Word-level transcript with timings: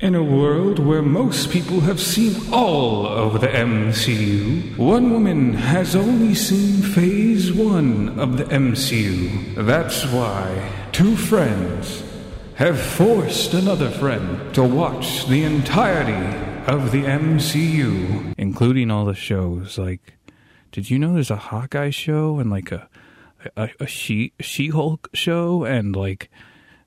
In 0.00 0.14
a 0.14 0.22
world 0.22 0.78
where 0.78 1.02
most 1.02 1.50
people 1.50 1.80
have 1.80 2.00
seen 2.00 2.34
all 2.54 3.06
of 3.06 3.42
the 3.42 3.48
MCU, 3.48 4.74
one 4.78 5.10
woman 5.10 5.52
has 5.52 5.94
only 5.94 6.34
seen 6.34 6.80
phase 6.80 7.52
one 7.52 8.18
of 8.18 8.38
the 8.38 8.44
MCU. 8.44 9.54
That's 9.66 10.06
why 10.06 10.88
two 10.92 11.16
friends 11.16 12.02
have 12.54 12.80
forced 12.80 13.52
another 13.52 13.90
friend 13.90 14.54
to 14.54 14.64
watch 14.64 15.26
the 15.26 15.44
entirety 15.44 16.34
of 16.66 16.92
the 16.92 17.02
MCU, 17.02 18.34
including 18.38 18.90
all 18.90 19.04
the 19.04 19.14
shows. 19.14 19.76
Like, 19.76 20.14
did 20.72 20.88
you 20.88 20.98
know 20.98 21.12
there's 21.12 21.30
a 21.30 21.36
Hawkeye 21.36 21.90
show 21.90 22.38
and 22.38 22.50
like 22.50 22.72
a 22.72 22.88
a, 23.54 23.68
a 23.78 23.86
She 23.86 24.32
She 24.40 24.68
Hulk 24.68 25.10
show 25.12 25.64
and 25.64 25.94
like 25.94 26.30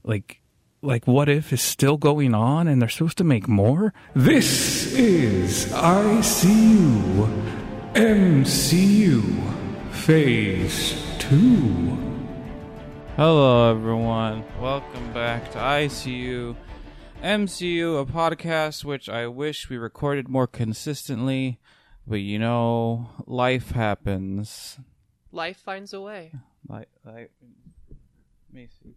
like 0.04 0.40
like 0.84 1.08
what 1.08 1.30
if 1.30 1.54
is 1.54 1.62
still 1.62 1.96
going 1.96 2.36
on 2.36 2.68
and 2.68 2.82
they're 2.82 2.90
supposed 2.90 3.18
to 3.18 3.24
make 3.24 3.48
more 3.48 3.94
this 4.14 4.92
is 4.94 5.68
icu 5.68 7.30
mcu 7.94 9.92
phase 9.92 11.02
2 11.20 12.00
Hello, 13.16 13.70
everyone. 13.70 14.44
Welcome 14.60 15.14
back 15.14 15.52
to 15.52 15.60
ICU 15.60 16.56
MCU, 17.22 18.02
a 18.02 18.12
podcast 18.12 18.84
which 18.84 19.08
I 19.08 19.28
wish 19.28 19.70
we 19.70 19.78
recorded 19.78 20.28
more 20.28 20.48
consistently, 20.48 21.60
but 22.08 22.22
you 22.22 22.40
know, 22.40 23.12
life 23.28 23.70
happens. 23.70 24.80
Life 25.32 25.58
finds 25.58 25.94
a 25.94 26.02
way. 26.02 26.32
Like, 26.68 26.90
like, 27.06 27.32
Macy. 28.52 28.96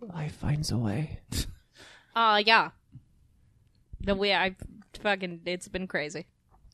Life 0.00 0.36
finds 0.36 0.70
a 0.72 0.78
way. 0.78 1.20
Uh, 2.16 2.42
yeah. 2.44 2.70
The 4.00 4.14
way 4.14 4.34
I 4.34 4.56
fucking, 4.98 5.42
it's 5.44 5.68
been 5.68 5.86
crazy. 5.86 6.26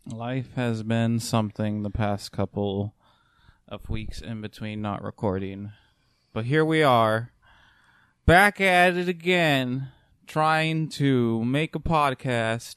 Life 0.06 0.54
has 0.54 0.84
been 0.84 1.18
something 1.18 1.82
the 1.82 1.90
past 1.90 2.30
couple 2.30 2.94
of 3.68 3.90
weeks 3.90 4.20
in 4.20 4.40
between 4.40 4.80
not 4.80 5.02
recording. 5.02 5.72
But 6.32 6.44
here 6.44 6.64
we 6.64 6.82
are, 6.82 7.32
back 8.26 8.60
at 8.60 8.96
it 8.96 9.08
again, 9.08 9.88
trying 10.26 10.88
to 10.90 11.44
make 11.44 11.74
a 11.74 11.80
podcast. 11.80 12.76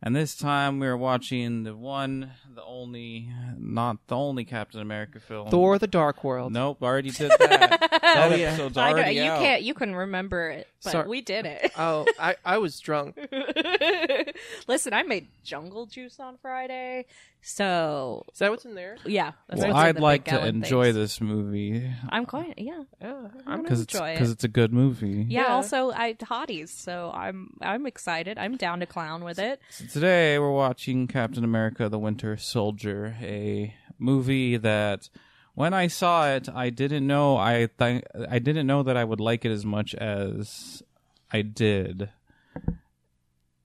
And 0.00 0.14
this 0.14 0.36
time 0.36 0.78
we're 0.78 0.96
watching 0.96 1.64
the 1.64 1.76
one, 1.76 2.30
the 2.54 2.64
only, 2.64 3.28
not 3.58 3.98
the 4.08 4.16
only 4.16 4.44
Captain 4.44 4.80
America 4.80 5.20
film. 5.20 5.48
Thor: 5.50 5.78
The 5.78 5.86
Dark 5.86 6.24
World. 6.24 6.52
Nope, 6.52 6.82
already 6.82 7.10
did 7.10 7.30
that. 7.38 7.38
that 8.02 8.32
Oh, 8.32 8.34
yeah. 8.34 8.48
episode's 8.48 8.76
I 8.76 8.90
know, 8.90 8.96
already 8.98 9.14
you 9.16 9.22
out. 9.22 9.38
can't, 9.40 9.62
you 9.62 9.74
couldn't 9.74 9.94
remember 9.96 10.50
it, 10.50 10.68
but 10.82 10.90
Sorry. 10.92 11.08
we 11.08 11.20
did 11.20 11.46
it. 11.46 11.72
Oh, 11.78 12.04
I, 12.18 12.36
I 12.44 12.58
was 12.58 12.78
drunk. 12.80 13.16
Listen, 14.68 14.92
I 14.92 15.02
made 15.02 15.28
jungle 15.44 15.86
juice 15.86 16.18
on 16.20 16.36
Friday, 16.42 17.06
so 17.40 18.24
Is 18.32 18.38
that 18.40 18.50
what's 18.50 18.64
in 18.64 18.74
there? 18.74 18.96
yeah. 19.06 19.32
That's 19.48 19.60
Well, 19.62 19.68
what's 19.72 19.80
in 19.82 19.86
I'd 19.88 19.96
the 19.96 20.00
like 20.02 20.24
big 20.24 20.32
to 20.34 20.38
gallon 20.40 20.54
enjoy 20.56 20.84
things. 20.84 20.96
this 20.96 21.20
movie 21.20 21.90
I'm 22.10 22.26
quite, 22.26 22.54
yeah. 22.58 22.82
Yeah. 23.00 23.28
I'm 23.46 23.62
because 23.62 23.80
it's 23.80 23.94
enjoy 23.94 24.10
it. 24.10 24.14
because 24.14 24.30
it's 24.30 24.44
a 24.44 24.48
good 24.48 24.72
movie. 24.72 25.26
yeah, 25.28 25.42
Yeah. 25.42 25.46
Also, 25.54 25.90
I 25.92 26.14
hotties, 26.14 26.68
so 26.68 27.10
I'm 27.14 27.50
I'm 27.62 27.86
excited. 27.86 28.36
I'm 28.38 28.56
down 28.56 28.80
to 28.80 28.86
clown 28.86 29.24
with 29.24 29.38
it. 29.38 29.60
So 29.70 29.86
today 29.86 30.38
we're 30.38 30.52
watching 30.52 31.06
Captain 31.06 31.44
America: 31.44 31.88
The 31.88 31.98
Winter 31.98 32.36
Soldier, 32.40 33.16
a 33.20 33.74
movie 33.98 34.56
that 34.56 35.08
when 35.54 35.74
I 35.74 35.86
saw 35.88 36.28
it, 36.28 36.48
I 36.48 36.70
didn't 36.70 37.06
know 37.06 37.36
I 37.36 37.68
th- 37.78 38.04
I 38.28 38.38
didn't 38.38 38.66
know 38.66 38.82
that 38.82 38.96
I 38.96 39.04
would 39.04 39.20
like 39.20 39.44
it 39.44 39.50
as 39.50 39.64
much 39.64 39.94
as 39.94 40.82
I 41.30 41.42
did. 41.42 42.10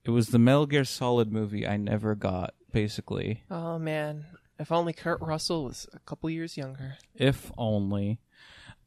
It 0.04 0.10
was 0.10 0.28
the 0.28 0.38
Metal 0.38 0.66
Gear 0.66 0.84
Solid 0.84 1.32
movie 1.32 1.66
I 1.66 1.76
never 1.76 2.14
got, 2.14 2.54
basically. 2.70 3.42
Oh 3.50 3.78
man, 3.78 4.26
if 4.58 4.70
only 4.70 4.92
Kurt 4.92 5.20
Russell 5.20 5.64
was 5.64 5.86
a 5.92 5.98
couple 6.00 6.30
years 6.30 6.56
younger. 6.56 6.96
If 7.14 7.50
only. 7.58 8.20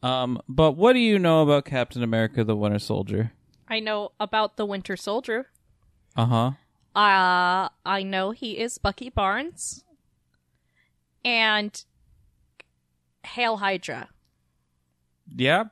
Um, 0.01 0.41
but 0.47 0.77
what 0.77 0.93
do 0.93 0.99
you 0.99 1.19
know 1.19 1.41
about 1.41 1.65
Captain 1.65 2.03
America: 2.03 2.43
The 2.43 2.55
Winter 2.55 2.79
Soldier? 2.79 3.33
I 3.67 3.79
know 3.79 4.11
about 4.19 4.55
the 4.55 4.65
Winter 4.65 4.95
Soldier. 4.95 5.47
Uh 6.15 6.25
huh. 6.25 6.51
Uh, 6.95 7.69
I 7.85 8.03
know 8.03 8.31
he 8.31 8.57
is 8.57 8.77
Bucky 8.77 9.09
Barnes. 9.09 9.83
And 11.23 11.83
Hail 13.25 13.57
Hydra. 13.57 14.09
Yeah. 15.35 15.65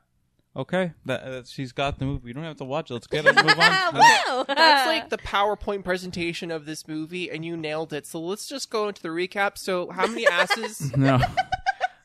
Okay. 0.55 0.93
That, 1.05 1.25
that 1.25 1.47
she's 1.47 1.71
got 1.71 1.99
the 1.99 2.05
movie. 2.05 2.29
You 2.29 2.33
don't 2.33 2.43
have 2.43 2.57
to 2.57 2.63
watch 2.63 2.89
it. 2.89 2.93
Let's 2.93 3.07
get 3.07 3.25
it. 3.25 3.35
Move 3.35 3.59
on. 3.59 3.93
Wow. 3.93 4.45
That's 4.47 4.87
like 4.87 5.09
the 5.09 5.17
PowerPoint 5.17 5.83
presentation 5.83 6.51
of 6.51 6.65
this 6.65 6.87
movie, 6.87 7.29
and 7.29 7.45
you 7.45 7.55
nailed 7.55 7.93
it. 7.93 8.05
So 8.05 8.19
let's 8.19 8.47
just 8.47 8.69
go 8.69 8.87
into 8.87 9.01
the 9.01 9.09
recap. 9.09 9.57
So, 9.57 9.89
how 9.89 10.07
many 10.07 10.27
asses? 10.31 10.95
no. 10.95 11.19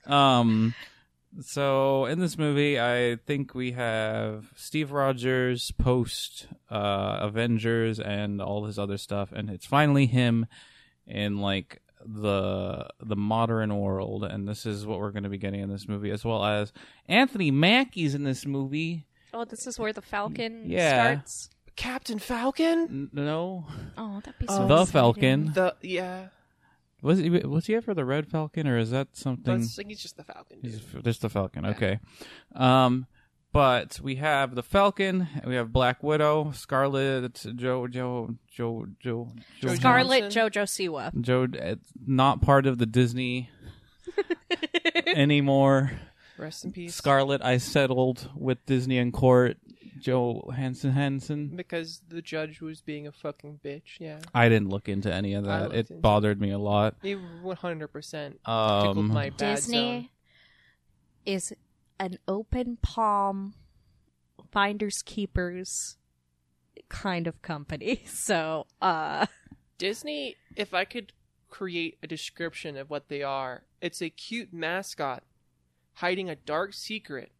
um. 0.06 0.74
So 1.40 2.04
in 2.04 2.18
this 2.20 2.36
movie, 2.36 2.78
I 2.78 3.16
think 3.26 3.54
we 3.54 3.72
have 3.72 4.52
Steve 4.54 4.92
Rogers 4.92 5.70
post 5.72 6.46
uh, 6.70 7.20
Avengers 7.22 7.98
and 7.98 8.42
all 8.42 8.66
his 8.66 8.78
other 8.78 8.98
stuff, 8.98 9.32
and 9.32 9.48
it's 9.48 9.64
finally 9.64 10.04
him 10.04 10.44
in 11.06 11.38
like 11.38 11.80
the 12.06 12.88
the 13.00 13.16
modern 13.16 13.76
world, 13.78 14.24
and 14.24 14.48
this 14.48 14.66
is 14.66 14.86
what 14.86 14.98
we're 14.98 15.10
going 15.12 15.22
to 15.24 15.28
be 15.28 15.38
getting 15.38 15.60
in 15.60 15.68
this 15.70 15.88
movie, 15.88 16.10
as 16.10 16.24
well 16.24 16.44
as 16.44 16.72
Anthony 17.08 17.50
Mackie's 17.50 18.14
in 18.14 18.24
this 18.24 18.44
movie. 18.46 19.06
oh, 19.34 19.44
this 19.44 19.66
is 19.66 19.78
where 19.78 19.92
the 19.92 20.02
Falcon 20.02 20.64
Yeah. 20.66 21.02
starts. 21.04 21.50
Captain 21.74 22.18
Falcon. 22.18 22.78
N- 22.90 23.10
no, 23.12 23.64
Oh, 23.96 24.20
that'd 24.24 24.38
be 24.38 24.46
so 24.46 24.66
the 24.66 24.82
exciting. 24.82 24.86
Falcon. 24.92 25.52
The 25.54 25.74
yeah. 25.82 26.28
Was 27.00 27.18
he 27.18 27.30
was 27.30 27.66
he 27.66 27.74
ever 27.74 27.94
the 27.94 28.04
Red 28.04 28.28
Falcon, 28.28 28.68
or 28.68 28.78
is 28.78 28.90
that 28.90 29.08
something? 29.16 29.58
That's, 29.60 29.76
like 29.78 29.88
he's 29.88 30.00
just 30.02 30.16
the 30.16 30.22
Falcon. 30.24 30.60
Dude. 30.60 30.72
He's 30.72 31.02
just 31.02 31.22
the 31.22 31.28
Falcon. 31.30 31.66
Okay. 31.66 31.98
Um, 32.54 33.06
but 33.52 34.00
we 34.02 34.16
have 34.16 34.54
the 34.54 34.62
Falcon. 34.62 35.28
We 35.46 35.54
have 35.54 35.72
Black 35.72 36.02
Widow, 36.02 36.52
Scarlet, 36.52 37.34
Joe, 37.56 37.86
Joe, 37.86 37.86
Joe, 37.88 38.36
Joe, 38.50 38.86
Joe, 39.00 39.28
Joe 39.60 39.74
Scarlet 39.74 40.30
Johnson. 40.30 40.50
Jojo 40.64 40.90
Siwa. 40.90 41.20
Joe. 41.20 41.46
uh, 41.60 41.74
Not 42.06 42.40
part 42.42 42.66
of 42.66 42.78
the 42.78 42.86
Disney 42.86 43.50
anymore. 45.06 45.92
Rest 46.38 46.64
in 46.64 46.72
peace. 46.72 46.94
Scarlet, 46.94 47.42
I 47.42 47.58
settled 47.58 48.28
with 48.34 48.64
Disney 48.66 48.98
in 48.98 49.12
court. 49.12 49.58
Joe 50.00 50.50
Hansen 50.56 50.90
Hansen. 50.90 51.54
because 51.54 52.00
the 52.08 52.20
judge 52.20 52.60
was 52.60 52.80
being 52.80 53.06
a 53.06 53.12
fucking 53.12 53.60
bitch. 53.64 54.00
Yeah, 54.00 54.18
I 54.34 54.48
didn't 54.48 54.68
look 54.70 54.88
into 54.88 55.12
any 55.14 55.34
of 55.34 55.44
that. 55.44 55.70
It 55.72 55.90
into 55.90 55.94
bothered 56.00 56.40
me 56.40 56.50
a 56.50 56.58
lot. 56.58 56.96
he 57.02 57.12
one 57.12 57.56
hundred 57.56 57.88
percent 57.88 58.32
tickled 58.44 58.98
Um, 58.98 59.08
my 59.08 59.30
bad 59.30 59.56
Disney 59.56 59.76
zone. 60.00 60.08
is 61.24 61.52
an 62.02 62.18
open 62.26 62.78
palm, 62.82 63.54
finders 64.50 65.02
keepers 65.02 65.96
kind 66.88 67.26
of 67.28 67.40
company. 67.42 68.02
So, 68.08 68.66
uh, 68.80 69.26
Disney, 69.78 70.36
if 70.56 70.74
I 70.74 70.84
could 70.84 71.12
create 71.48 71.98
a 72.02 72.06
description 72.08 72.76
of 72.76 72.90
what 72.90 73.08
they 73.08 73.22
are, 73.22 73.62
it's 73.80 74.02
a 74.02 74.10
cute 74.10 74.52
mascot 74.52 75.22
hiding 75.94 76.28
a 76.28 76.34
dark 76.34 76.74
secret. 76.74 77.30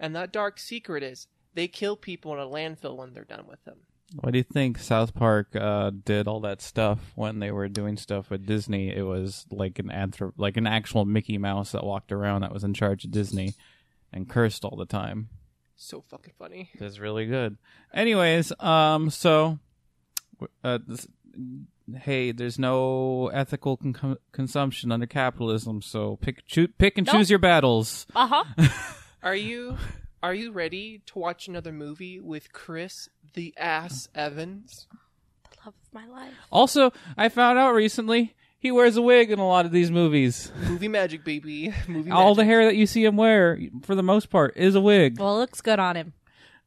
And 0.00 0.16
that 0.16 0.32
dark 0.32 0.58
secret 0.58 1.02
is 1.02 1.26
they 1.54 1.68
kill 1.68 1.96
people 1.96 2.32
in 2.32 2.38
a 2.38 2.46
landfill 2.46 2.96
when 2.96 3.12
they're 3.12 3.24
done 3.24 3.46
with 3.46 3.62
them. 3.64 3.78
What 4.20 4.32
do 4.32 4.38
you 4.38 4.44
think 4.44 4.78
South 4.78 5.14
Park 5.14 5.54
uh, 5.54 5.90
did 5.90 6.26
all 6.26 6.40
that 6.40 6.62
stuff 6.62 7.12
when 7.14 7.40
they 7.40 7.50
were 7.50 7.68
doing 7.68 7.98
stuff 7.98 8.30
with 8.30 8.46
Disney? 8.46 8.88
It 8.94 9.02
was 9.02 9.44
like 9.50 9.78
an 9.78 9.88
anthrop- 9.88 10.32
like 10.38 10.56
an 10.56 10.66
actual 10.66 11.04
Mickey 11.04 11.36
Mouse 11.36 11.72
that 11.72 11.84
walked 11.84 12.10
around 12.10 12.40
that 12.40 12.52
was 12.52 12.64
in 12.64 12.72
charge 12.72 13.04
of 13.04 13.10
Disney 13.10 13.54
and 14.12 14.28
cursed 14.28 14.64
all 14.64 14.76
the 14.76 14.86
time. 14.86 15.28
So 15.76 16.00
fucking 16.00 16.34
funny. 16.38 16.70
It's 16.74 16.98
really 16.98 17.26
good. 17.26 17.56
Anyways, 17.94 18.52
um, 18.60 19.10
so 19.10 19.58
uh, 20.64 20.78
this, 20.86 21.06
hey, 22.00 22.32
there's 22.32 22.58
no 22.58 23.28
ethical 23.28 23.76
con- 23.76 24.16
consumption 24.32 24.90
under 24.90 25.06
capitalism, 25.06 25.82
so 25.82 26.16
pick 26.16 26.44
choo- 26.46 26.68
pick 26.68 26.98
and 26.98 27.06
Nope. 27.06 27.16
choose 27.16 27.30
your 27.30 27.38
battles. 27.38 28.06
uh 28.14 28.44
huh. 28.56 28.68
Are 29.22 29.34
you 29.36 29.76
are 30.22 30.34
you 30.34 30.50
ready 30.52 31.02
to 31.06 31.18
watch 31.18 31.46
another 31.48 31.72
movie 31.72 32.18
with 32.20 32.52
Chris 32.52 33.08
the 33.34 33.52
ass 33.56 34.08
Evans? 34.14 34.86
the 35.50 35.56
love 35.64 35.74
of 35.80 35.92
my 35.92 36.06
life. 36.06 36.32
Also, 36.50 36.92
I 37.16 37.28
found 37.28 37.58
out 37.58 37.72
recently 37.72 38.34
he 38.58 38.70
wears 38.72 38.96
a 38.96 39.02
wig 39.02 39.30
in 39.30 39.38
a 39.38 39.46
lot 39.46 39.66
of 39.66 39.72
these 39.72 39.90
movies. 39.90 40.50
Movie 40.68 40.88
magic, 40.88 41.24
baby. 41.24 41.72
Movie 41.88 42.10
all 42.12 42.34
the 42.34 42.42
magic. 42.42 42.50
hair 42.50 42.64
that 42.66 42.76
you 42.76 42.86
see 42.86 43.04
him 43.04 43.16
wear 43.16 43.58
for 43.82 43.94
the 43.94 44.02
most 44.02 44.30
part 44.30 44.56
is 44.56 44.74
a 44.74 44.80
wig 44.80 45.18
Well, 45.18 45.36
it 45.36 45.40
looks 45.40 45.60
good 45.60 45.78
on 45.78 45.96
him. 45.96 46.12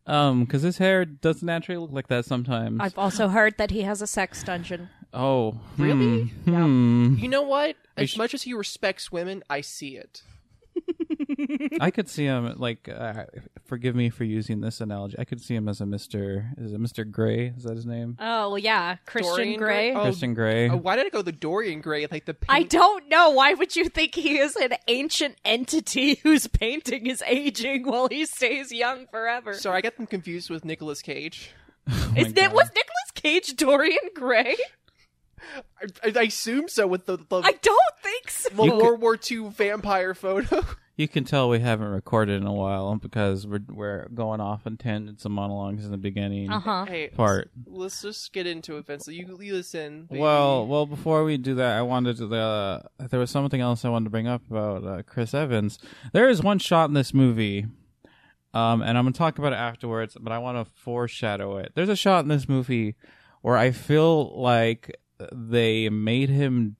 um 0.08 0.46
because 0.46 0.62
his 0.64 0.78
hair 0.78 1.06
doesn't 1.06 1.46
naturally 1.46 1.80
look 1.80 1.92
like 1.92 2.08
that 2.08 2.26
sometimes 2.26 2.80
I've 2.82 2.98
also 2.98 3.28
heard 3.28 3.58
that 3.58 3.72
he 3.72 3.82
has 3.84 4.02
a 4.02 4.08
sex 4.08 4.44
dungeon. 4.44 4.90
oh 5.14 5.60
Really? 5.78 6.24
hmm, 6.46 6.54
hmm. 6.54 7.16
You 7.20 7.28
know 7.30 7.44
what? 7.44 7.76
As 7.98 8.10
sh- 8.12 8.18
much 8.18 8.34
as 8.34 8.44
he 8.44 8.54
respects 8.54 9.12
women, 9.12 9.44
I 9.50 9.62
see 9.62 9.98
it. 9.98 10.24
I 11.80 11.92
could 11.92 12.10
see 12.10 12.26
him 12.26 12.54
like 12.58 12.90
uh, 12.90 13.26
forgive 13.72 13.96
me 13.96 14.10
for 14.10 14.26
using 14.26 14.60
this 14.60 14.82
analogy. 14.82 15.16
I 15.18 15.24
could 15.24 15.40
see 15.42 15.56
him 15.56 15.70
as 15.70 15.80
a 15.80 15.86
Mister. 15.86 16.52
Is 16.58 16.74
it 16.74 16.80
Mister 16.80 17.06
Gray? 17.06 17.54
Is 17.56 17.64
that 17.64 17.76
his 17.76 17.86
name? 17.86 18.18
Oh 18.20 18.50
well, 18.50 18.58
yeah, 18.58 18.98
Christian 19.06 19.36
Dorian 19.36 19.60
Gray. 19.60 19.92
Gray? 19.92 20.00
Oh, 20.00 20.04
Christian 20.04 20.34
Gray. 20.34 20.70
Oh, 20.70 20.76
why 20.76 20.98
did 20.98 21.06
I 21.06 21.10
go 21.10 21.22
the 21.22 21.32
Dorian 21.32 21.80
Gray? 21.80 22.06
Like 22.12 22.26
the 22.26 22.36
I 22.50 22.64
don't 22.64 23.08
know. 23.08 23.30
Why 23.30 23.54
would 23.54 23.76
you 23.76 23.88
think 23.88 24.16
he 24.16 24.40
is 24.40 24.56
an 24.58 24.74
ancient 24.88 25.38
entity 25.46 26.16
whose 26.24 26.48
painting 26.48 27.08
is 27.08 27.24
aging 27.26 27.86
while 27.88 28.10
he 28.10 28.26
stays 28.26 28.72
young 28.72 29.08
forever? 29.08 29.54
Sorry, 29.54 29.78
I 29.78 29.82
got 29.82 29.96
them 29.96 30.08
confused 30.08 30.50
with 30.50 30.66
Nicolas 30.66 31.02
Cage. 31.02 31.52
Oh 31.88 32.14
is 32.16 32.28
it 32.28 32.52
was 32.52 32.68
Nicolas 32.76 33.12
Cage 33.16 33.56
Dorian 33.56 34.10
Gray? 34.14 34.56
I, 35.82 35.86
I, 36.04 36.14
I 36.20 36.24
assume 36.24 36.68
so 36.68 36.86
with 36.86 37.08
the, 37.08 37.18
the, 37.18 37.38
I 37.38 37.54
don't 37.54 37.96
think 38.04 38.30
so. 38.30 38.50
the 38.50 38.76
World 38.76 39.02
War 39.02 39.18
II 39.30 39.50
vampire 39.50 40.14
photo. 40.14 40.64
You 40.98 41.08
can 41.08 41.24
tell 41.24 41.50
we 41.50 41.60
haven't 41.60 41.88
recorded 41.88 42.42
in 42.42 42.46
a 42.48 42.54
while 42.54 42.96
because 42.96 43.48
we're 43.48 43.62
we're 43.70 44.08
going 44.10 44.40
off 44.42 44.62
on 44.68 44.78
tangents 44.78 45.26
and 45.26 45.34
monologues 45.34 45.86
in 45.86 45.92
the 45.92 45.98
beginning 45.98 46.52
Uh 46.52 46.60
huh. 46.60 46.86
hey, 46.86 47.08
part. 47.08 47.50
let's 47.66 48.02
just 48.02 48.32
get 48.34 48.46
into 48.46 48.78
it, 48.78 48.86
Vince. 48.86 49.06
So 49.06 49.12
you 49.12 49.36
listen. 49.38 50.06
baby. 50.10 50.20
Well, 50.22 50.68
well, 50.68 50.86
before 50.86 51.24
we 51.24 51.38
do 51.38 51.56
that, 51.56 51.78
I 51.78 51.82
wanted 51.82 52.18
to. 52.18 52.36
Uh, 52.36 52.82
there 53.10 53.20
was 53.20 53.32
something 53.32 53.62
else 53.62 53.84
I 53.86 53.90
wanted 53.90 54.06
to 54.06 54.10
bring 54.12 54.28
up 54.28 54.42
about 54.50 54.86
uh, 54.86 55.02
Chris 55.04 55.34
Evans. 55.34 55.80
There 56.14 56.30
is 56.30 56.44
one 56.44 56.60
shot 56.60 56.90
in 56.90 56.94
this 56.94 57.14
movie, 57.14 57.66
um, 58.54 58.82
and 58.82 58.98
I'm 58.98 59.06
gonna 59.06 59.14
talk 59.14 59.40
about 59.40 59.54
it 59.54 59.58
afterwards. 59.58 60.18
But 60.20 60.34
I 60.34 60.38
want 60.40 60.58
to 60.66 60.72
foreshadow 60.76 61.58
it. 61.58 61.72
There's 61.74 61.90
a 61.90 61.96
shot 61.96 62.24
in 62.24 62.28
this 62.30 62.48
movie 62.50 62.96
where 63.42 63.58
I 63.58 63.72
feel 63.72 64.40
like 64.40 64.96
they 65.32 65.90
made 65.90 66.30
him 66.30 66.76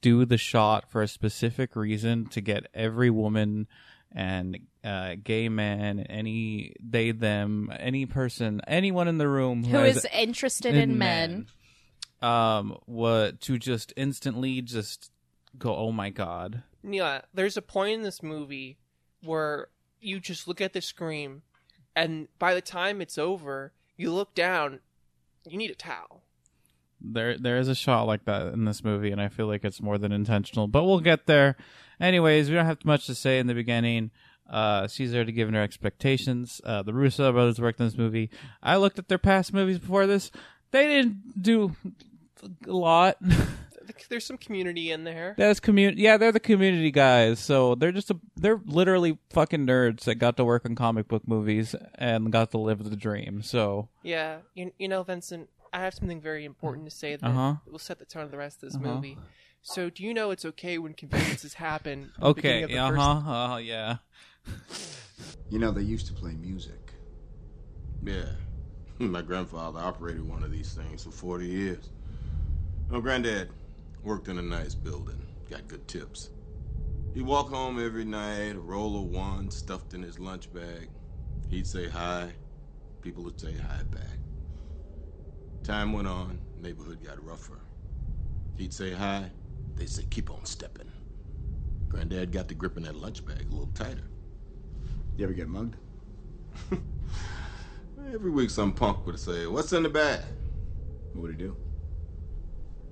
do 0.00 0.24
the 0.24 0.38
shot 0.38 0.90
for 0.90 1.02
a 1.02 1.08
specific 1.08 1.76
reason 1.76 2.26
to 2.26 2.40
get 2.40 2.66
every 2.74 3.10
woman 3.10 3.66
and 4.12 4.58
uh, 4.82 5.14
gay 5.22 5.48
man, 5.48 6.00
any 6.00 6.74
they 6.82 7.12
them, 7.12 7.72
any 7.78 8.06
person, 8.06 8.60
anyone 8.66 9.06
in 9.08 9.18
the 9.18 9.28
room 9.28 9.62
Who 9.64 9.76
has 9.76 9.98
is 9.98 10.06
interested 10.12 10.74
in, 10.74 10.98
men? 10.98 11.46
um 12.22 12.76
what 12.86 13.40
to 13.40 13.58
just 13.58 13.92
instantly 13.96 14.60
just 14.60 15.10
go 15.58 15.74
oh 15.74 15.90
my 15.90 16.10
god 16.10 16.62
Yeah, 16.82 17.22
there's 17.32 17.56
a 17.56 17.62
point 17.62 17.94
in 17.94 18.02
this 18.02 18.22
movie 18.22 18.76
where 19.22 19.68
you 20.00 20.20
just 20.20 20.46
look 20.48 20.60
at 20.60 20.72
the 20.72 20.80
screen, 20.82 21.42
and 21.94 22.28
by 22.38 22.54
the 22.54 22.60
time 22.60 23.00
it's 23.00 23.16
over, 23.18 23.72
you 23.96 24.12
look 24.12 24.34
down, 24.34 24.80
you 25.48 25.56
need 25.58 25.70
a 25.70 25.74
towel. 25.74 26.19
There 27.00 27.38
there 27.38 27.58
is 27.58 27.68
a 27.68 27.74
shot 27.74 28.04
like 28.04 28.24
that 28.24 28.52
in 28.52 28.64
this 28.64 28.84
movie 28.84 29.10
and 29.10 29.20
i 29.20 29.28
feel 29.28 29.46
like 29.46 29.64
it's 29.64 29.80
more 29.80 29.98
than 29.98 30.12
intentional 30.12 30.66
but 30.68 30.84
we'll 30.84 31.00
get 31.00 31.26
there 31.26 31.56
anyways 32.00 32.48
we 32.48 32.54
don't 32.54 32.66
have 32.66 32.84
much 32.84 33.06
to 33.06 33.14
say 33.14 33.38
in 33.38 33.46
the 33.46 33.54
beginning 33.54 34.10
uh 34.48 34.86
caesar 34.86 35.16
already 35.16 35.32
given 35.32 35.54
her 35.54 35.62
expectations 35.62 36.60
uh 36.64 36.82
the 36.82 36.94
russo 36.94 37.32
brothers 37.32 37.60
worked 37.60 37.80
in 37.80 37.86
this 37.86 37.96
movie 37.96 38.30
i 38.62 38.76
looked 38.76 38.98
at 38.98 39.08
their 39.08 39.18
past 39.18 39.52
movies 39.52 39.78
before 39.78 40.06
this 40.06 40.30
they 40.70 40.86
didn't 40.86 41.42
do 41.42 41.74
a 42.66 42.72
lot 42.72 43.16
There's 44.08 44.26
some 44.26 44.38
community 44.38 44.90
in 44.90 45.04
there. 45.04 45.34
That's 45.36 45.60
community. 45.60 46.02
Yeah, 46.02 46.16
they're 46.16 46.32
the 46.32 46.40
community 46.40 46.90
guys. 46.90 47.38
So 47.40 47.74
they're 47.74 47.92
just 47.92 48.10
a, 48.10 48.18
they're 48.36 48.60
literally 48.64 49.18
fucking 49.30 49.66
nerds 49.66 50.04
that 50.04 50.16
got 50.16 50.36
to 50.36 50.44
work 50.44 50.64
on 50.64 50.74
comic 50.74 51.08
book 51.08 51.26
movies 51.26 51.74
and 51.96 52.30
got 52.32 52.50
to 52.52 52.58
live 52.58 52.88
the 52.88 52.96
dream. 52.96 53.42
So 53.42 53.88
Yeah, 54.02 54.38
you, 54.54 54.72
you 54.78 54.88
know, 54.88 55.02
Vincent, 55.02 55.48
I 55.72 55.80
have 55.80 55.94
something 55.94 56.20
very 56.20 56.44
important 56.44 56.84
to 56.88 56.90
say 56.94 57.16
that 57.16 57.24
Uh-huh. 57.26 57.56
will 57.66 57.78
set 57.78 57.98
the 57.98 58.04
tone 58.04 58.24
of 58.24 58.30
the 58.30 58.36
rest 58.38 58.62
of 58.62 58.68
this 58.72 58.76
Uh-huh. 58.76 58.94
movie. 58.94 59.18
So, 59.62 59.90
do 59.90 60.02
you 60.02 60.14
know 60.14 60.30
it's 60.30 60.44
okay 60.44 60.78
when 60.78 60.94
conveniences 60.94 61.54
happen? 61.54 62.12
okay, 62.22 62.32
beginning 62.62 62.62
uh 62.78 62.88
of 62.88 62.92
the 62.94 62.98
first- 62.98 63.24
huh, 63.26 63.52
uh, 63.52 63.56
yeah. 63.58 63.96
You 65.50 65.58
know, 65.58 65.70
they 65.70 65.82
used 65.82 66.06
to 66.06 66.12
play 66.14 66.34
music. 66.34 66.94
Yeah. 68.02 68.30
My 68.98 69.22
grandfather 69.22 69.78
operated 69.80 70.26
one 70.26 70.42
of 70.42 70.50
these 70.50 70.72
things 70.74 71.04
for 71.04 71.10
40 71.10 71.46
years. 71.46 71.90
My 72.88 73.00
granddad 73.00 73.50
worked 74.02 74.28
in 74.28 74.38
a 74.38 74.42
nice 74.42 74.74
building, 74.74 75.26
got 75.48 75.68
good 75.68 75.86
tips. 75.86 76.30
He'd 77.14 77.22
walk 77.22 77.48
home 77.48 77.84
every 77.84 78.04
night, 78.04 78.54
a 78.56 78.60
roll 78.60 78.96
of 79.04 79.10
one 79.10 79.50
stuffed 79.50 79.94
in 79.94 80.02
his 80.02 80.18
lunch 80.18 80.52
bag. 80.52 80.88
He'd 81.48 81.66
say 81.66 81.88
hi, 81.88 82.32
people 83.02 83.22
would 83.24 83.38
say 83.40 83.52
hi 83.54 83.82
back. 83.90 84.18
Time 85.62 85.92
went 85.92 86.08
on, 86.08 86.38
neighborhood 86.60 87.04
got 87.04 87.22
rougher. 87.24 87.60
He'd 88.56 88.72
say 88.72 88.92
hi, 88.92 89.30
they'd 89.76 89.88
say 89.88 90.04
keep 90.10 90.30
on 90.30 90.44
stepping. 90.44 90.90
Granddad 91.88 92.32
got 92.32 92.48
the 92.48 92.54
grip 92.54 92.76
in 92.76 92.84
that 92.84 92.96
lunch 92.96 93.24
bag 93.24 93.46
a 93.48 93.50
little 93.50 93.70
tighter. 93.74 94.08
You 95.16 95.24
ever 95.24 95.32
get 95.34 95.48
mugged? 95.48 95.76
Every 98.14 98.30
week 98.30 98.50
some 98.50 98.72
punk 98.72 99.06
would 99.06 99.18
say, 99.18 99.46
what's 99.46 99.72
in 99.72 99.82
the 99.82 99.88
bag? 99.88 100.24
What 101.12 101.22
would 101.22 101.30
he 101.32 101.36
do? 101.36 101.56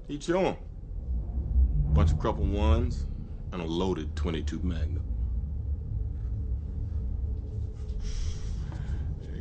He'd 0.06 0.22
show 0.22 0.40
him. 0.40 0.56
Bunch 1.94 2.12
of 2.12 2.18
crumpled 2.18 2.52
ones 2.52 3.06
and 3.52 3.62
a 3.62 3.64
loaded 3.64 4.14
22 4.14 4.60
Magnum. 4.62 5.04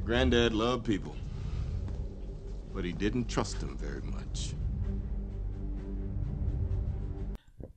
Granddad 0.08 0.54
loved 0.54 0.86
people, 0.86 1.17
but 2.78 2.86
he 2.86 2.92
didn't 2.92 3.28
trust 3.28 3.60
him 3.60 3.76
very 3.76 4.04
much. 4.04 4.54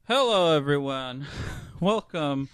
Hello, 0.07 0.55
everyone. 0.55 1.27
Welcome 1.81 2.51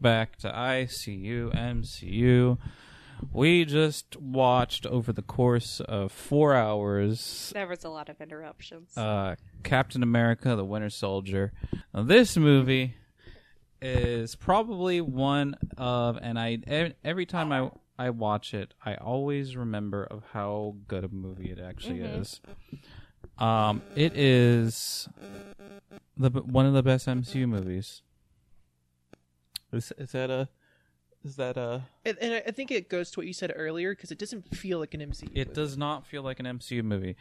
back 0.00 0.36
to 0.36 0.48
ICU 0.48 1.52
MCU. 1.52 2.56
We 3.32 3.64
just 3.64 4.14
watched 4.14 4.86
over 4.86 5.12
the 5.12 5.22
course 5.22 5.80
of 5.80 6.12
four 6.12 6.54
hours 6.54 7.50
There 7.52 7.66
was 7.66 7.82
a 7.82 7.88
lot 7.88 8.08
of 8.08 8.20
interruptions. 8.20 8.96
uh, 8.96 9.34
Captain 9.64 10.04
America: 10.04 10.54
The 10.54 10.64
Winter 10.64 10.90
Soldier. 10.90 11.52
Now, 11.92 12.04
this 12.04 12.36
movie 12.36 12.94
is 13.82 14.36
probably 14.36 15.00
one 15.00 15.56
of, 15.76 16.16
and 16.22 16.38
I 16.38 16.94
every 17.02 17.26
time 17.26 17.50
I 17.50 17.72
I 17.98 18.10
watch 18.10 18.54
it, 18.54 18.74
I 18.84 18.94
always 18.94 19.56
remember 19.56 20.04
of 20.04 20.22
how 20.32 20.76
good 20.86 21.04
a 21.04 21.08
movie 21.08 21.50
it 21.50 21.58
actually 21.58 22.00
is. 22.00 22.40
Um, 23.38 23.82
it 23.96 24.16
is 24.16 25.08
the 26.16 26.30
one 26.30 26.66
of 26.66 26.74
the 26.74 26.82
best 26.82 27.06
MCU 27.06 27.48
movies. 27.48 28.02
Is, 29.72 29.92
is 29.98 30.12
that 30.12 30.30
a? 30.30 30.48
Is 31.24 31.36
that 31.36 31.56
a? 31.56 31.82
And, 32.04 32.16
and 32.20 32.42
I 32.46 32.50
think 32.52 32.70
it 32.70 32.88
goes 32.88 33.10
to 33.12 33.20
what 33.20 33.26
you 33.26 33.32
said 33.32 33.52
earlier 33.54 33.94
because 33.94 34.10
it 34.10 34.18
doesn't 34.18 34.54
feel 34.56 34.78
like 34.78 34.94
an 34.94 35.00
MCU. 35.00 35.30
It 35.34 35.48
movie. 35.48 35.54
does 35.54 35.76
not 35.76 36.06
feel 36.06 36.22
like 36.22 36.40
an 36.40 36.46
MCU 36.46 36.82
movie. 36.82 37.16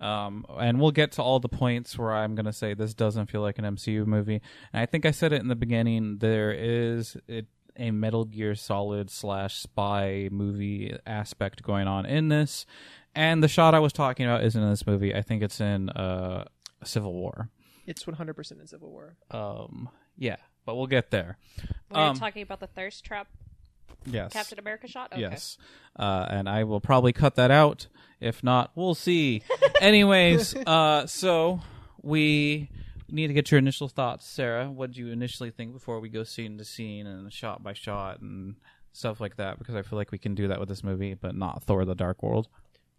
Um, 0.00 0.46
and 0.60 0.80
we'll 0.80 0.92
get 0.92 1.12
to 1.12 1.22
all 1.22 1.40
the 1.40 1.48
points 1.48 1.98
where 1.98 2.12
I'm 2.12 2.36
going 2.36 2.46
to 2.46 2.52
say 2.52 2.72
this 2.72 2.94
doesn't 2.94 3.26
feel 3.26 3.40
like 3.40 3.58
an 3.58 3.64
MCU 3.64 4.06
movie. 4.06 4.40
And 4.72 4.80
I 4.80 4.86
think 4.86 5.04
I 5.04 5.10
said 5.10 5.32
it 5.32 5.40
in 5.40 5.48
the 5.48 5.56
beginning. 5.56 6.18
There 6.18 6.52
is 6.52 7.16
it, 7.26 7.46
a 7.78 7.90
Metal 7.90 8.24
Gear 8.24 8.54
Solid 8.54 9.10
slash 9.10 9.56
spy 9.56 10.28
movie 10.30 10.96
aspect 11.06 11.62
going 11.62 11.86
on 11.86 12.06
in 12.06 12.28
this. 12.28 12.66
And 13.14 13.42
the 13.42 13.48
shot 13.48 13.74
I 13.74 13.78
was 13.78 13.92
talking 13.92 14.26
about 14.26 14.44
isn't 14.44 14.62
in 14.62 14.70
this 14.70 14.86
movie. 14.86 15.14
I 15.14 15.22
think 15.22 15.42
it's 15.42 15.60
in 15.60 15.88
uh, 15.90 16.44
Civil 16.84 17.14
War. 17.14 17.48
It's 17.86 18.04
100% 18.04 18.60
in 18.60 18.66
Civil 18.66 18.90
War. 18.90 19.16
Um, 19.30 19.88
yeah, 20.16 20.36
but 20.66 20.76
we'll 20.76 20.86
get 20.86 21.10
there. 21.10 21.38
We're 21.90 22.00
um, 22.00 22.16
talking 22.16 22.42
about 22.42 22.60
the 22.60 22.66
thirst 22.66 23.04
trap 23.04 23.28
Yes. 24.06 24.32
Captain 24.32 24.58
America 24.58 24.88
shot. 24.88 25.12
Okay. 25.12 25.22
Yes. 25.22 25.58
Uh, 25.96 26.26
and 26.28 26.48
I 26.48 26.64
will 26.64 26.80
probably 26.80 27.12
cut 27.12 27.36
that 27.36 27.50
out. 27.50 27.86
If 28.20 28.42
not, 28.42 28.72
we'll 28.74 28.94
see. 28.94 29.42
Anyways, 29.80 30.54
uh, 30.54 31.06
so 31.06 31.60
we 32.02 32.70
need 33.08 33.28
to 33.28 33.34
get 33.34 33.50
your 33.50 33.58
initial 33.58 33.88
thoughts, 33.88 34.26
Sarah. 34.26 34.70
What 34.70 34.90
did 34.90 34.96
you 34.98 35.08
initially 35.08 35.50
think 35.50 35.72
before 35.72 36.00
we 36.00 36.08
go 36.08 36.24
scene 36.24 36.58
to 36.58 36.64
scene 36.64 37.06
and 37.06 37.32
shot 37.32 37.62
by 37.62 37.72
shot 37.72 38.20
and 38.20 38.56
stuff 38.92 39.20
like 39.20 39.36
that? 39.36 39.58
Because 39.58 39.74
I 39.74 39.82
feel 39.82 39.98
like 39.98 40.12
we 40.12 40.18
can 40.18 40.34
do 40.34 40.48
that 40.48 40.60
with 40.60 40.68
this 40.68 40.84
movie, 40.84 41.14
but 41.14 41.34
not 41.34 41.62
Thor: 41.62 41.84
The 41.84 41.94
Dark 41.94 42.22
World. 42.22 42.48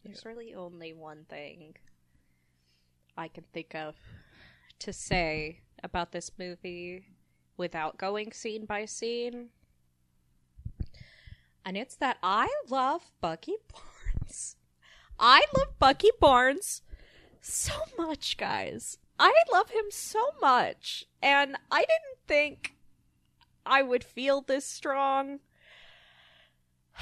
There's 0.04 0.26
really 0.26 0.54
only 0.54 0.94
one 0.94 1.26
thing 1.30 1.76
I 3.18 3.28
can 3.28 3.44
think 3.54 3.76
of 3.76 3.96
to 4.80 4.94
say 4.94 5.60
about 5.84 6.12
this 6.12 6.32
movie 6.40 7.04
without 7.58 7.98
going 7.98 8.32
scene 8.32 8.66
by 8.66 8.86
scene. 8.86 9.50
And 11.66 11.78
it's 11.78 11.96
that 11.98 12.18
I 12.24 12.48
love 12.70 13.12
Bucky 13.22 13.56
Barnes. 13.72 14.56
I 15.20 15.44
love 15.56 15.78
Bucky 15.78 16.10
Barnes 16.20 16.82
so 17.42 17.74
much, 17.98 18.38
guys. 18.38 18.98
I 19.20 19.34
love 19.52 19.70
him 19.70 19.86
so 19.90 20.20
much. 20.42 21.06
And 21.22 21.58
I 21.70 21.80
didn't 21.80 22.20
think 22.28 22.76
I 23.66 23.82
would 23.82 24.04
feel 24.04 24.42
this 24.42 24.66
strong. 24.66 25.40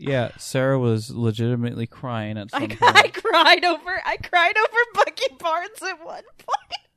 Yeah, 0.00 0.30
Sarah 0.38 0.78
was 0.78 1.10
legitimately 1.10 1.88
crying 1.88 2.38
at 2.38 2.52
some 2.52 2.62
I, 2.62 2.66
point. 2.68 2.80
I 2.82 3.08
cried 3.08 3.64
over 3.64 4.00
I 4.04 4.16
cried 4.16 4.54
over 4.56 4.78
Bucky 4.94 5.34
Barnes 5.36 5.82
at 5.82 5.98
one 6.04 6.22
point. 6.38 6.87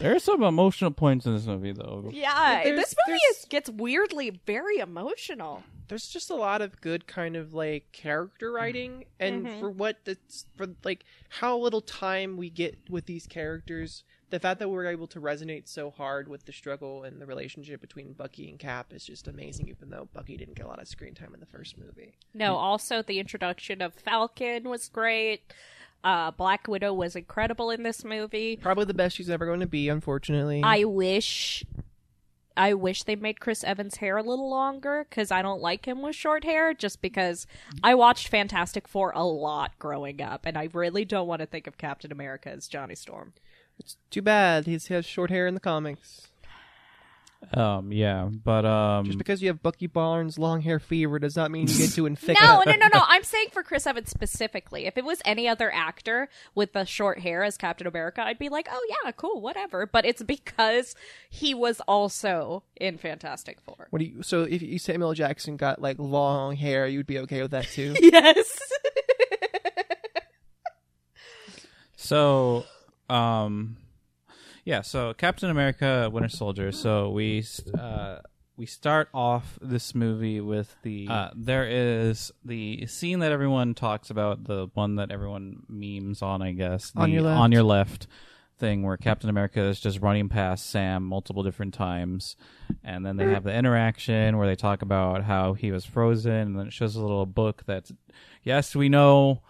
There 0.00 0.14
are 0.16 0.18
some 0.18 0.42
emotional 0.42 0.90
points 0.90 1.26
in 1.26 1.34
this 1.34 1.46
movie, 1.46 1.72
though. 1.72 2.08
Yeah, 2.12 2.62
There's- 2.64 2.78
this 2.80 2.94
movie 3.06 3.20
is, 3.30 3.44
gets 3.48 3.68
weirdly 3.70 4.30
very 4.30 4.78
emotional. 4.78 5.62
There's 5.88 6.08
just 6.08 6.30
a 6.30 6.34
lot 6.34 6.62
of 6.62 6.80
good 6.80 7.06
kind 7.06 7.36
of 7.36 7.52
like 7.52 7.92
character 7.92 8.50
writing, 8.52 9.04
and 9.18 9.46
Mhm. 9.46 9.60
for 9.60 9.70
what 9.70 9.98
it's 10.06 10.46
for 10.56 10.68
like 10.84 11.04
how 11.28 11.58
little 11.58 11.80
time 11.82 12.36
we 12.36 12.48
get 12.48 12.78
with 12.88 13.06
these 13.06 13.26
characters. 13.26 14.04
The 14.30 14.38
fact 14.38 14.60
that 14.60 14.68
we're 14.68 14.86
able 14.86 15.08
to 15.08 15.20
resonate 15.20 15.66
so 15.66 15.90
hard 15.90 16.28
with 16.28 16.44
the 16.46 16.52
struggle 16.52 17.02
and 17.02 17.20
the 17.20 17.26
relationship 17.26 17.80
between 17.80 18.12
Bucky 18.12 18.48
and 18.48 18.58
Cap 18.60 18.92
is 18.92 19.04
just 19.04 19.26
amazing. 19.26 19.68
Even 19.68 19.90
though 19.90 20.08
Bucky 20.14 20.36
didn't 20.36 20.54
get 20.54 20.64
a 20.66 20.68
lot 20.68 20.80
of 20.80 20.86
screen 20.88 21.14
time 21.14 21.34
in 21.34 21.40
the 21.40 21.46
first 21.46 21.76
movie. 21.76 22.14
No, 22.32 22.54
also 22.56 23.02
the 23.02 23.18
introduction 23.18 23.82
of 23.82 23.92
Falcon 23.94 24.68
was 24.68 24.88
great. 24.88 25.52
Uh, 26.02 26.30
Black 26.30 26.66
Widow 26.66 26.94
was 26.94 27.14
incredible 27.14 27.70
in 27.70 27.82
this 27.82 28.04
movie. 28.04 28.56
Probably 28.56 28.86
the 28.86 28.94
best 28.94 29.16
she's 29.16 29.28
ever 29.30 29.44
going 29.44 29.60
to 29.60 29.66
be, 29.66 29.88
unfortunately. 29.88 30.62
I 30.64 30.84
wish, 30.84 31.64
I 32.56 32.72
wish 32.74 33.02
they 33.02 33.16
made 33.16 33.38
Chris 33.38 33.62
Evans' 33.62 33.96
hair 33.96 34.16
a 34.16 34.22
little 34.22 34.48
longer 34.48 35.06
because 35.08 35.30
I 35.30 35.42
don't 35.42 35.60
like 35.60 35.86
him 35.86 36.00
with 36.00 36.16
short 36.16 36.44
hair. 36.44 36.72
Just 36.72 37.02
because 37.02 37.46
I 37.82 37.94
watched 37.94 38.28
Fantastic 38.28 38.88
Four 38.88 39.12
a 39.14 39.24
lot 39.24 39.78
growing 39.78 40.22
up, 40.22 40.46
and 40.46 40.56
I 40.56 40.68
really 40.72 41.04
don't 41.04 41.28
want 41.28 41.40
to 41.40 41.46
think 41.46 41.66
of 41.66 41.76
Captain 41.76 42.10
America 42.10 42.50
as 42.50 42.66
Johnny 42.66 42.94
Storm. 42.94 43.34
It's 43.78 43.96
too 44.10 44.22
bad 44.22 44.66
he 44.66 44.72
has 44.72 45.04
short 45.04 45.30
hair 45.30 45.46
in 45.46 45.54
the 45.54 45.60
comics. 45.60 46.29
Um, 47.52 47.90
yeah, 47.90 48.28
but 48.30 48.64
um, 48.64 49.06
Just 49.06 49.18
because 49.18 49.42
you 49.42 49.48
have 49.48 49.62
Bucky 49.62 49.86
Barnes 49.86 50.38
long 50.38 50.60
hair 50.60 50.78
fever 50.78 51.18
does 51.18 51.36
not 51.36 51.50
mean 51.50 51.66
you 51.66 51.78
get 51.78 51.90
to 51.92 52.06
inflict. 52.06 52.40
No, 52.40 52.62
no, 52.64 52.72
no, 52.72 52.88
no. 52.92 53.02
I'm 53.08 53.24
saying 53.24 53.48
for 53.52 53.62
Chris 53.62 53.86
Evans 53.86 54.10
specifically. 54.10 54.86
If 54.86 54.96
it 54.98 55.04
was 55.04 55.20
any 55.24 55.48
other 55.48 55.72
actor 55.72 56.28
with 56.54 56.74
the 56.74 56.84
short 56.84 57.18
hair 57.20 57.42
as 57.42 57.56
Captain 57.56 57.86
America, 57.86 58.22
I'd 58.22 58.38
be 58.38 58.50
like, 58.50 58.68
oh 58.70 58.86
yeah, 59.04 59.10
cool, 59.12 59.40
whatever. 59.40 59.86
But 59.86 60.04
it's 60.04 60.22
because 60.22 60.94
he 61.28 61.54
was 61.54 61.80
also 61.88 62.62
in 62.76 62.98
Fantastic 62.98 63.60
Four. 63.62 63.88
What 63.90 64.00
do 64.00 64.04
you? 64.04 64.22
So 64.22 64.42
if 64.42 64.62
you 64.62 64.78
Samuel 64.78 65.10
L. 65.10 65.14
Jackson 65.14 65.56
got 65.56 65.80
like 65.80 65.98
long 65.98 66.56
hair, 66.56 66.86
you'd 66.86 67.06
be 67.06 67.18
okay 67.20 67.42
with 67.42 67.50
that 67.52 67.66
too. 67.68 67.94
Yes. 68.00 68.58
So, 71.96 72.64
um, 73.08 73.76
yeah. 74.70 74.82
So 74.82 75.12
Captain 75.14 75.50
America: 75.50 76.08
Winter 76.12 76.28
Soldier. 76.28 76.70
So 76.70 77.10
we 77.10 77.44
uh, 77.76 78.18
we 78.56 78.66
start 78.66 79.08
off 79.12 79.58
this 79.60 79.96
movie 79.96 80.40
with 80.40 80.76
the 80.82 81.08
uh, 81.10 81.30
there 81.34 81.66
is 81.68 82.30
the 82.44 82.86
scene 82.86 83.18
that 83.18 83.32
everyone 83.32 83.74
talks 83.74 84.10
about, 84.10 84.44
the 84.44 84.68
one 84.74 84.94
that 84.96 85.10
everyone 85.10 85.64
memes 85.68 86.22
on, 86.22 86.40
I 86.40 86.52
guess. 86.52 86.92
On 86.94 87.10
your 87.10 87.22
left. 87.22 87.40
on 87.40 87.50
your 87.50 87.64
left 87.64 88.06
thing 88.58 88.84
where 88.84 88.96
Captain 88.96 89.28
America 89.28 89.60
is 89.60 89.80
just 89.80 90.00
running 90.00 90.28
past 90.28 90.70
Sam 90.70 91.02
multiple 91.02 91.42
different 91.42 91.74
times, 91.74 92.36
and 92.84 93.04
then 93.04 93.16
they 93.16 93.26
have 93.26 93.42
the 93.42 93.52
interaction 93.52 94.38
where 94.38 94.46
they 94.46 94.54
talk 94.54 94.82
about 94.82 95.24
how 95.24 95.54
he 95.54 95.72
was 95.72 95.84
frozen, 95.84 96.32
and 96.32 96.58
then 96.58 96.68
it 96.68 96.72
shows 96.72 96.94
a 96.94 97.00
little 97.00 97.26
book 97.26 97.64
that's 97.66 97.90
yes, 98.44 98.76
we 98.76 98.88
know 98.88 99.42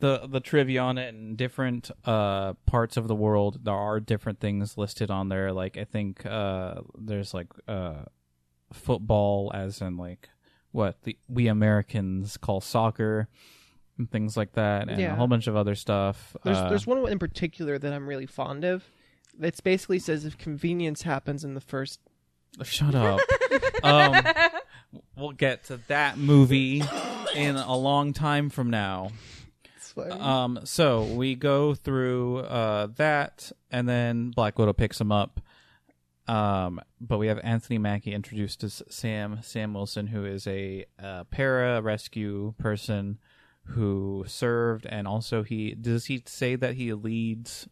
the 0.00 0.26
the 0.28 0.40
trivia 0.40 0.80
on 0.80 0.96
it 0.98 1.14
in 1.14 1.34
different 1.36 1.90
uh 2.04 2.52
parts 2.66 2.96
of 2.96 3.08
the 3.08 3.14
world 3.14 3.64
there 3.64 3.74
are 3.74 3.98
different 4.00 4.38
things 4.40 4.78
listed 4.78 5.10
on 5.10 5.28
there 5.28 5.52
like 5.52 5.76
i 5.76 5.84
think 5.84 6.24
uh 6.26 6.76
there's 6.96 7.34
like 7.34 7.48
uh 7.66 8.02
football 8.72 9.50
as 9.54 9.80
in 9.80 9.96
like 9.96 10.28
what 10.72 11.02
the 11.02 11.16
we 11.28 11.48
americans 11.48 12.36
call 12.36 12.60
soccer 12.60 13.28
and 13.96 14.10
things 14.10 14.36
like 14.36 14.52
that 14.52 14.88
and 14.88 15.00
Yeah. 15.00 15.12
a 15.12 15.16
whole 15.16 15.26
bunch 15.26 15.46
of 15.46 15.56
other 15.56 15.74
stuff 15.74 16.36
There's 16.44 16.58
uh, 16.58 16.68
there's 16.68 16.86
one 16.86 17.08
in 17.08 17.18
particular 17.18 17.78
that 17.78 17.92
I'm 17.92 18.06
really 18.08 18.26
fond 18.26 18.64
of. 18.64 18.84
It's 19.40 19.60
basically 19.60 19.98
says 19.98 20.24
if 20.24 20.38
convenience 20.38 21.02
happens 21.02 21.44
in 21.44 21.54
the 21.54 21.60
first. 21.60 21.98
shut 22.62 22.94
up 22.94 23.20
um 23.84 24.14
we'll 25.16 25.32
get 25.32 25.64
to 25.64 25.76
that 25.88 26.16
movie 26.16 26.82
in 27.34 27.56
a 27.56 27.76
long 27.76 28.12
time 28.12 28.48
from 28.50 28.70
now 28.70 29.10
Um, 30.00 30.60
so 30.64 31.02
we 31.04 31.34
go 31.34 31.74
through 31.74 32.38
uh, 32.38 32.88
that, 32.96 33.50
and 33.70 33.88
then 33.88 34.30
Black 34.30 34.58
Widow 34.58 34.72
picks 34.72 35.00
him 35.00 35.12
up. 35.12 35.40
Um, 36.26 36.80
but 37.00 37.18
we 37.18 37.28
have 37.28 37.40
Anthony 37.42 37.78
Mackie 37.78 38.12
introduced 38.12 38.62
as 38.62 38.82
Sam 38.90 39.38
Sam 39.42 39.72
Wilson, 39.72 40.08
who 40.08 40.24
is 40.26 40.46
a 40.46 40.84
uh, 41.02 41.24
para 41.24 41.80
rescue 41.80 42.54
person 42.58 43.18
who 43.64 44.24
served, 44.26 44.86
and 44.86 45.06
also 45.08 45.42
he 45.42 45.74
does 45.74 46.06
he 46.06 46.22
say 46.26 46.54
that 46.56 46.74
he 46.74 46.92
leads 46.92 47.66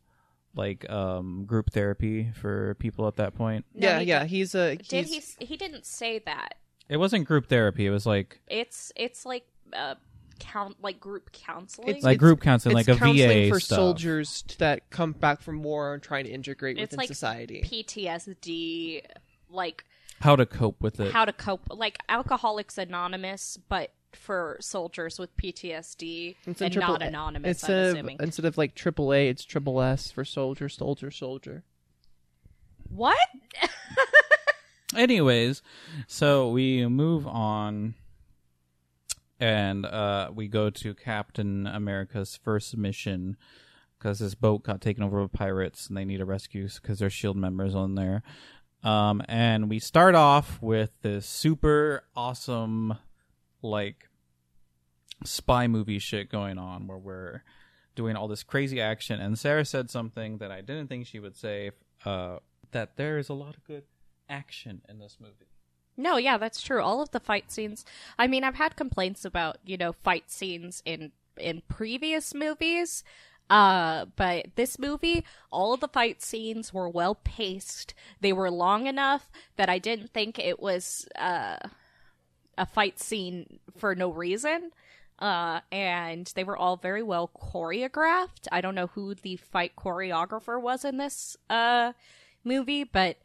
like 0.54 0.88
um 0.90 1.44
group 1.44 1.70
therapy 1.70 2.30
for 2.34 2.74
people 2.76 3.06
at 3.06 3.16
that 3.16 3.34
point. 3.34 3.66
No, 3.74 3.88
yeah, 3.88 3.98
he 4.00 4.06
yeah. 4.06 4.20
did- 4.20 4.30
He's 4.30 4.54
a. 4.54 4.76
Did 4.76 5.06
he? 5.06 5.22
He 5.38 5.56
didn't 5.58 5.84
say 5.84 6.18
that. 6.20 6.54
It 6.88 6.96
wasn't 6.98 7.26
group 7.26 7.48
therapy. 7.48 7.86
It 7.86 7.90
was 7.90 8.06
like 8.06 8.40
It's 8.46 8.90
it's 8.96 9.26
like 9.26 9.46
uh, 9.74 9.96
count 10.38 10.76
like 10.82 11.00
group 11.00 11.32
counseling. 11.32 11.88
It's 11.88 12.04
like 12.04 12.18
group 12.18 12.40
counseling, 12.40 12.76
it's 12.78 12.88
like 12.88 12.96
a 12.96 12.98
counseling 12.98 13.48
VA 13.48 13.54
for 13.54 13.60
stuff. 13.60 13.76
soldiers 13.76 14.44
that 14.58 14.88
come 14.90 15.12
back 15.12 15.40
from 15.40 15.62
war 15.62 15.94
and 15.94 16.02
trying 16.02 16.24
to 16.24 16.30
integrate 16.30 16.76
It's 16.78 16.90
within 16.92 16.98
like 16.98 17.08
society. 17.08 17.62
PTSD, 17.64 19.02
like 19.50 19.84
how 20.20 20.36
to 20.36 20.46
cope 20.46 20.80
with 20.80 20.98
it. 21.00 21.12
how 21.12 21.24
to 21.24 21.32
cope, 21.32 21.62
like 21.70 21.98
Alcoholics 22.08 22.78
Anonymous, 22.78 23.58
but 23.68 23.92
for 24.12 24.56
soldiers 24.60 25.18
with 25.18 25.36
PTSD 25.36 26.36
Instead 26.46 26.64
and 26.66 26.72
triple- 26.72 26.92
not 26.94 27.02
anonymous. 27.02 27.48
Instead 27.62 27.70
I'm 27.70 27.86
of 27.90 27.94
assuming. 27.96 28.16
instead 28.20 28.44
of 28.46 28.56
like 28.56 28.74
triple 28.74 29.12
A, 29.12 29.28
it's 29.28 29.44
triple 29.44 29.80
S 29.82 30.10
for 30.10 30.24
soldier, 30.24 30.68
soldier, 30.70 31.10
soldier. 31.10 31.64
What? 32.88 33.18
Anyways, 34.96 35.62
so 36.06 36.48
we 36.50 36.86
move 36.86 37.26
on 37.26 37.94
and 39.38 39.84
uh, 39.84 40.30
we 40.34 40.48
go 40.48 40.70
to 40.70 40.94
Captain 40.94 41.66
America's 41.66 42.38
first 42.42 42.76
mission 42.76 43.36
because 43.98 44.18
his 44.18 44.34
boat 44.34 44.62
got 44.62 44.80
taken 44.80 45.02
over 45.02 45.26
by 45.26 45.38
pirates 45.38 45.88
and 45.88 45.96
they 45.96 46.04
need 46.04 46.20
a 46.20 46.24
rescue 46.24 46.68
because 46.68 46.98
there's 46.98 47.12
shield 47.12 47.36
members 47.36 47.74
on 47.74 47.94
there. 47.94 48.22
Um, 48.82 49.22
and 49.28 49.68
we 49.68 49.78
start 49.78 50.14
off 50.14 50.60
with 50.62 50.90
this 51.02 51.26
super 51.26 52.04
awesome, 52.14 52.98
like, 53.62 54.08
spy 55.24 55.66
movie 55.66 55.98
shit 55.98 56.30
going 56.30 56.58
on 56.58 56.86
where 56.86 56.98
we're 56.98 57.42
doing 57.94 58.16
all 58.16 58.28
this 58.28 58.42
crazy 58.42 58.80
action. 58.80 59.20
And 59.20 59.38
Sarah 59.38 59.64
said 59.64 59.90
something 59.90 60.38
that 60.38 60.50
I 60.50 60.60
didn't 60.60 60.88
think 60.88 61.06
she 61.06 61.18
would 61.18 61.36
say 61.36 61.70
uh, 62.04 62.38
that 62.72 62.96
there 62.96 63.18
is 63.18 63.28
a 63.28 63.34
lot 63.34 63.56
of 63.56 63.64
good 63.64 63.84
action 64.28 64.82
in 64.88 64.98
this 64.98 65.16
movie. 65.20 65.55
No, 65.96 66.16
yeah, 66.16 66.36
that's 66.36 66.60
true. 66.60 66.82
All 66.82 67.00
of 67.00 67.10
the 67.10 67.20
fight 67.20 67.50
scenes. 67.50 67.84
I 68.18 68.26
mean, 68.26 68.44
I've 68.44 68.56
had 68.56 68.76
complaints 68.76 69.24
about 69.24 69.58
you 69.64 69.76
know 69.76 69.92
fight 69.92 70.30
scenes 70.30 70.82
in 70.84 71.12
in 71.36 71.62
previous 71.68 72.34
movies. 72.34 73.02
Uh, 73.48 74.06
but 74.16 74.46
this 74.56 74.76
movie, 74.78 75.24
all 75.52 75.72
of 75.72 75.78
the 75.80 75.86
fight 75.88 76.20
scenes 76.20 76.74
were 76.74 76.88
well 76.88 77.14
paced. 77.14 77.94
They 78.20 78.32
were 78.32 78.50
long 78.50 78.86
enough 78.88 79.30
that 79.56 79.68
I 79.68 79.78
didn't 79.78 80.10
think 80.12 80.36
it 80.38 80.58
was 80.58 81.06
uh, 81.16 81.58
a 82.58 82.66
fight 82.66 82.98
scene 82.98 83.58
for 83.76 83.94
no 83.94 84.10
reason. 84.10 84.70
Uh, 85.18 85.60
and 85.72 86.30
they 86.34 86.44
were 86.44 86.56
all 86.56 86.76
very 86.76 87.02
well 87.02 87.30
choreographed. 87.34 88.48
I 88.52 88.60
don't 88.60 88.74
know 88.74 88.88
who 88.88 89.14
the 89.14 89.36
fight 89.36 89.72
choreographer 89.76 90.60
was 90.60 90.84
in 90.84 90.98
this 90.98 91.36
uh 91.48 91.92
movie, 92.44 92.84
but 92.84 93.16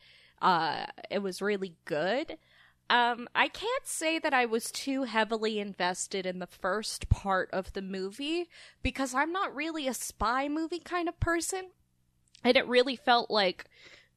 uh, 0.42 0.86
it 1.10 1.20
was 1.20 1.42
really 1.42 1.76
good. 1.86 2.38
Um, 2.92 3.30
I 3.34 3.48
can't 3.48 3.88
say 3.88 4.20
that 4.20 4.34
I 4.34 4.46
was 4.46 4.70
too 4.70 5.04
heavily 5.04 5.60
invested 5.60 6.26
in 6.26 6.40
the 6.40 6.46
first 6.46 7.08
part 7.08 7.50
of 7.54 7.72
the 7.72 7.82
movie 7.82 8.50
because 8.84 9.16
I'm 9.16 9.32
not 9.32 9.56
really 9.56 9.88
a 9.88 9.94
spy 9.94 10.50
movie 10.50 10.80
kind 10.80 11.08
of 11.08 11.18
person. 11.22 11.70
And 12.44 12.58
it 12.58 12.68
really 12.68 12.98
felt 12.98 13.32
like 13.32 13.64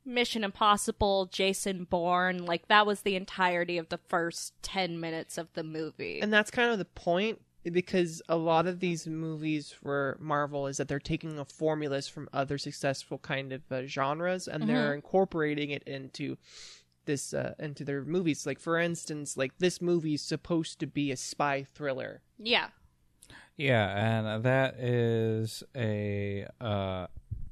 Mission 0.04 0.42
Impossible, 0.42 1.26
Jason 1.26 1.84
Bourne, 1.84 2.46
like 2.46 2.66
that 2.66 2.84
was 2.84 3.02
the 3.02 3.14
entirety 3.14 3.78
of 3.78 3.90
the 3.90 4.00
first 4.08 4.54
10 4.62 4.98
minutes 4.98 5.38
of 5.38 5.52
the 5.54 5.62
movie. 5.62 6.18
And 6.20 6.32
that's 6.32 6.50
kind 6.50 6.72
of 6.72 6.78
the 6.78 6.84
point 6.84 7.40
because 7.62 8.22
a 8.28 8.36
lot 8.36 8.66
of 8.66 8.80
these 8.80 9.06
movies 9.06 9.70
for 9.70 10.18
Marvel 10.20 10.66
is 10.66 10.78
that 10.78 10.88
they're 10.88 10.98
taking 10.98 11.38
a 11.38 11.44
formulas 11.44 12.08
from 12.08 12.28
other 12.32 12.58
successful 12.58 13.18
kind 13.18 13.52
of 13.52 13.62
uh, 13.70 13.86
genres 13.86 14.48
and 14.48 14.68
they're 14.68 14.94
incorporating 14.94 15.70
it 15.70 15.84
into 15.84 16.36
this 17.06 17.34
uh, 17.34 17.54
into 17.58 17.84
their 17.84 18.02
movies. 18.04 18.46
Like 18.46 18.58
for 18.60 18.78
instance, 18.78 19.36
like 19.36 19.58
this 19.58 19.80
movie 19.82 20.14
is 20.14 20.22
supposed 20.22 20.78
to 20.80 20.86
be 20.86 21.10
a 21.12 21.16
spy 21.16 21.62
thriller. 21.64 22.22
yeah. 22.38 22.68
Yeah, 23.56 23.86
and 24.26 24.42
that 24.42 24.80
is 24.80 25.62
a 25.76 26.44
uh, 26.60 27.06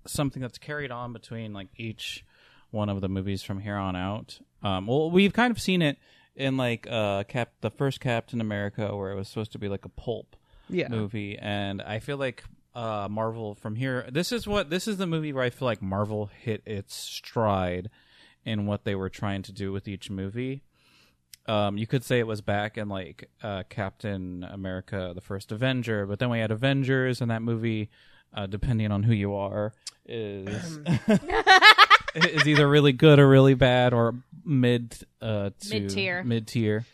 something 0.05 0.43
that's 0.43 0.59
carried 0.59 0.91
on 0.91 1.13
between 1.13 1.53
like 1.53 1.69
each 1.77 2.25
one 2.73 2.89
of 2.89 3.01
the 3.01 3.09
movies 3.09 3.45
from 3.45 3.61
here 3.61 3.77
on 3.77 3.95
out. 3.95 4.41
Um, 4.65 4.89
well, 4.89 5.13
we've 5.13 5.33
kind 5.33 5.53
of 5.53 5.61
seen 5.61 5.81
it 5.81 5.99
in 6.35 6.57
like 6.57 6.89
uh, 6.91 7.23
Cap, 7.25 7.53
the 7.61 7.71
first 7.71 8.01
Captain 8.01 8.41
America, 8.41 8.97
where 8.97 9.13
it 9.13 9.15
was 9.15 9.29
supposed 9.29 9.53
to 9.53 9.61
be 9.61 9.69
like 9.69 9.85
a 9.85 9.89
pulp 9.91 10.35
Yeah. 10.69 10.89
movie, 10.89 11.39
and 11.39 11.81
I 11.81 12.01
feel 12.01 12.17
like 12.17 12.43
uh, 12.75 13.07
Marvel 13.09 13.55
from 13.55 13.77
here. 13.77 14.05
This 14.11 14.33
is 14.33 14.45
what 14.49 14.71
this 14.71 14.89
is 14.89 14.97
the 14.97 15.07
movie 15.07 15.33
where 15.33 15.45
I 15.45 15.51
feel 15.51 15.67
like 15.67 15.81
Marvel 15.83 16.31
hit 16.41 16.63
its 16.67 16.97
stride 16.97 17.91
in 18.45 18.67
what 18.67 18.85
they 18.85 18.95
were 18.95 19.09
trying 19.09 19.43
to 19.43 19.53
do 19.53 19.73
with 19.73 19.89
each 19.89 20.11
movie. 20.11 20.63
Um, 21.47 21.77
you 21.77 21.87
could 21.87 22.05
say 22.05 22.19
it 22.19 22.27
was 22.27 22.41
back 22.41 22.79
in 22.79 22.89
like 22.89 23.29
uh, 23.43 23.65
Captain 23.69 24.45
America: 24.45 25.13
The 25.15 25.21
First 25.21 25.51
Avenger, 25.51 26.07
but 26.07 26.19
then 26.19 26.31
we 26.31 26.39
had 26.39 26.51
Avengers, 26.51 27.21
and 27.21 27.31
that 27.31 27.43
movie, 27.43 27.91
uh, 28.33 28.47
depending 28.47 28.93
on 28.93 29.03
who 29.03 29.13
you 29.13 29.35
are, 29.35 29.73
is 30.07 30.79
is 32.15 32.47
either 32.47 32.69
really 32.69 32.93
good 32.93 33.19
or 33.19 33.29
really 33.29 33.55
bad 33.55 33.93
or 33.93 34.15
mid 34.45 34.97
uh, 35.21 35.51
to 35.61 35.81
Mid-tier. 35.81 36.23
Mid 36.23 36.47
tier. 36.47 36.85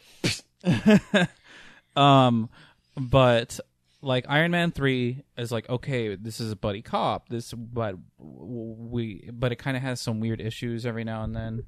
um, 1.97 2.49
but 2.97 3.61
like 4.01 4.27
Iron 4.29 4.51
Man 4.51 4.71
three 4.71 5.25
is 5.37 5.51
like 5.51 5.69
okay, 5.69 6.15
this 6.17 6.41
is 6.41 6.53
a 6.53 6.57
buddy 6.57 6.83
cop. 6.83 7.29
This, 7.29 7.53
but 7.53 7.97
we, 8.19 9.29
but 9.33 9.53
it 9.53 9.57
kind 9.57 9.77
of 9.77 9.83
has 9.83 10.01
some 10.01 10.21
weird 10.21 10.41
issues 10.41 10.87
every 10.87 11.05
now 11.05 11.23
and 11.25 11.35
then. 11.35 11.65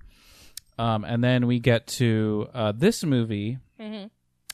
Um, 0.78 1.04
and 1.04 1.22
then 1.22 1.46
we 1.46 1.58
get 1.60 1.86
to 1.88 2.48
uh, 2.54 2.72
this 2.72 3.04
movie 3.04 3.58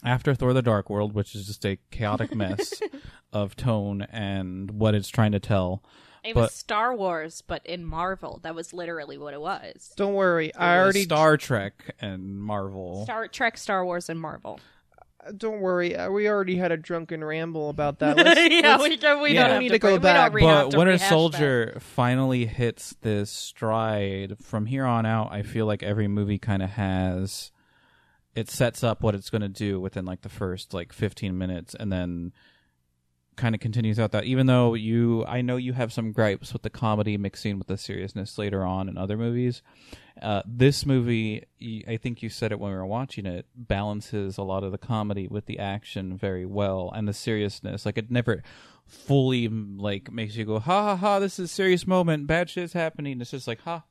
after 0.05 0.35
Thor: 0.35 0.53
The 0.53 0.63
Dark 0.63 0.91
World, 0.91 1.13
which 1.15 1.35
is 1.35 1.47
just 1.47 1.65
a 1.65 1.79
chaotic 1.91 2.35
mess 2.35 2.73
of 3.33 3.57
tone 3.57 4.03
and 4.03 4.71
what 4.73 4.95
it's 4.95 5.09
trying 5.09 5.33
to 5.33 5.41
tell. 5.41 5.83
It 6.25 6.35
But- 6.35 6.41
was 6.41 6.55
Star 6.55 6.93
Wars, 6.97 7.41
but 7.47 7.65
in 7.65 7.85
Marvel. 7.85 8.41
That 8.43 8.57
was 8.57 8.73
literally 8.73 9.17
what 9.17 9.33
it 9.33 9.41
was. 9.41 9.93
Don't 9.97 10.15
worry, 10.15 10.53
I 10.57 10.75
It 10.75 10.79
was 10.79 10.83
already 10.85 11.03
Star 11.05 11.37
Trek 11.37 11.95
and 12.01 12.37
Marvel. 12.41 13.05
Star 13.05 13.29
Trek, 13.29 13.57
Star 13.57 13.85
Wars, 13.85 14.09
and 14.09 14.21
Marvel. 14.21 14.59
Don't 15.37 15.61
worry. 15.61 15.97
uh, 15.97 16.11
We 16.11 16.29
already 16.29 16.57
had 16.57 16.73
a 16.73 16.77
drunken 16.77 17.23
ramble 17.25 17.71
about 17.71 17.99
that. 18.01 18.17
Let's, 18.17 18.41
yeah, 18.53 18.77
let's- 18.77 18.83
we 18.89 18.97
don't. 18.97 19.23
We 19.23 19.35
Yeah. 19.35 19.49
don't 19.49 19.61
need 19.61 19.71
have 19.73 19.75
to 19.75 19.79
go 19.81 19.89
we 19.89 19.93
don't 19.95 20.03
back. 20.03 20.33
re- 20.35 20.43
but 20.43 20.71
to 20.71 20.79
Winter 20.79 20.93
rehash 20.93 21.01
that. 21.01 21.09
Soldier 21.09 21.77
finally 21.81 22.47
hits 22.47 22.95
this 23.03 23.31
stride. 23.31 24.37
From 24.43 24.67
here 24.67 24.85
on 24.85 25.07
out, 25.07 25.33
I 25.33 25.43
feel 25.43 25.67
like 25.67 25.83
every 25.83 26.09
movie 26.09 26.39
kind 26.39 26.63
of 26.63 26.71
has 26.71 27.51
it 28.35 28.51
sets 28.51 28.85
up 28.85 29.03
what 29.03 29.15
it's 29.15 29.31
going 29.31 29.41
to 29.43 29.49
do 29.49 29.81
within 29.81 30.05
like 30.05 30.21
the 30.21 30.29
first 30.29 30.75
like 30.75 30.93
15 30.93 31.39
minutes 31.39 31.75
and 31.75 31.91
then 31.91 32.33
kind 33.37 33.55
of 33.55 33.61
continues 33.61 33.99
out 33.99 34.13
that 34.13 34.25
even 34.25 34.47
though 34.47 34.75
you 34.75 35.25
I 35.27 35.43
know 35.43 35.57
you 35.57 35.75
have 35.75 35.93
some 35.93 36.13
gripes 36.13 36.53
with 36.53 36.63
the 36.63 36.71
comedy 36.71 37.17
mixing 37.17 37.59
with 37.59 37.69
the 37.69 37.77
seriousness 37.77 38.39
later 38.39 38.65
on 38.65 38.89
in 38.89 38.97
other 38.99 39.17
movies. 39.17 39.63
Uh, 40.21 40.43
this 40.47 40.87
movie, 40.87 41.45
I 41.87 41.99
think 41.99 42.23
you 42.23 42.31
said 42.31 42.51
it 42.51 42.59
when 42.59 42.71
we 42.71 42.77
were 42.77 42.87
watching 42.87 43.27
it, 43.27 43.45
balances 43.55 44.39
a 44.39 44.43
lot 44.43 44.65
of 44.65 44.73
the 44.73 44.79
comedy 44.79 45.29
with 45.29 45.45
the 45.45 45.59
action 45.59 46.17
very 46.17 46.47
well 46.47 46.91
and 46.95 47.07
the 47.07 47.13
seriousness. 47.13 47.85
Like 47.85 47.99
it 47.99 48.11
never 48.11 48.43
fully 48.87 49.49
like 49.49 50.11
makes 50.11 50.35
you 50.37 50.47
go 50.47 50.59
ha 50.59 50.83
ha 50.83 50.97
ha. 50.97 51.19
This 51.19 51.39
is 51.39 51.51
a 51.51 51.55
serious 51.55 51.87
moment. 51.87 52.27
Bad 52.27 52.49
shit's 52.49 52.73
happening. 52.73 53.21
It's 53.21 53.31
just 53.31 53.47
like 53.47 53.61
ha. 53.61 53.85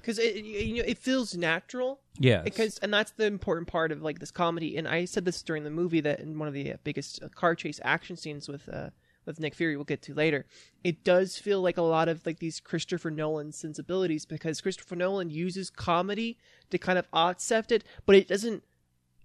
Because 0.00 0.18
it 0.18 0.36
you 0.44 0.76
know 0.76 0.84
it 0.86 0.98
feels 0.98 1.36
natural 1.36 2.00
Yeah. 2.18 2.42
because 2.42 2.78
and 2.78 2.92
that's 2.92 3.12
the 3.12 3.26
important 3.26 3.68
part 3.68 3.92
of 3.92 4.02
like 4.02 4.18
this 4.18 4.30
comedy 4.30 4.76
and 4.76 4.86
i 4.88 5.04
said 5.04 5.24
this 5.24 5.42
during 5.42 5.64
the 5.64 5.70
movie 5.70 6.00
that 6.00 6.20
in 6.20 6.38
one 6.38 6.48
of 6.48 6.54
the 6.54 6.72
uh, 6.72 6.76
biggest 6.84 7.22
uh, 7.22 7.28
car 7.28 7.54
chase 7.54 7.80
action 7.84 8.16
scenes 8.16 8.48
with 8.48 8.68
uh 8.68 8.90
with 9.26 9.40
nick 9.40 9.54
fury 9.54 9.76
we'll 9.76 9.84
get 9.84 10.02
to 10.02 10.14
later 10.14 10.44
it 10.82 11.02
does 11.04 11.38
feel 11.38 11.60
like 11.62 11.78
a 11.78 11.82
lot 11.82 12.08
of 12.08 12.24
like 12.26 12.38
these 12.38 12.60
christopher 12.60 13.10
nolan 13.10 13.52
sensibilities 13.52 14.26
because 14.26 14.60
christopher 14.60 14.96
nolan 14.96 15.30
uses 15.30 15.70
comedy 15.70 16.36
to 16.70 16.76
kind 16.78 16.98
of 16.98 17.06
offset 17.12 17.72
it 17.72 17.84
but 18.06 18.14
it 18.16 18.28
doesn't 18.28 18.62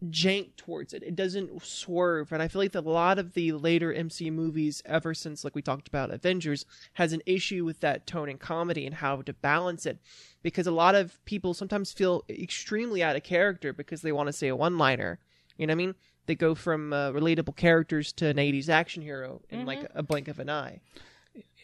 jank 0.10 0.56
towards 0.56 0.94
it 0.94 1.04
it 1.04 1.16
doesn't 1.16 1.62
swerve 1.62 2.32
and 2.32 2.42
i 2.42 2.48
feel 2.48 2.62
like 2.62 2.74
a 2.74 2.80
lot 2.80 3.20
of 3.20 3.34
the 3.34 3.52
later 3.52 3.94
mcu 3.94 4.32
movies 4.32 4.82
ever 4.86 5.14
since 5.14 5.44
like 5.44 5.56
we 5.56 5.62
talked 5.62 5.90
about 5.90 6.10
avengers 6.10 6.66
has 6.94 7.12
an 7.12 7.22
issue 7.26 7.66
with 7.66 7.82
that 7.82 8.08
tone 8.08 8.30
and 8.30 8.40
comedy 8.40 8.86
and 8.86 8.96
how 8.96 9.22
to 9.22 9.34
balance 9.34 9.86
it 9.86 10.00
because 10.42 10.68
a 10.68 10.72
lot 10.72 10.96
of 10.96 11.24
people 11.26 11.54
sometimes 11.54 11.92
feel 11.92 12.24
extremely 12.30 13.04
out 13.04 13.16
of 13.16 13.24
character 13.24 13.74
because 13.74 14.02
they 14.02 14.12
want 14.12 14.28
to 14.28 14.34
say 14.34 14.48
a 14.48 14.56
one 14.56 14.78
liner. 14.78 15.20
You 15.58 15.68
know 15.68 15.72
what 15.72 15.76
I 15.76 15.86
mean? 15.86 15.96
They 16.26 16.36
go 16.36 16.56
from 16.56 16.94
uh, 16.94 17.12
relatable 17.12 17.56
characters 17.56 18.14
to 18.14 18.28
an 18.28 18.38
80s 18.38 18.70
action 18.70 19.02
hero 19.02 19.42
in 19.50 19.66
like 19.66 19.90
a 19.94 20.04
blink 20.04 20.28
of 20.28 20.40
an 20.40 20.50
eye. 20.50 20.80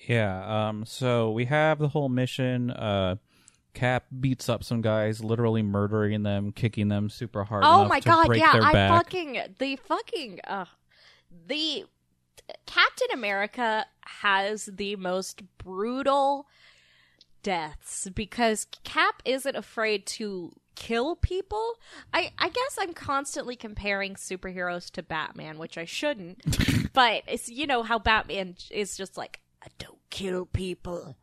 Yeah. 0.08 0.68
Um. 0.68 0.86
So 0.86 1.32
we 1.32 1.46
have 1.46 1.80
the 1.80 1.90
whole 1.90 2.10
mission. 2.10 2.72
Uh, 2.72 3.16
Cap 3.76 4.06
beats 4.20 4.50
up 4.50 4.64
some 4.64 4.82
guys, 4.82 5.24
literally 5.24 5.62
murdering 5.62 6.24
them, 6.24 6.52
kicking 6.52 6.88
them 6.88 7.10
super 7.10 7.44
hard. 7.44 7.64
Oh 7.66 7.86
my 7.86 8.00
god, 8.00 8.36
yeah, 8.36 8.52
I 8.54 8.74
back. 8.74 8.90
fucking 8.90 9.40
the 9.60 9.76
fucking 9.76 10.40
uh 10.48 10.66
the 11.48 11.86
Captain 12.66 13.08
America 13.14 13.86
has 14.02 14.70
the 14.72 14.96
most 14.96 15.42
brutal 15.58 16.48
deaths 17.44 18.10
because 18.16 18.66
Cap 18.84 19.22
isn't 19.26 19.56
afraid 19.56 20.06
to 20.08 20.52
kill 20.76 21.16
people. 21.16 21.76
I 22.14 22.32
I 22.38 22.50
guess 22.50 22.78
I'm 22.80 22.94
constantly 22.94 23.56
comparing 23.56 24.16
superheroes 24.16 24.90
to 24.92 25.04
Batman, 25.04 25.58
which 25.58 25.78
I 25.78 25.86
shouldn't. 25.86 26.92
but 26.94 27.24
it's 27.28 27.50
you 27.50 27.68
know 27.68 27.84
how 27.84 28.00
Batman 28.00 28.56
is 28.72 28.98
just 28.98 29.18
like 29.18 29.42
I 29.64 29.68
don't 29.80 30.00
kill 30.10 30.46
people. 30.46 31.16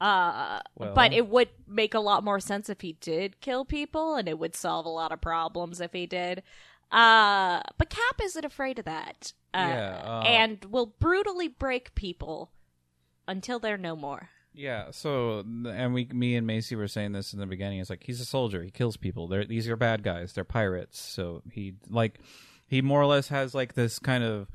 Uh, 0.00 0.60
Well- 0.76 0.94
but 0.94 1.12
it 1.12 1.28
would 1.28 1.48
make 1.66 1.94
a 1.94 2.00
lot 2.00 2.22
more 2.24 2.38
sense 2.40 2.68
if 2.68 2.80
he 2.82 2.92
did 2.94 3.40
kill 3.40 3.64
people, 3.64 4.14
and 4.14 4.28
it 4.28 4.38
would 4.38 4.54
solve 4.54 4.86
a 4.86 4.90
lot 4.90 5.10
of 5.12 5.20
problems 5.20 5.80
if 5.80 5.92
he 5.92 6.06
did. 6.06 6.42
Uh, 6.90 7.60
but 7.76 7.90
Cap 7.90 8.20
isn't 8.22 8.44
afraid 8.44 8.78
of 8.78 8.84
that. 8.86 9.32
Uh, 9.52 9.58
Yeah, 9.58 10.02
uh, 10.04 10.22
and 10.26 10.64
will 10.66 10.86
brutally 10.86 11.48
break 11.48 11.94
people 11.94 12.50
until 13.26 13.58
they're 13.58 13.76
no 13.76 13.94
more. 13.96 14.30
Yeah, 14.54 14.90
so 14.90 15.40
and 15.40 15.94
we, 15.94 16.06
me 16.06 16.34
and 16.34 16.46
Macy 16.46 16.74
were 16.74 16.88
saying 16.88 17.12
this 17.12 17.32
in 17.32 17.38
the 17.38 17.46
beginning. 17.46 17.78
It's 17.78 17.90
like 17.90 18.02
he's 18.04 18.20
a 18.20 18.24
soldier. 18.24 18.62
He 18.62 18.70
kills 18.70 18.96
people. 18.96 19.28
They're 19.28 19.44
these 19.44 19.68
are 19.68 19.76
bad 19.76 20.02
guys. 20.02 20.32
They're 20.32 20.44
pirates. 20.44 20.98
So 20.98 21.42
he 21.52 21.74
like 21.88 22.18
he 22.66 22.82
more 22.82 23.00
or 23.00 23.06
less 23.06 23.28
has 23.28 23.54
like 23.54 23.74
this 23.74 23.98
kind 23.98 24.24
of 24.24 24.48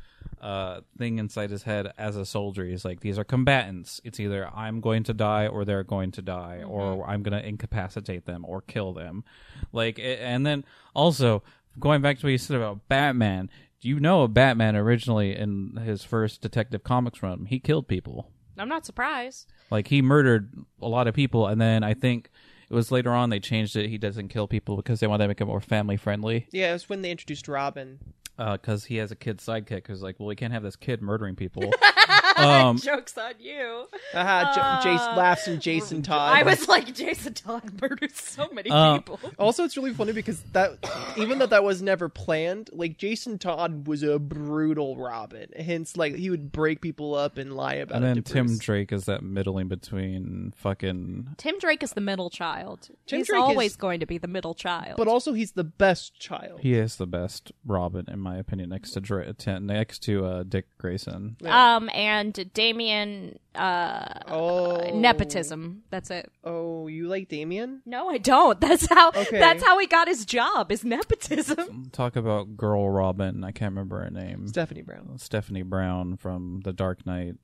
uh 0.43 0.82
thing 0.97 1.19
inside 1.19 1.49
his 1.49 1.63
head 1.63 1.91
as 1.97 2.17
a 2.17 2.25
soldier. 2.25 2.65
He's 2.65 2.84
like 2.84 2.99
these 2.99 3.17
are 3.17 3.23
combatants. 3.23 4.01
It's 4.03 4.19
either 4.19 4.49
I'm 4.53 4.82
going 4.82 5.03
to 5.03 5.13
die 5.13 5.47
or 5.47 5.63
they're 5.63 5.84
going 5.86 6.12
to 6.12 6.21
die, 6.21 6.62
or 6.67 7.08
I'm 7.10 7.23
going 7.23 7.39
to 7.41 7.47
incapacitate 7.47 8.25
them 8.25 8.43
or 8.47 8.62
kill 8.62 8.91
them. 8.93 9.23
Like 9.71 9.97
a- 9.99 10.21
and 10.21 10.45
then 10.45 10.65
also 10.93 11.43
going 11.79 12.01
back 12.01 12.19
to 12.19 12.25
what 12.25 12.32
you 12.32 12.38
said 12.38 12.58
about 12.58 12.88
Batman. 12.89 13.49
Do 13.79 13.89
you 13.89 13.99
know, 13.99 14.27
Batman 14.27 14.75
originally 14.77 15.36
in 15.36 15.77
his 15.84 16.03
first 16.03 16.41
Detective 16.41 16.84
Comics 16.84 17.21
run, 17.23 17.45
he 17.45 17.60
killed 17.60 17.88
people. 17.88 18.29
I'm 18.58 18.69
not 18.69 18.86
surprised. 18.86 19.51
Like 19.71 19.88
he 19.88 20.01
murdered 20.01 20.53
a 20.82 20.88
lot 20.88 21.08
of 21.08 21.13
people, 21.13 21.47
and 21.47 21.60
then 21.60 21.84
I 21.84 21.93
think 21.93 22.29
it 22.69 22.73
was 22.73 22.91
later 22.91 23.12
on 23.12 23.29
they 23.29 23.39
changed 23.39 23.75
it. 23.75 23.89
He 23.89 23.97
doesn't 23.97 24.27
kill 24.29 24.47
people 24.47 24.75
because 24.77 24.99
they 24.99 25.08
want 25.08 25.21
to 25.21 25.27
make 25.27 25.41
it 25.41 25.45
more 25.45 25.60
family 25.62 25.97
friendly. 25.97 26.47
Yeah, 26.51 26.69
it 26.69 26.73
was 26.73 26.88
when 26.89 27.01
they 27.01 27.12
introduced 27.12 27.47
Robin. 27.47 27.99
Uh, 28.38 28.54
because 28.54 28.86
he 28.86 28.98
has 28.98 29.12
a 29.12 29.15
kid 29.15 29.38
sidekick 29.38 29.86
who's 29.86 30.02
like, 30.02 30.19
well, 30.19 30.28
we 30.28 30.36
can't 30.36 30.54
have 30.54 30.63
this 30.63 30.76
kid 30.76 31.02
murdering 31.02 31.36
people. 31.36 31.72
um, 32.43 32.78
Joke's 32.78 33.17
on 33.17 33.34
you. 33.39 33.86
Aha, 34.13 34.80
J- 34.84 34.91
Jason 34.91 35.15
laughs 35.15 35.48
and 35.48 35.62
Jason 35.62 36.02
Todd. 36.02 36.36
I 36.36 36.43
was 36.43 36.67
like, 36.67 36.93
Jason 36.93 37.34
Todd 37.34 37.82
murdered 37.82 38.15
so 38.15 38.50
many 38.52 38.69
Uh, 38.69 38.98
people. 38.98 39.19
Also, 39.39 39.63
it's 39.63 39.76
really 39.76 39.93
funny 39.93 40.12
because 40.13 40.41
that, 40.54 40.78
even 41.17 41.39
though 41.39 41.46
that 41.48 41.63
was 41.63 41.82
never 41.82 42.08
planned, 42.10 42.69
like 42.74 42.98
Jason 42.98 43.38
Todd 43.38 43.88
was 43.88 44.04
a 44.04 44.19
brutal 44.19 44.96
Robin. 44.96 45.50
Hence, 45.58 45.98
like 45.98 46.15
he 46.15 46.30
would 46.30 46.52
break 46.52 46.82
people 46.82 47.15
up 47.15 47.38
and 47.38 47.54
lie 47.56 47.76
about 47.76 47.98
and 47.98 48.06
it. 48.06 48.08
then 48.08 48.24
to 48.24 48.34
Tim 48.34 48.46
Bruce. 48.48 48.60
Drake 48.60 48.91
is 48.93 49.06
that 49.06 49.24
middling 49.24 49.67
between 49.67 50.54
fucking. 50.58 51.30
Tim 51.38 51.60
Drake 51.60 51.84
is 51.84 51.91
the 51.93 52.02
middle 52.02 52.30
child. 52.30 52.89
Tim 53.08 53.19
He's 53.19 53.28
Drake 53.28 53.41
always 53.41 53.72
is- 53.72 53.78
going 53.78 54.00
to 54.00 54.06
be 54.06 54.17
the 54.17 54.28
middle 54.28 54.54
child. 54.54 54.96
but 54.98 55.08
also 55.08 55.34
he's 55.34 55.52
the 55.54 55.63
best 55.63 56.17
child. 56.19 56.60
He 56.62 56.74
is 56.76 56.96
the 56.98 57.08
best 57.08 57.52
Robin, 57.65 58.06
in 58.08 58.19
my 58.19 58.38
opinion, 58.38 58.69
next 58.69 58.91
to 58.91 59.02
Dra- 59.02 59.34
t- 59.34 59.60
next 59.60 60.00
to 60.04 60.26
uh, 60.26 60.43
Dick 60.43 60.65
Grayson. 60.78 61.38
um, 61.46 61.89
and 61.93 62.22
Damian, 62.31 63.38
uh, 63.55 64.05
oh, 64.27 64.89
nepotism. 64.93 65.83
That's 65.89 66.09
it. 66.12 66.31
Oh, 66.43 66.88
you 66.88 67.07
like 67.07 67.27
Damian? 67.29 67.81
No, 67.86 68.09
I 68.09 68.17
don't. 68.17 68.59
That's 68.62 68.88
how. 68.88 69.09
Okay. 69.09 69.39
That's 69.39 69.63
how 69.63 69.77
he 69.79 69.88
got 69.88 70.07
his 70.07 70.25
job. 70.25 70.71
Is 70.71 70.83
nepotism. 70.83 71.89
Talk 71.91 72.15
about 72.15 72.55
girl 72.57 72.89
Robin. 72.89 73.43
I 73.43 73.51
can't 73.51 73.71
remember 73.71 74.03
her 74.03 74.09
name. 74.09 74.47
Stephanie 74.47 74.81
Brown. 74.81 75.17
Stephanie 75.17 75.62
Brown 75.63 76.17
from 76.17 76.62
The 76.63 76.73
Dark 76.73 77.05
Knight. 77.05 77.36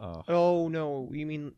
Oh 0.00 0.68
no, 0.68 1.08
you 1.12 1.26
mean? 1.26 1.52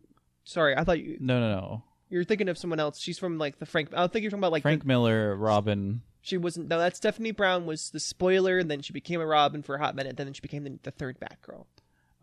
Sorry, 0.45 0.75
I 0.77 0.85
thought 0.85 1.01
you 1.01 1.19
No, 1.21 1.39
no, 1.41 1.51
no. 1.51 1.83
you're 2.09 2.25
thinking 2.25 2.49
of 2.49 2.57
someone 2.59 2.81
else. 2.81 2.99
She's 2.99 3.19
from 3.19 3.37
like 3.39 3.59
the 3.59 3.67
Frank. 3.67 3.91
I 3.95 4.07
think 4.07 4.23
you're 4.23 4.31
talking 4.31 4.41
about 4.41 4.53
like 4.53 4.63
Frank 4.63 4.83
The, 4.83 4.89
Miller, 4.89 5.37
Robin. 5.37 6.01
she 6.23 6.39
wasn't. 6.39 6.69
No, 6.69 6.79
that's 6.79 6.97
Stephanie 6.97 7.33
Brown 7.33 7.67
was 7.67 7.91
the 7.91 8.01
spoiler, 8.01 8.59
and 8.59 8.71
then 8.71 8.81
she 8.81 8.93
became 8.95 9.21
a 9.21 9.27
Robin 9.27 9.63
for 9.63 9.75
a 9.75 9.79
hot 9.79 9.95
minute. 9.95 10.17
Then 10.17 10.33
she 10.33 10.41
became 10.41 10.65
the, 10.65 10.79
the 10.83 10.91
third 10.91 11.19
Batgirl. 11.21 11.67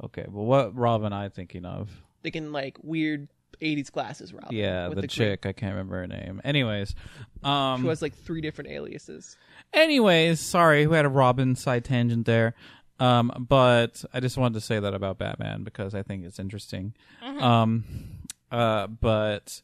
Okay, 0.03 0.25
well, 0.27 0.45
what 0.45 0.75
Robin 0.75 1.13
I 1.13 1.29
thinking 1.29 1.65
of? 1.65 1.89
Thinking 2.23 2.51
like 2.51 2.77
weird 2.83 3.27
'80s 3.62 3.91
glasses 3.91 4.33
Robin. 4.33 4.55
Yeah, 4.55 4.88
with 4.88 4.97
the, 4.97 5.01
green- 5.01 5.10
chick. 5.10 5.45
I 5.45 5.53
can't 5.53 5.73
remember 5.73 5.97
her 5.97 6.07
name. 6.07 6.41
Anyways, 6.43 6.93
um, 7.43 7.81
who 7.81 7.89
has 7.89 8.01
like 8.01 8.13
three 8.13 8.41
different 8.41 8.69
aliases. 8.69 9.38
anyways, 9.73 10.39
sorry, 10.39 10.88
we 10.88 10.95
had 10.95 11.05
a 11.05 11.10
Robin 11.10 11.55
side 11.55 11.86
tangent 11.86 12.25
there. 12.25 12.53
Um, 12.99 13.45
but 13.47 14.03
I 14.12 14.19
just 14.19 14.38
wanted 14.38 14.55
to 14.55 14.62
say 14.62 14.79
that 14.79 14.93
about 14.93 15.19
Batman 15.19 15.63
because 15.63 15.93
I 15.93 16.01
think 16.01 16.25
it's 16.25 16.39
interesting. 16.39 16.95
Um, 17.21 17.83
uh, 18.51 18.88
but 18.88 19.62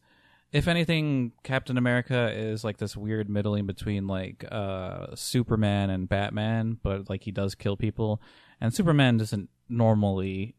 if 0.52 0.68
anything, 0.68 1.32
Captain 1.44 1.78
America 1.78 2.32
is 2.32 2.64
like 2.64 2.78
this 2.78 2.96
weird 2.96 3.30
middling 3.30 3.66
between 3.66 4.06
like 4.08 4.46
uh 4.52 5.16
Superman 5.16 5.90
and 5.90 6.08
Batman, 6.08 6.78
but 6.84 7.10
like 7.10 7.24
he 7.24 7.32
does 7.32 7.56
kill 7.56 7.76
people, 7.76 8.22
and 8.62 8.74
Superman 8.74 9.18
doesn't 9.18 9.50
normally 9.78 10.56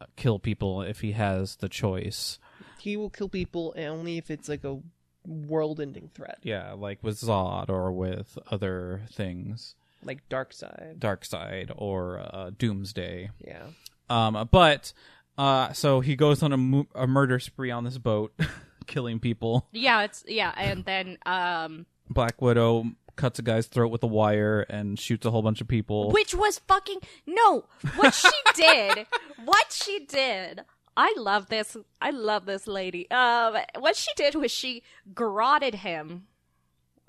uh, 0.00 0.06
kill 0.16 0.38
people 0.38 0.82
if 0.82 1.00
he 1.00 1.12
has 1.12 1.56
the 1.56 1.68
choice. 1.68 2.38
He 2.78 2.96
will 2.96 3.10
kill 3.10 3.28
people 3.28 3.74
only 3.76 4.16
if 4.18 4.30
it's 4.30 4.48
like 4.48 4.64
a 4.64 4.78
world-ending 5.26 6.10
threat, 6.14 6.38
Yeah, 6.42 6.72
like 6.72 7.02
with 7.02 7.20
Zod 7.20 7.68
or 7.68 7.92
with 7.92 8.38
other 8.50 9.02
things, 9.12 9.74
like 10.02 10.26
Darkseid, 10.30 10.98
Dark 10.98 11.24
Side 11.26 11.70
or 11.76 12.18
uh, 12.20 12.50
Doomsday. 12.56 13.30
Yeah. 13.46 13.66
Um, 14.08 14.48
but 14.50 14.92
uh, 15.36 15.72
so 15.72 16.00
he 16.00 16.16
goes 16.16 16.42
on 16.42 16.52
a, 16.52 16.56
mu- 16.56 16.84
a 16.94 17.06
murder 17.06 17.38
spree 17.38 17.70
on 17.70 17.84
this 17.84 17.98
boat, 17.98 18.32
killing 18.86 19.20
people. 19.20 19.68
Yeah, 19.72 20.02
it's 20.04 20.24
yeah, 20.26 20.52
and 20.56 20.84
then 20.84 21.18
um 21.26 21.86
Black 22.08 22.40
Widow 22.40 22.86
cuts 23.16 23.38
a 23.38 23.42
guy's 23.42 23.66
throat 23.66 23.88
with 23.88 24.02
a 24.02 24.06
wire 24.06 24.60
and 24.68 24.98
shoots 24.98 25.26
a 25.26 25.30
whole 25.30 25.42
bunch 25.42 25.60
of 25.60 25.68
people. 25.68 26.10
which 26.10 26.34
was 26.34 26.58
fucking 26.60 26.98
no, 27.26 27.64
what 27.96 28.14
she 28.14 28.28
did, 28.54 29.06
what 29.44 29.72
she 29.72 30.04
did. 30.06 30.62
I 30.96 31.14
love 31.16 31.48
this. 31.48 31.76
I 32.00 32.10
love 32.10 32.46
this 32.46 32.66
lady. 32.66 33.10
Um 33.10 33.56
what 33.78 33.96
she 33.96 34.10
did 34.16 34.34
was 34.34 34.50
she 34.50 34.82
garroted 35.14 35.76
him 35.76 36.26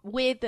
with 0.03 0.43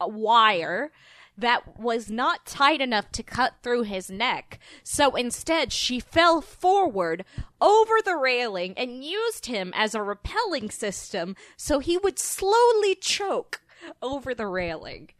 a 0.00 0.08
wire 0.08 0.92
that 1.36 1.78
was 1.80 2.08
not 2.10 2.46
tight 2.46 2.80
enough 2.80 3.10
to 3.10 3.22
cut 3.22 3.54
through 3.62 3.82
his 3.82 4.08
neck. 4.08 4.60
So 4.84 5.16
instead, 5.16 5.72
she 5.72 5.98
fell 5.98 6.40
forward 6.40 7.24
over 7.60 7.94
the 8.04 8.16
railing 8.16 8.74
and 8.76 9.04
used 9.04 9.46
him 9.46 9.72
as 9.74 9.96
a 9.96 10.02
repelling 10.02 10.70
system 10.70 11.34
so 11.56 11.80
he 11.80 11.98
would 11.98 12.20
slowly 12.20 12.94
choke 12.94 13.62
over 14.02 14.34
the 14.34 14.46
railing. 14.46 15.10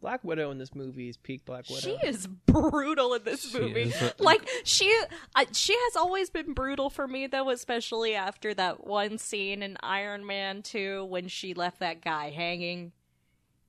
Black 0.00 0.24
Widow 0.24 0.50
in 0.50 0.58
this 0.58 0.74
movie 0.74 1.08
is 1.08 1.16
peak 1.16 1.44
Black 1.44 1.68
Widow. 1.70 1.80
She 1.80 1.92
is 2.06 2.26
brutal 2.26 3.14
in 3.14 3.22
this 3.22 3.52
She 3.52 3.58
movie. 3.60 3.82
is. 3.82 4.12
Like 4.18 4.48
she, 4.64 4.92
uh, 5.36 5.44
she 5.52 5.74
has 5.74 5.94
always 5.96 6.28
been 6.28 6.54
brutal 6.54 6.90
for 6.90 7.06
me, 7.06 7.28
though, 7.28 7.50
especially 7.50 8.16
after 8.16 8.52
that 8.54 8.84
one 8.84 9.16
scene 9.16 9.62
in 9.62 9.76
Iron 9.80 10.26
Man 10.26 10.62
Two 10.62 11.04
when 11.04 11.28
she 11.28 11.54
left 11.54 11.78
that 11.78 12.00
guy 12.02 12.30
hanging 12.30 12.90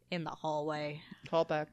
in 0.09 0.23
the 0.23 0.31
hallway. 0.31 1.01
Call 1.29 1.45
back. 1.45 1.67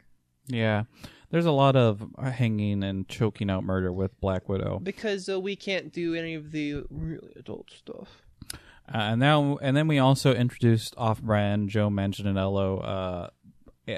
Yeah, 0.46 0.82
there's 1.30 1.46
a 1.46 1.52
lot 1.52 1.74
of 1.74 2.04
hanging 2.22 2.82
and 2.84 3.08
choking 3.08 3.48
out 3.48 3.64
murder 3.64 3.90
with 3.92 4.18
Black 4.20 4.46
Widow, 4.48 4.78
Because 4.82 5.26
uh, 5.30 5.40
we 5.40 5.56
can't 5.56 5.90
do 5.90 6.14
any 6.14 6.34
of 6.34 6.50
the 6.52 6.82
really 6.90 7.32
adult 7.36 7.70
stuff. 7.70 8.08
Uh, 8.92 8.98
and 8.98 9.20
now 9.20 9.56
and 9.62 9.76
then 9.76 9.88
we 9.88 9.98
also 9.98 10.34
introduced 10.34 10.94
off-brand 10.96 11.68
Joe 11.68 11.88
Manganiello. 11.88 12.84
Uh, 12.84 13.28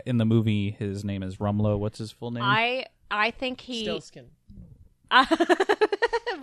in 0.07 0.17
the 0.17 0.25
movie, 0.25 0.71
his 0.71 1.05
name 1.05 1.23
is 1.23 1.37
Rumlow. 1.37 1.79
What's 1.79 1.99
his 1.99 2.11
full 2.13 2.31
name? 2.31 2.43
I, 2.43 2.87
I 3.11 3.31
think 3.31 3.61
he 3.61 3.87
Stillskin. 3.87 4.27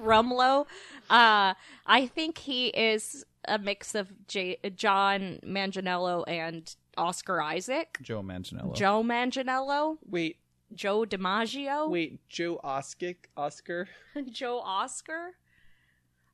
Rumlow. 0.04 0.66
Uh, 1.10 1.54
I 1.86 2.08
think 2.14 2.38
he 2.38 2.68
is 2.68 3.26
a 3.48 3.58
mix 3.58 3.96
of 3.96 4.12
J- 4.28 4.58
John 4.76 5.40
Manganiello 5.44 6.24
and 6.28 6.74
Oscar 6.98 7.42
Isaac. 7.42 7.98
Joe 8.02 8.22
Manganiello. 8.22 8.76
Joe 8.76 9.04
Manganiello, 9.04 9.98
Wait, 10.08 10.38
Joe 10.76 11.06
DiMaggio, 11.06 11.90
wait, 11.90 12.20
Joe 12.30 12.60
Oscar, 12.64 13.14
Oscar. 13.36 13.88
Joe 14.30 14.60
Oscar. 14.60 15.32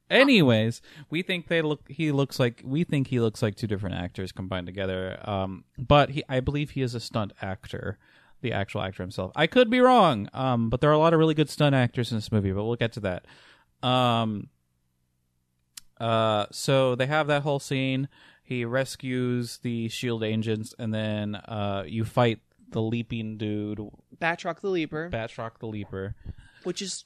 Anyways, 0.09 0.81
we 1.09 1.21
think 1.21 1.47
they 1.47 1.61
look. 1.61 1.89
He 1.89 2.11
looks 2.11 2.39
like 2.39 2.61
we 2.63 2.83
think 2.83 3.07
he 3.07 3.19
looks 3.19 3.41
like 3.41 3.55
two 3.55 3.67
different 3.67 3.95
actors 3.95 4.31
combined 4.31 4.67
together. 4.67 5.19
Um, 5.23 5.63
but 5.77 6.11
he, 6.11 6.23
I 6.29 6.39
believe 6.39 6.71
he 6.71 6.81
is 6.81 6.93
a 6.93 6.99
stunt 6.99 7.33
actor, 7.41 7.97
the 8.41 8.53
actual 8.53 8.81
actor 8.81 9.01
himself. 9.01 9.31
I 9.35 9.47
could 9.47 9.69
be 9.69 9.79
wrong. 9.79 10.29
Um, 10.33 10.69
but 10.69 10.81
there 10.81 10.89
are 10.91 10.93
a 10.93 10.99
lot 10.99 11.13
of 11.13 11.19
really 11.19 11.33
good 11.33 11.49
stunt 11.49 11.73
actors 11.73 12.11
in 12.11 12.17
this 12.17 12.31
movie. 12.31 12.51
But 12.51 12.65
we'll 12.65 12.75
get 12.75 12.93
to 12.93 12.99
that. 13.01 13.25
Um, 13.81 14.49
uh, 15.99 16.45
so 16.51 16.95
they 16.95 17.07
have 17.07 17.27
that 17.27 17.41
whole 17.41 17.59
scene. 17.59 18.07
He 18.43 18.63
rescues 18.63 19.57
the 19.63 19.89
shield 19.89 20.23
agents, 20.23 20.75
and 20.77 20.93
then 20.93 21.33
uh, 21.33 21.83
you 21.87 22.05
fight 22.05 22.41
the 22.69 22.81
leaping 22.81 23.37
dude, 23.37 23.79
Batroc 24.21 24.59
the 24.59 24.69
Leaper, 24.69 25.09
Batroc 25.09 25.57
the 25.59 25.65
Leaper. 25.67 26.15
which 26.63 26.81
is 26.81 27.03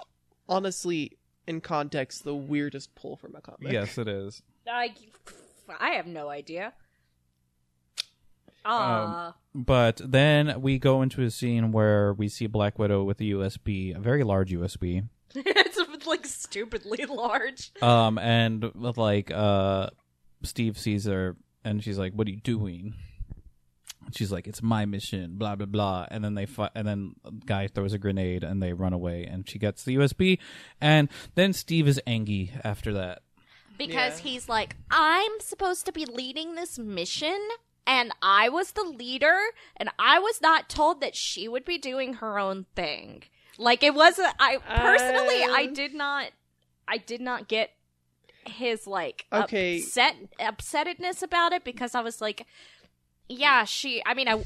honestly, 0.49 1.17
in 1.49 1.61
context, 1.61 2.23
the 2.23 2.35
weirdest 2.35 2.93
pull 2.95 3.17
from 3.17 3.35
a 3.35 3.41
comic. 3.41 3.71
Yes, 3.73 3.97
it 3.97 4.07
is. 4.07 4.41
I, 4.67 4.93
I 5.79 5.89
have 5.91 6.05
no 6.05 6.29
idea. 6.29 6.73
Uh, 8.63 9.31
But 9.55 9.99
then 10.05 10.61
we 10.61 10.77
go 10.77 11.01
into 11.01 11.23
a 11.23 11.31
scene 11.31 11.71
where 11.71 12.13
we 12.13 12.27
see 12.27 12.45
Black 12.45 12.77
Widow 12.77 13.03
with 13.03 13.19
a 13.19 13.23
USB, 13.23 13.95
a 13.95 13.99
very 13.99 14.23
large 14.23 14.51
USB. 14.51 15.07
it's 15.35 16.05
like 16.05 16.25
stupidly 16.25 17.05
large. 17.09 17.71
Um, 17.81 18.17
and 18.17 18.71
like 18.75 19.31
uh, 19.31 19.89
Steve 20.43 20.77
sees 20.77 21.05
her, 21.05 21.35
and 21.63 21.83
she's 21.83 21.97
like, 21.97 22.13
"What 22.13 22.27
are 22.27 22.31
you 22.31 22.41
doing?" 22.41 22.95
And 24.09 24.17
She's 24.17 24.31
like, 24.31 24.47
"It's 24.47 24.63
my 24.63 24.85
mission." 24.87 25.35
Blah 25.37 25.55
blah 25.55 25.67
blah. 25.67 26.07
And 26.09 26.23
then 26.23 26.33
they 26.33 26.47
fight, 26.47 26.71
and 26.73 26.87
then 26.87 27.13
guy 27.45 27.67
throws 27.67 27.93
a 27.93 27.99
grenade, 27.99 28.43
and 28.43 28.59
they 28.61 28.73
run 28.73 28.91
away, 28.91 29.23
and 29.23 29.47
she 29.47 29.59
gets 29.59 29.83
the 29.83 29.95
USB, 29.97 30.39
and 30.81 31.09
then 31.35 31.53
Steve 31.53 31.87
is 31.87 32.01
angry 32.07 32.51
after 32.63 32.91
that. 32.93 33.21
Because 33.77 34.17
Yeah. 34.17 34.23
he's 34.31 34.49
like, 34.49 34.75
I'm 34.89 35.39
supposed 35.41 35.85
to 35.85 35.91
be 35.91 36.05
leading 36.05 36.55
this 36.55 36.79
mission, 36.79 37.39
and 37.85 38.11
I 38.23 38.49
was 38.49 38.71
the 38.71 38.81
leader, 38.83 39.37
and 39.77 39.89
I 39.99 40.17
was 40.17 40.41
not 40.41 40.69
told 40.69 41.01
that 41.01 41.15
she 41.15 41.47
would 41.47 41.65
be 41.65 41.77
doing 41.77 42.15
her 42.15 42.39
own 42.39 42.65
thing. 42.75 43.23
Like 43.59 43.83
it 43.83 43.93
wasn't. 43.93 44.33
I 44.39 44.57
personally, 44.57 45.43
I 45.43 45.65
Um. 45.67 45.73
did 45.73 45.93
not. 45.93 46.31
I 46.87 46.97
did 46.97 47.21
not 47.21 47.47
get 47.47 47.75
his 48.45 48.87
like 48.87 49.27
Okay. 49.31 49.77
upset 49.77 50.15
upsettedness 50.39 51.21
about 51.21 51.53
it 51.53 51.63
because 51.63 51.93
I 51.93 52.01
was 52.01 52.19
like, 52.21 52.47
yeah, 53.29 53.63
she. 53.63 54.01
I 54.05 54.13
mean, 54.15 54.27
I, 54.27 54.43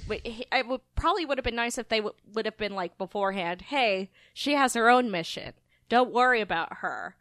I 0.51 0.61
would 0.61 0.81
probably 0.95 1.25
would 1.25 1.37
have 1.37 1.45
been 1.45 1.55
nice 1.55 1.77
if 1.77 1.87
they 1.89 1.99
w- 1.99 2.15
would 2.33 2.45
have 2.45 2.57
been 2.57 2.73
like 2.75 2.97
beforehand. 2.97 3.61
Hey, 3.63 4.11
she 4.33 4.53
has 4.53 4.73
her 4.73 4.89
own 4.89 5.09
mission. 5.09 5.53
Don't 5.89 6.11
worry 6.13 6.41
about 6.41 6.77
her. 6.77 7.15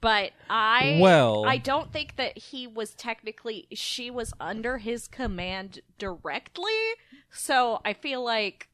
But 0.00 0.32
I, 0.50 0.98
Well- 1.00 1.44
I 1.46 1.58
don't 1.58 1.92
think 1.92 2.16
that 2.16 2.36
he 2.36 2.66
was 2.66 2.94
technically. 2.94 3.68
She 3.72 4.10
was 4.10 4.32
under 4.40 4.78
his 4.78 5.06
command 5.06 5.78
directly, 5.98 6.72
so 7.30 7.80
I 7.84 7.92
feel 7.92 8.24
like 8.24 8.68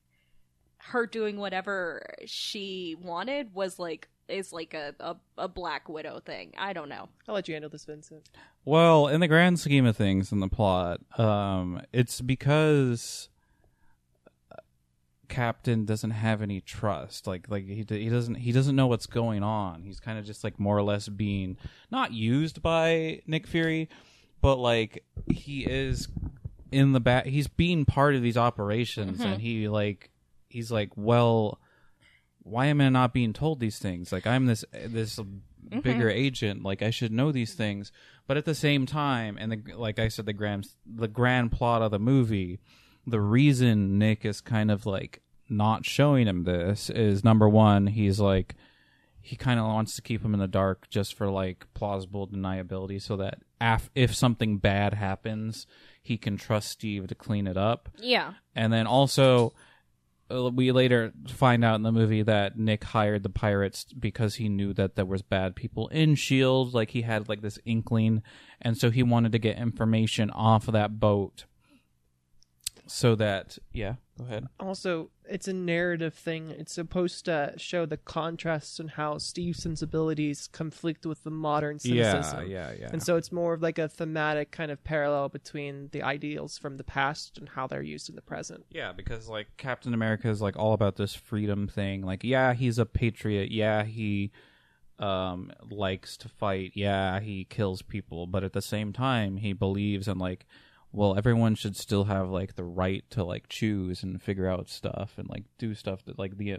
her 0.92 1.07
doing 1.07 1.37
whatever 1.37 2.14
she 2.24 2.96
wanted 2.98 3.53
was 3.55 3.79
like 3.79 4.09
is 4.28 4.52
like 4.52 4.74
a, 4.74 4.94
a, 5.00 5.16
a 5.36 5.48
Black 5.48 5.88
Widow 5.88 6.20
thing. 6.20 6.52
I 6.56 6.72
don't 6.72 6.88
know. 6.88 7.08
I'll 7.26 7.34
let 7.34 7.48
you 7.48 7.54
handle 7.54 7.70
this, 7.70 7.84
Vincent. 7.84 8.28
Well, 8.64 9.08
in 9.08 9.20
the 9.20 9.28
grand 9.28 9.58
scheme 9.58 9.86
of 9.86 9.96
things 9.96 10.32
in 10.32 10.40
the 10.40 10.48
plot, 10.48 11.00
um, 11.18 11.82
it's 11.92 12.20
because 12.20 13.28
Captain 15.28 15.84
doesn't 15.84 16.10
have 16.10 16.42
any 16.42 16.60
trust. 16.60 17.26
Like, 17.26 17.46
like 17.48 17.66
he 17.66 17.84
he 17.88 18.08
doesn't 18.08 18.36
he 18.36 18.52
doesn't 18.52 18.76
know 18.76 18.86
what's 18.86 19.06
going 19.06 19.42
on. 19.42 19.82
He's 19.82 20.00
kind 20.00 20.18
of 20.18 20.24
just 20.24 20.44
like 20.44 20.58
more 20.58 20.76
or 20.76 20.82
less 20.82 21.08
being 21.08 21.56
not 21.90 22.12
used 22.12 22.62
by 22.62 23.22
Nick 23.26 23.46
Fury, 23.46 23.88
but 24.40 24.56
like 24.56 25.04
he 25.30 25.64
is 25.64 26.08
in 26.70 26.92
the 26.92 27.00
back. 27.00 27.26
He's 27.26 27.48
being 27.48 27.84
part 27.84 28.14
of 28.14 28.22
these 28.22 28.36
operations, 28.36 29.20
and 29.20 29.40
he 29.40 29.68
like 29.68 30.10
he's 30.48 30.70
like, 30.70 30.90
well, 30.96 31.60
why 32.48 32.66
am 32.66 32.80
I 32.80 32.88
not 32.88 33.12
being 33.12 33.32
told 33.32 33.61
these 33.61 33.78
things? 33.78 34.12
Like 34.12 34.26
I'm 34.26 34.46
this 34.46 34.64
this 34.72 35.16
mm-hmm. 35.18 35.80
bigger 35.80 36.08
agent. 36.08 36.62
Like 36.62 36.82
I 36.82 36.90
should 36.90 37.12
know 37.12 37.32
these 37.32 37.54
things. 37.54 37.92
But 38.26 38.37
at 38.37 38.44
the 38.44 38.54
same 38.54 38.84
time, 38.84 39.38
and 39.38 39.52
the, 39.52 39.74
like 39.74 39.98
I 39.98 40.08
said, 40.08 40.26
the 40.26 40.32
grand 40.32 40.68
the 40.87 41.08
grand 41.08 41.52
plot 41.52 41.82
of 41.82 41.90
the 41.90 41.98
movie, 41.98 42.61
the 43.06 43.20
reason 43.20 43.98
Nick 43.98 44.24
is 44.24 44.40
kind 44.40 44.70
of 44.70 44.87
like 44.87 45.22
not 45.48 45.84
showing 45.84 46.26
him 46.26 46.44
this 46.44 46.90
is 46.90 47.24
number 47.24 47.48
one, 47.48 47.87
he's 47.87 48.20
like 48.20 48.54
he 49.20 49.37
kind 49.37 49.61
of 49.61 49.66
wants 49.66 49.94
to 49.94 50.02
keep 50.02 50.24
him 50.24 50.32
in 50.32 50.40
the 50.40 50.48
dark 50.48 50.88
just 50.88 51.14
for 51.14 51.28
like 51.28 51.66
plausible 51.74 52.26
deniability, 52.26 53.00
so 53.00 53.16
that 53.16 53.40
af- 53.61 53.90
if 53.94 54.14
something 54.14 54.56
bad 54.56 54.94
happens, 54.94 55.66
he 56.02 56.16
can 56.16 56.38
trust 56.38 56.70
Steve 56.70 57.06
to 57.08 57.14
clean 57.14 57.46
it 57.46 57.56
up. 57.56 57.90
Yeah. 57.98 58.34
And 58.54 58.72
then 58.72 58.87
also, 58.87 59.52
Uh, 60.30 60.50
we 60.50 60.72
later 60.72 61.12
find 61.28 61.64
out 61.64 61.76
in 61.76 61.82
the 61.82 61.92
movie 61.92 62.22
that 62.22 62.58
Nick 62.58 62.84
hired 62.84 63.22
the 63.22 63.30
pirates 63.30 63.84
because 63.98 64.34
he 64.34 64.48
knew 64.48 64.74
that 64.74 64.94
there 64.94 65.06
was 65.06 65.22
bad 65.22 65.56
people 65.56 65.88
in 65.88 66.14
Shield. 66.14 66.74
Like 66.74 66.90
he 66.90 67.02
had 67.02 67.28
like 67.28 67.40
this 67.40 67.58
inkling, 67.64 68.22
and 68.60 68.76
so 68.76 68.90
he 68.90 69.02
wanted 69.02 69.32
to 69.32 69.38
get 69.38 69.58
information 69.58 70.30
off 70.30 70.68
of 70.68 70.74
that 70.74 71.00
boat, 71.00 71.44
so 72.86 73.14
that 73.14 73.58
yeah. 73.72 73.94
Go 74.18 74.24
ahead. 74.24 74.48
Also, 74.59 75.11
it's 75.24 75.46
a 75.46 75.52
narrative 75.52 76.14
thing. 76.14 76.50
It's 76.50 76.72
supposed 76.72 77.24
to 77.26 77.54
show 77.57 77.87
the 77.87 77.96
contrasts 77.96 78.81
and 78.81 78.90
how 78.90 79.18
Steve's 79.18 79.62
sensibilities 79.62 80.48
conflict 80.48 81.07
with 81.07 81.22
the 81.22 81.31
modern 81.31 81.78
cynicism. 81.78 82.50
Yeah, 82.50 82.70
yeah, 82.70 82.76
yeah. 82.81 82.88
And 82.92 83.02
so 83.02 83.16
it's 83.16 83.31
more 83.31 83.54
of 83.54 83.62
like 83.62 83.78
a 83.78 83.88
thematic 83.88 84.50
kind 84.50 84.70
of 84.70 84.83
parallel 84.83 85.28
between 85.28 85.88
the 85.92 86.02
ideals 86.02 86.59
from 86.59 86.76
the 86.76 86.85
past 86.85 87.38
and 87.38 87.48
how 87.48 87.66
they're 87.66 87.83
used 87.83 88.09
in 88.09 88.16
the 88.16 88.22
present. 88.22 88.64
Yeah, 88.70 88.92
because 88.92 89.28
like 89.28 89.46
Captain 89.57 89.94
America 89.94 90.28
is 90.28 90.42
like 90.42 90.57
all 90.57 90.72
about 90.72 90.96
this 90.96 91.14
freedom 91.14 91.68
thing. 91.68 92.02
Like, 92.02 92.24
yeah, 92.24 92.54
he's 92.54 92.78
a 92.78 92.87
patriot. 92.87 93.50
Yeah, 93.52 93.85
he 93.85 94.33
um 94.98 95.52
likes 95.70 96.16
to 96.16 96.28
fight. 96.28 96.72
Yeah, 96.74 97.20
he 97.20 97.44
kills 97.44 97.83
people, 97.83 98.26
but 98.26 98.42
at 98.42 98.52
the 98.52 98.62
same 98.62 98.92
time, 98.92 99.37
he 99.37 99.52
believes 99.52 100.09
in 100.09 100.18
like 100.18 100.44
well, 100.92 101.16
everyone 101.16 101.55
should 101.55 101.77
still 101.77 102.05
have 102.05 102.31
like 102.31 102.55
the 102.55 102.64
right 102.64 103.05
to 103.11 103.24
like 103.24 103.48
choose 103.48 104.03
and 104.03 104.20
figure 104.22 104.48
out 104.48 104.68
stuff 104.68 105.14
and 105.16 105.29
like 105.29 105.44
do 105.59 105.74
stuff 105.74 106.05
that 106.07 106.18
like 106.18 106.37
the 106.38 106.59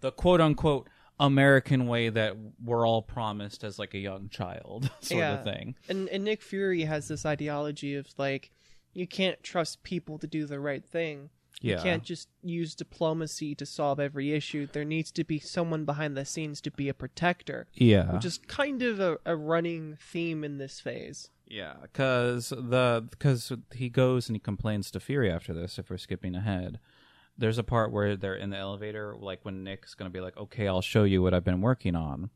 the 0.00 0.12
quote 0.12 0.40
unquote 0.40 0.88
American 1.20 1.86
way 1.86 2.08
that 2.08 2.36
we're 2.62 2.86
all 2.86 3.02
promised 3.02 3.62
as 3.64 3.78
like 3.78 3.94
a 3.94 3.98
young 3.98 4.28
child 4.28 4.90
sort 5.00 5.18
Yeah. 5.20 5.34
of 5.34 5.44
thing. 5.44 5.74
And 5.88 6.08
and 6.08 6.24
Nick 6.24 6.42
Fury 6.42 6.82
has 6.82 7.08
this 7.08 7.24
ideology 7.24 7.94
of 7.94 8.06
like 8.18 8.50
you 8.92 9.06
can't 9.06 9.42
trust 9.42 9.82
people 9.82 10.18
to 10.18 10.26
do 10.26 10.46
the 10.46 10.60
right 10.60 10.84
thing. 10.84 11.30
Yeah. 11.60 11.76
You 11.76 11.82
can't 11.82 12.02
just 12.02 12.28
use 12.42 12.74
diplomacy 12.74 13.54
to 13.54 13.64
solve 13.64 13.98
every 14.00 14.32
issue. 14.32 14.66
There 14.70 14.84
needs 14.84 15.10
to 15.12 15.24
be 15.24 15.38
someone 15.38 15.84
behind 15.84 16.16
the 16.16 16.24
scenes 16.24 16.60
to 16.62 16.70
be 16.70 16.88
a 16.88 16.94
protector, 16.94 17.66
Yeah. 17.74 18.12
which 18.12 18.24
is 18.24 18.38
kind 18.38 18.82
of 18.82 19.00
a, 19.00 19.18
a 19.24 19.34
running 19.36 19.96
theme 20.00 20.44
in 20.44 20.58
this 20.58 20.80
phase. 20.80 21.30
Yeah, 21.46 21.74
because 21.82 22.48
the 22.50 23.06
because 23.10 23.52
he 23.74 23.88
goes 23.88 24.28
and 24.28 24.36
he 24.36 24.40
complains 24.40 24.90
to 24.90 25.00
Fury 25.00 25.30
after 25.30 25.52
this. 25.52 25.78
If 25.78 25.90
we're 25.90 25.98
skipping 25.98 26.34
ahead, 26.34 26.80
there's 27.36 27.58
a 27.58 27.62
part 27.62 27.92
where 27.92 28.16
they're 28.16 28.34
in 28.34 28.50
the 28.50 28.56
elevator, 28.56 29.14
like 29.18 29.40
when 29.44 29.62
Nick's 29.62 29.94
gonna 29.94 30.08
be 30.10 30.20
like, 30.22 30.36
"Okay, 30.38 30.66
I'll 30.66 30.80
show 30.82 31.04
you 31.04 31.20
what 31.22 31.34
I've 31.34 31.44
been 31.44 31.60
working 31.60 31.94
on," 31.96 32.30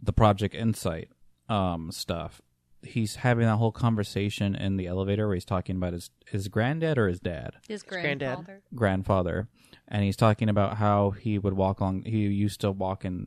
the 0.00 0.12
Project 0.12 0.54
Insight 0.54 1.10
um 1.48 1.90
stuff. 1.90 2.40
He's 2.86 3.16
having 3.16 3.44
that 3.46 3.56
whole 3.56 3.72
conversation 3.72 4.54
in 4.54 4.76
the 4.76 4.86
elevator 4.86 5.26
where 5.26 5.34
he's 5.34 5.44
talking 5.44 5.76
about 5.76 5.92
his 5.92 6.10
his 6.26 6.48
granddad 6.48 6.98
or 6.98 7.08
his 7.08 7.20
dad 7.20 7.56
His 7.68 7.82
granddad. 7.82 8.18
grandfather. 8.18 8.62
grandfather, 8.74 9.48
and 9.88 10.02
he's 10.04 10.16
talking 10.16 10.48
about 10.48 10.76
how 10.78 11.10
he 11.10 11.38
would 11.38 11.54
walk 11.54 11.80
along. 11.80 12.02
He 12.04 12.26
used 12.26 12.60
to 12.62 12.70
walk 12.70 13.04
and 13.04 13.26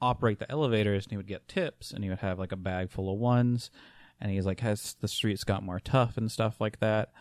operate 0.00 0.38
the 0.38 0.50
elevators, 0.50 1.04
and 1.04 1.10
he 1.12 1.16
would 1.16 1.26
get 1.26 1.46
tips, 1.48 1.92
and 1.92 2.02
he 2.02 2.10
would 2.10 2.20
have 2.20 2.38
like 2.38 2.52
a 2.52 2.56
bag 2.56 2.90
full 2.90 3.12
of 3.12 3.18
ones, 3.18 3.70
and 4.20 4.30
he's 4.32 4.46
like, 4.46 4.60
has 4.60 4.94
the 5.00 5.08
streets 5.08 5.44
got 5.44 5.62
more 5.62 5.80
tough 5.80 6.16
and 6.16 6.30
stuff 6.30 6.60
like 6.60 6.78
that. 6.80 7.12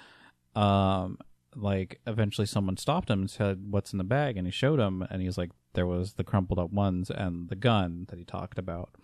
Um, 0.56 1.18
like 1.56 2.00
eventually 2.08 2.48
someone 2.48 2.78
stopped 2.78 3.10
him 3.10 3.22
and 3.22 3.30
said, 3.30 3.72
"What's 3.72 3.92
in 3.92 3.98
the 3.98 4.04
bag?" 4.04 4.38
And 4.38 4.46
he 4.48 4.52
showed 4.52 4.80
him, 4.80 5.02
and 5.10 5.22
he's 5.22 5.38
like, 5.38 5.52
"There 5.74 5.88
was 5.88 6.14
the 6.14 6.24
crumpled 6.24 6.60
up 6.60 6.72
ones 6.72 7.10
and 7.10 7.50
the 7.50 7.56
gun 7.56 8.06
that 8.10 8.20
he 8.20 8.26
talked 8.26 8.58
about." 8.60 8.96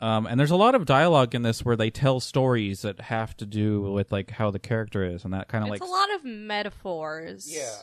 Um, 0.00 0.26
and 0.26 0.38
there's 0.38 0.52
a 0.52 0.56
lot 0.56 0.74
of 0.74 0.86
dialogue 0.86 1.34
in 1.34 1.42
this 1.42 1.64
where 1.64 1.76
they 1.76 1.90
tell 1.90 2.20
stories 2.20 2.82
that 2.82 3.00
have 3.00 3.36
to 3.38 3.46
do 3.46 3.82
with 3.82 4.12
like 4.12 4.30
how 4.30 4.50
the 4.50 4.58
character 4.58 5.04
is, 5.04 5.24
and 5.24 5.34
that 5.34 5.48
kind 5.48 5.64
of 5.64 5.72
It's 5.72 5.80
like 5.80 5.88
a 5.88 5.92
lot 5.92 6.14
of 6.14 6.24
metaphors. 6.24 7.52
Yeah. 7.52 7.82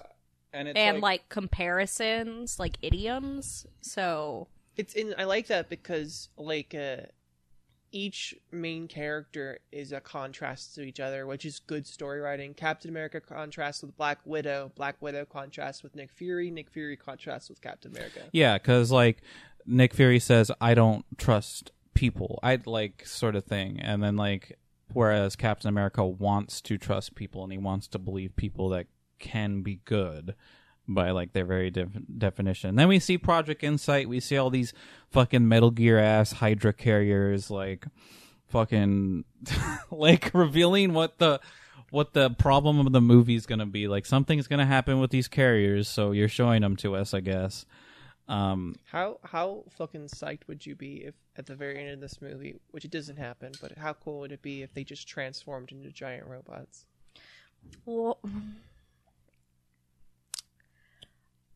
And 0.54 0.70
it's 0.70 0.78
and 0.78 1.02
like, 1.02 1.28
comparisons, 1.28 2.58
like 2.60 2.78
idioms. 2.82 3.66
So 3.82 4.48
It's 4.78 4.94
in 4.94 5.14
I 5.18 5.26
like 5.26 5.48
that 5.48 5.70
because 5.70 6.30
like 6.38 6.74
uh 6.74 7.08
each 7.92 8.36
main 8.52 8.88
character 8.88 9.60
is 9.72 9.94
a 9.94 10.02
contrast 10.02 10.76
to 10.76 10.82
each 10.82 11.00
other, 11.00 11.26
which 11.26 11.46
is 11.46 11.60
good 11.60 11.88
story 11.88 12.20
writing. 12.20 12.54
Captain 12.54 12.90
America 12.90 13.22
contrasts 13.22 13.82
with 13.82 13.96
Black 13.96 14.20
Widow, 14.26 14.72
Black 14.76 15.02
Widow 15.02 15.24
contrasts 15.26 15.82
with 15.82 15.96
Nick 15.96 16.12
Fury, 16.12 16.52
Nick 16.52 16.70
Fury 16.70 16.98
contrasts 16.98 17.48
with 17.48 17.62
Captain 17.62 17.92
America. 17.92 18.22
Yeah, 18.34 18.58
because 18.58 18.92
like 18.92 19.22
Nick 19.66 19.94
Fury 19.94 20.20
says, 20.20 20.52
I 20.60 20.74
don't 20.74 21.06
trust 21.18 21.72
people. 21.96 22.40
I'd 22.44 22.68
like 22.68 23.06
sort 23.06 23.36
of 23.36 23.46
thing, 23.46 23.80
and 23.80 24.04
then 24.04 24.16
like 24.16 24.60
whereas 24.94 25.36
Captain 25.36 25.68
America 25.68 26.06
wants 26.06 26.62
to 26.62 26.78
trust 26.78 27.16
people 27.16 27.44
and 27.44 27.52
he 27.52 27.58
wants 27.58 27.88
to 27.88 28.00
believe 28.00 28.36
people 28.36 28.70
that 28.70 28.86
can 29.20 29.62
be 29.62 29.80
good 29.86 30.36
by 30.88 31.12
like 31.12 31.34
their 31.34 31.46
very 31.46 31.72
def- 31.72 31.98
definition. 32.18 32.76
Then 32.76 32.88
we 32.88 33.00
see 33.00 33.18
Project 33.18 33.64
Insight. 33.64 34.08
We 34.08 34.20
see 34.20 34.38
all 34.38 34.50
these 34.50 34.74
fucking 35.10 35.48
Metal 35.48 35.72
Gear 35.72 35.98
ass 35.98 36.34
Hydra 36.34 36.74
carriers, 36.74 37.50
like 37.50 37.86
fucking 38.48 39.26
like 39.92 40.32
revealing 40.34 40.94
what 40.94 41.18
the 41.18 41.40
what 41.92 42.14
the 42.14 42.30
problem 42.32 42.80
of 42.80 42.92
the 42.92 43.02
movie 43.02 43.36
is 43.36 43.46
going 43.46 43.60
to 43.60 43.66
be. 43.66 43.88
Like 43.88 44.06
something's 44.06 44.48
to 44.48 44.66
happen 44.66 45.00
with 45.00 45.12
these 45.12 45.28
carriers, 45.28 45.88
so 45.88 46.12
you're 46.12 46.28
showing 46.28 46.62
them 46.62 46.76
to 46.78 46.96
us, 46.96 47.14
I 47.14 47.22
guess. 47.22 47.66
Um, 48.28 48.76
How 48.86 49.20
how 49.24 49.64
fucking 49.78 50.08
psyched 50.08 50.48
would 50.48 50.66
you 50.66 50.76
be 50.76 51.04
if 51.06 51.14
at 51.38 51.46
the 51.46 51.56
very 51.56 51.80
end 51.80 51.92
of 51.92 52.00
this 52.00 52.22
movie, 52.22 52.56
which 52.72 52.84
it 52.84 52.92
doesn't 52.92 53.18
happen, 53.18 53.52
but 53.62 53.78
how 53.78 53.94
cool 53.94 54.22
would 54.22 54.32
it 54.32 54.42
be 54.42 54.64
if 54.64 54.74
they 54.74 54.84
just 54.84 55.08
transformed 55.08 55.72
into 55.72 55.92
giant 55.92 56.26
robots? 56.26 56.86
Well, 57.86 58.18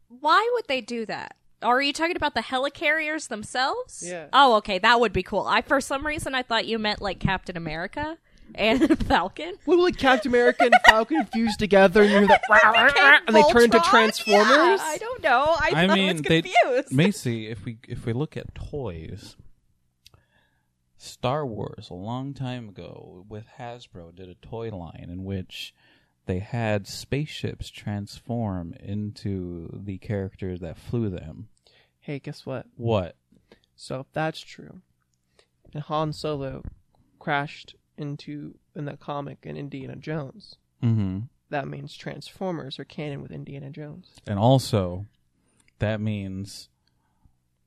why 0.07 0.49
would 0.53 0.67
they 0.67 0.81
do 0.81 1.05
that? 1.07 1.35
Are 1.61 1.81
you 1.81 1.91
talking 1.91 2.15
about 2.15 2.35
the 2.35 2.41
helicarriers 2.41 3.27
themselves? 3.27 4.03
Yeah. 4.05 4.27
Oh, 4.31 4.55
okay, 4.57 4.79
that 4.79 4.99
would 4.99 5.11
be 5.11 5.23
cool. 5.23 5.45
I 5.47 5.61
for 5.61 5.81
some 5.81 6.05
reason 6.05 6.35
I 6.35 6.43
thought 6.43 6.67
you 6.67 6.77
meant 6.79 7.01
like 7.01 7.19
Captain 7.19 7.57
America 7.57 8.17
and 8.55 8.99
Falcon. 9.07 9.55
What 9.65 9.77
will 9.77 9.83
like 9.85 9.97
Captain 9.97 10.31
America 10.31 10.63
and 10.63 10.73
Falcon 10.85 11.25
fuse 11.25 11.55
together 11.57 12.01
and 12.01 12.11
you 12.11 12.17
hear 12.19 12.27
that 12.49 13.21
and 13.27 13.35
they 13.35 13.43
turn 13.51 13.63
into 13.63 13.79
Transformers? 13.79 14.47
Yeah, 14.49 14.77
I 14.81 14.97
don't 14.97 15.23
know. 15.23 15.55
I, 15.59 15.71
I 15.75 15.87
mean, 15.87 16.09
I 16.09 16.13
was 16.13 16.21
they 16.21 16.41
confused. 16.41 16.93
Macy, 16.93 17.47
if 17.47 17.65
we 17.65 17.77
if 17.87 18.05
we 18.05 18.13
look 18.13 18.37
at 18.37 18.55
toys, 18.55 19.35
Star 20.97 21.45
Wars 21.45 21.89
a 21.89 21.95
long 21.95 22.33
time 22.33 22.69
ago 22.69 23.25
with 23.29 23.45
Hasbro 23.57 24.15
did 24.15 24.29
a 24.29 24.35
toy 24.35 24.69
line 24.69 25.07
in 25.09 25.23
which 25.23 25.73
they 26.25 26.39
had 26.39 26.87
spaceships 26.87 27.69
transform 27.69 28.73
into 28.79 29.79
the 29.83 29.97
characters 29.97 30.59
that 30.59 30.77
flew 30.77 31.09
them. 31.09 31.47
Hey, 32.01 32.19
guess 32.19 32.45
what? 32.45 32.67
What? 32.75 33.15
So 33.75 34.01
if 34.01 34.07
that's 34.13 34.41
true, 34.41 34.81
and 35.73 35.83
Han 35.83 36.13
Solo 36.13 36.63
crashed 37.17 37.75
into 37.99 38.55
in 38.75 38.85
that 38.85 38.99
comic 38.99 39.39
in 39.43 39.57
Indiana 39.57 39.95
Jones, 39.95 40.55
Mm-hmm. 40.83 41.19
that 41.49 41.67
means 41.67 41.93
Transformers 41.95 42.79
are 42.79 42.85
canon 42.85 43.21
with 43.21 43.31
Indiana 43.31 43.69
Jones. 43.69 44.07
And 44.25 44.39
also, 44.39 45.05
that 45.79 45.99
means 45.99 46.69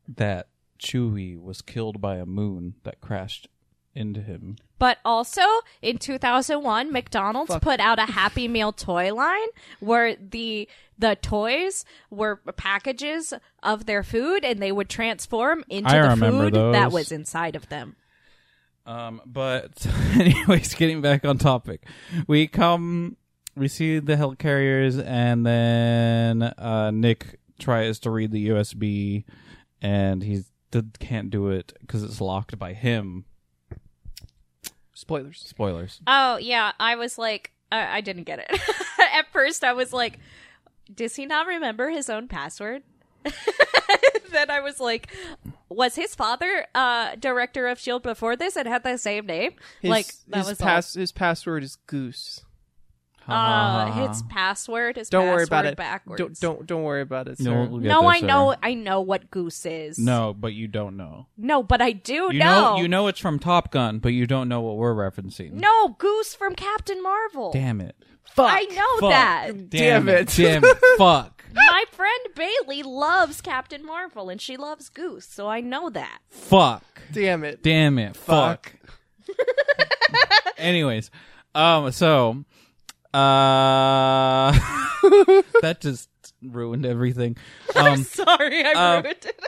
that 0.08 0.48
Chewie 0.78 1.40
was 1.40 1.62
killed 1.62 2.00
by 2.00 2.16
a 2.16 2.26
moon 2.26 2.74
that 2.84 3.00
crashed 3.00 3.48
into 3.94 4.20
him. 4.22 4.56
But 4.78 4.98
also 5.04 5.42
in 5.82 5.98
2001, 5.98 6.90
McDonald's 6.90 7.52
Fuck. 7.52 7.62
put 7.62 7.78
out 7.80 7.98
a 7.98 8.06
Happy 8.06 8.48
Meal 8.48 8.72
toy 8.72 9.14
line 9.14 9.48
where 9.80 10.16
the 10.16 10.68
the 10.98 11.16
toys 11.16 11.84
were 12.10 12.36
packages 12.56 13.34
of 13.62 13.86
their 13.86 14.02
food 14.02 14.44
and 14.44 14.62
they 14.62 14.72
would 14.72 14.88
transform 14.88 15.64
into 15.68 15.90
I 15.90 16.00
the 16.02 16.08
remember 16.08 16.50
food 16.50 16.74
that 16.74 16.90
was 16.92 17.12
inside 17.12 17.54
of 17.56 17.68
them. 17.68 17.96
Um, 18.84 19.20
but 19.24 19.86
anyways, 20.14 20.74
getting 20.74 21.00
back 21.00 21.24
on 21.24 21.38
topic, 21.38 21.86
we 22.26 22.46
come, 22.46 23.16
we 23.56 23.68
see 23.68 23.98
the 23.98 24.16
helicarriers, 24.16 25.02
and 25.04 25.46
then 25.46 26.42
uh, 26.42 26.90
Nick 26.90 27.38
tries 27.58 27.98
to 28.00 28.10
read 28.10 28.32
the 28.32 28.48
USB, 28.48 29.24
and 29.80 30.22
he 30.22 30.42
can't 30.98 31.30
do 31.30 31.48
it 31.48 31.72
because 31.80 32.02
it's 32.02 32.20
locked 32.20 32.58
by 32.58 32.72
him. 32.72 33.24
Spoilers. 34.94 35.40
Spoilers. 35.46 36.00
Oh 36.06 36.36
yeah, 36.36 36.72
I 36.78 36.96
was 36.96 37.18
like, 37.18 37.52
I, 37.70 37.98
I 37.98 38.00
didn't 38.00 38.24
get 38.24 38.38
it 38.38 38.50
at 39.14 39.26
first. 39.32 39.64
I 39.64 39.72
was 39.72 39.92
like, 39.92 40.18
does 40.92 41.16
he 41.16 41.26
not 41.26 41.46
remember 41.46 41.90
his 41.90 42.08
own 42.10 42.28
password? 42.28 42.82
then 44.32 44.50
I 44.50 44.60
was 44.60 44.80
like, 44.80 45.08
was 45.68 45.94
his 45.94 46.14
father 46.14 46.66
uh 46.74 47.14
director 47.16 47.66
of 47.68 47.78
Shield 47.78 48.02
before 48.02 48.36
this 48.36 48.56
and 48.56 48.66
had 48.68 48.82
the 48.82 48.96
same 48.98 49.26
name? 49.26 49.52
His, 49.80 49.90
like 49.90 50.06
that 50.28 50.38
his 50.38 50.48
was 50.48 50.58
pass 50.58 50.94
his 50.94 51.12
password 51.12 51.62
is 51.64 51.76
Goose. 51.86 52.44
all. 53.28 53.34
uh 53.36 54.08
his 54.08 54.22
password. 54.24 54.98
is 54.98 55.08
Don't 55.08 55.26
worry 55.26 55.46
password 55.46 55.48
about 55.48 55.66
it. 55.66 55.76
Backwards. 55.76 56.18
Don't 56.18 56.40
don't 56.40 56.66
don't 56.66 56.82
worry 56.82 57.02
about 57.02 57.28
it. 57.28 57.38
No, 57.40 57.64
we'll 57.66 57.80
no, 57.80 58.00
there, 58.02 58.10
I 58.10 58.20
sir. 58.20 58.26
know. 58.26 58.54
I 58.62 58.74
know 58.74 59.00
what 59.00 59.30
Goose 59.30 59.64
is. 59.66 59.98
No, 59.98 60.34
but 60.38 60.52
you 60.54 60.68
don't 60.68 60.96
know. 60.96 61.26
no, 61.36 61.62
but 61.62 61.80
I 61.80 61.92
do 61.92 62.28
You 62.32 62.38
know. 62.40 62.74
know, 62.74 62.76
you 62.82 62.88
know 62.88 63.06
it's 63.08 63.20
from 63.20 63.38
Top 63.38 63.70
Gun, 63.70 63.98
but 63.98 64.10
you 64.12 64.26
don't 64.26 64.48
know 64.48 64.60
what 64.60 64.76
we're 64.76 64.94
referencing. 64.94 65.52
No, 65.52 65.88
Goose 65.98 66.34
from 66.34 66.54
Captain 66.54 67.02
Marvel. 67.02 67.52
Damn 67.52 67.80
it. 67.80 67.96
Fuck. 68.34 68.50
I 68.50 68.62
know 68.64 69.00
Fuck. 69.00 69.10
that. 69.10 69.70
Damn 69.70 70.08
it. 70.08 70.28
Damn. 70.36 70.62
Fuck. 70.96 71.41
My 71.54 71.84
friend 71.92 72.20
Bailey 72.34 72.82
loves 72.82 73.40
Captain 73.40 73.84
Marvel 73.84 74.28
and 74.28 74.40
she 74.40 74.56
loves 74.56 74.88
Goose, 74.88 75.26
so 75.26 75.48
I 75.48 75.60
know 75.60 75.90
that. 75.90 76.18
Fuck. 76.30 76.84
Damn 77.12 77.44
it. 77.44 77.62
Damn 77.62 77.98
it. 77.98 78.16
Fuck. 78.16 78.72
Fuck. 79.26 79.36
Anyways, 80.58 81.10
um, 81.54 81.90
so, 81.92 82.44
uh, 83.12 84.52
that 85.60 85.78
just 85.80 86.08
ruined 86.42 86.86
everything. 86.86 87.36
Um, 87.74 88.02
Sorry, 88.04 88.64
I 88.64 88.72
uh, 88.72 88.92
ruined 89.02 89.24
it. 89.24 89.40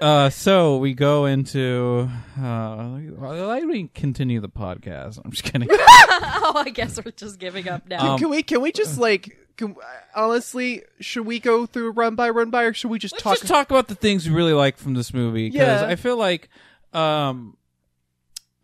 uh, 0.00 0.30
so 0.30 0.76
we 0.78 0.94
go 0.94 1.26
into. 1.26 2.08
Uh, 2.38 2.86
why 3.16 3.58
don't 3.58 3.68
we 3.68 3.88
continue 3.88 4.40
the 4.40 4.48
podcast? 4.48 5.20
I'm 5.24 5.32
just 5.32 5.42
kidding. 5.42 5.68
oh, 5.72 6.52
I 6.54 6.70
guess 6.70 7.04
we're 7.04 7.10
just 7.10 7.40
giving 7.40 7.68
up 7.68 7.88
now. 7.88 8.12
Um, 8.12 8.18
can 8.20 8.30
we 8.30 8.44
can 8.44 8.60
we 8.60 8.70
just 8.70 8.96
like 8.96 9.36
can, 9.56 9.76
honestly 10.14 10.82
should 11.00 11.26
we 11.26 11.38
go 11.38 11.66
through 11.66 11.90
run 11.92 12.14
by 12.14 12.28
run 12.30 12.50
by 12.50 12.64
or 12.64 12.72
should 12.72 12.90
we 12.90 12.98
just 12.98 13.14
Let's 13.14 13.22
talk 13.22 13.38
just 13.38 13.46
talk 13.46 13.70
about 13.70 13.88
the 13.88 13.94
things 13.94 14.28
we 14.28 14.34
really 14.34 14.52
like 14.52 14.76
from 14.76 14.94
this 14.94 15.12
movie 15.14 15.50
because 15.50 15.82
Yeah. 15.82 15.86
I 15.86 15.96
feel 15.96 16.16
like, 16.16 16.48
um, 16.92 17.56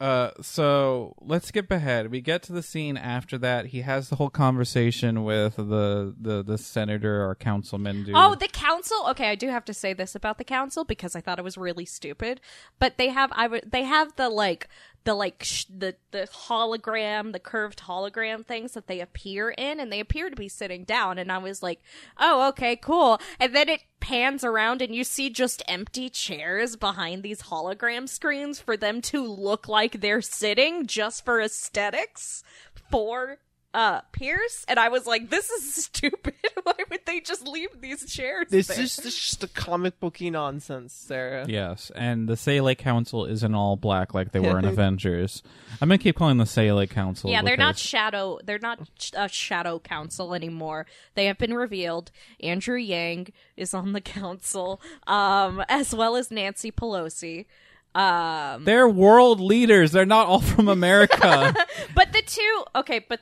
uh, 0.01 0.31
so 0.41 1.15
let's 1.21 1.49
skip 1.49 1.71
ahead. 1.71 2.11
We 2.11 2.23
get 2.23 2.43
to 2.45 2.55
the 2.55 2.63
scene 2.63 2.97
after 2.97 3.37
that. 3.37 3.67
He 3.67 3.83
has 3.83 4.09
the 4.09 4.17
whole 4.17 4.31
conversation 4.31 5.25
with 5.25 5.57
the 5.57 6.15
the 6.19 6.43
the 6.43 6.57
senator 6.57 7.23
or 7.29 7.35
councilman 7.35 8.05
dude. 8.05 8.15
Oh, 8.17 8.35
the 8.35 8.49
council. 8.49 8.97
Okay, 9.11 9.29
I 9.29 9.35
do 9.35 9.49
have 9.49 9.67
to 9.67 9.75
say 9.75 9.93
this 9.93 10.15
about 10.15 10.39
the 10.39 10.45
council 10.45 10.87
because 10.87 11.15
I 11.15 11.21
thought 11.21 11.39
it 11.39 11.45
was 11.45 11.59
really 11.59 11.85
stupid. 11.85 12.41
But 12.79 12.97
they 12.97 13.09
have 13.11 13.31
I 13.35 13.47
would 13.47 13.71
they 13.71 13.85
have 13.85 14.17
the 14.17 14.31
like 14.31 14.69
the 15.05 15.15
like 15.15 15.43
sh- 15.43 15.65
the 15.65 15.95
the 16.11 16.29
hologram, 16.49 17.33
the 17.33 17.39
curved 17.39 17.81
hologram 17.81 18.45
things 18.45 18.73
that 18.73 18.87
they 18.87 19.01
appear 19.01 19.51
in, 19.51 19.81
and 19.81 19.93
they 19.93 20.01
appear 20.01 20.31
to 20.31 20.37
be 20.37 20.49
sitting 20.49 20.85
down. 20.85 21.19
And 21.19 21.33
I 21.33 21.39
was 21.39 21.63
like, 21.63 21.81
oh, 22.19 22.49
okay, 22.49 22.77
cool. 22.77 23.21
And 23.39 23.55
then 23.55 23.69
it 23.69 23.83
pans 24.01 24.45
around, 24.45 24.83
and 24.83 24.95
you 24.95 25.05
see 25.05 25.31
just 25.31 25.63
empty 25.69 26.11
chairs 26.11 26.77
behind 26.77 27.23
these 27.23 27.43
hologram 27.43 28.09
screens 28.09 28.61
for 28.61 28.77
them 28.77 29.01
to 29.03 29.25
look 29.25 29.69
like 29.69 30.01
they're 30.01 30.23
sitting, 30.23 30.87
just 30.87 31.25
for 31.25 31.41
aesthetics 31.41 32.43
for 32.91 33.39
uh 33.73 34.01
Pierce 34.13 34.65
and 34.67 34.81
I 34.81 34.89
was 34.89 35.07
like 35.07 35.31
this 35.31 35.49
is 35.49 35.75
stupid 35.85 36.35
why 36.65 36.73
would 36.91 37.01
they 37.07 37.21
just 37.21 37.47
leave 37.47 37.69
these 37.81 38.13
chairs 38.13 38.47
this 38.51 38.67
there? 38.67 38.81
is 38.81 38.97
this 38.97 39.07
is 39.07 39.15
just 39.17 39.45
a 39.45 39.49
comic 39.49 40.01
booky 40.01 40.29
nonsense 40.31 40.93
Sarah 40.93 41.47
Yes, 41.49 41.93
and 41.95 42.29
the 42.29 42.37
Sale 42.37 42.75
Council 42.75 43.25
isn't 43.27 43.55
all 43.55 43.77
black 43.77 44.13
like 44.13 44.33
they 44.33 44.41
were 44.41 44.59
in 44.59 44.65
Avengers. 44.75 45.43
I'm 45.81 45.89
gonna 45.89 45.99
keep 45.99 46.17
calling 46.17 46.39
the 46.39 46.47
Sale 46.47 46.85
Council. 46.89 47.31
yeah 47.31 47.43
they're 47.43 47.57
not 47.57 47.79
shadow 47.79 48.39
they're 48.45 48.59
not 48.59 48.81
a 49.15 49.29
shadow 49.29 49.79
council 49.79 50.35
anymore 50.35 50.87
they 51.15 51.27
have 51.27 51.39
been 51.39 51.55
revealed 51.55 52.11
Andrew 52.41 52.77
Yang 52.77 53.33
is 53.57 53.73
on 53.73 53.93
the 53.93 54.01
council 54.01 54.81
um 55.07 55.63
as 55.69 55.95
well 55.95 56.17
as 56.17 56.31
Nancy 56.33 56.73
Pelosi 56.73 57.47
um 57.95 58.65
They're 58.65 58.89
world 58.89 59.41
leaders. 59.41 59.93
They're 59.93 60.07
not 60.07 60.27
all 60.29 60.41
from 60.41 60.69
America. 60.69 61.55
but 61.95 62.13
the 62.13 62.23
two 62.23 62.65
okay 62.75 63.05
but 63.09 63.21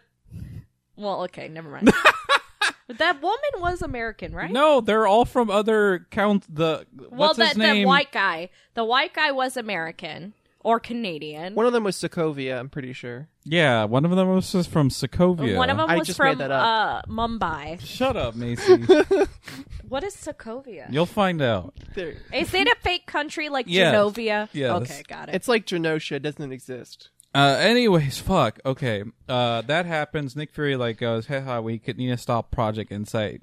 well 0.99 1.23
okay 1.23 1.49
never 1.49 1.71
mind 1.71 1.91
but 2.87 2.99
that 2.99 3.23
woman 3.23 3.39
was 3.59 3.81
American 3.83 4.35
right 4.35 4.51
no, 4.51 4.81
they're 4.81 5.07
all 5.07 5.25
from 5.25 5.51
other 5.51 6.07
count. 6.11 6.45
The 6.55 6.87
well 6.97 7.11
what's 7.29 7.39
the, 7.39 7.47
his 7.47 7.55
the 7.55 7.59
name? 7.63 7.89
white 7.89 8.13
guy 8.13 8.51
the 8.75 8.85
white 8.85 9.15
guy 9.15 9.31
was 9.31 9.57
American 9.57 10.35
or 10.61 10.81
Canadian 10.81 11.55
one 11.55 11.67
of 11.67 11.73
them 11.73 11.85
was 11.85 11.97
Sokovia 11.97 12.59
I'm 12.59 12.69
pretty 12.69 12.93
sure 12.93 13.29
Yeah, 13.45 13.85
one 13.85 14.05
of 14.05 14.11
them 14.11 14.29
was 14.29 14.51
just 14.53 14.69
from 14.71 14.91
Sokovia. 14.91 15.57
One 15.57 15.71
of 15.71 15.77
them 15.79 15.89
I 15.89 15.97
was 15.97 16.07
just 16.09 16.17
from 16.17 16.27
made 16.31 16.39
that 16.39 16.51
up. 16.51 17.05
uh, 17.09 17.11
Mumbai. 17.11 17.81
Shut 17.81 18.17
up, 18.17 18.35
Macy. 18.35 18.85
What 19.89 20.05
is 20.05 20.15
Sokovia? 20.15 20.93
You'll 20.93 21.07
find 21.07 21.41
out. 21.41 21.73
there 21.95 22.15
Is 22.33 22.53
it 22.53 22.67
a 22.69 22.77
fake 22.83 23.07
country 23.07 23.49
like 23.49 23.65
Yes. 23.69 23.95
Genovia? 23.95 24.49
Yes. 24.53 24.71
Okay, 24.83 25.03
got 25.09 25.31
it. 25.31 25.35
it's 25.35 25.49
like 25.49 25.65
Genosha 25.65 26.13
it 26.17 26.23
doesn't 26.23 26.53
exist 26.53 27.09
Uh, 27.35 27.57
anyways, 27.61 28.19
fuck. 28.23 28.59
Okay. 28.65 29.05
Uh, 29.29 29.63
that 29.63 29.87
happens. 29.87 30.35
Nick 30.37 30.51
Fury 30.53 30.77
like 30.77 30.99
goes, 30.99 31.27
"Haha, 31.27 31.61
we 31.61 31.79
could 31.79 31.99
need 31.99 32.09
to 32.09 32.17
stop 32.17 32.51
Project 32.51 32.91
Insight," 32.91 33.43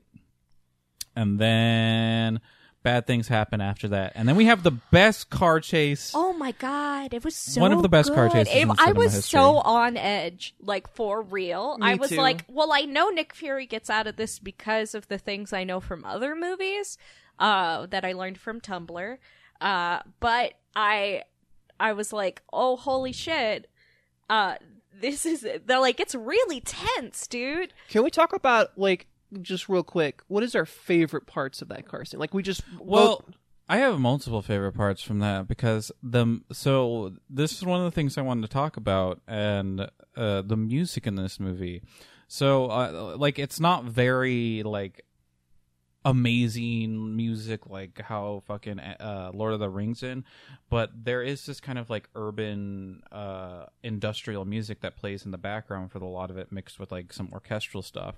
and 1.15 1.39
then 1.39 2.41
bad 2.84 3.08
things 3.08 3.28
happen 3.28 3.62
after 3.62 3.88
that, 3.88 4.12
and 4.15 4.28
then 4.30 4.36
we 4.36 4.45
have 4.45 4.62
the 4.62 4.71
best 4.71 5.30
car 5.32 5.60
chase. 5.60 6.12
oh 6.13 6.34
my 6.34 6.52
god, 6.54 7.13
it 7.15 7.24
was 7.24 7.36
so 7.36 7.60
One 7.62 7.71
of 7.71 7.82
the 7.82 7.89
best 7.89 8.13
car 8.13 8.30
chases 8.30 8.54
It- 8.54 8.62
in 8.62 8.71
I 8.78 8.91
was 8.91 9.13
history. 9.13 9.39
so 9.39 9.58
on 9.58 9.98
edge, 9.98 10.54
like 10.60 10.88
for 10.93 11.21
real. 11.24 11.78
Me 11.80 11.88
I 11.88 11.95
was 11.95 12.10
too. 12.12 12.17
like, 12.17 12.45
well, 12.48 12.71
I 12.71 12.82
know 12.82 13.10
Nick 13.10 13.34
Fury 13.34 13.65
gets 13.65 13.89
out 13.89 14.06
of 14.08 14.17
this 14.17 14.38
because 14.38 14.93
of 14.93 15.08
the 15.08 15.17
things 15.17 15.52
I 15.52 15.63
know 15.63 15.80
from 15.80 16.06
other 16.06 16.36
movies 16.36 16.98
uh, 17.39 17.88
that 17.88 18.06
I 18.06 18.13
learned 18.13 18.38
from 18.38 18.62
Tumblr. 18.62 19.17
Uh, 19.62 20.00
but 20.19 20.54
I, 20.76 21.24
I 21.80 21.93
was 21.93 22.13
like, 22.13 22.43
oh 22.54 22.76
holy 22.76 23.13
shit, 23.13 23.67
uh, 24.29 24.55
this 24.99 25.25
is 25.25 25.45
they're 25.65 25.79
like 25.79 25.99
it's 25.99 26.15
really 26.15 26.61
tense, 26.61 27.27
dude. 27.27 27.73
can 27.89 28.03
we 28.03 28.09
talk 28.09 28.33
about 28.33 28.77
like 28.77 29.07
just 29.41 29.67
real 29.67 29.83
quick 29.83 30.21
what 30.27 30.43
is 30.43 30.55
our 30.55 30.65
favorite 30.65 31.25
parts 31.25 31.61
of 31.61 31.67
that 31.67 31.88
car 31.88 32.05
scene 32.05 32.19
like 32.19 32.33
we 32.33 32.41
just 32.43 32.61
Well, 32.79 33.23
I 33.67 33.77
have 33.77 33.99
multiple 33.99 34.41
favorite 34.41 34.73
parts 34.73 35.01
from 35.01 35.19
that 35.19 35.47
because 35.47 35.91
the 36.03 36.41
so 36.51 37.13
this 37.29 37.53
is 37.53 37.65
one 37.65 37.79
of 37.79 37.85
the 37.85 37.91
things 37.91 38.17
I 38.17 38.21
wanted 38.21 38.43
to 38.43 38.47
talk 38.47 38.77
about 38.77 39.21
and 39.27 39.81
uh, 40.15 40.41
the 40.41 40.57
music 40.57 41.07
in 41.07 41.15
this 41.15 41.39
movie. 41.39 41.81
So 42.27 42.67
uh, 42.67 43.15
like 43.17 43.39
it's 43.39 43.59
not 43.59 43.85
very 43.85 44.63
like 44.63 45.05
amazing 46.06 47.15
music 47.15 47.68
like 47.68 48.00
how 48.00 48.44
fucking 48.46 48.80
uh, 48.80 49.32
Lord 49.34 49.54
of 49.54 49.60
the 49.60 49.70
Rings 49.70 50.04
in, 50.04 50.24
but 50.70 50.91
there 51.04 51.24
is 51.24 51.46
this 51.46 51.60
kind 51.60 51.80
of 51.80 51.89
like 51.89 52.08
urban 52.15 53.02
uh, 53.12 53.65
industrial 53.84 54.46
music 54.46 54.82
that 54.82 54.96
plays 54.96 55.26
in 55.26 55.32
the 55.32 55.38
background 55.39 55.91
for 55.91 55.98
a 55.98 56.06
lot 56.06 56.30
of 56.30 56.38
it 56.38 56.52
mixed 56.52 56.80
with 56.80 56.91
like 56.91 57.12
some 57.12 57.30
orchestral 57.34 57.82
stuff. 57.82 58.15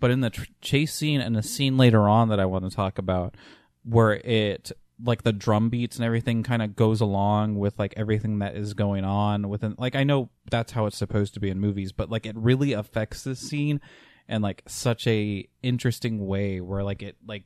But 0.00 0.10
in 0.10 0.20
the 0.20 0.30
tr- 0.30 0.46
chase 0.60 0.92
scene 0.92 1.20
and 1.20 1.36
the 1.36 1.42
scene 1.42 1.76
later 1.76 2.08
on 2.08 2.28
that 2.30 2.40
I 2.40 2.46
want 2.46 2.68
to 2.68 2.74
talk 2.74 2.98
about 2.98 3.36
where 3.84 4.14
it 4.14 4.72
like 5.02 5.22
the 5.22 5.32
drum 5.32 5.70
beats 5.70 5.96
and 5.96 6.04
everything 6.04 6.42
kind 6.42 6.62
of 6.62 6.76
goes 6.76 7.00
along 7.00 7.58
with 7.58 7.78
like 7.78 7.94
everything 7.96 8.40
that 8.40 8.56
is 8.56 8.74
going 8.74 9.04
on 9.04 9.48
within 9.48 9.74
like 9.78 9.94
I 9.94 10.04
know 10.04 10.28
that's 10.50 10.72
how 10.72 10.86
it's 10.86 10.98
supposed 10.98 11.34
to 11.34 11.40
be 11.40 11.48
in 11.48 11.58
movies 11.58 11.92
but 11.92 12.10
like 12.10 12.26
it 12.26 12.36
really 12.36 12.72
affects 12.72 13.24
this 13.24 13.40
scene 13.40 13.80
in 14.28 14.42
like 14.42 14.62
such 14.66 15.06
a 15.06 15.48
interesting 15.62 16.26
way 16.26 16.60
where 16.60 16.82
like 16.82 17.02
it 17.02 17.16
like 17.26 17.44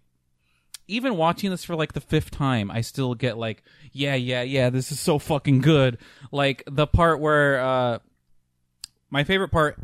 even 0.86 1.16
watching 1.16 1.50
this 1.50 1.64
for 1.64 1.74
like 1.76 1.92
the 1.94 2.00
fifth 2.00 2.30
time 2.30 2.70
I 2.70 2.82
still 2.82 3.14
get 3.14 3.38
like 3.38 3.62
yeah 3.92 4.14
yeah 4.14 4.42
yeah 4.42 4.70
this 4.70 4.92
is 4.92 5.00
so 5.00 5.18
fucking 5.18 5.60
good. 5.60 5.98
Like 6.30 6.62
the 6.70 6.86
part 6.86 7.20
where 7.20 7.60
uh 7.60 7.98
my 9.10 9.24
favorite 9.24 9.50
part 9.50 9.78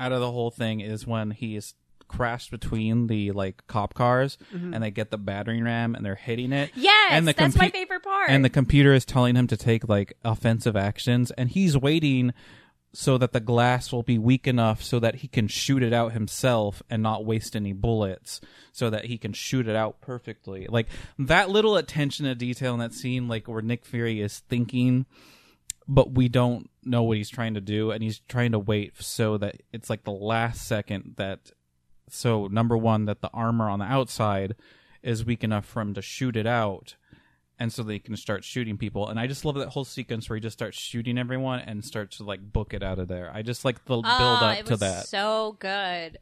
out 0.00 0.12
of 0.12 0.20
the 0.20 0.30
whole 0.32 0.50
thing 0.50 0.80
is 0.80 1.06
when 1.06 1.30
he's 1.30 1.74
crashed 2.08 2.50
between 2.50 3.06
the 3.06 3.32
like 3.32 3.66
cop 3.66 3.94
cars 3.94 4.36
and 4.52 4.82
they 4.82 4.90
get 4.90 5.10
the 5.10 5.18
battering 5.18 5.64
ram 5.64 5.94
and 5.94 6.04
they're 6.04 6.14
hitting 6.14 6.52
it. 6.52 6.70
Yes, 6.74 7.08
and 7.12 7.26
the 7.26 7.32
that's 7.32 7.56
my 7.56 7.70
favorite 7.70 8.02
part. 8.02 8.30
and 8.30 8.44
the 8.44 8.50
computer 8.50 8.92
is 8.92 9.04
telling 9.04 9.36
him 9.36 9.46
to 9.46 9.56
take 9.56 9.88
like 9.88 10.12
offensive 10.24 10.76
actions 10.76 11.30
and 11.32 11.48
he's 11.50 11.76
waiting 11.76 12.32
so 12.94 13.18
that 13.18 13.32
the 13.32 13.40
glass 13.40 13.92
will 13.92 14.04
be 14.04 14.18
weak 14.18 14.46
enough 14.46 14.80
so 14.80 15.00
that 15.00 15.16
he 15.16 15.28
can 15.28 15.48
shoot 15.48 15.82
it 15.82 15.92
out 15.92 16.12
himself 16.12 16.80
and 16.88 17.02
not 17.02 17.24
waste 17.24 17.56
any 17.56 17.72
bullets 17.72 18.40
so 18.70 18.88
that 18.88 19.06
he 19.06 19.18
can 19.18 19.32
shoot 19.32 19.66
it 19.66 19.74
out 19.74 20.00
perfectly. 20.00 20.68
Like 20.68 20.86
that 21.18 21.50
little 21.50 21.76
attention 21.76 22.24
to 22.24 22.36
detail 22.36 22.72
in 22.72 22.80
that 22.80 22.94
scene 22.94 23.26
like 23.26 23.48
where 23.48 23.62
nick 23.62 23.84
fury 23.84 24.20
is 24.20 24.38
thinking 24.38 25.06
but 25.86 26.12
we 26.12 26.28
don't 26.28 26.70
know 26.84 27.02
what 27.02 27.16
he's 27.16 27.28
trying 27.28 27.54
to 27.54 27.60
do 27.60 27.90
and 27.90 28.02
he's 28.02 28.20
trying 28.20 28.52
to 28.52 28.58
wait 28.58 28.92
so 29.02 29.36
that 29.38 29.56
it's 29.72 29.90
like 29.90 30.04
the 30.04 30.10
last 30.12 30.66
second 30.66 31.14
that 31.16 31.50
so 32.08 32.46
number 32.46 32.76
one 32.76 33.06
that 33.06 33.20
the 33.20 33.30
armor 33.34 33.68
on 33.68 33.80
the 33.80 33.84
outside 33.84 34.54
is 35.02 35.24
weak 35.24 35.44
enough 35.44 35.66
for 35.66 35.82
him 35.82 35.94
to 35.94 36.00
shoot 36.00 36.36
it 36.36 36.46
out 36.46 36.94
and 37.58 37.72
so 37.72 37.82
they 37.82 37.98
can 37.98 38.16
start 38.16 38.44
shooting 38.44 38.76
people. 38.76 39.08
And 39.08 39.18
i 39.18 39.26
just 39.26 39.44
love 39.44 39.54
that 39.56 39.68
whole 39.68 39.84
sequence 39.84 40.28
where 40.28 40.36
he 40.36 40.40
just 40.40 40.56
starts 40.58 40.78
shooting 40.78 41.18
everyone 41.18 41.60
and 41.60 41.84
starts 41.84 42.16
to 42.18 42.24
like 42.24 42.40
book 42.52 42.74
it 42.74 42.82
out 42.82 42.98
of 42.98 43.08
there. 43.08 43.30
I 43.32 43.42
just 43.42 43.64
like 43.64 43.84
the 43.84 43.90
build 43.90 44.04
Ah, 44.06 44.50
up 44.50 44.58
it 44.58 44.66
to 44.66 44.76
that. 44.78 45.06
So 45.06 45.56
good. 45.60 46.18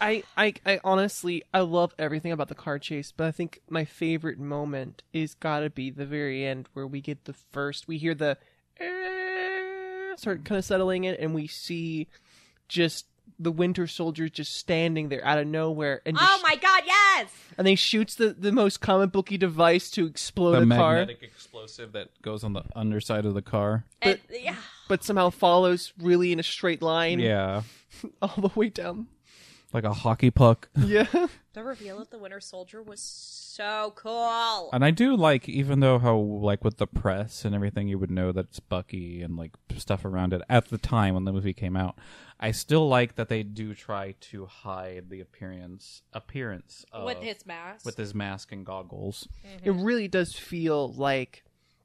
I, 0.00 0.22
I 0.36 0.54
I 0.64 0.80
honestly 0.84 1.42
I 1.52 1.60
love 1.60 1.92
everything 1.98 2.30
about 2.32 2.48
the 2.48 2.54
car 2.54 2.78
chase, 2.78 3.12
but 3.16 3.26
I 3.26 3.32
think 3.32 3.60
my 3.68 3.84
favorite 3.84 4.38
moment 4.38 5.02
is 5.12 5.34
gotta 5.34 5.70
be 5.70 5.90
the 5.90 6.06
very 6.06 6.44
end 6.44 6.68
where 6.74 6.86
we 6.86 7.00
get 7.00 7.24
the 7.24 7.32
first 7.32 7.88
we 7.88 7.98
hear 7.98 8.14
the 8.14 8.36
eh, 8.78 10.14
start 10.16 10.44
kind 10.44 10.58
of 10.58 10.64
settling 10.64 11.04
it, 11.04 11.18
and 11.18 11.34
we 11.34 11.46
see 11.48 12.06
just 12.68 13.06
the 13.38 13.52
winter 13.52 13.86
soldiers 13.86 14.30
just 14.30 14.56
standing 14.56 15.08
there 15.08 15.24
out 15.24 15.38
of 15.38 15.46
nowhere 15.46 16.02
and 16.06 16.16
oh 16.16 16.20
just, 16.20 16.32
Oh 16.38 16.42
my 16.42 16.56
god, 16.56 16.82
yes! 16.86 17.30
and 17.56 17.66
they 17.66 17.74
shoots 17.74 18.14
the, 18.14 18.30
the 18.30 18.52
most 18.52 18.80
comic 18.80 19.12
booky 19.12 19.36
device 19.38 19.90
to 19.92 20.06
explode 20.06 20.52
the 20.66 20.74
a 20.74 20.78
car. 20.78 20.94
magnetic 20.96 21.22
explosive 21.22 21.92
that 21.92 22.08
goes 22.22 22.44
on 22.44 22.52
the 22.52 22.62
underside 22.76 23.24
of 23.24 23.34
the 23.34 23.42
car. 23.42 23.84
And, 24.02 24.18
yeah. 24.30 24.56
but 24.88 25.02
somehow 25.04 25.30
follows 25.30 25.92
really 25.98 26.32
in 26.32 26.38
a 26.38 26.44
straight 26.44 26.82
line. 26.82 27.18
Yeah. 27.20 27.62
All 28.22 28.34
the 28.36 28.50
way 28.54 28.68
down. 28.68 29.08
Like 29.72 29.84
a 29.84 29.92
hockey 29.92 30.30
puck. 30.30 30.68
Yeah. 30.78 31.26
The 31.52 31.64
reveal 31.64 31.98
of 32.00 32.08
the 32.10 32.18
Winter 32.18 32.40
Soldier 32.40 32.82
was 32.82 33.00
so 33.00 33.92
cool. 33.96 34.70
and 34.72 34.84
i 34.84 34.92
do 34.92 35.16
like 35.16 35.48
even 35.48 35.80
though 35.80 35.98
how 35.98 36.16
like 36.16 36.62
with 36.62 36.76
the 36.76 36.86
press 36.86 37.44
and 37.44 37.56
everything 37.56 37.88
you 37.88 37.98
would 37.98 38.10
know 38.10 38.30
that 38.30 38.46
it's 38.46 38.60
bucky 38.60 39.20
and 39.20 39.36
like 39.36 39.50
stuff 39.76 40.04
around 40.04 40.32
it 40.32 40.40
at 40.48 40.68
the 40.68 40.78
time 40.78 41.14
when 41.14 41.24
the 41.24 41.32
movie 41.32 41.52
came 41.52 41.76
out 41.76 41.98
I 42.40 42.52
still 42.52 42.88
like 42.88 43.16
that 43.16 43.28
they 43.28 43.42
do 43.42 43.74
try 43.74 44.14
to 44.20 44.46
hide 44.46 45.10
the 45.10 45.20
appearance 45.20 46.02
appearance 46.12 46.84
of, 46.92 47.04
with 47.04 47.18
his 47.18 47.44
mask. 47.44 47.84
with 47.84 47.96
his 47.96 48.14
mask 48.14 48.52
and 48.52 48.64
goggles. 48.64 49.28
It 49.64 49.72
really 49.72 50.08
does 50.08 50.34
feel 50.34 50.92
like 50.92 51.44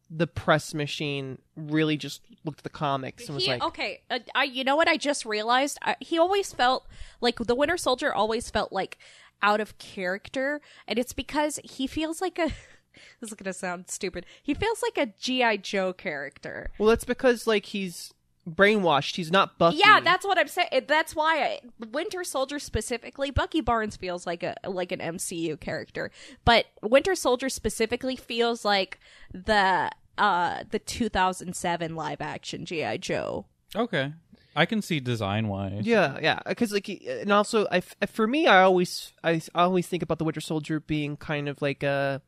the 0.10 0.28
press 0.28 0.74
machine 0.74 1.40
really 1.56 1.98
just 1.98 2.22
looked 2.44 2.60
at 2.60 2.64
the 2.64 2.70
comics 2.70 3.26
and 3.26 3.36
was 3.36 3.46
he, 3.46 3.52
like, 3.52 3.64
okay, 3.64 4.02
uh, 4.12 4.20
I 4.36 4.44
you 4.44 4.64
know 4.64 4.76
what 4.76 4.88
I 4.88 4.98
just 4.98 5.26
realized? 5.26 5.80
I, 5.82 5.96
he 6.00 6.20
always 6.20 6.54
felt 6.54 6.86
like 7.20 7.40
the 7.40 7.56
Winter 7.56 7.78
Soldier 7.78 8.14
always 8.14 8.50
felt 8.52 8.72
like 8.72 9.00
out 9.42 9.60
of 9.60 9.78
character, 9.80 10.62
and 10.88 11.00
it's 11.00 11.14
because 11.14 11.60
he 11.64 11.88
feels 11.88 12.22
like 12.22 12.38
a. 12.38 12.52
this 13.20 13.32
is 13.32 13.34
gonna 13.34 13.54
sound 13.54 13.90
stupid. 13.90 14.26
He 14.44 14.54
feels 14.54 14.84
like 14.84 14.98
a 14.98 15.14
GI 15.20 15.60
Joe 15.60 15.94
character. 15.94 16.72
well, 16.78 16.90
that's 16.90 17.06
because 17.06 17.48
like 17.48 17.66
he's 17.68 18.14
brainwashed. 18.50 19.16
He's 19.16 19.32
not 19.32 19.58
Bucky. 19.58 19.78
Yeah, 19.78 20.00
that's 20.00 20.26
what 20.26 20.38
I'm 20.38 20.48
saying. 20.48 20.70
That's 20.88 21.16
why 21.16 21.44
I, 21.44 21.60
Winter 21.92 22.24
Soldier 22.24 22.60
specifically, 22.60 23.32
Bucky 23.32 23.62
Barnes 23.62 23.96
feels 23.96 24.26
like 24.26 24.44
a 24.44 24.56
like 24.66 24.92
an 24.92 25.00
MCU 25.00 25.60
character, 25.60 26.12
but 26.46 26.66
Winter 26.82 27.16
Soldier 27.16 27.50
specifically 27.50 28.16
feels 28.16 28.66
like 28.66 29.00
the 29.34 29.92
uh 30.18 30.64
the 30.70 30.80
2007 30.80 31.96
live 31.96 32.22
action 32.22 32.66
GI 32.66 33.00
Joe. 33.00 33.46
Okay, 33.76 34.14
I 34.56 34.66
can 34.66 34.82
see 34.82 35.00
design 35.00 35.48
wise. 35.48 35.86
Yeah, 35.86 36.18
yeah, 36.22 36.40
because 36.46 36.72
like, 36.72 36.88
and 36.90 37.32
also, 37.32 37.66
I 37.72 37.78
f- 37.78 37.96
for 38.10 38.28
me, 38.28 38.48
I 38.48 38.62
always, 38.62 39.14
I, 39.24 39.42
I 39.56 39.64
always 39.64 39.88
think 39.88 40.04
about 40.04 40.20
the 40.20 40.26
Winter 40.26 40.42
Soldier 40.42 40.80
being 40.80 41.18
kind 41.18 41.50
of 41.50 41.62
like 41.62 41.82
a, 41.82 42.22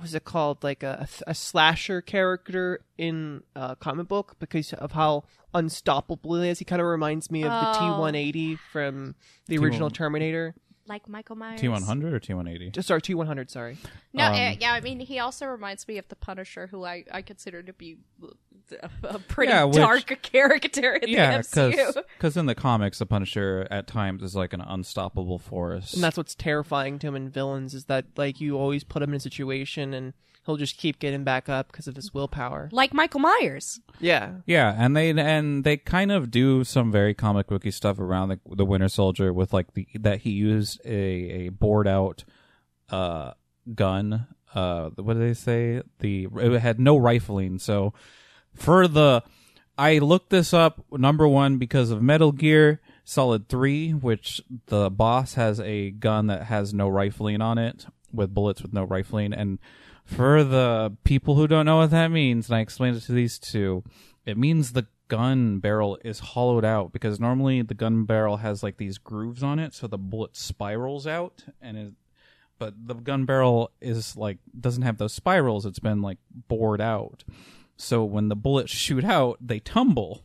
what's 0.00 0.14
it 0.14 0.24
called, 0.24 0.62
like 0.62 0.82
a, 0.82 1.08
a 1.26 1.34
slasher 1.34 2.00
character 2.00 2.80
in 2.96 3.42
a 3.54 3.76
comic 3.76 4.08
book 4.08 4.36
because 4.38 4.72
of 4.72 4.92
how 4.92 5.24
unstoppable 5.54 6.40
he 6.40 6.48
is. 6.48 6.58
He 6.58 6.64
kind 6.64 6.80
of 6.80 6.86
reminds 6.86 7.30
me 7.30 7.42
of 7.42 7.50
the 7.50 7.68
oh. 7.70 7.72
T 7.72 7.78
Oh. 7.82 8.00
one 8.00 8.14
eighty 8.14 8.56
from 8.72 9.14
the 9.46 9.58
original 9.58 9.90
T1. 9.90 9.94
Terminator. 9.94 10.54
Like 10.88 11.08
Michael 11.08 11.36
Myers. 11.36 11.60
T 11.60 11.68
one 11.68 11.82
hundred 11.82 12.12
or 12.14 12.18
T 12.18 12.32
one 12.34 12.48
eighty. 12.48 12.70
Just 12.70 12.88
sorry, 12.88 13.02
T 13.02 13.14
one 13.14 13.26
hundred. 13.26 13.50
Sorry. 13.50 13.76
No, 14.12 14.24
Um, 14.24 14.32
uh, 14.32 14.54
yeah, 14.58 14.72
I 14.72 14.80
mean, 14.80 15.00
he 15.00 15.18
also 15.18 15.46
reminds 15.46 15.86
me 15.86 15.98
of 15.98 16.08
the 16.08 16.16
Punisher, 16.16 16.66
who 16.68 16.84
I, 16.84 17.04
I 17.12 17.22
consider 17.22 17.62
to 17.62 17.72
be 17.72 17.98
a, 18.82 18.90
a 19.04 19.18
pretty 19.18 19.52
Yeah, 19.52 19.64
which- 19.64 19.76
dark 19.76 20.22
character 20.22 20.94
in 20.94 21.08
Yeah, 21.10 21.38
the 21.38 21.42
MCU. 21.44 22.02
because 22.16 22.36
in 22.36 22.46
the 22.46 22.54
comics, 22.54 22.98
the 22.98 23.06
Punisher 23.06 23.66
at 23.70 23.86
times 23.86 24.22
is 24.22 24.34
like 24.34 24.52
an 24.52 24.60
unstoppable 24.62 25.38
force. 25.38 25.92
And 25.94 26.02
that's 26.02 26.16
what's 26.16 26.34
terrifying 26.34 26.98
to 27.00 27.08
him 27.08 27.16
in 27.16 27.28
villains 27.28 27.74
is 27.74 27.84
that 27.86 28.06
like 28.16 28.40
you 28.40 28.56
always 28.58 28.82
put 28.84 29.02
him 29.02 29.10
in 29.10 29.16
a 29.16 29.20
situation 29.20 29.92
and 29.94 30.12
he'll 30.46 30.56
just 30.56 30.78
keep 30.78 30.98
getting 30.98 31.24
back 31.24 31.48
up 31.48 31.70
because 31.70 31.86
of 31.86 31.96
his 31.96 32.12
willpower. 32.14 32.68
Like 32.72 32.94
Michael 32.94 33.20
Myers. 33.20 33.80
Yeah. 34.00 34.36
Yeah, 34.46 34.74
and 34.76 34.96
they 34.96 35.10
and 35.10 35.64
they 35.64 35.76
kind 35.76 36.10
of 36.10 36.30
do 36.30 36.64
some 36.64 36.90
very 36.90 37.14
comic 37.14 37.46
booky 37.46 37.70
stuff 37.70 37.98
around 37.98 38.28
the 38.28 38.40
the 38.46 38.64
Winter 38.64 38.88
Soldier 38.88 39.32
with 39.32 39.52
like 39.52 39.74
the 39.74 39.86
that 39.94 40.20
he 40.20 40.30
used 40.30 40.80
a 40.84 40.90
a 40.90 41.48
bored 41.50 41.88
out 41.88 42.24
uh 42.90 43.32
gun. 43.74 44.26
Uh, 44.54 44.90
what 44.96 45.14
do 45.14 45.20
they 45.20 45.34
say? 45.34 45.82
The 46.00 46.28
it 46.36 46.60
had 46.60 46.80
no 46.80 46.96
rifling. 46.96 47.58
So 47.58 47.92
for 48.54 48.88
the, 48.88 49.22
I 49.76 49.98
looked 49.98 50.30
this 50.30 50.54
up. 50.54 50.84
Number 50.90 51.28
one 51.28 51.58
because 51.58 51.90
of 51.90 52.02
Metal 52.02 52.32
Gear 52.32 52.80
Solid 53.04 53.48
Three, 53.48 53.92
which 53.92 54.40
the 54.66 54.90
boss 54.90 55.34
has 55.34 55.60
a 55.60 55.90
gun 55.90 56.28
that 56.28 56.44
has 56.44 56.72
no 56.72 56.88
rifling 56.88 57.40
on 57.40 57.58
it 57.58 57.86
with 58.12 58.32
bullets 58.32 58.62
with 58.62 58.72
no 58.72 58.84
rifling, 58.84 59.32
and 59.32 59.58
for 60.08 60.42
the 60.42 60.96
people 61.04 61.34
who 61.34 61.46
don't 61.46 61.66
know 61.66 61.76
what 61.76 61.90
that 61.90 62.08
means, 62.08 62.48
and 62.48 62.56
I 62.56 62.60
explained 62.60 62.96
it 62.96 63.02
to 63.02 63.12
these 63.12 63.38
two, 63.38 63.84
it 64.24 64.38
means 64.38 64.72
the 64.72 64.86
gun 65.08 65.58
barrel 65.58 65.98
is 66.02 66.18
hollowed 66.18 66.64
out 66.64 66.92
because 66.92 67.20
normally 67.20 67.60
the 67.60 67.74
gun 67.74 68.04
barrel 68.04 68.38
has 68.38 68.62
like 68.62 68.78
these 68.78 68.96
grooves 68.96 69.42
on 69.42 69.58
it, 69.58 69.74
so 69.74 69.86
the 69.86 69.98
bullet 69.98 70.34
spirals 70.34 71.06
out, 71.06 71.44
and 71.60 71.76
it, 71.76 71.92
but 72.58 72.72
the 72.86 72.94
gun 72.94 73.26
barrel 73.26 73.70
is 73.82 74.16
like 74.16 74.38
doesn't 74.58 74.82
have 74.82 74.96
those 74.96 75.12
spirals. 75.12 75.66
It's 75.66 75.78
been 75.78 76.00
like 76.00 76.18
bored 76.48 76.80
out, 76.80 77.22
so 77.76 78.02
when 78.02 78.28
the 78.28 78.36
bullets 78.36 78.72
shoot 78.72 79.04
out, 79.04 79.36
they 79.40 79.60
tumble. 79.60 80.24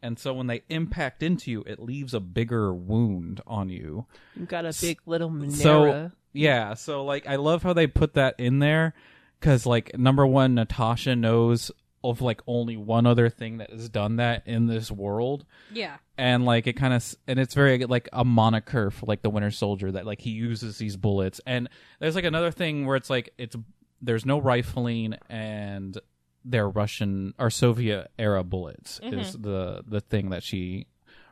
And 0.00 0.16
so 0.16 0.32
when 0.32 0.46
they 0.46 0.62
impact 0.68 1.24
into 1.24 1.50
you, 1.50 1.64
it 1.66 1.80
leaves 1.80 2.14
a 2.14 2.20
bigger 2.20 2.72
wound 2.72 3.40
on 3.48 3.68
you. 3.68 4.06
You've 4.36 4.46
got 4.46 4.64
a 4.64 4.72
big 4.80 5.00
little 5.06 5.28
Monera. 5.28 5.52
So 5.52 6.12
yeah, 6.38 6.74
so 6.74 7.04
like 7.04 7.26
I 7.26 7.36
love 7.36 7.62
how 7.62 7.72
they 7.72 7.86
put 7.86 8.14
that 8.14 8.36
in 8.38 8.58
there 8.60 8.94
because 9.40 9.66
like 9.66 9.98
number 9.98 10.26
one, 10.26 10.54
Natasha 10.54 11.16
knows 11.16 11.70
of 12.04 12.20
like 12.20 12.40
only 12.46 12.76
one 12.76 13.06
other 13.06 13.28
thing 13.28 13.58
that 13.58 13.70
has 13.70 13.88
done 13.88 14.16
that 14.16 14.46
in 14.46 14.66
this 14.66 14.88
world, 14.90 15.44
Yeah. 15.72 15.96
and 16.16 16.44
like 16.44 16.66
it 16.68 16.74
kind 16.74 16.94
of 16.94 17.14
and 17.26 17.40
it's 17.40 17.54
very 17.54 17.84
like 17.86 18.08
a 18.12 18.24
moniker 18.24 18.90
for 18.92 19.06
like 19.06 19.22
the 19.22 19.30
Winter 19.30 19.50
Soldier 19.50 19.90
that 19.92 20.06
like 20.06 20.20
he 20.20 20.30
uses 20.30 20.78
these 20.78 20.96
bullets, 20.96 21.40
and 21.44 21.68
there's 21.98 22.14
like 22.14 22.24
another 22.24 22.52
thing 22.52 22.86
where 22.86 22.94
it's 22.96 23.10
like 23.10 23.30
it's 23.36 23.56
there's 24.00 24.24
no 24.24 24.38
rifling 24.40 25.16
and 25.28 25.98
they're 26.44 26.68
Russian 26.68 27.34
or 27.36 27.50
Soviet 27.50 28.12
era 28.16 28.44
bullets 28.44 29.00
is 29.02 29.32
the 29.32 29.82
the 29.86 30.00
thing 30.00 30.30
that 30.30 30.44
she 30.44 30.86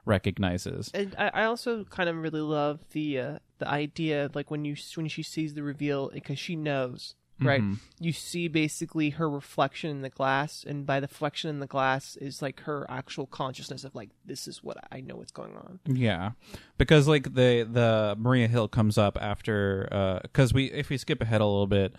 recognizes. 0.04 0.90
And 0.94 1.14
I, 1.18 1.30
I 1.32 1.44
also 1.44 1.84
kind 1.84 2.08
of 2.08 2.16
really 2.16 2.40
love 2.40 2.80
the 2.92 3.20
uh, 3.20 3.38
the 3.58 3.68
idea 3.68 4.30
like 4.34 4.50
when 4.50 4.64
you 4.64 4.76
when 4.94 5.08
she 5.08 5.22
sees 5.22 5.54
the 5.54 5.62
reveal 5.62 6.10
because 6.10 6.38
she 6.38 6.56
knows 6.56 7.14
right? 7.38 7.60
Mhm. 7.60 7.78
you 8.00 8.12
see 8.12 8.48
basically 8.48 9.10
her 9.10 9.28
reflection 9.28 9.90
in 9.90 10.00
the 10.00 10.08
glass 10.08 10.64
and 10.66 10.86
by 10.86 11.00
the 11.00 11.06
reflection 11.06 11.50
in 11.50 11.60
the 11.60 11.66
glass 11.66 12.16
is 12.16 12.40
like 12.40 12.60
her 12.60 12.86
actual 12.88 13.26
consciousness 13.26 13.84
of 13.84 13.94
like 13.94 14.08
this 14.24 14.48
is 14.48 14.64
what 14.64 14.78
i 14.90 15.00
know 15.02 15.16
what's 15.16 15.32
going 15.32 15.54
on. 15.54 15.78
Yeah, 15.84 16.30
because 16.78 17.06
like 17.06 17.34
the 17.34 17.68
the 17.70 18.14
Maria 18.18 18.48
Hill 18.48 18.68
comes 18.68 18.96
up 18.96 19.18
after 19.20 19.88
uh 19.92 20.20
because 20.22 20.54
we 20.54 20.70
if 20.72 20.88
we 20.88 20.96
skip 20.96 21.20
ahead 21.20 21.40
a 21.42 21.46
little 21.46 21.66
bit, 21.66 21.94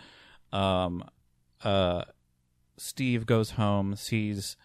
um, 0.51 1.03
uh, 1.63 2.03
Steve 2.77 3.25
goes 3.25 3.51
home, 3.51 3.95
sees 3.95 4.57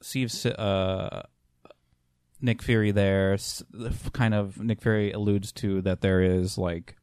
sees 0.00 0.46
uh 0.46 1.22
Nick 2.40 2.62
Fury 2.62 2.90
there. 2.90 3.36
Kind 4.12 4.34
of 4.34 4.58
Nick 4.60 4.80
Fury 4.82 5.12
alludes 5.12 5.52
to 5.52 5.82
that 5.82 6.00
there 6.00 6.20
is 6.22 6.56
like 6.58 6.96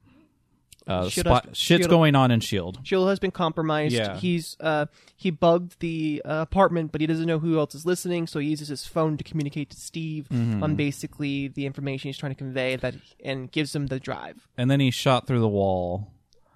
uh 0.88 1.10
spot, 1.10 1.48
has- 1.48 1.58
shit's 1.58 1.84
shit- 1.84 1.90
going 1.90 2.16
on 2.16 2.32
in 2.32 2.40
Shield. 2.40 2.80
Shield 2.84 3.10
has 3.10 3.20
been 3.20 3.32
compromised. 3.32 3.94
Yeah. 3.94 4.16
He's 4.18 4.56
uh 4.62 4.86
he 5.18 5.32
bugged 5.32 5.80
the 5.80 6.22
uh, 6.24 6.36
apartment, 6.48 6.92
but 6.94 7.02
he 7.02 7.08
doesn't 7.08 7.26
know 7.26 7.40
who 7.40 7.58
else 7.60 7.76
is 7.76 7.86
listening, 7.86 8.26
so 8.26 8.40
he 8.40 8.48
uses 8.50 8.70
his 8.70 8.86
phone 8.88 9.18
to 9.18 9.24
communicate 9.24 9.70
to 9.72 9.78
Steve 9.78 10.28
Mm-hmm. 10.32 10.64
on 10.64 10.76
basically 10.76 11.50
the 11.50 11.66
information 11.66 12.08
he's 12.08 12.18
trying 12.18 12.32
to 12.32 12.38
convey 12.38 12.76
that 12.78 12.96
and 13.24 13.52
gives 13.52 13.76
him 13.76 13.88
the 13.88 14.00
drive. 14.00 14.48
And 14.58 14.72
then 14.72 14.80
he 14.80 14.92
shot 14.92 15.28
through 15.28 15.42
the 15.42 15.48
wall. 15.50 16.14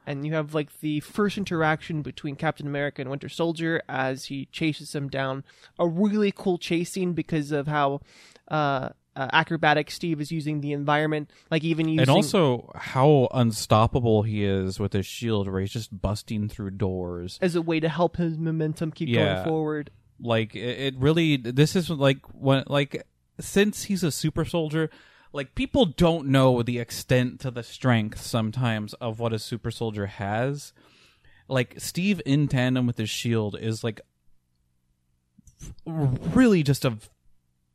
And 0.07 0.25
you 0.25 0.33
have 0.33 0.53
like 0.55 0.79
the 0.79 0.99
first 1.01 1.37
interaction 1.37 2.01
between 2.01 2.35
Captain 2.35 2.65
America 2.65 3.01
and 3.01 3.11
Winter 3.11 3.29
Soldier 3.29 3.83
as 3.87 4.25
he 4.25 4.45
chases 4.45 4.95
him 4.95 5.09
down. 5.09 5.43
A 5.77 5.87
really 5.87 6.31
cool 6.35 6.57
chase 6.57 6.91
scene 6.91 7.13
because 7.13 7.51
of 7.51 7.67
how 7.67 8.01
uh, 8.51 8.89
uh, 9.15 9.27
acrobatic 9.33 9.89
Steve 9.89 10.21
is 10.21 10.31
using 10.31 10.61
the 10.61 10.71
environment, 10.73 11.31
like 11.49 11.63
even 11.63 11.87
using 11.89 12.01
And 12.01 12.09
also 12.09 12.71
how 12.75 13.27
unstoppable 13.33 14.21
he 14.23 14.43
is 14.45 14.79
with 14.79 14.93
his 14.93 15.05
shield, 15.07 15.47
where 15.49 15.59
he's 15.61 15.71
just 15.71 15.99
busting 16.01 16.47
through 16.49 16.71
doors. 16.71 17.39
as 17.41 17.55
a 17.55 17.61
way 17.63 17.79
to 17.79 17.89
help 17.89 18.17
his 18.17 18.37
momentum 18.37 18.91
keep 18.91 19.09
Yeah. 19.09 19.33
going 19.35 19.43
forward. 19.45 19.89
like 20.19 20.55
it, 20.55 20.79
it 20.79 20.95
really 20.99 21.35
this 21.37 21.75
is 21.75 21.89
like 21.89 22.19
when 22.33 22.63
like 22.67 23.05
since 23.39 23.83
he's 23.85 24.03
a 24.03 24.11
super 24.11 24.45
soldier 24.45 24.89
like 25.33 25.55
people 25.55 25.85
don't 25.85 26.27
know 26.27 26.61
the 26.61 26.77
extent 26.77 27.39
to 27.39 27.49
the 27.49 27.63
strength 27.63 28.21
sometimes 28.21 28.93
of 28.95 29.17
what 29.19 29.33
a 29.33 29.39
super 29.39 29.71
soldier 29.71 30.05
has 30.05 30.73
like 31.47 31.73
steve 31.79 32.21
in 32.25 32.47
tandem 32.47 32.85
with 32.85 32.97
his 32.99 33.09
shield 33.09 33.57
is 33.59 33.83
like 33.83 33.99
really 35.85 36.63
just 36.63 36.85
a 36.85 36.97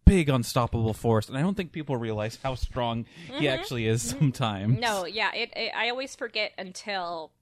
big 0.07 0.29
unstoppable 0.31 0.95
force 0.95 1.29
and 1.29 1.37
i 1.37 1.43
don't 1.43 1.57
think 1.57 1.73
people 1.73 1.97
realize 1.97 2.39
how 2.43 2.55
strong 2.55 3.05
he 3.35 3.47
actually 3.49 3.87
is 3.87 4.01
sometimes 4.03 4.79
No, 4.79 5.05
yeah, 5.05 5.35
it, 5.35 5.51
it. 5.55 5.73
I 5.77 5.91
always 5.91 6.15
forget 6.17 6.53
until 6.57 7.33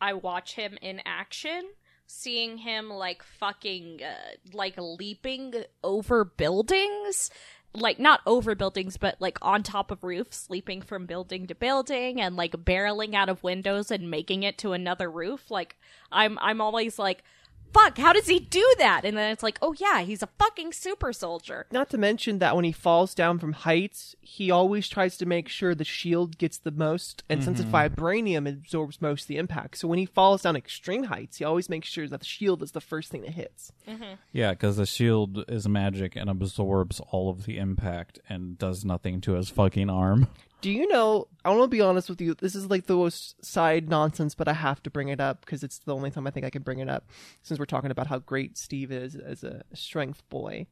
I 0.00 0.12
watch 0.14 0.54
him 0.54 0.76
in 0.82 1.00
action, 1.06 1.62
seeing 2.06 2.58
him 2.58 2.90
like 2.90 3.22
fucking 3.22 4.00
uh, 4.02 4.34
like 4.52 4.74
leaping 4.76 5.54
over 5.82 6.24
buildings. 6.24 7.30
Like 7.74 7.98
not 7.98 8.20
over 8.26 8.54
buildings, 8.54 8.98
but 8.98 9.16
like 9.18 9.38
on 9.40 9.62
top 9.62 9.90
of 9.90 10.04
roofs, 10.04 10.50
leaping 10.50 10.82
from 10.82 11.06
building 11.06 11.46
to 11.46 11.54
building, 11.54 12.20
and 12.20 12.36
like 12.36 12.52
barreling 12.52 13.14
out 13.14 13.30
of 13.30 13.42
windows 13.42 13.90
and 13.90 14.10
making 14.10 14.42
it 14.42 14.58
to 14.58 14.72
another 14.72 15.10
roof. 15.10 15.50
Like 15.50 15.78
I'm, 16.10 16.38
I'm 16.42 16.60
always 16.60 16.98
like, 16.98 17.24
fuck, 17.72 17.98
how 17.98 18.12
does 18.12 18.26
he 18.26 18.38
do 18.38 18.74
that? 18.78 19.04
And 19.04 19.16
then 19.16 19.30
it's 19.30 19.42
like, 19.42 19.58
oh 19.62 19.74
yeah, 19.78 20.02
he's 20.02 20.22
a 20.22 20.28
fucking 20.38 20.72
super 20.72 21.12
soldier. 21.12 21.66
Not 21.70 21.90
to 21.90 21.98
mention 21.98 22.38
that 22.38 22.54
when 22.56 22.64
he 22.64 22.72
falls 22.72 23.14
down 23.14 23.38
from 23.38 23.52
heights, 23.52 24.14
he 24.20 24.50
always 24.50 24.88
tries 24.88 25.16
to 25.18 25.26
make 25.26 25.48
sure 25.48 25.74
the 25.74 25.84
shield 25.84 26.38
gets 26.38 26.58
the 26.58 26.70
most, 26.70 27.22
and 27.28 27.42
since 27.42 27.60
it's 27.60 27.68
mm-hmm. 27.68 28.02
vibranium, 28.02 28.46
it 28.46 28.54
absorbs 28.54 29.00
most 29.00 29.22
of 29.22 29.28
the 29.28 29.38
impact. 29.38 29.78
So 29.78 29.88
when 29.88 29.98
he 29.98 30.06
falls 30.06 30.42
down 30.42 30.56
extreme 30.56 31.04
heights, 31.04 31.38
he 31.38 31.44
always 31.44 31.68
makes 31.68 31.88
sure 31.88 32.08
that 32.08 32.20
the 32.20 32.26
shield 32.26 32.62
is 32.62 32.72
the 32.72 32.80
first 32.80 33.10
thing 33.10 33.22
that 33.22 33.32
hits. 33.32 33.72
Mm-hmm. 33.88 34.14
Yeah, 34.32 34.52
because 34.52 34.76
the 34.76 34.86
shield 34.86 35.44
is 35.48 35.68
magic 35.68 36.16
and 36.16 36.30
absorbs 36.30 37.00
all 37.10 37.30
of 37.30 37.44
the 37.44 37.58
impact 37.58 38.20
and 38.28 38.58
does 38.58 38.84
nothing 38.84 39.20
to 39.22 39.32
his 39.32 39.48
fucking 39.48 39.90
arm. 39.90 40.28
Do 40.62 40.70
you 40.70 40.88
know? 40.88 41.26
I 41.44 41.50
want 41.50 41.64
to 41.64 41.68
be 41.68 41.80
honest 41.80 42.08
with 42.08 42.20
you. 42.20 42.34
This 42.34 42.54
is 42.54 42.70
like 42.70 42.86
the 42.86 42.94
most 42.94 43.44
side 43.44 43.88
nonsense, 43.88 44.34
but 44.34 44.46
I 44.48 44.52
have 44.54 44.82
to 44.84 44.90
bring 44.90 45.08
it 45.08 45.20
up 45.20 45.40
because 45.44 45.62
it's 45.62 45.78
the 45.80 45.94
only 45.94 46.10
time 46.10 46.26
I 46.26 46.30
think 46.30 46.46
I 46.46 46.50
can 46.50 46.62
bring 46.62 46.78
it 46.78 46.88
up 46.88 47.10
since 47.42 47.58
we're 47.58 47.66
talking 47.66 47.90
about 47.90 48.06
how 48.06 48.20
great 48.20 48.56
Steve 48.56 48.92
is 48.92 49.16
as 49.16 49.42
a 49.44 49.64
strength 49.74 50.22
boy. 50.30 50.68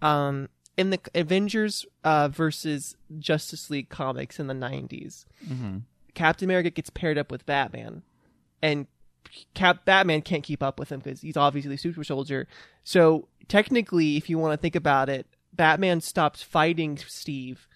Um, 0.00 0.48
in 0.76 0.90
the 0.90 0.98
Avengers 1.14 1.84
uh, 2.02 2.28
versus 2.28 2.96
Justice 3.18 3.70
League 3.70 3.90
comics 3.90 4.40
in 4.40 4.46
the 4.48 4.54
90s, 4.54 5.26
Captain 6.14 6.46
America 6.46 6.70
gets 6.70 6.90
paired 6.90 7.18
up 7.18 7.30
with 7.30 7.44
Batman, 7.46 8.02
and 8.62 8.86
Cap 9.52 9.84
Batman 9.84 10.22
can't 10.22 10.42
keep 10.42 10.62
up 10.62 10.78
with 10.78 10.90
him 10.90 11.00
because 11.00 11.20
he's 11.20 11.36
obviously 11.36 11.74
a 11.74 11.78
super 11.78 12.02
soldier. 12.02 12.48
So 12.82 13.28
technically, 13.46 14.16
if 14.16 14.30
you 14.30 14.38
want 14.38 14.52
to 14.54 14.56
think 14.56 14.74
about 14.74 15.08
it, 15.10 15.26
Batman 15.52 16.00
stops 16.00 16.42
fighting 16.42 16.96
Steve 16.96 17.68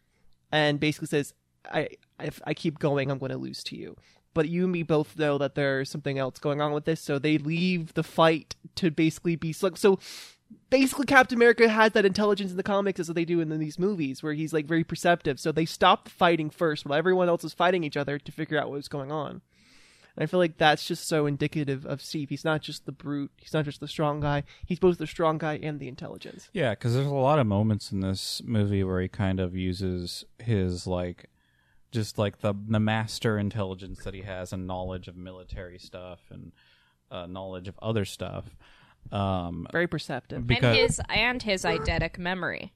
and 0.50 0.80
basically 0.80 1.08
says, 1.08 1.34
"I 1.70 1.88
if 2.20 2.40
I 2.44 2.54
keep 2.54 2.78
going, 2.78 3.10
I'm 3.10 3.18
going 3.18 3.32
to 3.32 3.38
lose 3.38 3.62
to 3.64 3.76
you." 3.76 3.96
But 4.34 4.48
you 4.48 4.64
and 4.64 4.72
me 4.72 4.82
both 4.82 5.18
know 5.18 5.38
that 5.38 5.54
there's 5.54 5.90
something 5.90 6.18
else 6.18 6.38
going 6.38 6.60
on 6.60 6.72
with 6.72 6.84
this, 6.84 7.00
so 7.00 7.18
they 7.18 7.38
leave 7.38 7.94
the 7.94 8.02
fight 8.02 8.54
to 8.76 8.90
basically 8.90 9.36
be 9.36 9.52
so. 9.52 9.70
so 9.74 9.98
basically, 10.70 11.06
Captain 11.06 11.36
America 11.36 11.68
has 11.68 11.92
that 11.92 12.04
intelligence 12.04 12.50
in 12.50 12.56
the 12.56 12.62
comics 12.62 13.00
as 13.00 13.08
they 13.08 13.24
do 13.24 13.40
in 13.40 13.58
these 13.58 13.78
movies, 13.78 14.22
where 14.22 14.34
he's 14.34 14.52
like 14.52 14.66
very 14.66 14.84
perceptive. 14.84 15.40
So 15.40 15.52
they 15.52 15.64
stopped 15.64 16.08
fighting 16.08 16.50
first, 16.50 16.86
while 16.86 16.98
everyone 16.98 17.28
else 17.28 17.44
is 17.44 17.54
fighting 17.54 17.84
each 17.84 17.96
other 17.96 18.18
to 18.18 18.32
figure 18.32 18.58
out 18.58 18.70
what's 18.70 18.88
going 18.88 19.10
on. 19.10 19.40
And 20.18 20.24
I 20.24 20.26
feel 20.26 20.40
like 20.40 20.58
that's 20.58 20.84
just 20.84 21.06
so 21.06 21.26
indicative 21.26 21.86
of 21.86 22.02
Steve. 22.02 22.28
He's 22.28 22.44
not 22.44 22.60
just 22.60 22.86
the 22.86 22.92
brute. 22.92 23.30
He's 23.36 23.54
not 23.54 23.64
just 23.64 23.78
the 23.78 23.86
strong 23.86 24.20
guy. 24.20 24.42
He's 24.66 24.80
both 24.80 24.98
the 24.98 25.06
strong 25.06 25.38
guy 25.38 25.60
and 25.62 25.78
the 25.78 25.86
intelligence. 25.86 26.48
Yeah, 26.52 26.70
because 26.70 26.94
there's 26.94 27.06
a 27.06 27.10
lot 27.10 27.38
of 27.38 27.46
moments 27.46 27.92
in 27.92 28.00
this 28.00 28.42
movie 28.44 28.82
where 28.82 29.00
he 29.00 29.08
kind 29.08 29.38
of 29.38 29.54
uses 29.54 30.24
his 30.40 30.88
like, 30.88 31.30
just 31.90 32.18
like 32.18 32.40
the 32.40 32.54
the 32.68 32.80
master 32.80 33.38
intelligence 33.38 34.04
that 34.04 34.14
he 34.14 34.22
has 34.22 34.52
and 34.52 34.66
knowledge 34.66 35.08
of 35.08 35.16
military 35.16 35.78
stuff 35.78 36.20
and 36.30 36.52
uh, 37.10 37.26
knowledge 37.26 37.68
of 37.68 37.78
other 37.80 38.04
stuff. 38.04 38.44
Um, 39.12 39.66
Very 39.72 39.86
perceptive. 39.86 40.46
because 40.46 40.64
and 40.64 40.76
his 40.76 41.00
and 41.08 41.42
his 41.42 41.64
eidetic 41.64 42.18
memory. 42.18 42.72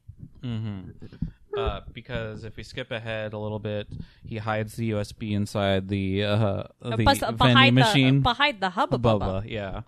uh, 1.56 1.80
because 1.92 2.44
if 2.44 2.56
we 2.56 2.62
skip 2.62 2.90
ahead 2.90 3.32
a 3.32 3.38
little 3.38 3.58
bit, 3.58 3.88
he 4.24 4.38
hides 4.38 4.74
the 4.76 4.90
USB 4.92 5.32
inside 5.32 5.88
the 5.88 6.24
uh, 6.24 6.62
the 6.80 6.96
Bus- 6.98 7.18
vending 7.18 7.36
behind 7.36 7.74
machine. 7.74 8.14
the 8.16 8.20
behind 8.22 8.60
the 8.60 8.70
hubba 8.70 8.98
bubba. 8.98 9.20
Bubba, 9.42 9.50
yeah. 9.50 9.82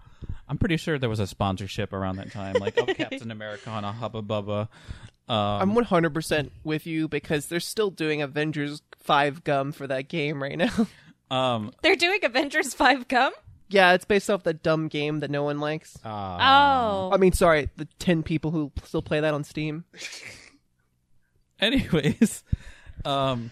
I'm 0.46 0.58
pretty 0.58 0.76
sure 0.76 0.98
there 0.98 1.08
was 1.08 1.20
a 1.20 1.26
sponsorship 1.26 1.94
around 1.94 2.16
that 2.16 2.30
time, 2.30 2.56
like 2.60 2.76
of 2.76 2.86
Captain 2.96 3.30
America 3.30 3.70
on 3.70 3.82
a 3.84 3.92
Hubba 3.92 4.20
Bubba. 4.20 4.68
Um, 5.28 5.76
I'm 5.78 5.84
100% 5.84 6.50
with 6.64 6.86
you 6.86 7.08
because 7.08 7.46
they're 7.46 7.58
still 7.60 7.90
doing 7.90 8.20
Avengers 8.20 8.82
5 8.98 9.42
gum 9.44 9.72
for 9.72 9.86
that 9.86 10.08
game 10.08 10.42
right 10.42 10.58
now. 10.58 10.86
um, 11.30 11.72
They're 11.82 11.96
doing 11.96 12.18
Avengers 12.22 12.74
Five 12.74 13.08
gum. 13.08 13.32
yeah, 13.70 13.94
it's 13.94 14.04
based 14.04 14.28
off 14.28 14.42
the 14.42 14.52
dumb 14.54 14.88
game 14.88 15.20
that 15.20 15.30
no 15.30 15.42
one 15.42 15.60
likes. 15.60 15.96
uh, 16.04 16.08
Oh, 16.08 17.10
I 17.12 17.16
mean, 17.16 17.32
sorry, 17.32 17.70
the 17.76 17.86
10 17.98 18.22
people 18.22 18.50
who 18.50 18.70
still 18.84 19.00
play 19.02 19.20
that 19.20 19.32
on 19.32 19.44
Steam. 19.44 19.84
anyways, 21.60 22.44
um, 23.04 23.50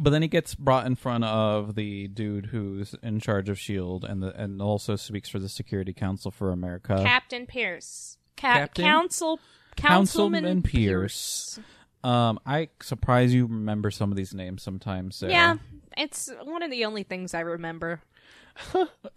but 0.00 0.10
then 0.10 0.22
he 0.22 0.28
gets 0.28 0.54
brought 0.54 0.86
in 0.86 0.94
front 0.96 1.24
of 1.24 1.74
the 1.74 2.08
dude 2.08 2.46
who's 2.46 2.94
in 3.02 3.20
charge 3.20 3.48
of 3.48 3.58
Shield, 3.58 4.04
and 4.04 4.22
the 4.22 4.34
and 4.40 4.62
also 4.62 4.96
speaks 4.96 5.28
for 5.28 5.38
the 5.38 5.48
Security 5.48 5.92
Council 5.92 6.30
for 6.30 6.50
America. 6.50 7.00
Captain 7.02 7.46
Pierce. 7.46 8.16
Ca- 8.36 8.54
Captain? 8.54 8.84
Council. 8.84 9.38
Councilman 9.76 10.42
Councilman 10.44 10.62
Pierce. 10.62 11.58
Um, 12.04 12.40
I 12.44 12.68
surprise 12.82 13.32
you 13.32 13.46
remember 13.46 13.90
some 13.90 14.10
of 14.10 14.16
these 14.16 14.34
names 14.34 14.62
sometimes. 14.62 15.16
Sarah. 15.16 15.32
Yeah, 15.32 15.56
it's 15.96 16.30
one 16.44 16.62
of 16.62 16.70
the 16.70 16.84
only 16.84 17.02
things 17.04 17.34
I 17.34 17.40
remember. 17.40 18.00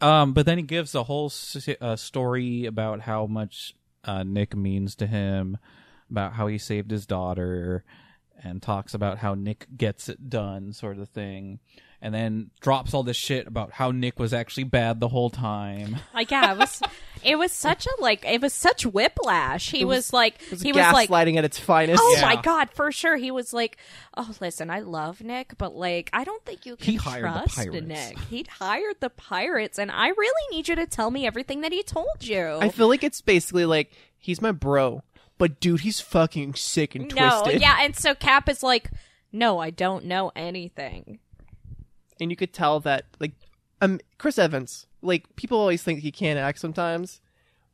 Um, 0.01 0.33
but 0.33 0.45
then 0.45 0.57
he 0.57 0.63
gives 0.63 0.93
a 0.93 1.03
whole 1.03 1.27
s- 1.27 1.67
uh, 1.81 1.95
story 1.95 2.65
about 2.65 3.01
how 3.01 3.25
much 3.25 3.73
uh, 4.03 4.23
Nick 4.23 4.55
means 4.55 4.95
to 4.95 5.07
him, 5.07 5.57
about 6.11 6.33
how 6.33 6.47
he 6.47 6.57
saved 6.57 6.91
his 6.91 7.05
daughter, 7.05 7.83
and 8.43 8.61
talks 8.61 8.93
about 8.93 9.17
how 9.19 9.33
Nick 9.33 9.67
gets 9.75 10.09
it 10.09 10.29
done, 10.29 10.73
sort 10.73 10.99
of 10.99 11.09
thing. 11.09 11.59
And 12.01 12.13
then 12.13 12.51
drops 12.59 12.93
all 12.93 13.01
this 13.03 13.17
shit 13.17 13.47
about 13.47 13.71
how 13.71 13.89
Nick 13.89 14.19
was 14.19 14.31
actually 14.33 14.65
bad 14.65 14.99
the 14.99 15.07
whole 15.07 15.29
time. 15.29 15.95
Like, 16.13 16.29
yeah, 16.29 16.53
it 16.53 16.57
was. 16.57 16.81
it 17.23 17.35
was 17.37 17.51
such 17.51 17.87
a 17.87 17.89
like. 17.99 18.23
It 18.25 18.41
was 18.41 18.53
such 18.53 18.85
whiplash. 18.85 19.71
He 19.71 19.83
was, 19.83 20.13
like. 20.13 20.35
It 20.43 20.51
was 20.51 20.61
he 20.61 20.71
was 20.71 20.93
like. 20.93 21.09
gaslighting 21.09 21.37
at 21.37 21.45
its 21.45 21.57
finest. 21.57 22.01
Oh 22.03 22.15
Yeah. 22.17 22.21
my 22.21 22.35
god, 22.41 22.69
for 22.71 22.91
sure. 22.91 23.15
He 23.17 23.31
was 23.31 23.53
like, 23.53 23.77
"Oh, 24.15 24.33
listen, 24.39 24.69
I 24.69 24.81
love 24.81 25.21
Nick, 25.21 25.57
but 25.57 25.75
like, 25.75 26.09
I 26.13 26.23
don't 26.23 26.43
think 26.45 26.65
you 26.65 26.75
can 26.75 26.91
He 26.91 26.95
hired 26.97 27.25
the 27.25 27.39
trust 27.39 27.55
pirates." 27.55 27.87
Nick. 27.87 28.19
He 28.29 28.45
hired 28.49 28.95
the 28.99 29.09
pirates, 29.09 29.79
and 29.79 29.89
I 29.91 30.09
really 30.09 30.55
need 30.55 30.67
you 30.67 30.75
to 30.75 30.85
tell 30.85 31.09
me 31.11 31.25
everything 31.25 31.61
that 31.61 31.71
he 31.71 31.81
told 31.83 32.21
you." 32.21 32.59
I 32.61 32.69
feel 32.69 32.87
like 32.87 33.03
it's 33.03 33.21
basically 33.21 33.65
like, 33.65 33.91
he's 34.17 34.41
my 34.41 34.51
bro, 34.51 35.01
but 35.37 35.59
dude, 35.59 35.81
he's 35.81 35.99
fucking 35.99 36.53
sick 36.55 36.93
and 36.95 37.13
no, 37.15 37.41
twisted. 37.41 37.61
yeah, 37.61 37.77
and 37.81 37.95
so 37.95 38.13
Cap 38.15 38.47
is 38.47 38.61
like, 38.63 38.91
"No, 39.31 39.59
I 39.59 39.69
don't 39.71 40.05
know 40.05 40.31
anything." 40.35 41.19
And 42.19 42.29
you 42.31 42.37
could 42.37 42.53
tell 42.53 42.79
that, 42.81 43.05
like, 43.19 43.33
um, 43.81 43.99
Chris 44.17 44.37
Evans, 44.39 44.87
like, 45.01 45.35
people 45.35 45.59
always 45.59 45.83
think 45.83 45.99
he 45.99 46.11
can't 46.11 46.39
act 46.39 46.59
sometimes. 46.59 47.19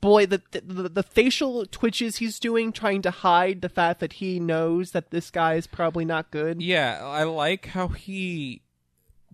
Boy, 0.01 0.25
the, 0.25 0.41
the 0.51 0.89
the 0.89 1.03
facial 1.03 1.67
twitches 1.67 2.15
he's 2.17 2.39
doing, 2.39 2.71
trying 2.71 3.03
to 3.03 3.11
hide 3.11 3.61
the 3.61 3.69
fact 3.69 3.99
that 3.99 4.13
he 4.13 4.39
knows 4.39 4.91
that 4.93 5.11
this 5.11 5.29
guy 5.29 5.53
is 5.53 5.67
probably 5.67 6.05
not 6.05 6.31
good. 6.31 6.59
Yeah, 6.59 6.99
I 7.03 7.23
like 7.23 7.67
how 7.67 7.89
he. 7.89 8.63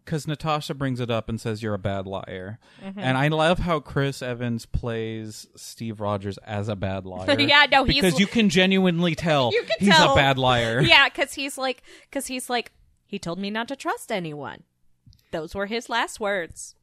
Because 0.04 0.26
Natasha 0.28 0.74
brings 0.74 1.00
it 1.02 1.10
up 1.12 1.28
and 1.30 1.40
says 1.40 1.62
you're 1.64 1.74
a 1.74 1.78
bad 1.80 2.06
liar, 2.06 2.60
Mm-hmm. 2.84 3.00
and 3.00 3.18
I 3.18 3.28
love 3.30 3.60
how 3.60 3.80
Chris 3.80 4.22
Evans 4.22 4.66
plays 4.66 5.48
Steve 5.56 6.00
Rogers 6.02 6.38
as 6.40 6.68
a 6.70 6.76
bad 6.76 7.06
liar. 7.06 7.40
Yeah, 7.40 7.66
no, 7.72 7.84
he's- 7.86 8.02
because 8.02 8.20
you 8.20 8.28
can 8.28 8.50
genuinely 8.50 9.16
tell 9.16 9.52
You 9.54 9.64
can 9.64 9.76
he's 9.80 9.90
tell. 9.96 10.14
a 10.14 10.16
bad 10.16 10.38
liar. 10.38 10.82
yeah, 10.86 11.08
because 11.10 11.34
he's 11.34 11.58
like, 11.58 11.82
because 12.10 12.28
he's 12.28 12.50
like, 12.50 12.72
he 13.06 13.20
told 13.20 13.40
me 13.40 13.50
not 13.50 13.68
to 13.70 13.76
trust 13.78 14.12
anyone. 14.12 14.64
Those 15.32 15.54
were 15.56 15.66
his 15.66 15.90
last 15.90 16.20
words, 16.20 16.76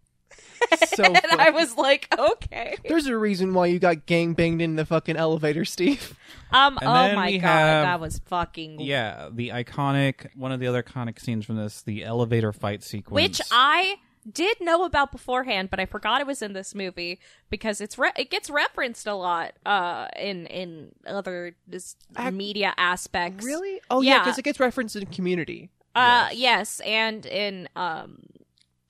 So 0.87 1.03
and 1.05 1.19
funny. 1.19 1.43
I 1.43 1.51
was 1.51 1.77
like, 1.77 2.09
okay. 2.19 2.77
There's 2.87 3.07
a 3.07 3.17
reason 3.17 3.55
why 3.55 3.67
you 3.67 3.79
got 3.79 4.07
gang 4.07 4.35
banged 4.35 4.61
in 4.63 4.77
the 4.77 4.85
fucking 4.85 5.17
elevator, 5.17 5.65
Steve. 5.65 6.17
Um. 6.51 6.79
And 6.81 6.89
oh 6.89 7.17
my 7.17 7.33
god, 7.33 7.41
have- 7.43 7.85
that 7.85 8.01
was 8.01 8.19
fucking. 8.27 8.81
Yeah, 8.81 9.29
the 9.33 9.51
iconic 9.51 10.29
one 10.37 10.53
of 10.53 10.61
the 10.61 10.67
other 10.67 10.83
iconic 10.83 11.19
scenes 11.21 11.45
from 11.47 11.57
this, 11.57 11.83
the 11.83 12.05
elevator 12.05 12.53
fight 12.53 12.83
sequence. 12.83 13.15
Which 13.23 13.41
I 13.51 13.97
did 14.33 14.59
know 14.61 14.85
about 14.85 15.13
beforehand, 15.13 15.69
but 15.71 15.79
I 15.81 15.85
forgot 15.87 16.21
it 16.23 16.27
was 16.27 16.41
in 16.41 16.55
this 16.55 16.75
movie 16.75 17.19
because 17.51 17.81
it's 17.83 17.99
re- 17.99 18.13
it 18.17 18.31
gets 18.31 18.49
referenced 18.49 19.07
a 19.07 19.15
lot 19.15 19.53
uh 19.67 20.09
in 20.17 20.47
in 20.47 20.93
other 21.07 21.55
this 21.67 21.97
media 22.33 22.73
aspects. 22.79 23.45
Really? 23.45 23.81
Oh 23.91 24.01
yeah, 24.01 24.13
Yeah. 24.15 24.19
because 24.25 24.39
it 24.39 24.43
gets 24.43 24.59
referenced 24.61 24.97
in 24.97 25.07
Community. 25.07 25.71
Uh 25.95 26.29
yes, 26.33 26.81
and 26.81 27.25
in 27.27 27.69
um 27.77 28.19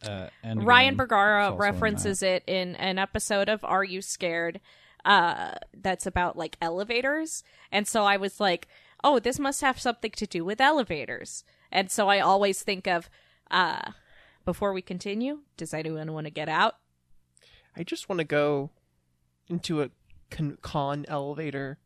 uh, 0.02 0.28
Endgame 0.44 0.66
Ryan 0.66 0.96
Bergara 0.96 1.52
references 1.52 2.22
it 2.22 2.44
in 2.46 2.76
an 2.76 2.98
episode 2.98 3.48
of 3.48 3.64
Are 3.64 3.84
You 3.84 4.02
Scared? 4.02 4.60
Uh, 5.04 5.52
that's 5.74 6.06
about 6.06 6.36
like 6.36 6.56
elevators. 6.60 7.42
And 7.70 7.86
so 7.86 8.04
I 8.04 8.16
was 8.16 8.40
like, 8.40 8.68
oh, 9.02 9.18
this 9.18 9.38
must 9.38 9.60
have 9.60 9.80
something 9.80 10.10
to 10.12 10.26
do 10.26 10.44
with 10.44 10.60
elevators. 10.60 11.44
And 11.70 11.90
so 11.90 12.08
I 12.08 12.20
always 12.20 12.62
think 12.62 12.86
of, 12.86 13.10
uh, 13.50 13.92
before 14.44 14.72
we 14.72 14.82
continue, 14.82 15.40
does 15.56 15.74
anyone 15.74 16.12
want 16.12 16.26
to 16.26 16.30
get 16.30 16.48
out? 16.48 16.76
I 17.76 17.82
just 17.82 18.08
want 18.08 18.18
to 18.20 18.24
go 18.24 18.70
into 19.48 19.82
a 19.82 19.90
con-, 20.30 20.58
con 20.62 21.04
elevator 21.08 21.78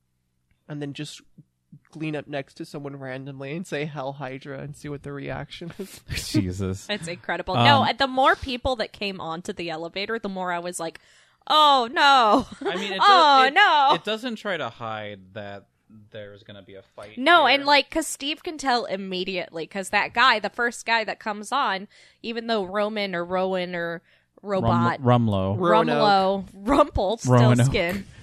and 0.68 0.82
then 0.82 0.92
just 0.92 1.22
lean 1.94 2.16
up 2.16 2.26
next 2.26 2.54
to 2.54 2.64
someone 2.64 2.96
randomly 2.96 3.54
and 3.54 3.66
say 3.66 3.84
Hail 3.84 4.12
Hydra 4.12 4.60
and 4.60 4.76
see 4.76 4.88
what 4.88 5.02
the 5.02 5.12
reaction 5.12 5.72
is. 5.78 6.00
Jesus. 6.32 6.86
It's 6.88 7.08
incredible. 7.08 7.56
Um, 7.56 7.64
no, 7.64 7.92
the 7.96 8.06
more 8.06 8.36
people 8.36 8.76
that 8.76 8.92
came 8.92 9.20
onto 9.20 9.52
the 9.52 9.70
elevator, 9.70 10.18
the 10.18 10.28
more 10.28 10.52
I 10.52 10.58
was 10.58 10.80
like, 10.80 11.00
oh 11.46 11.88
no. 11.92 12.46
I 12.68 12.76
mean, 12.76 12.92
it, 12.92 12.98
oh 13.02 13.42
does, 13.42 13.48
it, 13.48 13.54
no. 13.54 13.90
it 13.94 14.04
doesn't 14.04 14.36
try 14.36 14.56
to 14.56 14.68
hide 14.68 15.34
that 15.34 15.66
there's 16.10 16.42
going 16.42 16.56
to 16.56 16.62
be 16.62 16.74
a 16.74 16.82
fight. 16.82 17.18
No, 17.18 17.46
here. 17.46 17.56
and 17.56 17.66
like, 17.66 17.90
cause 17.90 18.06
Steve 18.06 18.42
can 18.42 18.58
tell 18.58 18.84
immediately, 18.84 19.66
cause 19.66 19.90
that 19.90 20.12
guy, 20.14 20.38
the 20.38 20.50
first 20.50 20.84
guy 20.86 21.04
that 21.04 21.18
comes 21.18 21.52
on, 21.52 21.88
even 22.22 22.46
though 22.46 22.64
Roman 22.64 23.14
or 23.14 23.24
Rowan 23.24 23.74
or 23.74 24.02
robot 24.42 25.02
Rum- 25.02 25.26
Rumlow. 25.26 25.58
Roanoke. 25.58 25.96
Rumlo, 25.96 26.44
Roanoke. 26.54 26.68
Rumpelstiltskin. 26.68 28.06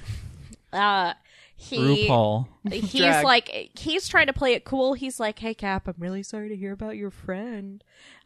Uh, 0.74 1.14
he 1.56 2.08
RuPaul. 2.08 2.48
he's 2.72 2.92
Drag. 2.92 3.24
like 3.24 3.72
he's 3.78 4.08
trying 4.08 4.28
to 4.28 4.34
play 4.34 4.54
it 4.54 4.66
cool. 4.66 4.94
He's 4.94 5.20
like, 5.20 5.40
"Hey 5.40 5.54
Cap, 5.54 5.88
I'm 5.88 5.96
really 5.98 6.24
sorry 6.24 6.50
to 6.50 6.56
hear 6.56 6.74
about 6.74 6.98
your 6.98 7.12
friend." 7.12 7.84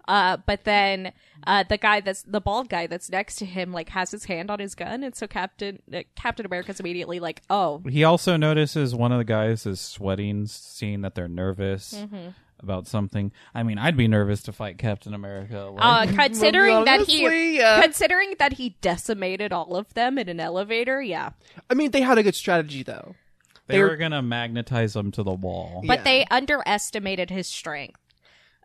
Uh, 0.08 0.38
but 0.48 0.64
then 0.64 1.14
uh, 1.46 1.64
the 1.70 1.78
guy 1.78 2.00
that's 2.00 2.24
the 2.24 2.42
bald 2.42 2.68
guy 2.68 2.88
that's 2.88 3.12
next 3.12 3.36
to 3.36 3.46
him 3.46 3.72
like 3.72 3.90
has 3.90 4.10
his 4.10 4.26
hand 4.26 4.50
on 4.50 4.58
his 4.60 4.74
gun, 4.74 5.04
and 5.04 5.16
so 5.16 5.28
Captain 5.28 5.80
uh, 5.94 6.02
Captain 6.16 6.46
America's 6.48 6.80
immediately 6.80 7.20
like, 7.20 7.44
"Oh, 7.50 7.84
He 7.88 8.04
also 8.04 8.36
notices 8.36 8.96
one 8.96 9.12
of 9.12 9.20
the 9.20 9.24
guys 9.24 9.68
is 9.68 9.80
sweating, 9.80 10.48
seeing 10.48 11.02
that 11.02 11.14
they're 11.16 11.28
nervous 11.28 11.94
Mm-hmm. 11.94 12.30
About 12.62 12.88
something. 12.88 13.32
I 13.54 13.64
mean, 13.64 13.78
I'd 13.78 13.96
be 13.98 14.08
nervous 14.08 14.42
to 14.44 14.52
fight 14.52 14.78
Captain 14.78 15.14
America. 15.14 15.68
Uh, 15.68 15.72
Like, 16.06 16.16
considering 16.16 16.86
that 16.86 17.02
he 17.08 17.26
honestly, 17.26 17.62
uh, 17.62 17.82
considering 17.82 18.36
that 18.40 18.54
he 18.54 18.76
decimated 18.82 19.52
all 19.54 19.76
of 19.76 19.94
them 19.94 20.18
in 20.18 20.30
an 20.30 20.40
elevator, 20.40 21.02
yeah. 21.02 21.32
I 21.70 21.74
mean, 21.74 21.92
they 21.92 22.02
had 22.02 22.18
a 22.18 22.24
good 22.24 22.36
strategy 22.36 22.84
though. 22.84 23.16
they 23.68 23.76
they're- 23.76 23.88
were 23.90 23.98
gonna 23.98 24.22
magnetize 24.24 24.96
him 24.96 25.12
to 25.12 25.22
the 25.22 25.32
wall, 25.34 25.84
But 25.86 26.00
Yeah. 26.00 26.04
they 26.04 26.26
underestimated 26.32 27.30
his 27.30 27.48
strength. 27.48 28.00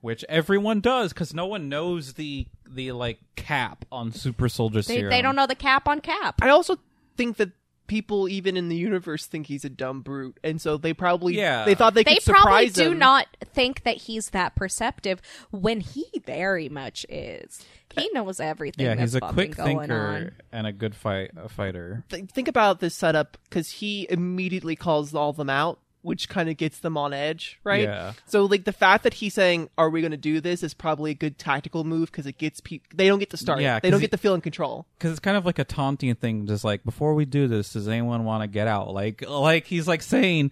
which 0.00 0.22
everyone 0.28 0.80
does 0.80 1.14
because 1.14 1.32
no 1.32 1.46
one 1.46 1.68
knows 1.70 2.14
the 2.14 2.46
the 2.68 2.92
like 2.92 3.18
cap 3.36 3.84
on 3.92 4.12
Super 4.12 4.48
Soldier 4.50 4.82
They, 4.82 4.96
Serum. 4.96 5.10
they 5.10 5.22
don't 5.22 5.34
know 5.36 5.46
the 5.46 5.54
cap 5.54 5.86
on 5.88 6.00
cap. 6.00 6.40
I 6.42 6.48
also 6.50 6.76
think 7.16 7.36
that 7.38 7.50
people 7.86 8.28
even 8.28 8.56
in 8.56 8.68
the 8.68 8.76
universe 8.76 9.26
think 9.26 9.46
he's 9.46 9.64
a 9.64 9.68
dumb 9.70 10.00
brute, 10.00 10.38
and 10.42 10.60
so 10.60 10.76
they 10.76 10.92
probably 10.92 11.36
Yeah. 11.36 11.64
they 11.64 11.74
thought 11.74 11.94
they, 11.94 12.02
They 12.04 12.14
could 12.14 12.22
surprise 12.22 12.44
him. 12.44 12.72
They 12.74 12.82
probably 12.82 12.94
do 12.94 12.98
not 12.98 13.26
think 13.44 13.82
that 13.84 13.96
he's 13.96 14.30
that 14.30 14.54
perceptive 14.56 15.20
when 15.50 15.80
he 15.80 16.06
very 16.24 16.68
much 16.68 17.04
is. 17.08 17.64
He 17.96 18.06
uh, 18.06 18.22
knows 18.22 18.40
everything. 18.40 18.86
Yeah, 18.86 18.94
that's 18.94 19.12
he's 19.12 19.14
a 19.16 19.20
quick 19.20 19.54
going 19.56 19.78
thinker 19.78 20.06
on. 20.06 20.30
and 20.50 20.66
a 20.66 20.72
good 20.72 20.94
fight 20.94 21.30
a 21.36 21.48
fighter. 21.48 22.04
Th- 22.08 22.24
think 22.28 22.48
about 22.48 22.80
this 22.80 22.94
setup 22.94 23.36
because 23.44 23.70
he 23.70 24.06
immediately 24.10 24.74
calls 24.76 25.14
all 25.14 25.30
of 25.30 25.36
them 25.36 25.50
out, 25.50 25.78
which 26.04 26.28
kind 26.28 26.48
of 26.48 26.56
gets 26.56 26.78
them 26.78 26.96
on 26.96 27.12
edge, 27.12 27.58
right? 27.64 27.82
Yeah. 27.82 28.12
So 28.26 28.44
like 28.44 28.64
the 28.64 28.72
fact 28.72 29.02
that 29.04 29.14
he's 29.14 29.34
saying, 29.34 29.70
"Are 29.78 29.90
we 29.90 30.00
going 30.00 30.10
to 30.12 30.16
do 30.16 30.40
this?" 30.40 30.62
is 30.62 30.74
probably 30.74 31.10
a 31.10 31.14
good 31.14 31.38
tactical 31.38 31.82
move 31.82 32.12
because 32.12 32.26
it 32.26 32.38
gets 32.38 32.60
people. 32.60 32.86
They 32.94 33.08
don't 33.08 33.18
get 33.18 33.30
to 33.30 33.36
start. 33.36 33.60
Yeah, 33.60 33.80
they 33.80 33.88
don't 33.90 33.98
'cause 33.98 34.02
get 34.02 34.10
to 34.12 34.18
feel 34.18 34.34
in 34.34 34.40
control. 34.40 34.86
because 34.98 35.10
it's 35.12 35.20
kind 35.20 35.36
of 35.36 35.44
like 35.46 35.58
a 35.58 35.64
taunting 35.64 36.14
thing 36.14 36.46
just 36.46 36.62
like 36.64 36.84
before 36.84 37.14
we 37.14 37.24
do 37.24 37.48
this 37.48 37.72
does 37.72 37.88
anyone 37.88 38.24
want 38.24 38.42
to 38.42 38.46
get 38.46 38.68
out 38.68 38.92
like 38.92 39.26
like 39.28 39.66
he's 39.66 39.88
like 39.88 40.02
saying 40.02 40.50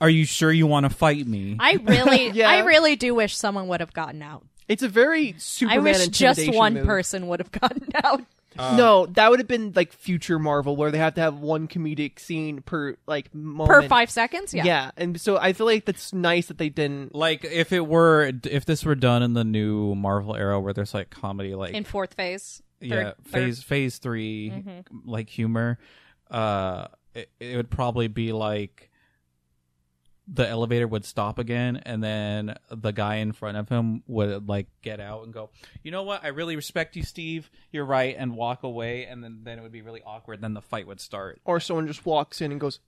are 0.00 0.08
you 0.10 0.24
sure 0.24 0.52
you 0.52 0.66
want 0.66 0.84
to 0.84 0.90
fight 0.90 1.26
me 1.26 1.56
I 1.58 1.72
really, 1.82 2.28
Yeah. 2.34 2.48
I 2.48 2.60
really 2.60 2.94
do 2.96 3.14
wish 3.14 3.36
someone 3.36 3.66
would 3.68 3.80
have 3.80 3.92
gotten 3.92 4.22
out. 4.22 4.44
It's 4.68 4.82
a 4.84 4.88
very 4.88 5.34
Superman 5.38 5.78
I 5.78 5.82
wish 5.82 6.08
just 6.08 6.54
one 6.54 6.74
move. 6.74 6.86
person 6.86 7.26
would 7.26 7.40
have 7.40 7.50
gotten 7.50 7.88
out. 8.04 8.22
No, 8.58 9.06
that 9.06 9.30
would 9.30 9.38
have 9.40 9.48
been 9.48 9.72
like 9.76 9.92
future 9.92 10.38
Marvel, 10.38 10.74
where 10.76 10.90
they 10.90 10.98
have 10.98 11.14
to 11.14 11.20
have 11.20 11.38
one 11.38 11.68
comedic 11.68 12.18
scene 12.18 12.62
per 12.62 12.96
like 13.06 13.34
moment 13.34 13.68
Per 13.70 13.82
five 13.88 14.10
seconds, 14.10 14.52
yeah. 14.52 14.64
Yeah. 14.64 14.90
and 14.96 15.20
so 15.20 15.36
I 15.38 15.52
feel 15.52 15.66
like 15.66 15.84
that's 15.84 16.12
nice 16.12 16.46
that 16.48 16.58
they 16.58 16.68
didn't. 16.68 17.14
like 17.14 17.44
if 17.44 17.72
it 17.72 17.86
were 17.86 18.32
if 18.44 18.64
this 18.64 18.84
were 18.84 18.94
done 18.96 19.22
in 19.22 19.34
the 19.34 19.44
new 19.44 19.94
marvel 19.94 20.34
era 20.36 20.58
where 20.60 20.72
there's 20.72 20.94
like 20.94 21.10
comedy 21.10 21.54
like 21.54 21.74
In 21.74 21.84
fourth 21.84 22.14
phase. 22.14 22.62
yeah 22.80 22.90
Third- 22.90 23.14
third- 23.24 23.32
phase 23.32 23.62
phase 23.62 23.98
3 23.98 24.50
Mm-hmm. 24.50 25.08
like 25.10 25.28
humor 25.28 25.78
uh 26.30 26.86
it, 27.14 27.30
it 27.40 27.56
would 27.56 27.70
probably 27.70 28.08
be 28.08 28.32
like 28.32 28.89
the 30.32 30.46
elevator 30.48 30.86
would 30.86 31.04
stop 31.04 31.38
again 31.40 31.76
and 31.84 32.02
then 32.04 32.54
the 32.70 32.92
guy 32.92 33.16
in 33.16 33.32
front 33.32 33.56
of 33.56 33.68
him 33.68 34.02
would 34.06 34.48
like 34.48 34.68
get 34.80 35.00
out 35.00 35.24
and 35.24 35.32
go 35.34 35.50
you 35.82 35.90
know 35.90 36.04
what 36.04 36.22
i 36.22 36.28
really 36.28 36.54
respect 36.54 36.94
you 36.94 37.02
steve 37.02 37.50
you're 37.72 37.84
right 37.84 38.14
and 38.16 38.36
walk 38.36 38.62
away 38.62 39.04
and 39.06 39.24
then 39.24 39.40
then 39.42 39.58
it 39.58 39.62
would 39.62 39.72
be 39.72 39.82
really 39.82 40.02
awkward 40.06 40.40
then 40.40 40.54
the 40.54 40.62
fight 40.62 40.86
would 40.86 41.00
start 41.00 41.40
Or 41.44 41.58
someone 41.58 41.86
just 41.88 42.06
walks 42.06 42.40
in 42.40 42.52
and 42.52 42.60
goes, 42.60 42.78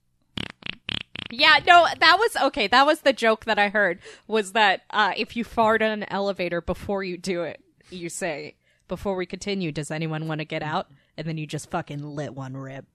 Yeah, 1.31 1.59
no, 1.67 1.87
that 1.99 2.17
was 2.19 2.35
okay. 2.47 2.67
That 2.67 2.85
was 2.85 3.01
the 3.01 3.13
joke 3.13 3.45
that 3.45 3.57
I 3.57 3.69
heard 3.69 3.99
was 4.27 4.51
that 4.53 4.81
uh, 4.91 5.13
if 5.17 5.35
you 5.35 5.43
fart 5.43 5.81
on 5.81 5.89
an 5.91 6.05
elevator 6.09 6.61
before 6.61 7.03
you 7.03 7.17
do 7.17 7.41
it, 7.43 7.59
you 7.89 8.07
say, 8.09 8.55
"Before 8.87 9.15
we 9.15 9.25
continue, 9.25 9.71
does 9.71 9.89
anyone 9.89 10.27
want 10.27 10.39
to 10.39 10.45
get 10.45 10.61
out?" 10.61 10.91
And 11.17 11.27
then 11.27 11.37
you 11.37 11.47
just 11.47 11.71
fucking 11.71 12.03
lit 12.03 12.35
one 12.35 12.55
rib. 12.55 12.85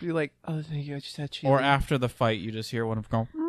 be 0.00 0.12
like, 0.12 0.32
"Oh, 0.46 0.62
thank 0.62 0.86
you, 0.86 0.96
I 0.96 1.00
just 1.00 1.16
had 1.16 1.30
chili." 1.30 1.52
or 1.52 1.60
after 1.60 1.98
the 1.98 2.08
fight 2.08 2.40
you 2.40 2.50
just 2.50 2.70
hear 2.70 2.86
one 2.86 2.96
of 2.98 3.08
them 3.10 3.28
go 3.34 3.43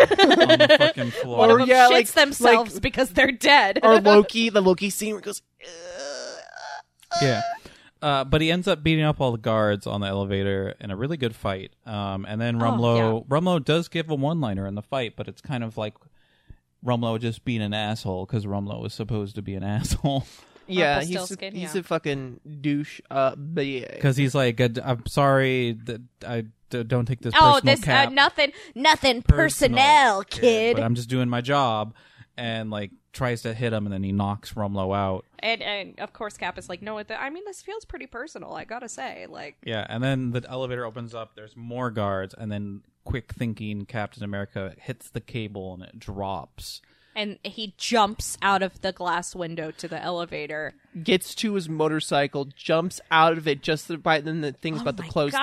on 0.00 0.58
the 0.58 0.76
fucking 0.78 1.10
floor 1.12 1.38
One 1.38 1.50
Or 1.50 1.54
of 1.54 1.58
them 1.60 1.68
yeah, 1.68 1.86
shits 1.88 1.92
like- 1.92 2.08
themselves 2.12 2.74
like- 2.74 2.82
because 2.82 3.10
they're 3.10 3.32
dead. 3.32 3.80
or 3.82 4.00
Loki, 4.00 4.48
the 4.50 4.60
Loki 4.60 4.90
scene 4.90 5.10
where 5.12 5.18
it 5.20 5.24
goes, 5.24 5.42
Yeah. 7.20 7.42
Uh, 8.02 8.24
but 8.24 8.40
he 8.40 8.50
ends 8.52 8.68
up 8.68 8.82
beating 8.82 9.04
up 9.04 9.20
all 9.20 9.32
the 9.32 9.38
guards 9.38 9.86
on 9.86 10.00
the 10.02 10.06
elevator 10.06 10.74
in 10.80 10.90
a 10.90 10.96
really 10.96 11.16
good 11.16 11.34
fight. 11.34 11.72
Um, 11.86 12.26
and 12.28 12.40
then 12.40 12.56
Oh, 12.62 12.66
Rumlow 12.66 13.26
Rumlow 13.26 13.64
does 13.64 13.88
give 13.88 14.10
a 14.10 14.14
one 14.14 14.40
liner 14.40 14.66
in 14.66 14.74
the 14.74 14.82
fight, 14.82 15.14
but 15.16 15.28
it's 15.28 15.40
kind 15.40 15.64
of 15.64 15.78
like 15.78 15.94
Rumlow 16.84 17.18
just 17.18 17.44
being 17.44 17.62
an 17.62 17.72
asshole 17.72 18.26
because 18.26 18.44
Rumlow 18.44 18.82
was 18.82 18.92
supposed 18.92 19.34
to 19.36 19.42
be 19.42 19.54
an 19.54 19.64
asshole. 19.64 20.26
"Yeah, 20.66 21.02
he's 21.02 21.30
a, 21.30 21.50
he's 21.50 21.74
yeah. 21.74 21.80
a 21.80 21.82
fucking 21.82 22.40
douche." 22.60 23.00
Uh, 23.10 23.34
Because 23.36 24.16
he's 24.16 24.34
like, 24.34 24.60
I'm 24.60 25.04
sorry 25.06 25.72
that 25.84 26.00
I 26.26 26.44
d- 26.70 26.82
don't 26.84 27.06
take 27.06 27.20
this. 27.20 27.34
oh, 27.36 27.60
personal 27.60 27.76
this 27.76 27.88
uh, 27.88 28.08
nothing, 28.10 28.52
nothing 28.74 29.22
personal. 29.22 29.78
personnel, 29.78 30.18
Yeah, 30.32 30.40
kid. 30.40 30.76
but 30.76 30.82
I'm 30.82 30.94
just 30.94 31.08
doing 31.08 31.28
my 31.28 31.40
job, 31.40 31.94
and 32.36 32.70
like 32.70 32.90
tries 33.12 33.42
to 33.42 33.54
hit 33.54 33.72
him, 33.72 33.86
and 33.86 33.92
then 33.92 34.02
he 34.02 34.12
knocks 34.12 34.52
Rumlow 34.52 34.94
out. 34.94 35.24
and 35.38 35.62
and 35.62 35.98
of 36.00 36.12
course, 36.12 36.36
Cap 36.36 36.58
is 36.58 36.68
like, 36.68 36.82
"No, 36.82 36.98
it- 36.98 37.10
I 37.10 37.30
mean, 37.30 37.44
this 37.46 37.62
feels 37.62 37.84
pretty 37.84 38.06
personal. 38.06 38.52
I 38.54 38.64
gotta 38.64 38.88
say, 38.88 39.26
like." 39.28 39.56
Yeah, 39.64 39.86
and 39.88 40.02
then 40.02 40.32
the 40.32 40.44
elevator 40.48 40.84
opens 40.84 41.14
up. 41.14 41.34
There's 41.34 41.56
more 41.56 41.90
guards, 41.90 42.34
and 42.36 42.50
then 42.52 42.82
quick 43.04 43.32
thinking 43.32 43.86
Captain 43.86 44.24
America 44.24 44.74
hits 44.80 45.08
the 45.10 45.20
cable 45.20 45.74
and 45.74 45.82
it 45.84 45.98
drops. 45.98 46.82
And 47.16 47.38
he 47.42 47.74
jumps 47.78 48.36
out 48.42 48.62
of 48.62 48.82
the 48.82 48.92
glass 48.92 49.34
window 49.34 49.70
to 49.70 49.88
the 49.88 50.00
elevator. 50.00 50.74
gets 51.02 51.34
to 51.36 51.54
his 51.54 51.66
motorcycle, 51.66 52.44
jumps 52.54 53.00
out 53.10 53.38
of 53.38 53.48
it 53.48 53.62
just 53.62 54.02
by 54.02 54.20
then 54.20 54.42
the 54.42 54.52
thing's 54.52 54.80
oh 54.80 54.82
about 54.82 54.98
to 54.98 55.02
Oh 55.04 55.08
close 55.08 55.32
down. 55.32 55.42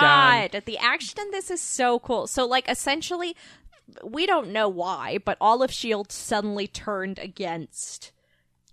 God, 0.51 0.63
the 0.65 0.77
action 0.77 1.19
in 1.19 1.31
this 1.31 1.49
is 1.49 1.61
so 1.61 1.97
cool. 1.97 2.27
So, 2.27 2.45
like, 2.45 2.69
essentially, 2.69 3.35
we 4.03 4.27
don't 4.27 4.51
know 4.51 4.69
why, 4.69 5.17
but 5.17 5.37
all 5.41 5.63
of 5.63 5.71
Shield 5.71 6.11
suddenly 6.11 6.67
turned 6.67 7.17
against. 7.17 8.11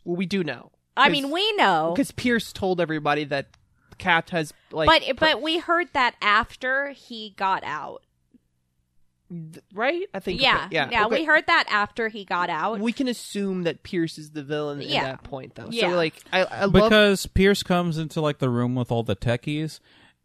Well, 0.05 0.17
we 0.17 0.27
do 0.27 0.45
know. 0.45 0.71
I 0.97 1.09
mean, 1.09 1.31
we 1.31 1.53
know, 1.57 1.93
because 1.95 2.11
Pierce 2.11 2.53
told 2.53 2.81
everybody 2.81 3.25
that 3.25 3.47
Cap 3.97 4.31
has 4.31 4.53
like, 4.71 4.87
but 4.87 5.19
but 5.19 5.41
we 5.41 5.59
heard 5.59 5.89
that 5.95 6.17
after 6.21 6.91
he 6.91 7.33
got 7.37 7.65
out. 7.65 8.03
Right? 9.75 10.03
I 10.13 10.21
think 10.21 10.41
Yeah, 10.41 10.65
okay, 10.67 10.75
yeah, 10.75 11.07
okay. 11.07 11.21
We 11.21 11.25
heard 11.25 11.47
that 11.47 11.65
after 11.71 12.09
he 12.09 12.25
got 12.25 12.51
out. 12.51 12.81
We 12.81 12.93
can 12.93 13.09
assume 13.09 13.63
that 13.65 13.83
Pierce 13.83 14.19
is 14.19 14.31
the 14.31 14.43
villain 14.43 14.83
Yeah. 14.83 14.99
at 14.99 15.05
that 15.05 15.23
point, 15.23 15.55
though. 15.55 15.69
Yeah. 15.71 15.91
So, 15.91 15.97
like, 15.97 16.15
I, 16.33 16.45
I 16.45 16.65
love 16.65 16.73
Because 16.73 17.27
Pierce 17.27 17.63
comes 17.63 17.99
into 17.99 18.21
like 18.21 18.39
the 18.39 18.49
room 18.49 18.75
with 18.75 18.91
all 18.91 19.03
the 19.03 19.17
techies 19.17 19.81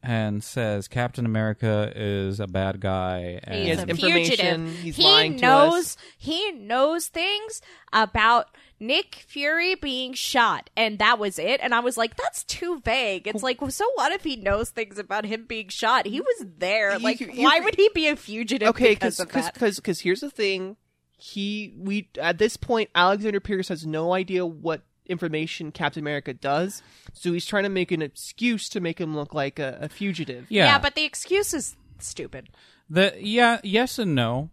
and 0.06 0.44
says 0.44 0.88
Captain 0.88 1.26
America 1.26 1.92
is 1.96 2.40
a 2.40 2.48
bad 2.48 2.80
guy 2.80 3.40
and 3.44 3.56
He's 3.68 3.76
has 3.80 3.86
a 3.86 3.88
information, 3.90 4.68
fugitive. 4.68 4.76
he's 4.80 4.96
he 4.98 5.04
lying 5.04 5.36
to 5.38 5.42
knows. 5.42 5.74
us. 5.74 5.98
He 6.18 6.52
knows 6.52 7.08
things 7.08 7.62
about 7.92 8.48
Nick 8.80 9.16
Fury 9.28 9.76
being 9.76 10.14
shot, 10.14 10.70
and 10.76 11.00
that 11.00 11.18
was 11.18 11.40
it. 11.40 11.60
And 11.64 11.74
I 11.74 11.80
was 11.80 11.98
like, 11.98 12.18
that's 12.18 12.44
too 12.44 12.82
vague. 12.84 13.28
It's 13.28 13.42
like, 13.44 13.60
so 13.70 13.90
what 13.96 14.12
if 14.12 14.24
he 14.24 14.36
knows 14.36 14.70
things 14.70 15.00
about 15.00 15.26
him 15.26 15.46
being 15.48 15.70
shot? 15.70 16.06
He 16.06 16.20
was 16.22 16.46
there. 16.58 16.94
You- 16.98 17.00
Like, 17.04 17.20
you- 17.22 17.42
why 17.44 17.60
would 17.62 17.76
he 17.76 17.90
be 17.96 18.08
a 18.08 18.16
fugitive? 18.16 18.68
okay, 18.70 18.94
because 18.94 19.20
of 19.20 19.28
because 19.28 19.78
because 19.78 20.02
here's 20.02 20.20
the 20.22 20.30
thing, 20.30 20.76
he 21.18 21.74
we 21.78 22.10
at 22.20 22.38
this 22.38 22.58
point 22.58 22.90
Alexander 22.94 23.40
Pierce 23.40 23.70
has 23.70 23.86
no 23.88 24.14
idea 24.14 24.46
what 24.46 24.82
information 25.06 25.72
Captain 25.72 26.02
America 26.02 26.34
does, 26.34 26.82
so 27.14 27.34
he's 27.34 27.46
trying 27.46 27.64
to 27.64 27.70
make 27.70 27.92
an 27.92 28.02
excuse 28.02 28.70
to 28.70 28.80
make 28.80 29.00
him 29.00 29.16
look 29.16 29.34
like 29.34 29.60
a, 29.60 29.78
a 29.82 29.90
fugitive. 29.90 30.46
yeah, 30.50 30.66
yeah, 30.66 30.80
but 30.80 30.96
the 30.96 31.04
excuse 31.06 31.54
is 31.54 31.76
stupid. 32.00 32.50
the 32.90 33.14
yeah 33.20 33.60
yes 33.64 34.00
and 34.00 34.16
no. 34.16 34.50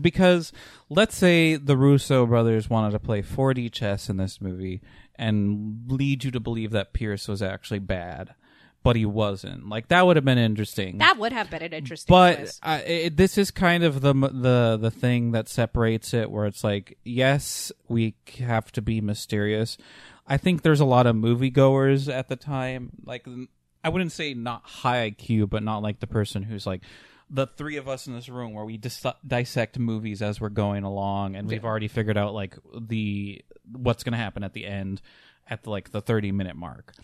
Because 0.00 0.52
let's 0.90 1.16
say 1.16 1.56
the 1.56 1.76
Russo 1.76 2.26
brothers 2.26 2.70
wanted 2.70 2.92
to 2.92 2.98
play 3.00 3.22
4D 3.22 3.72
chess 3.72 4.08
in 4.08 4.16
this 4.16 4.40
movie 4.40 4.80
and 5.16 5.84
lead 5.88 6.24
you 6.24 6.30
to 6.30 6.38
believe 6.38 6.70
that 6.72 6.92
Pierce 6.92 7.26
was 7.26 7.42
actually 7.42 7.80
bad, 7.80 8.34
but 8.82 8.96
he 8.96 9.06
wasn't. 9.06 9.68
Like 9.68 9.88
that 9.88 10.06
would 10.06 10.16
have 10.16 10.24
been 10.24 10.38
interesting. 10.38 10.98
That 10.98 11.18
would 11.18 11.32
have 11.32 11.50
been 11.50 11.62
an 11.62 11.72
interesting. 11.72 12.12
but 12.12 12.36
twist. 12.36 12.60
uh, 12.62 12.80
it, 12.84 13.16
this 13.16 13.38
is 13.38 13.50
kind 13.50 13.84
of 13.84 14.00
the 14.00 14.12
the 14.14 14.78
the 14.80 14.90
thing 14.90 15.32
that 15.32 15.48
separates 15.48 16.12
it 16.14 16.30
where 16.30 16.46
it's 16.46 16.64
like 16.64 16.98
yes 17.04 17.70
we 17.88 18.14
have 18.40 18.72
to 18.72 18.82
be 18.82 19.00
mysterious 19.00 19.76
i 20.26 20.36
think 20.36 20.62
there's 20.62 20.80
a 20.80 20.84
lot 20.84 21.06
of 21.06 21.14
moviegoers 21.16 22.12
at 22.12 22.28
the 22.28 22.36
time 22.36 22.90
like 23.04 23.26
i 23.84 23.88
wouldn't 23.88 24.12
say 24.12 24.34
not 24.34 24.62
high 24.64 25.10
iq 25.10 25.48
but 25.48 25.62
not 25.62 25.82
like 25.82 26.00
the 26.00 26.06
person 26.06 26.42
who's 26.42 26.66
like 26.66 26.82
the 27.30 27.46
three 27.46 27.76
of 27.76 27.88
us 27.88 28.06
in 28.06 28.14
this 28.14 28.28
room 28.28 28.52
where 28.52 28.64
we 28.64 28.76
dis- 28.76 29.04
dissect 29.26 29.78
movies 29.78 30.22
as 30.22 30.40
we're 30.40 30.48
going 30.48 30.84
along 30.84 31.34
and 31.36 31.48
we've 31.48 31.64
already 31.64 31.88
figured 31.88 32.16
out 32.16 32.34
like 32.34 32.56
the 32.78 33.42
what's 33.70 34.02
going 34.02 34.12
to 34.12 34.18
happen 34.18 34.44
at 34.44 34.52
the 34.52 34.66
end 34.66 35.00
at 35.48 35.62
the, 35.64 35.70
like 35.70 35.90
the 35.90 36.00
30 36.00 36.30
minute 36.32 36.56
mark. 36.56 36.94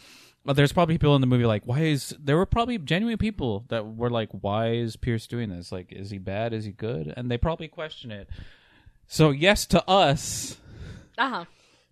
But 0.45 0.57
there's 0.57 0.72
probably 0.72 0.95
people 0.95 1.14
in 1.14 1.20
the 1.20 1.26
movie 1.26 1.45
like, 1.45 1.64
why 1.66 1.80
is 1.80 2.14
there 2.18 2.36
were 2.36 2.47
probably 2.47 2.78
genuine 2.78 3.18
people 3.18 3.64
that 3.68 3.86
were 3.97 4.09
like, 4.11 4.30
why 4.32 4.70
is 4.72 4.97
Pierce 4.97 5.26
doing 5.26 5.51
this? 5.51 5.70
Like, 5.70 5.93
is 5.93 6.11
he 6.11 6.18
bad? 6.18 6.53
Is 6.55 6.64
he 6.64 6.70
good? 6.72 7.12
And 7.16 7.30
they 7.30 7.36
probably 7.36 7.68
question 7.68 8.11
it. 8.11 8.28
So 9.07 9.30
yes, 9.30 9.66
to 9.66 9.86
us, 9.89 10.57
Uh 11.18 11.28
huh. 11.28 11.45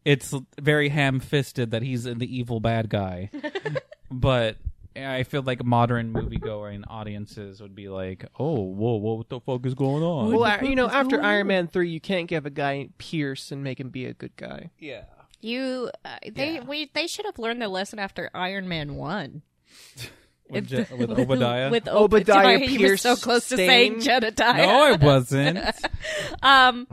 it's 0.04 0.32
very 0.58 0.88
ham 0.88 1.20
fisted 1.20 1.70
that 1.72 1.82
he's 1.82 2.04
the 2.04 2.26
evil 2.34 2.60
bad 2.60 2.88
guy. 2.88 3.30
but 4.10 4.56
I 4.94 5.24
feel 5.24 5.42
like 5.42 5.62
modern 5.62 6.10
movie-going 6.12 6.84
audiences 6.84 7.60
would 7.60 7.74
be 7.74 7.90
like, 7.90 8.24
"Oh, 8.38 8.62
whoa, 8.62 8.96
whoa, 8.96 9.14
what 9.14 9.28
the 9.28 9.40
fuck 9.40 9.66
is 9.66 9.74
going 9.74 10.02
on?" 10.02 10.32
Well, 10.34 10.64
you 10.64 10.74
know, 10.74 10.88
after 10.88 11.20
Iron 11.22 11.48
Man 11.48 11.66
three, 11.68 11.90
you 11.90 12.00
can't 12.00 12.26
give 12.28 12.46
a 12.46 12.50
guy 12.50 12.88
Pierce 12.96 13.52
and 13.52 13.62
make 13.62 13.78
him 13.78 13.90
be 13.90 14.06
a 14.06 14.14
good 14.14 14.34
guy. 14.36 14.70
yeah. 14.78 15.02
You, 15.40 15.90
uh, 16.04 16.16
they, 16.32 16.54
Yeah. 16.54 16.64
we, 16.64 16.90
they 16.94 17.06
should 17.06 17.26
have 17.26 17.38
learned 17.38 17.60
their 17.60 17.68
lesson 17.68 17.98
after 17.98 18.30
Iron 18.34 18.68
Man 18.68 18.96
one. 18.96 19.42
With, 20.48 20.68
Je- 20.68 20.86
with 20.96 21.10
Obadiah. 21.10 21.70
With 21.72 21.88
Obadiah 21.88 22.36
Obadiah, 22.56 22.58
you 22.70 22.78
were 22.78 22.86
Pierce 22.86 23.02
so 23.02 23.16
close 23.16 23.48
to 23.48 23.56
Stane. 23.56 23.68
saying 23.68 24.00
Jedediah. 24.00 24.66
no, 24.66 24.84
I 24.84 24.92
wasn't. 24.96 25.58
Um, 26.42 26.86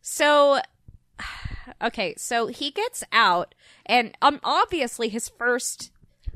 so, 0.00 0.60
okay, 1.82 2.14
so 2.16 2.46
he 2.46 2.70
gets 2.70 3.02
out, 3.12 3.54
and 3.84 4.16
um, 4.22 4.38
obviously 4.44 5.08
his 5.08 5.28
first. 5.28 5.90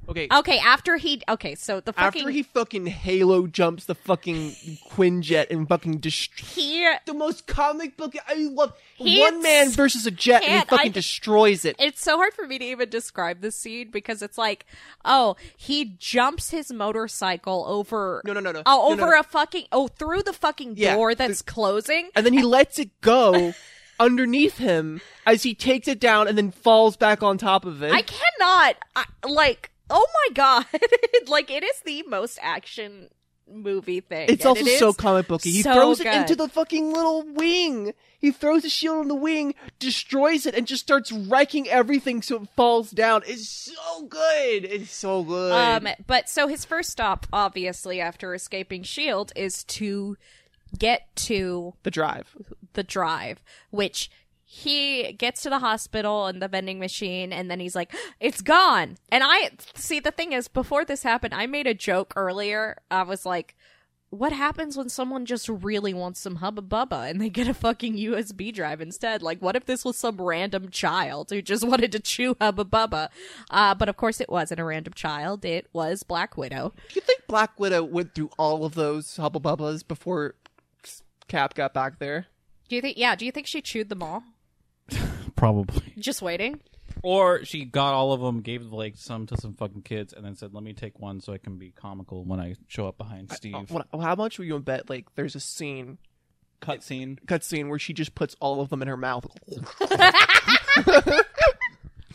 Okay, 0.09 0.27
Okay, 0.33 0.59
after 0.59 0.97
he. 0.97 1.23
Okay, 1.29 1.55
so 1.55 1.81
the 1.81 1.93
fucking 1.93 2.23
after 2.23 2.31
he 2.31 2.43
fucking 2.43 2.87
Halo 2.87 3.47
jumps 3.47 3.85
the 3.85 3.95
fucking 3.95 4.51
Quinjet 4.91 5.47
and 5.51 5.69
fucking 5.69 5.99
destroys. 5.99 6.51
he 6.55 6.89
The 7.07 7.15
most 7.15 7.47
comic 7.47 7.97
book 7.97 8.15
I 8.27 8.35
love. 8.35 8.73
One 8.99 9.43
man 9.43 9.71
versus 9.71 10.05
a 10.07 10.11
jet 10.11 10.43
and 10.43 10.65
he 10.65 10.69
fucking 10.69 10.91
I- 10.91 10.93
destroys 10.93 11.65
it. 11.65 11.77
it's 11.79 12.03
so 12.03 12.17
hard 12.17 12.35
for 12.35 12.47
me 12.47 12.59
to 12.59 12.65
even 12.65 12.89
describe 12.91 13.41
this 13.41 13.57
scene 13.57 13.91
because 13.91 14.23
it's 14.23 14.37
like, 14.37 14.67
oh, 15.05 15.37
he 15.57 15.95
jumps 15.99 16.51
his 16.51 16.73
motorcycle 16.73 17.65
over. 17.69 18.23
No, 18.25 18.33
no, 18.33 18.41
no, 18.41 18.51
no. 18.53 18.63
Oh, 18.67 18.89
No, 18.91 18.97
no, 18.97 19.03
over 19.05 19.13
no. 19.15 19.21
a 19.21 19.23
fucking. 19.23 19.67
Oh, 19.73 19.87
through 19.89 20.23
the 20.23 20.33
fucking 20.33 20.75
Yeah, 20.77 20.95
door 20.97 21.15
the- 21.15 21.27
that's 21.29 21.43
closing. 21.43 22.11
and 22.15 22.27
then 22.27 22.33
he 22.33 22.43
lets 22.45 22.79
it 22.79 23.01
go 23.03 23.55
underneath 24.01 24.59
him 24.59 25.01
as 25.27 25.45
he 25.45 25.55
takes 25.55 25.87
it 25.87 26.01
down 26.01 26.27
and 26.27 26.37
then 26.37 26.51
falls 26.51 26.97
back 26.97 27.23
on 27.23 27.39
top 27.39 27.65
of 27.65 27.83
it. 27.83 27.93
I 27.93 28.03
cannot. 28.03 28.77
I, 28.97 29.05
like, 29.27 29.71
oh 29.93 30.07
my 30.15 30.35
god! 30.35 30.67
like, 31.29 31.51
it 31.51 31.63
is 31.63 31.81
the 31.85 32.03
most 32.09 32.39
action 32.43 33.09
movie 33.51 34.01
thing. 34.01 34.29
it's 34.29 34.47
also 34.47 34.65
it 34.65 34.79
so 34.79 34.93
comic 34.93 35.29
booky. 35.29 35.51
He 35.51 35.63
so 35.63 35.75
throws 35.75 36.01
it 36.01 36.07
into 36.07 36.35
the 36.35 36.49
fucking 36.49 36.93
little 36.93 37.23
wing. 37.23 37.93
He 38.19 38.31
throws 38.31 38.63
the 38.63 38.69
shield 38.69 38.99
on 38.99 39.09
the 39.09 39.17
wing, 39.17 39.55
destroys 39.79 40.47
it, 40.47 40.55
and 40.55 40.67
just 40.67 40.83
starts 40.83 41.11
wrecking 41.11 41.69
everything 41.69 42.23
so 42.23 42.43
it 42.43 42.49
falls 42.55 42.91
down. 42.91 43.23
It's 43.27 43.49
so 43.49 44.07
good. 44.07 44.65
It's 44.65 44.93
so 44.93 45.25
good. 45.25 45.53
Um, 45.53 45.89
but 46.07 46.29
so 46.29 46.47
his 46.47 46.65
first 46.65 46.91
stop, 46.91 47.27
obviously, 47.33 48.01
after 48.01 48.33
escaping 48.33 48.85
Shield, 48.85 49.33
is 49.35 49.65
to 49.65 50.17
get 50.79 51.15
to 51.17 51.75
the 51.83 51.91
drive. 51.91 52.37
the 52.75 52.85
drive, 52.85 53.43
which 53.71 54.09
he 54.55 55.15
gets 55.15 55.41
to 55.41 55.49
the 55.49 55.61
hospital 55.61 56.27
and 56.27 56.43
the 56.43 56.47
vending 56.47 56.79
machine, 56.79 57.33
and 57.33 57.51
then 57.51 57.59
he's 57.59 57.75
like, 57.75 57.91
"It's 58.21 58.43
gone." 58.43 58.99
And 59.11 59.25
I 59.25 59.53
see 59.75 59.99
the 59.99 60.11
thing 60.11 60.33
is, 60.33 60.47
before 60.47 60.85
this 60.85 61.03
happened, 61.03 61.33
I 61.33 61.47
made 61.47 61.67
a 61.67 61.73
joke 61.73 62.13
earlier. 62.17 62.77
I 62.91 63.03
was 63.03 63.25
like. 63.25 63.57
What 64.11 64.35
happens 64.35 64.77
when 64.77 64.91
someone 64.91 65.25
just 65.25 65.49
really 65.49 65.95
wants 65.95 66.21
some 66.21 66.37
Hubba 66.37 66.61
Bubba 66.61 67.09
and 67.09 67.19
they 67.19 67.31
get 67.31 67.49
a 67.49 67.55
fucking 67.55 67.97
USB 67.97 68.53
drive 68.53 68.83
instead? 68.83 69.23
Like, 69.23 69.41
what 69.41 69.57
if 69.57 69.65
this 69.65 69.87
was 69.87 69.97
some 69.97 70.21
random 70.21 70.69
child 70.69 71.31
who 71.31 71.41
just 71.41 71.65
wanted 71.67 71.93
to 71.93 71.99
chew 71.99 72.37
Hubba 72.39 72.67
Bubba? 72.67 73.09
Uh, 73.49 73.75
but 73.75 73.89
of 73.89 73.97
course, 73.97 74.21
it 74.21 74.29
wasn't 74.29 74.61
a 74.61 74.65
random 74.65 74.93
child. 74.93 75.47
It 75.47 75.67
was 75.73 76.03
Black 76.03 76.37
Widow. 76.37 76.75
Do 76.91 76.95
you 76.95 77.01
think 77.01 77.23
Black 77.27 77.59
Widow 77.59 77.85
went 77.85 78.15
through 78.15 78.29
all 78.39 78.67
of 78.67 78.75
those 78.75 79.17
Hubba 79.17 79.41
Bubbas 79.41 79.83
before 79.89 80.35
Cap 81.27 81.55
got 81.55 81.73
back 81.73 81.99
there? 81.99 82.27
Do 82.69 82.77
you 82.77 82.83
think? 82.83 82.99
Yeah. 82.99 83.17
Do 83.17 83.25
you 83.25 83.33
think 83.33 83.47
she 83.47 83.63
chewed 83.63 83.89
them 83.89 84.03
all? 84.03 84.25
Probably. 85.43 85.93
Just 85.99 86.23
waiting. 86.23 86.61
Or 87.03 87.45
she 87.45 87.65
got 87.65 87.95
all 87.95 88.13
of 88.13 88.21
them, 88.21 88.43
gave 88.43 88.67
like 88.67 88.97
some 88.97 89.27
to 89.27 89.37
some 89.37 89.55
fucking 89.55 89.83
kids, 89.83 90.13
and 90.13 90.25
then 90.25 90.37
said, 90.37 90.55
"Let 90.55 90.63
me 90.63 90.73
take 90.73 91.01
one 91.01 91.21
so 91.21 91.33
I 91.33 91.39
can 91.39 91.59
be 91.59 91.71
comical 91.73 92.23
when 92.25 92.39
I 92.39 92.55
show 92.69 92.87
up 92.87 92.97
behind 92.97 93.33
Steve." 93.33 93.55
Uh, 93.57 93.65
what- 93.69 93.89
how 94.01 94.15
much 94.15 94.39
would 94.39 94.47
you 94.47 94.57
bet? 94.61 94.89
Like, 94.89 95.07
there's 95.17 95.35
a 95.35 95.41
scene, 95.41 95.99
Cut 96.61 96.85
scene. 96.85 97.19
cut 97.27 97.43
scene 97.43 97.69
where 97.69 97.81
she 97.81 97.93
just 97.93 98.15
puts 98.15 98.37
all 98.39 98.61
of 98.61 98.69
them 98.69 98.83
in 98.83 98.89
her 98.89 98.97
mouth. 98.97 99.27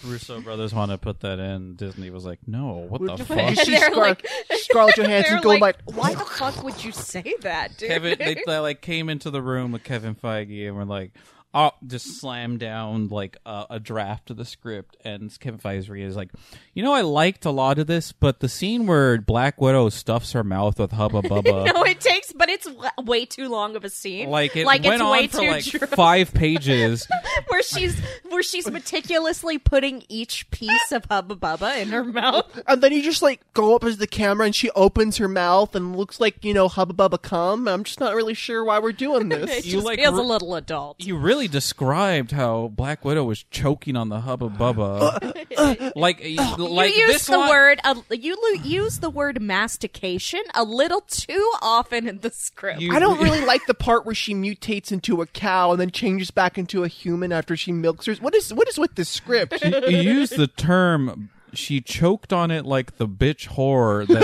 Russo 0.05 0.39
brothers 0.41 0.73
want 0.75 0.91
to 0.91 0.97
put 0.97 1.21
that 1.21 1.39
in. 1.39 1.75
Disney 1.75 2.09
was 2.11 2.23
like, 2.23 2.39
"No, 2.47 2.85
what 2.87 3.01
the 3.01 3.15
You 3.15 3.25
fuck?" 3.25 3.55
see 3.65 3.71
They're 3.77 3.91
Scar- 3.91 4.07
like- 4.09 4.27
Scarlett 4.51 4.95
Johansson 4.95 5.33
They're 5.33 5.41
going 5.41 5.59
like, 5.59 5.77
like, 5.87 5.97
why 5.97 6.13
the 6.13 6.23
fuck 6.23 6.63
would 6.63 6.81
you 6.83 6.91
say 6.93 7.33
that, 7.41 7.75
dude? 7.77 7.89
Kevin, 7.89 8.15
they, 8.19 8.37
they 8.45 8.59
like 8.59 8.81
came 8.81 9.09
into 9.09 9.31
the 9.31 9.41
room 9.41 9.71
with 9.73 9.83
Kevin 9.83 10.13
Feige 10.15 10.67
and 10.67 10.77
were 10.77 10.85
like, 10.85 11.11
"Oh, 11.57 11.71
just 11.85 12.19
slam 12.19 12.57
down 12.57 13.07
like 13.07 13.37
a, 13.45 13.65
a 13.71 13.79
draft 13.79 14.29
of 14.29 14.37
the 14.37 14.45
script." 14.45 14.95
And 15.03 15.37
Kevin 15.39 15.59
Feige 15.59 16.03
is 16.05 16.15
like, 16.15 16.29
"You 16.73 16.83
know, 16.83 16.93
I 16.93 17.01
liked 17.01 17.45
a 17.45 17.51
lot 17.51 17.79
of 17.79 17.87
this, 17.87 18.11
but 18.11 18.39
the 18.39 18.49
scene 18.49 18.85
where 18.87 19.17
Black 19.19 19.59
Widow 19.59 19.89
stuffs 19.89 20.33
her 20.33 20.43
mouth 20.43 20.79
with 20.79 20.91
Hubba 20.91 21.21
Bubba." 21.23 21.73
no, 21.73 21.83
it 21.83 21.99
takes, 21.99 22.31
but 22.33 22.49
it's 22.49 22.65
w- 22.67 22.89
way 23.03 23.25
too 23.25 23.49
long 23.49 23.75
of 23.75 23.83
a 23.83 23.89
scene. 23.89 24.29
Like 24.29 24.55
it 24.55 24.65
like 24.65 24.83
went 24.83 25.01
it's 25.01 25.03
way 25.03 25.21
on 25.23 25.27
for 25.29 25.39
too 25.39 25.47
like 25.51 25.63
dr- 25.63 25.89
five 25.91 26.33
pages. 26.35 27.07
where 27.47 27.63
she's 27.63 27.99
where 28.29 28.43
she's 28.43 28.69
meticulously 28.69 29.57
putting 29.57 30.03
each 30.09 30.49
piece 30.51 30.91
of 30.91 31.05
Hubba 31.05 31.35
Bubba 31.35 31.81
in 31.81 31.89
her 31.89 32.03
mouth. 32.03 32.61
and 32.67 32.81
then 32.81 32.91
you 32.91 33.01
just 33.01 33.21
like 33.21 33.41
go 33.53 33.75
up 33.75 33.83
as 33.83 33.97
the 33.97 34.07
camera 34.07 34.45
and 34.45 34.55
she 34.55 34.69
opens 34.71 35.17
her 35.17 35.27
mouth 35.27 35.75
and 35.75 35.95
looks 35.95 36.19
like 36.19 36.43
you 36.43 36.53
know 36.53 36.67
Hubba 36.67 36.93
Bubba 36.93 37.21
come. 37.21 37.67
I'm 37.67 37.83
just 37.83 37.99
not 37.99 38.15
really 38.15 38.33
sure 38.33 38.63
why 38.63 38.79
we're 38.79 38.91
doing 38.91 39.31
It 39.31 39.45
this. 39.47 39.65
You, 39.65 39.73
just 39.73 39.85
like, 39.85 39.99
feels 39.99 40.13
re- 40.15 40.19
a 40.19 40.27
little 40.27 40.55
adult. 40.55 41.03
You 41.03 41.17
really 41.17 41.46
described 41.47 42.31
how 42.31 42.71
Black 42.75 43.05
Widow 43.05 43.23
was 43.23 43.43
choking 43.51 43.95
on 43.95 44.09
the 44.09 44.21
Hubba 44.21 44.49
Bubba, 44.49 45.91
like 45.95 46.19
like 46.57 46.95
you 46.95 47.07
use 47.07 47.25
the 47.27 47.37
line- 47.37 47.49
word 47.49 47.79
uh, 47.83 47.95
you 48.11 48.35
lo- 48.35 48.61
use 48.63 48.99
the 48.99 49.09
word 49.09 49.41
mastication 49.41 50.41
a 50.53 50.63
little 50.63 51.01
too 51.01 51.51
often 51.61 52.07
in 52.07 52.19
the 52.19 52.31
script. 52.31 52.81
You- 52.81 52.93
I 52.93 52.99
don't 52.99 53.21
really 53.21 53.43
like 53.45 53.65
the 53.65 53.73
part 53.73 54.05
where 54.05 54.15
she 54.15 54.33
mutates 54.33 54.91
into 54.91 55.21
a 55.21 55.27
cow 55.27 55.71
and 55.71 55.81
then 55.81 55.91
changes 55.91 56.31
back 56.31 56.57
into 56.57 56.83
a 56.83 56.87
human 56.87 57.31
after 57.31 57.55
she 57.55 57.71
milks 57.71 58.05
her. 58.05 58.13
What 58.15 58.35
is 58.35 58.53
what 58.53 58.67
is 58.67 58.77
with 58.77 58.95
this 58.95 59.09
script? 59.09 59.61
you 59.63 59.97
used 59.97 60.37
the 60.37 60.47
term 60.47 61.29
she 61.53 61.81
choked 61.81 62.33
on 62.33 62.51
it 62.51 62.65
like 62.65 62.97
the 62.97 63.07
bitch 63.07 63.47
whore 63.49 64.05
that 64.07 64.23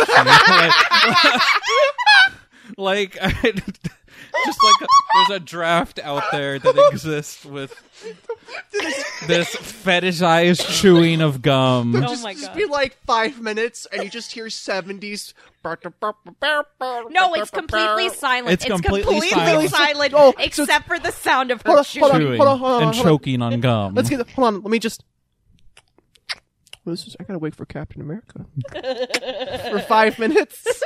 she 2.67 2.73
like, 2.77 3.17
like 3.43 3.63
just 4.45 4.59
like 4.63 4.89
there's 5.13 5.29
a 5.37 5.39
draft 5.39 5.99
out 5.99 6.23
there 6.31 6.59
that 6.59 6.89
exists 6.91 7.45
with 7.45 7.73
this 9.27 9.55
fetishized 9.55 10.67
chewing 10.81 11.21
of 11.21 11.41
gum 11.41 11.95
oh 11.95 12.01
just, 12.01 12.23
my 12.23 12.33
just 12.33 12.53
be 12.53 12.65
like 12.65 12.97
five 13.05 13.39
minutes 13.39 13.87
and 13.91 14.03
you 14.03 14.09
just 14.09 14.31
hear 14.31 14.49
seventies. 14.49 15.33
No, 15.65 17.33
it's 17.35 17.51
completely 17.51 18.09
silent. 18.09 18.51
It's 18.51 18.65
completely 18.65 19.29
silent, 19.29 19.69
silent. 19.69 20.13
Oh, 20.13 20.33
so 20.33 20.43
except 20.43 20.87
for 20.87 20.99
the 20.99 21.11
sound 21.11 21.51
of 21.51 21.61
her 21.61 21.71
Hold 21.71 21.77
on, 21.77 21.85
chewing. 21.85 22.01
hold 22.01 22.11
on. 22.11 22.19
hold 22.37 22.49
on, 22.49 22.59
hold 22.59 22.81
on, 22.81 22.83
and 22.83 22.93
choking 22.97 23.41
on 23.41 23.61
gum 23.61 23.93
Let's 23.95 24.09
get. 24.09 24.29
Hold 24.31 24.47
on. 24.47 24.61
Let 24.61 24.71
me 24.71 24.79
just. 24.79 25.03
Well, 26.83 26.91
this 26.91 27.07
is, 27.07 27.15
I 27.17 27.23
gotta 27.23 27.39
wait 27.39 27.55
for 27.55 27.65
Captain 27.65 28.01
America 28.01 28.45
for 29.71 29.79
five 29.79 30.19
minutes. 30.19 30.83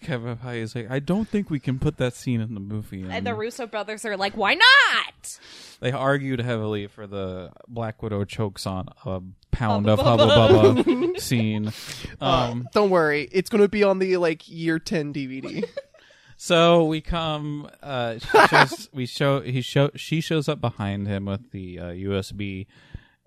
Kevin 0.00 0.36
Feige 0.36 0.56
is 0.58 0.74
like 0.74 0.90
I 0.90 1.00
don't 1.00 1.28
think 1.28 1.50
we 1.50 1.58
can 1.58 1.78
put 1.78 1.96
that 1.96 2.14
scene 2.14 2.40
in 2.40 2.54
the 2.54 2.60
movie 2.60 3.04
And 3.08 3.26
the 3.26 3.34
Russo 3.34 3.66
brothers 3.66 4.04
are 4.04 4.16
like, 4.16 4.36
"Why 4.36 4.54
not?" 4.54 5.38
They 5.80 5.90
argued 5.90 6.40
heavily 6.40 6.86
for 6.86 7.06
the 7.06 7.50
Black 7.66 8.02
Widow 8.02 8.24
chokes 8.24 8.66
on 8.66 8.88
a 9.04 9.20
pound 9.50 9.88
of 9.88 9.98
Hubba 9.98 10.26
Bubba 10.26 11.20
scene. 11.20 11.72
Um, 12.20 12.68
Don't 12.72 12.90
worry, 12.90 13.28
it's 13.32 13.50
gonna 13.50 13.68
be 13.68 13.82
on 13.82 13.98
the 13.98 14.16
like 14.18 14.48
year 14.48 14.78
ten 14.78 15.12
DVD. 15.12 15.64
so 16.36 16.84
we 16.84 17.00
come. 17.00 17.68
Uh, 17.82 18.18
she 18.18 18.46
shows, 18.48 18.88
we 18.92 19.06
show 19.06 19.40
he 19.40 19.60
show 19.60 19.90
she 19.96 20.20
shows 20.20 20.48
up 20.48 20.60
behind 20.60 21.08
him 21.08 21.24
with 21.24 21.50
the 21.50 21.80
uh, 21.80 21.84
USB, 21.86 22.66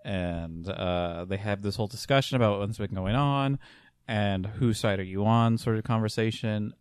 and 0.06 0.70
uh, 0.70 1.26
they 1.26 1.38
have 1.38 1.62
this 1.62 1.76
whole 1.76 1.88
discussion 1.88 2.38
about 2.38 2.60
what's 2.60 2.78
been 2.78 2.96
going 2.96 3.16
on 3.16 3.60
and 4.08 4.46
whose 4.46 4.80
side 4.80 5.00
are 5.00 5.04
you 5.04 5.26
on, 5.26 5.58
sort 5.58 5.78
of 5.78 5.84
conversation. 5.84 6.74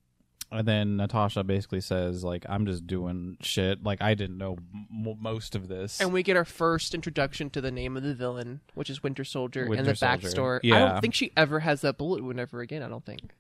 And 0.53 0.67
then 0.67 0.97
Natasha 0.97 1.43
basically 1.43 1.81
says, 1.81 2.23
like, 2.23 2.47
I'm 2.49 2.67
just 2.67 2.87
doing 2.87 3.37
shit. 3.41 3.83
Like, 3.83 4.01
I 4.01 4.15
didn't 4.15 4.39
know 4.39 4.57
m- 4.73 5.17
most 5.21 5.57
of 5.57 5.67
this. 5.67 6.01
and 6.01 6.13
we 6.13 6.23
get 6.23 6.37
our 6.37 6.45
first 6.45 6.95
introduction 6.95 7.51
to 7.51 7.61
the 7.61 7.73
name 7.73 7.97
of 7.97 8.05
the 8.05 8.15
villain, 8.15 8.61
which 8.75 8.89
is 8.89 9.03
Winter 9.03 9.25
Soldier, 9.25 9.65
and 9.65 9.85
the 9.85 9.97
Soldier. 9.97 10.29
backstory. 10.29 10.73
I 10.73 10.79
don't 10.79 11.01
think 11.01 11.15
she 11.15 11.33
ever 11.37 11.61
has 11.61 11.81
that 11.81 11.99
bullet 11.99 12.23
wound 12.23 12.39
ever 12.39 12.61
again. 12.61 12.83
I 12.83 12.89
don't 12.89 13.05
think. 13.05 13.33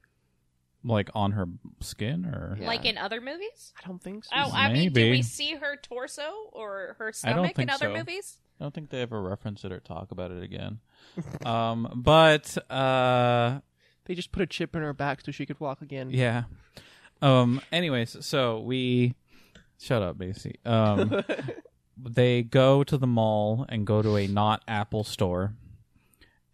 like, 0.82 1.09
on 1.14 1.32
her 1.32 1.47
skin 1.80 2.26
or. 2.26 2.57
Yeah. 2.61 2.66
Like 2.66 2.84
in 2.84 2.99
other 2.99 3.20
movies? 3.20 3.72
I 3.82 3.87
don't 3.87 4.03
think 4.03 4.24
so. 4.24 4.30
Oh, 4.34 4.51
I 4.53 4.72
mean, 4.72 4.93
do 4.93 5.11
we 5.11 5.22
see 5.22 5.55
her 5.55 5.76
torso 5.76 6.28
or 6.53 6.97
her 6.99 7.12
stomach 7.12 7.57
in 7.59 7.70
other 7.70 7.87
so. 7.87 7.95
movies? 7.97 8.39
I 8.61 8.64
don't 8.64 8.74
think 8.74 8.91
they 8.91 9.03
ever 9.03 9.20
reference 9.22 9.64
it 9.64 9.70
or 9.70 9.80
talk 9.80 10.11
about 10.11 10.30
it 10.32 10.43
again. 10.43 10.80
um, 11.47 11.89
but 11.95 12.57
uh, 12.70 13.61
They 14.07 14.14
just 14.14 14.32
put 14.32 14.42
a 14.42 14.46
chip 14.46 14.74
in 14.74 14.82
her 14.82 14.92
back 14.92 15.20
so 15.24 15.32
she 15.32 15.46
could 15.46 15.61
walk 15.61 15.82
again. 15.82 16.11
yeah. 16.11 16.44
Um. 17.22 17.61
Anyways, 17.72 18.24
so 18.24 18.61
we 18.61 19.14
shut 19.80 20.02
up, 20.02 20.18
Macy. 20.18 20.57
Um, 20.64 21.22
they 21.98 22.42
go 22.42 22.84
to 22.84 22.96
the 22.98 23.07
mall 23.07 23.64
and 23.68 23.86
go 23.86 24.02
to 24.02 24.16
a 24.16 24.26
not 24.26 24.62
Apple 24.68 25.02
store, 25.04 25.54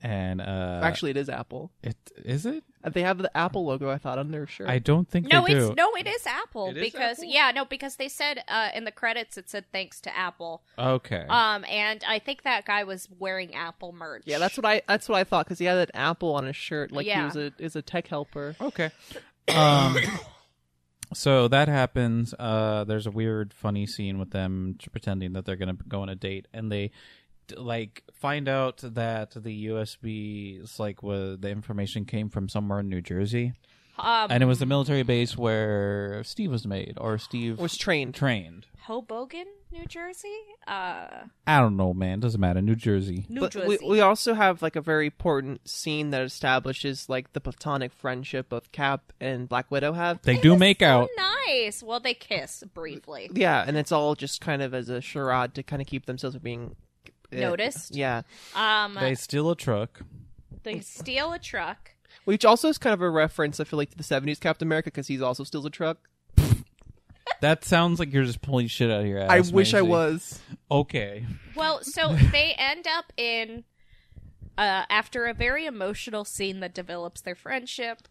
and 0.03 0.40
uh, 0.40 0.80
Actually, 0.82 1.12
it 1.12 1.16
is 1.16 1.28
Apple. 1.28 1.70
it 1.82 1.96
is 2.24 2.44
it. 2.46 2.64
Uh, 2.84 2.90
They 2.90 3.03
have 3.03 3.18
the 3.18 3.34
Apple 3.36 3.64
logo. 3.64 3.88
I 3.88 3.98
thought 3.98 4.18
on 4.18 4.30
their 4.30 4.46
shirt. 4.46 4.68
I 4.68 4.78
don't 4.80 5.09
think 5.09 5.30
No, 5.30 5.44
they 5.46 5.53
it's 5.55 5.68
do. 5.68 5.74
no, 5.76 5.94
it 5.94 6.07
is 6.07 6.26
Apple 6.26 6.68
It 6.70 6.76
is 6.76 6.92
because 6.92 7.18
Apple? 7.18 7.30
yeah, 7.32 7.53
no, 7.55 7.64
because 7.64 7.96
they 7.96 8.09
said 8.09 8.42
uh, 8.48 8.70
in 8.74 8.84
the 8.84 8.90
credits 8.90 9.38
it 9.38 9.48
said 9.48 9.64
thanks 9.72 10.00
to 10.03 10.16
Apple. 10.16 10.62
Okay. 10.78 11.24
Um, 11.28 11.64
and 11.66 12.03
I 12.09 12.18
think 12.18 12.42
that 12.42 12.64
guy 12.66 12.84
was 12.84 13.09
wearing 13.18 13.55
Apple 13.55 13.92
merch. 13.92 14.22
yeah, 14.26 14.38
that's 14.38 14.57
what 14.57 14.66
I. 14.66 14.82
That's 14.88 15.09
what 15.09 15.18
I 15.18 15.24
thought 15.24 15.46
because 15.46 15.59
he 15.59 15.64
had 15.66 15.78
an 15.78 15.88
Apple 15.94 16.34
on 16.34 16.44
his 16.46 16.57
shirt, 16.57 16.90
like 16.92 17.05
he 17.05 17.11
Yeah. 17.11 17.26
was 17.26 17.36
a 17.36 17.53
is 17.59 17.76
a 17.76 17.82
tech 17.82 18.09
helper. 18.09 18.57
Okay. 18.61 18.90
Um. 19.55 19.96
So 21.14 21.46
that 21.48 21.68
happens. 21.68 22.34
Uh, 22.38 22.84
there's 22.84 23.07
a 23.07 23.11
weird, 23.11 23.53
funny 23.53 23.86
scene 23.86 24.18
with 24.18 24.30
them 24.30 24.76
t- 24.78 24.88
pretending 24.88 25.34
that 25.34 25.44
they're 25.44 25.57
gonna 25.57 25.76
go 25.86 26.00
on 26.00 26.09
a 26.09 26.14
date, 26.14 26.48
and 26.55 26.72
they 26.72 26.86
d- 26.88 26.92
like 27.57 28.03
find 28.12 28.49
out 28.49 28.78
that 28.78 29.32
the 29.34 29.66
USB, 29.66 30.62
is 30.62 30.78
like, 30.78 31.03
was 31.03 31.38
the 31.40 31.51
information 31.51 32.05
came 32.05 32.28
from 32.28 32.49
somewhere 32.49 32.80
in 32.80 32.88
New 32.88 33.01
Jersey, 33.01 33.53
um, 33.99 34.28
and 34.30 34.43
it 34.43 34.47
was 34.47 34.59
the 34.59 34.66
military 34.66 35.03
base 35.03 35.36
where 35.36 36.22
Steve 36.24 36.51
was 36.51 36.66
made, 36.66 36.95
or 37.01 37.18
Steve 37.18 37.59
Was 37.59 37.76
trained. 37.76 38.14
trained. 38.14 38.66
Hoboken, 38.86 39.45
New 39.70 39.84
Jersey. 39.86 40.34
Uh, 40.66 41.07
I 41.47 41.61
don't 41.61 41.76
know, 41.76 41.95
man. 41.95 42.18
Doesn't 42.18 42.40
matter. 42.40 42.61
New 42.61 42.74
Jersey. 42.74 43.26
New 43.28 43.43
but 43.43 43.53
Jersey. 43.53 43.78
we, 43.82 43.88
we 43.90 44.01
also 44.01 44.34
have 44.34 44.61
like 44.61 44.74
a 44.74 44.80
very 44.80 45.07
important 45.07 45.68
scene 45.68 46.11
that 46.11 46.22
establishes 46.22 47.09
like 47.09 47.32
the 47.32 47.40
platonic 47.40 47.93
friendship 47.93 48.51
of 48.53 48.72
Cap 48.72 49.12
and 49.20 49.49
Black 49.49 49.70
Widow 49.70 49.93
have. 49.93 50.20
They 50.22 50.36
do 50.36 50.57
make 50.57 50.80
so 50.80 50.86
out. 50.86 51.09
nice. 51.47 51.80
Well, 51.80 52.01
they 52.01 52.14
kiss 52.14 52.64
briefly. 52.74 53.30
Yeah, 53.32 53.62
and 53.64 53.76
it's 53.76 53.93
all 53.93 54.14
just 54.16 54.40
kind 54.40 54.62
of 54.62 54.74
as 54.74 54.88
a 54.88 55.01
charade 55.01 55.55
to 55.55 55.62
kind 55.62 55.80
of 55.80 55.86
keep 55.86 56.07
themselves 56.07 56.34
from 56.34 56.43
being 56.43 56.74
Noticed? 57.41 57.95
Yeah, 57.95 58.22
Um, 58.55 58.95
They 58.95 59.14
steal 59.14 59.51
a 59.51 59.57
truck. 59.57 60.03
they 60.62 60.80
steal 60.80 61.33
a 61.33 61.39
truck. 61.39 61.91
which 62.24 62.45
also 62.45 62.68
is 62.68 62.78
kind 62.78 62.95
of 62.95 63.01
a 63.03 63.11
reference. 63.11 63.59
I 63.61 63.64
feel 63.64 63.78
like 63.78 63.91
to 63.91 63.97
the 63.97 64.05
'70s 64.05 64.39
Captain 64.41 64.68
America 64.68 64.87
because 64.91 65.07
he's 65.09 65.22
also 65.22 65.43
steals 65.45 65.64
a 65.66 65.70
truck. 65.70 65.99
That 67.41 67.64
sounds 67.64 67.99
like 67.99 68.12
you're 68.12 68.24
just 68.24 68.41
pulling 68.43 68.68
shit 68.68 68.91
out 68.91 69.01
of 69.01 69.07
your 69.07 69.18
ass. 69.18 69.30
I 69.30 69.41
wish 69.53 69.74
I 69.74 69.83
was. 69.83 70.41
Okay. 70.70 71.26
Well, 71.57 71.80
so 71.83 72.14
they 72.30 72.55
end 72.57 72.87
up 72.87 73.12
in 73.16 73.64
uh, 74.57 74.85
after 74.89 75.26
a 75.26 75.35
very 75.35 75.66
emotional 75.66 76.24
scene 76.24 76.61
that 76.61 76.72
develops 76.74 77.20
their 77.20 77.35
friendship. 77.35 78.07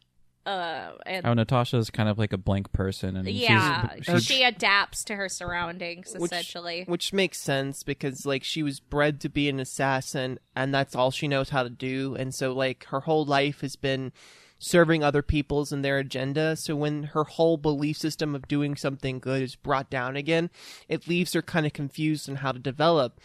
Uh, 0.45 0.91
and 1.05 1.25
How 1.25 1.33
Natasha's 1.35 1.91
kind 1.91 2.09
of 2.09 2.17
like 2.17 2.33
a 2.33 2.37
blank 2.37 2.71
person, 2.71 3.15
and 3.15 3.27
yeah, 3.29 3.93
she's, 4.01 4.25
she 4.25 4.43
adapts 4.43 5.03
to 5.03 5.15
her 5.15 5.29
surroundings 5.29 6.15
Which- 6.17 6.31
essentially. 6.31 6.83
Which 6.87 7.13
makes 7.13 7.39
sense 7.39 7.83
because 7.83 8.25
like 8.25 8.43
she 8.43 8.63
was 8.63 8.79
bred 8.79 9.21
to 9.21 9.29
be 9.29 9.49
an 9.49 9.59
assassin 9.59 10.39
and 10.55 10.73
that's 10.73 10.95
all 10.95 11.11
she 11.11 11.27
knows 11.27 11.49
how 11.49 11.63
to 11.63 11.69
do 11.69 12.15
and 12.15 12.33
so 12.33 12.53
like 12.53 12.85
her 12.85 13.01
whole 13.01 13.25
life 13.25 13.61
has 13.61 13.75
been 13.75 14.11
serving 14.59 15.03
other 15.03 15.21
people's 15.21 15.71
and 15.71 15.83
their 15.83 15.97
agenda 15.97 16.55
so 16.55 16.75
when 16.75 17.03
her 17.03 17.23
whole 17.23 17.57
belief 17.57 17.97
system 17.97 18.35
of 18.35 18.47
doing 18.47 18.75
something 18.75 19.19
good 19.19 19.41
is 19.41 19.55
brought 19.55 19.89
down 19.89 20.15
again 20.15 20.49
it 20.87 21.07
leaves 21.07 21.33
her 21.33 21.41
kind 21.41 21.65
of 21.65 21.73
confused 21.73 22.29
on 22.29 22.37
how 22.37 22.51
to 22.51 22.59
develop 22.59 23.19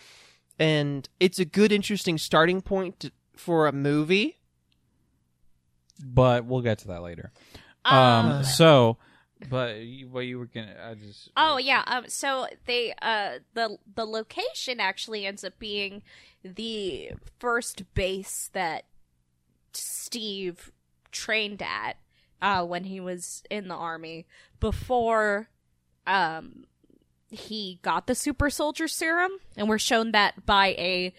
and 0.59 1.09
it's 1.21 1.39
a 1.39 1.45
good 1.45 1.73
interesting 1.73 2.17
starting 2.17 2.63
point 2.63 2.99
to, 3.01 3.13
for 3.37 3.67
a 3.67 3.73
movie 3.73 4.39
but 6.05 6.45
we'll 6.45 6.63
get 6.63 6.79
to 6.79 6.89
that 6.89 7.03
later. 7.03 7.33
Um, 7.85 7.95
Um, 7.97 8.45
so, 8.45 8.97
but 9.49 9.77
you, 9.77 10.09
what 10.09 10.21
you 10.21 10.39
were 10.39 10.47
gonna, 10.47 10.75
I 10.83 10.95
just, 10.95 11.31
Oh 11.37 11.59
yeah. 11.59 11.85
Um. 11.87 12.05
So 12.09 12.47
they 12.67 12.95
uh 13.03 13.39
the 13.55 13.79
the 13.95 14.05
location 14.05 14.81
actually 14.81 15.27
ends 15.27 15.45
up 15.45 15.59
being 15.59 16.03
the 16.43 17.11
first 17.39 17.83
base 17.95 18.51
that 18.53 18.85
Steve 19.73 20.73
trained 21.13 21.63
at 21.63 21.97
uh 22.43 22.65
when 22.65 22.85
he 22.85 23.01
was 23.01 23.43
in 23.51 23.69
the 23.69 23.75
army 23.75 24.27
before 24.61 25.49
um 26.07 26.65
he 27.31 27.79
got 27.83 28.07
the 28.07 28.15
super 28.15 28.51
soldier 28.51 28.87
serum 28.87 29.33
and 29.57 29.69
we're 29.69 29.79
shown 29.79 30.13
that 30.13 30.45
by 30.45 30.69
a 30.79 31.13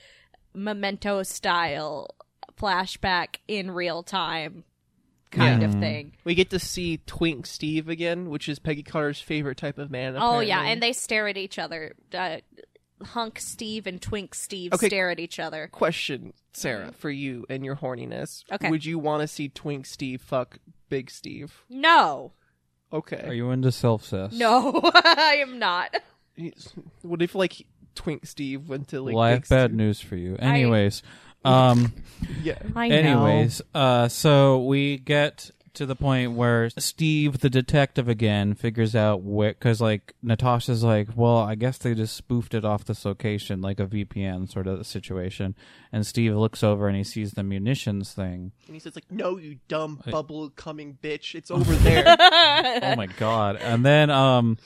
memento 0.53 1.23
style 1.23 2.07
flashback 2.59 3.37
in 3.47 3.71
real 3.71 4.03
time 4.03 4.63
kind 5.31 5.61
Yeah. 5.61 5.67
of 5.67 5.73
thing. 5.75 6.13
we 6.23 6.33
get 6.35 6.49
to 6.51 6.59
see 6.59 6.97
twink 7.05 7.45
steve 7.45 7.89
again 7.89 8.29
which 8.29 8.47
is 8.47 8.59
peggy 8.59 8.81
carter's 8.83 9.19
favorite 9.19 9.57
type 9.57 9.77
of 9.77 9.91
man 9.91 10.15
Oh 10.17 10.39
yeah, 10.39 10.61
and 10.63 10.81
they 10.81 10.93
stare 10.93 11.27
at 11.27 11.37
each 11.37 11.59
other. 11.59 11.93
Uh, 12.13 12.37
Hunk 13.03 13.39
Steve 13.39 13.85
and 13.85 14.01
Twink 14.01 14.33
Steve 14.33 14.73
Okay. 14.73 14.87
stare 14.87 15.11
at 15.11 15.19
each 15.19 15.37
other. 15.39 15.67
question, 15.71 16.33
Sarah, 16.53 16.91
for 16.93 17.11
you 17.11 17.45
and 17.47 17.63
your 17.63 17.75
horniness. 17.75 18.43
Okay. 18.51 18.71
Would 18.71 18.85
you 18.85 18.97
want 18.97 19.21
to 19.21 19.27
see 19.27 19.49
Twink 19.49 19.85
Steve 19.85 20.19
fuck 20.19 20.57
Big 20.89 21.11
Steve? 21.11 21.63
No, 21.69 22.31
Okay. 22.91 23.21
are 23.23 23.33
you 23.33 23.51
into 23.51 23.71
self 23.71 24.03
cess? 24.03 24.31
no, 24.33 24.81
I 24.95 25.37
am 25.41 25.59
not. 25.59 25.95
What 27.03 27.21
if 27.21 27.35
like 27.35 27.67
Twink 27.93 28.25
Steve 28.25 28.67
went 28.67 28.87
to 28.87 29.01
like? 29.01 29.13
well, 29.13 29.23
I 29.23 29.29
have 29.31 29.41
Big 29.41 29.49
bad 29.49 29.69
Steve? 29.69 29.77
news 29.77 30.01
for 30.01 30.15
you. 30.15 30.35
Anyways, 30.37 31.03
um, 31.45 31.93
Yeah. 32.41 32.59
I 32.75 32.89
anyways, 32.89 33.61
uh, 33.73 34.07
so 34.07 34.63
we 34.63 34.97
get 34.97 35.51
to 35.77 35.85
the 35.85 35.95
point 35.95 36.31
where 36.31 36.71
Steve, 36.71 37.39
the 37.41 37.51
detective, 37.51 38.09
again 38.09 38.55
figures 38.55 38.95
out 38.95 39.21
where, 39.21 39.51
because 39.51 39.79
like 39.79 40.15
Natasha's 40.23 40.83
like, 40.83 41.09
well, 41.15 41.37
I 41.37 41.53
guess 41.53 41.77
they 41.77 41.93
just 41.93 42.15
spoofed 42.15 42.55
it 42.55 42.65
off 42.65 42.85
this 42.85 43.05
location, 43.05 43.61
like 43.61 43.79
a 43.79 43.85
VPN 43.85 44.51
sort 44.51 44.65
of 44.65 44.87
situation. 44.87 45.55
And 45.91 46.05
Steve 46.05 46.35
looks 46.35 46.63
over 46.63 46.87
and 46.87 46.97
he 46.97 47.03
sees 47.03 47.33
the 47.33 47.43
munitions 47.43 48.11
thing. 48.11 48.53
And 48.65 48.75
he 48.75 48.79
says 48.79 48.95
like, 48.95 49.11
"No, 49.11 49.37
you 49.37 49.59
dumb 49.67 50.01
bubble 50.09 50.49
coming 50.49 50.97
bitch! 51.01 51.35
It's 51.35 51.51
over 51.51 51.75
there." 51.75 52.03
oh 52.19 52.95
my 52.95 53.07
god! 53.17 53.57
And 53.57 53.85
then 53.85 54.09
um, 54.09 54.57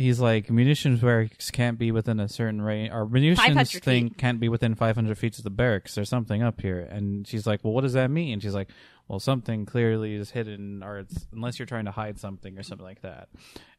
he's 0.00 0.20
like, 0.20 0.50
munitions 0.50 1.00
barracks 1.00 1.50
can't 1.50 1.78
be 1.78 1.92
within 1.92 2.20
a 2.20 2.28
certain 2.28 2.60
range, 2.60 2.92
or 2.92 3.06
munitions 3.06 3.72
thing 3.80 4.08
feet. 4.08 4.18
can't 4.18 4.40
be 4.40 4.48
within 4.48 4.74
500 4.74 5.18
feet 5.18 5.38
of 5.38 5.44
the 5.44 5.50
barracks. 5.50 5.94
There's 5.94 6.08
something 6.08 6.42
up 6.42 6.60
here, 6.60 6.80
and 6.80 7.26
she's 7.26 7.46
like, 7.46 7.62
well, 7.62 7.72
what 7.72 7.82
does 7.82 7.92
that 7.94 8.10
mean? 8.10 8.34
And 8.34 8.42
she's 8.42 8.54
like, 8.54 8.68
well, 9.08 9.18
something 9.18 9.66
clearly 9.66 10.14
is 10.14 10.30
hidden, 10.30 10.82
or 10.82 11.00
it's 11.00 11.26
unless 11.32 11.58
you're 11.58 11.66
trying 11.66 11.86
to 11.86 11.90
hide 11.90 12.18
something 12.18 12.56
or 12.58 12.62
something 12.62 12.86
like 12.86 13.02
that. 13.02 13.28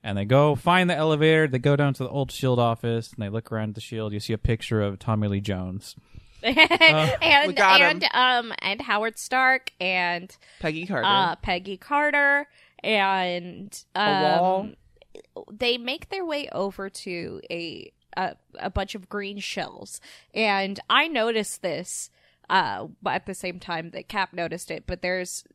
And 0.04 0.18
they 0.18 0.26
go 0.26 0.56
find 0.56 0.90
the 0.90 0.96
elevator. 0.96 1.48
They 1.48 1.60
go 1.60 1.76
down 1.76 1.94
to 1.96 2.04
the 2.04 2.10
old 2.10 2.32
Shield 2.32 2.60
office, 2.60 3.14
and 3.14 3.24
they 3.24 3.30
look 3.30 3.52
around 3.52 3.76
the 3.76 3.82
Shield. 3.82 4.12
You 4.14 4.20
see 4.20 4.34
a 4.34 4.38
picture 4.38 4.82
of 4.82 5.00
Tommy 5.00 5.28
Lee 5.28 5.42
Jones. 5.42 5.96
and 6.44 7.60
and 7.60 8.04
um 8.14 8.52
and 8.60 8.82
Howard 8.82 9.20
Stark 9.20 9.72
and 9.80 10.36
Peggy 10.60 10.88
Carter. 10.88 11.06
uh 11.06 11.36
Peggy 11.36 11.78
Carter 11.78 12.48
and 12.84 13.84
um, 13.96 14.22
wall. 14.24 14.70
They 15.51 15.78
make 15.78 16.09
their 16.09 16.26
way 16.26 16.49
over 16.51 16.89
to 16.89 17.41
a, 17.49 17.91
a 18.16 18.36
a 18.59 18.70
bunch 18.70 18.95
of 18.95 19.09
green 19.09 19.39
shells. 19.39 19.99
And 20.34 20.80
i 20.89 21.07
noticed 21.07 21.62
this 21.62 22.09
uh 22.49 22.88
at 23.05 23.26
the 23.26 23.34
same 23.34 23.59
time 23.59 23.91
that 23.91 24.07
cap 24.07 24.34
noticed 24.34 24.70
it 24.70 24.84
but 24.86 25.01
there's 25.01 25.45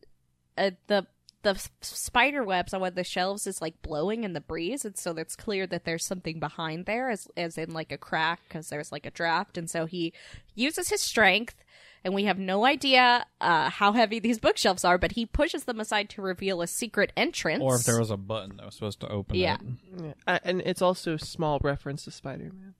uh, 0.57 0.71
the 0.87 1.07
the 1.43 1.69
spider 1.81 2.43
webs 2.43 2.75
on 2.75 2.81
one 2.81 2.89
of 2.89 2.95
the 2.97 3.05
shelves 3.05 3.47
is 3.47 3.63
like 3.63 3.81
blowing 3.81 4.25
in 4.25 4.33
the 4.33 4.41
breeze 4.41 4.85
and 4.85 4.97
so 4.97 5.13
it's 5.13 5.37
clear 5.37 5.65
that 5.65 5.85
there's 5.85 6.05
something 6.05 6.41
behind 6.41 6.87
there 6.87 7.09
as 7.09 7.29
as 7.37 7.57
in 7.57 7.73
like 7.73 7.93
a 7.93 7.99
crack 7.99 8.41
because 8.49 8.69
there's 8.69 8.91
like 8.91 9.07
a 9.07 9.13
draft 9.13 9.57
and 9.57 9.71
so 9.71 9.87
he 9.87 10.13
uses 10.57 10.89
his 10.89 11.01
strength 11.01 11.55
and 12.07 12.15
we 12.15 12.25
have 12.25 12.39
no 12.39 12.65
idea 12.65 13.27
uh, 13.43 13.69
how 13.69 13.93
heavy 13.93 14.19
these 14.21 14.39
bookshelves 14.39 14.85
are 14.85 14.97
but 14.97 15.13
he 15.13 15.27
pushes 15.27 15.65
them 15.65 15.81
aside 15.81 16.09
to 16.09 16.23
reveal 16.23 16.63
a 16.63 16.67
secret 16.67 17.13
entrance 17.17 17.61
Or 17.63 17.75
if 17.77 17.83
there 17.85 17.99
was 17.99 18.11
a 18.11 18.17
button 18.17 18.57
that 18.57 18.65
was 18.67 18.75
supposed 18.77 19.01
to 19.01 19.09
open 19.09 19.37
Yeah. 19.37 19.57
it. 19.57 19.61
Yeah. 20.03 20.13
Uh, 20.27 20.39
and 20.45 20.63
it's 20.65 20.81
also 20.81 21.15
a 21.15 21.19
small 21.19 21.59
reference 21.63 22.05
to 22.05 22.11
Spider 22.11 22.45
Man. 22.55 22.75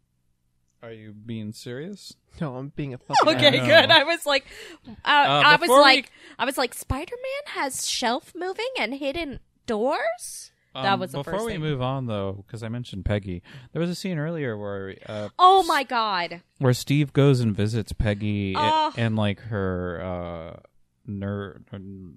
Are 0.83 0.93
you 0.93 1.13
being 1.13 1.53
serious? 1.53 2.15
No, 2.41 2.55
I'm 2.57 2.69
being 2.77 2.95
a 2.95 2.99
fucking. 2.99 3.29
Okay, 3.37 3.57
know. 3.59 3.67
good. 3.67 3.91
I 3.91 4.05
was 4.05 4.25
like, 4.25 4.45
uh, 4.87 4.93
I 5.05 5.53
was 5.57 5.61
before 5.63 5.79
we- 5.79 5.83
like, 5.83 6.13
I 6.39 6.45
was 6.45 6.57
like, 6.57 6.75
Spider 6.75 7.15
Man 7.17 7.55
has 7.63 7.89
shelf 7.89 8.33
moving 8.37 8.69
and 8.79 8.95
hidden 8.95 9.41
doors. 9.67 10.53
That 10.83 10.93
Um, 10.95 11.01
was 11.01 11.13
the 11.13 11.19
before 11.19 11.33
first 11.35 11.47
we 11.47 11.53
thing. 11.53 11.61
move 11.61 11.83
on 11.83 12.07
though 12.07 12.45
because 12.47 12.63
i 12.63 12.69
mentioned 12.69 13.05
peggy 13.05 13.43
there 13.73 13.81
was 13.81 13.91
a 13.91 13.95
scene 13.95 14.19
earlier 14.19 14.57
where 14.57 14.95
uh 15.07 15.29
Oh 15.39 15.63
my 15.65 15.83
god! 15.83 16.43
where 16.59 16.73
steve 16.75 17.13
goes 17.13 17.41
and 17.41 17.55
visits 17.57 17.93
peggy 17.93 18.55
a- 18.55 18.59
Oh. 18.59 18.93
and 18.97 19.17
like 19.17 19.41
her 19.41 20.01
uh 20.03 20.61
ner- 21.09 21.63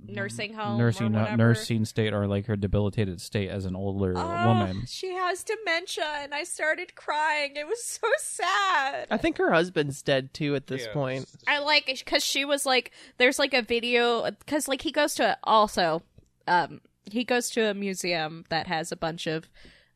Nursing 0.07 0.53
home 0.53 0.77
nursing 0.79 1.13
whatever. 1.13 1.37
nursing 1.37 1.85
state 1.85 2.11
or 2.13 2.25
like 2.27 2.47
her 2.47 2.55
debilitated 2.55 3.21
state 3.21 3.49
as 3.49 3.65
an 3.65 3.75
older 3.75 4.13
Oh, 4.17 4.47
woman. 4.47 4.83
She 4.87 5.13
has 5.13 5.43
dementia, 5.43 6.05
and 6.21 6.33
I 6.33 6.43
started 6.43 6.95
crying. 6.95 7.55
It 7.55 7.67
was 7.67 7.83
so 7.83 8.07
sad. 8.17 9.05
I 9.11 9.17
think 9.17 9.37
her 9.37 9.51
husband's 9.51 10.01
dead 10.01 10.33
too 10.33 10.55
at 10.55 10.65
this 10.67 10.87
point. 10.91 11.27
I 11.47 11.59
like 11.59 11.85
because 11.85 12.25
she 12.25 12.45
was 12.45 12.65
like, 12.65 12.91
there's 13.19 13.37
like 13.37 13.53
a 13.53 13.61
video 13.61 14.23
because 14.31 14.67
like 14.67 14.81
he 14.81 14.91
goes 14.91 15.13
to 15.15 15.37
also, 15.43 16.01
um, 16.47 16.81
he 17.13 17.23
goes 17.23 17.49
to 17.51 17.69
a 17.69 17.73
museum 17.73 18.45
that 18.49 18.67
has 18.67 18.91
a 18.91 18.97
bunch 18.97 19.27
of, 19.27 19.49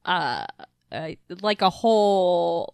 uh, 0.06 0.46
uh 0.92 1.12
like 1.42 1.62
a 1.62 1.70
whole 1.70 2.74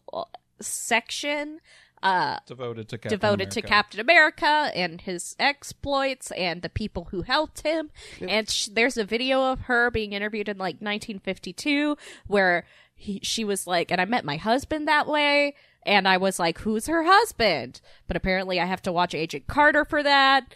section, 0.60 1.60
uh, 2.02 2.38
Devoted 2.46 2.88
to 2.90 2.98
Captain 2.98 3.20
devoted 3.20 3.52
to 3.52 3.60
America. 3.60 3.68
Captain 3.68 4.00
America 4.00 4.72
and 4.74 5.02
his 5.02 5.36
exploits 5.38 6.32
and 6.32 6.62
the 6.62 6.70
people 6.70 7.10
who 7.12 7.24
helped 7.24 7.62
him. 7.62 7.92
And 8.26 8.50
sh- 8.50 8.70
there's 8.72 8.98
a 8.98 9.04
video 9.04 9.52
of 9.52 9.62
her 9.62 9.92
being 9.92 10.14
interviewed 10.14 10.48
in 10.48 10.58
like 10.58 10.76
1952 10.76 11.98
where 12.28 12.66
he, 12.96 13.20
she 13.24 13.44
was 13.44 13.68
like, 13.68 13.92
and 13.92 14.00
I 14.00 14.06
met 14.06 14.24
my 14.24 14.38
husband 14.38 14.88
that 14.88 15.08
way. 15.08 15.56
And 15.86 16.08
I 16.08 16.18
was 16.18 16.40
like, 16.40 16.60
who's 16.60 16.88
her 16.88 17.04
husband? 17.04 17.82
But 18.08 18.16
apparently 18.16 18.60
I 18.60 18.66
have 18.66 18.82
to 18.84 18.92
watch 18.92 19.14
Agent 19.14 19.48
Carter 19.48 19.84
for 19.84 20.04
that. 20.04 20.54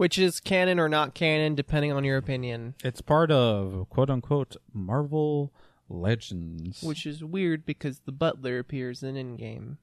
Which 0.00 0.18
is 0.18 0.40
canon 0.40 0.80
or 0.80 0.88
not 0.88 1.12
canon, 1.12 1.54
depending 1.54 1.92
on 1.92 2.04
your 2.04 2.16
opinion. 2.16 2.74
It's 2.82 3.02
part 3.02 3.30
of 3.30 3.86
quote 3.90 4.08
unquote 4.08 4.56
Marvel 4.72 5.52
Legends. 5.90 6.82
Which 6.82 7.04
is 7.04 7.22
weird 7.22 7.66
because 7.66 7.98
the 8.06 8.10
butler 8.10 8.58
appears 8.58 9.02
in 9.02 9.16
Endgame. 9.16 9.76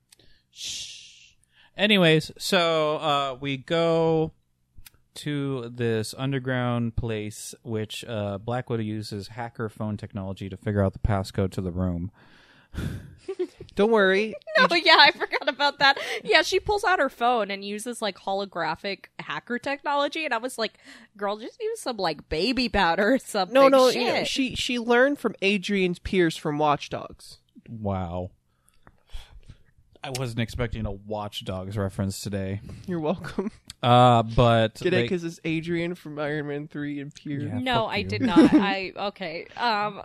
Shh. 0.49 1.33
Anyways, 1.77 2.31
so 2.35 2.95
uh, 2.97 3.37
we 3.39 3.57
go 3.57 4.31
to 5.17 5.69
this 5.69 6.15
underground 6.17 6.95
place, 6.95 7.53
which 7.61 8.03
uh, 8.05 8.39
Black 8.39 8.71
Widow 8.71 8.81
uses 8.81 9.27
hacker 9.27 9.69
phone 9.69 9.97
technology 9.97 10.49
to 10.49 10.57
figure 10.57 10.83
out 10.83 10.93
the 10.93 10.99
passcode 10.99 11.51
to 11.51 11.61
the 11.61 11.71
room. 11.71 12.09
Don't 13.75 13.91
worry. 13.91 14.33
Oh 14.59 14.73
yeah, 14.73 14.97
I 14.99 15.11
forgot 15.11 15.47
about 15.47 15.77
that. 15.77 15.99
Yeah, 16.23 16.41
she 16.41 16.59
pulls 16.59 16.83
out 16.83 16.97
her 16.97 17.09
phone 17.09 17.51
and 17.51 17.63
uses 17.63 18.01
like 18.01 18.17
holographic 18.17 19.05
hacker 19.19 19.59
technology, 19.59 20.25
and 20.25 20.33
I 20.33 20.39
was 20.39 20.57
like, 20.57 20.79
"Girl, 21.15 21.37
just 21.37 21.61
use 21.61 21.79
some 21.79 21.97
like 21.97 22.27
baby 22.27 22.69
powder 22.69 23.13
or 23.13 23.19
something." 23.19 23.53
No, 23.53 23.67
no, 23.67 23.91
Shit. 23.91 24.01
yeah, 24.01 24.23
she 24.23 24.55
she 24.55 24.79
learned 24.79 25.19
from 25.19 25.35
Adrian 25.43 25.93
Pierce 26.01 26.35
from 26.35 26.57
Watch 26.57 26.89
Dogs. 26.89 27.37
Wow. 27.69 28.31
I 30.03 30.09
wasn't 30.17 30.39
expecting 30.39 30.87
a 30.87 30.91
Watch 30.91 31.45
Dogs 31.45 31.77
reference 31.77 32.19
today. 32.21 32.61
You're 32.87 32.99
welcome. 32.99 33.51
Uh, 33.83 34.23
but 34.23 34.75
Get 34.79 34.93
it? 34.93 35.03
Because 35.03 35.23
it's 35.23 35.39
Adrian 35.45 35.93
from 35.93 36.17
Iron 36.17 36.47
Man 36.47 36.67
3 36.67 36.99
and 36.99 37.13
Pierce. 37.13 37.43
Yeah. 37.43 37.59
no, 37.59 37.85
I 37.85 37.97
you. 37.97 38.07
did 38.07 38.21
not. 38.23 38.53
I 38.53 38.91
okay. 38.97 39.45
Um, 39.55 40.01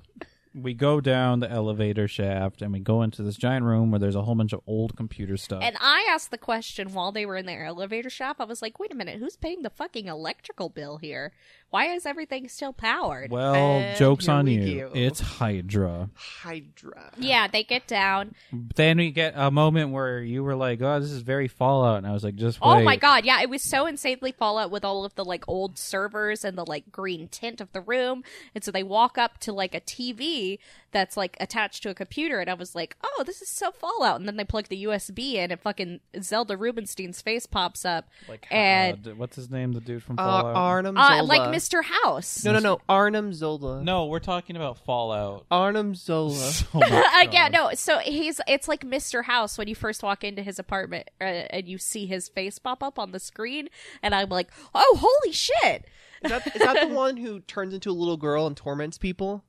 we 0.55 0.75
go 0.75 1.01
down 1.01 1.41
the 1.41 1.51
elevator 1.51 2.07
shaft 2.07 2.61
and 2.63 2.73
we 2.73 2.79
go 2.81 3.03
into 3.03 3.23
this 3.23 3.37
giant 3.37 3.65
room 3.65 3.91
where 3.91 3.99
there's 3.99 4.15
a 4.15 4.23
whole 4.23 4.35
bunch 4.35 4.53
of 4.53 4.61
old 4.67 4.97
computer 4.97 5.37
stuff. 5.37 5.63
and 5.63 5.77
I 5.81 6.07
asked 6.11 6.31
the 6.31 6.39
question 6.39 6.93
while 6.93 7.13
they 7.13 7.25
were 7.25 7.37
in 7.37 7.47
their 7.47 7.65
elevator 7.65 8.11
shaft. 8.11 8.41
I 8.41 8.45
was 8.45 8.61
like, 8.63 8.79
"Wait 8.79 8.93
a 8.93 8.95
minute, 8.95 9.19
who's 9.19 9.37
paying 9.37 9.63
the 9.63 9.71
fucking 9.71 10.07
electrical 10.07 10.69
bill 10.69 10.99
here? 10.99 11.33
Why 11.73 11.87
is 11.87 12.07
everything 12.07 12.49
still 12.49 12.73
powered?" 12.73 13.31
well, 13.33 13.55
And 13.55 13.97
jokes 13.99 14.29
on 14.29 14.47
you. 14.47 14.77
go. 14.77 14.91
It's 14.95 15.21
Hydra. 15.21 16.11
Hydra. 16.15 17.11
yeah, 17.19 17.47
they 17.49 17.65
get 17.65 17.87
down. 17.87 18.35
Then 18.77 18.99
we 18.99 19.11
get 19.11 19.33
a 19.37 19.51
moment 19.51 19.91
where 19.91 20.21
you 20.21 20.43
were 20.45 20.55
like, 20.55 20.81
"Oh, 20.83 21.01
this 21.01 21.11
is 21.11 21.23
very 21.23 21.49
Fallout," 21.49 21.99
and 21.99 22.07
I 22.07 22.13
was 22.13 22.25
like, 22.25 22.37
"Just 22.37 22.61
wait." 22.61 22.67
Oh 22.69 22.83
my 22.83 22.97
god, 22.97 23.25
yeah, 23.25 23.41
it 23.43 23.49
was 23.51 23.63
so 23.63 23.87
insanely 23.87 24.33
Fallout 24.33 24.71
with 24.71 24.85
all 24.85 25.05
of 25.05 25.15
the 25.15 25.25
like 25.25 25.45
old 25.49 25.79
servers 25.79 26.45
and 26.45 26.57
the 26.57 26.65
like 26.67 26.93
green 26.93 27.29
tint 27.29 27.61
of 27.61 27.73
the 27.73 27.81
room. 27.81 28.23
And 28.55 28.63
so 28.63 28.71
they 28.71 28.83
walk 28.83 29.17
up 29.19 29.39
to 29.41 29.53
like 29.53 29.75
a 29.75 29.81
TV 29.81 30.59
that's 30.91 31.17
like 31.17 31.37
attached 31.41 31.83
to 31.85 31.91
a 31.91 31.95
computer, 31.95 32.39
and 32.41 32.51
I 32.51 32.55
was 32.55 32.75
like, 32.75 32.97
oh, 33.03 33.25
this 33.27 33.41
is 33.41 33.49
so 33.49 33.71
Fallout. 33.73 34.21
And 34.21 34.29
then 34.29 34.37
they 34.37 34.45
plug 34.45 34.69
the 34.69 34.85
USB 34.85 35.35
in, 35.35 35.51
and 35.51 35.61
fucking 35.61 36.01
Zelda 36.21 36.57
Rubinstein's 36.57 37.23
face 37.23 37.47
pops 37.47 37.85
up, 37.87 38.09
Like, 38.29 38.47
and 38.51 39.09
uh, 39.09 39.11
what's 39.13 39.37
his 39.37 39.51
name? 39.51 39.73
The 39.73 39.81
dude 39.81 40.03
from 40.03 40.19
Uh, 40.19 40.23
Fallout. 40.43 40.55
Arnim 40.57 40.97
uh, 40.99 41.23
like 41.25 41.51
Mr. 41.63 41.85
House. 41.85 42.45
No, 42.45 42.53
no, 42.53 42.59
no. 42.59 42.81
Arnim 42.89 43.33
Zola. 43.33 43.83
no, 43.83 44.07
we're 44.07 44.19
talking 44.19 44.57
about 44.57 44.79
Fallout. 44.79 45.47
Arnim 45.51 45.95
Zola. 45.95 46.53
My 46.75 47.05
Uh, 47.15 47.31
yeah, 47.31 47.49
no. 47.49 47.71
So 47.75 47.99
he's 47.99 48.41
it's 48.49 48.69
like 48.69 48.85
Mr. 48.85 49.25
House 49.25 49.57
when 49.59 49.69
you 49.69 49.75
first 49.75 50.03
walk 50.03 50.25
into 50.25 50.43
his 50.43 50.59
apartment 50.59 51.11
uh, 51.21 51.25
and 51.25 51.69
you 51.69 51.79
see 51.79 52.07
his 52.07 52.29
face 52.29 52.59
pop 52.59 52.83
up 52.83 52.99
on 52.99 53.13
the 53.13 53.21
screen, 53.21 53.69
and 54.03 54.15
I'm 54.15 54.29
like, 54.29 54.51
oh, 54.75 54.99
holy 55.01 55.33
shit! 55.33 55.87
Is 56.25 56.31
that, 56.31 56.47
is 56.55 56.63
that 56.63 56.89
the 56.89 56.95
one 56.95 57.17
who 57.17 57.41
turns 57.41 57.75
into 57.75 57.91
a 57.91 57.93
little 57.93 58.17
girl 58.17 58.47
and 58.47 58.57
torments 58.57 58.99
people? 58.99 59.45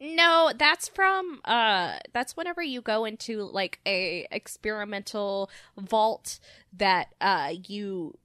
No, 0.00 0.52
that's 0.56 0.88
from 0.88 1.40
uh 1.44 1.94
that's 2.12 2.36
whenever 2.36 2.62
you 2.62 2.82
go 2.82 3.04
into 3.06 3.42
like 3.44 3.78
a 3.86 4.26
experimental 4.30 5.50
vault 5.78 6.40
that 6.76 7.14
uh 7.20 7.52
you 7.66 8.18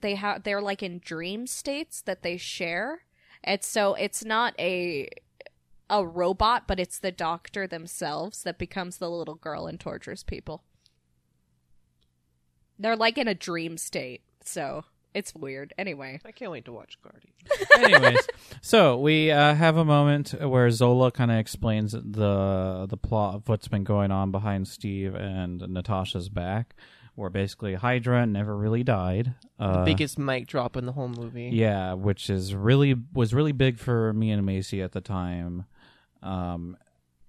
they 0.00 0.14
have 0.14 0.42
they're 0.42 0.62
like 0.62 0.82
in 0.82 0.98
dream 0.98 1.46
states 1.46 2.02
that 2.02 2.22
they 2.22 2.36
share. 2.36 3.02
And 3.44 3.62
so 3.62 3.94
it's 3.94 4.24
not 4.24 4.54
a 4.58 5.08
a 5.90 6.06
robot, 6.06 6.64
but 6.66 6.80
it's 6.80 6.98
the 6.98 7.12
doctor 7.12 7.66
themselves 7.66 8.42
that 8.44 8.58
becomes 8.58 8.98
the 8.98 9.10
little 9.10 9.34
girl 9.34 9.66
and 9.66 9.78
tortures 9.78 10.22
people. 10.22 10.62
They're 12.78 12.96
like 12.96 13.18
in 13.18 13.28
a 13.28 13.34
dream 13.34 13.76
state. 13.76 14.22
So 14.42 14.84
it's 15.14 15.34
weird. 15.34 15.74
Anyway. 15.76 16.20
I 16.24 16.32
can't 16.32 16.50
wait 16.50 16.64
to 16.64 16.72
watch 16.72 16.98
Guardian. 17.02 17.32
Anyways, 17.94 18.26
so 18.60 18.98
we 18.98 19.30
uh, 19.30 19.54
have 19.54 19.76
a 19.76 19.84
moment 19.84 20.32
where 20.40 20.70
Zola 20.70 21.10
kind 21.10 21.30
of 21.30 21.38
explains 21.38 21.92
the 21.92 22.86
the 22.88 22.96
plot 22.96 23.34
of 23.34 23.48
what's 23.48 23.68
been 23.68 23.84
going 23.84 24.10
on 24.10 24.30
behind 24.30 24.68
Steve 24.68 25.14
and 25.14 25.60
Natasha's 25.68 26.28
back, 26.28 26.74
where 27.22 27.30
basically 27.30 27.74
Hydra 27.74 28.26
never 28.26 28.54
really 28.56 28.82
died. 28.82 29.34
Uh, 29.58 29.84
Biggest 29.84 30.18
mic 30.18 30.46
drop 30.48 30.76
in 30.76 30.84
the 30.84 30.92
whole 30.92 31.08
movie. 31.08 31.50
yeah, 31.52 31.94
which 31.94 32.28
is 32.28 32.54
really 32.54 32.94
was 33.14 33.32
really 33.32 33.52
big 33.52 33.78
for 33.78 34.12
me 34.12 34.30
and 34.30 34.44
Macy 34.44 34.82
at 34.82 34.92
the 34.92 35.00
time. 35.00 35.64
Um, 36.22 36.76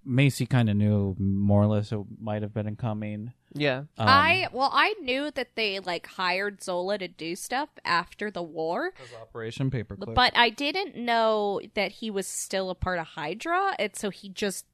Macy 0.06 0.46
kind 0.46 0.70
of 0.70 0.76
knew 0.76 1.16
more 1.18 1.62
or 1.62 1.68
less 1.68 1.92
it 1.92 2.00
might 2.20 2.42
have 2.42 2.54
been 2.54 2.76
coming. 2.76 3.32
Yeah. 3.54 3.84
Um, 3.98 4.08
I 4.08 4.48
well, 4.52 4.72
I 4.74 4.96
knew 5.02 5.32
that 5.32 5.56
they 5.56 5.80
like 5.80 6.08
hired 6.08 6.62
Zola 6.64 6.98
to 6.98 7.08
do 7.08 7.36
stuff 7.36 7.70
after 7.86 8.32
the 8.32 8.44
war, 8.44 8.94
Operation 9.22 9.70
Paperclip. 9.70 10.14
but 10.16 10.34
I 10.36 10.50
didn't 10.50 10.96
know 10.96 11.62
that 11.76 11.92
he 11.94 12.10
was 12.10 12.28
still 12.28 12.70
a 12.70 12.76
part 12.76 13.00
of 13.00 13.06
Hydra, 13.08 13.76
and 13.80 13.96
so 13.96 14.10
he 14.10 14.28
just 14.30 14.66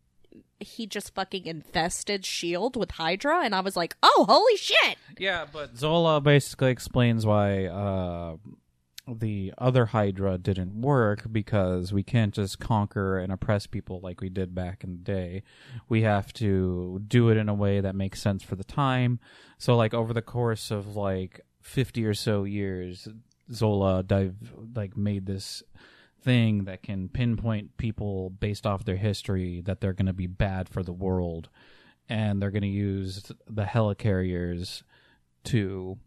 he 0.59 0.87
just 0.87 1.15
fucking 1.15 1.45
infested 1.45 2.25
Shield 2.25 2.75
with 2.75 2.91
Hydra, 2.91 3.41
and 3.43 3.55
I 3.55 3.61
was 3.61 3.75
like, 3.75 3.95
oh, 4.03 4.25
holy 4.27 4.57
shit! 4.57 4.97
Yeah, 5.17 5.45
but 5.51 5.77
Zola 5.77 6.19
basically 6.21 6.71
explains 6.71 7.25
why 7.25 7.65
uh, 7.65 8.37
the 9.07 9.53
other 9.57 9.87
Hydra 9.87 10.37
didn't 10.37 10.81
work 10.81 11.23
because 11.31 11.93
we 11.93 12.03
can't 12.03 12.33
just 12.33 12.59
conquer 12.59 13.17
and 13.17 13.31
oppress 13.31 13.67
people 13.67 13.99
like 14.01 14.21
we 14.21 14.29
did 14.29 14.53
back 14.53 14.83
in 14.83 14.91
the 14.91 14.97
day. 14.97 15.43
We 15.87 16.01
have 16.03 16.33
to 16.33 17.01
do 17.07 17.29
it 17.29 17.37
in 17.37 17.49
a 17.49 17.53
way 17.53 17.79
that 17.79 17.95
makes 17.95 18.21
sense 18.21 18.43
for 18.43 18.55
the 18.55 18.63
time. 18.63 19.19
So, 19.57 19.75
like 19.75 19.93
over 19.93 20.13
the 20.13 20.21
course 20.21 20.71
of 20.71 20.95
like 20.95 21.41
fifty 21.61 22.05
or 22.05 22.13
so 22.13 22.43
years, 22.43 23.07
Zola 23.51 24.03
dive 24.03 24.35
like 24.75 24.97
made 24.97 25.25
this 25.25 25.63
thing 26.21 26.65
that 26.65 26.83
can 26.83 27.09
pinpoint 27.09 27.77
people 27.77 28.29
based 28.29 28.65
off 28.65 28.85
their 28.85 28.97
history 28.97 29.61
that 29.61 29.81
they're 29.81 29.93
going 29.93 30.05
to 30.05 30.13
be 30.13 30.27
bad 30.27 30.69
for 30.69 30.83
the 30.83 30.93
world 30.93 31.49
and 32.09 32.41
they're 32.41 32.51
going 32.51 32.63
to 32.63 32.67
use 32.67 33.31
the 33.47 33.63
helicarriers 33.63 34.83
to 35.45 35.97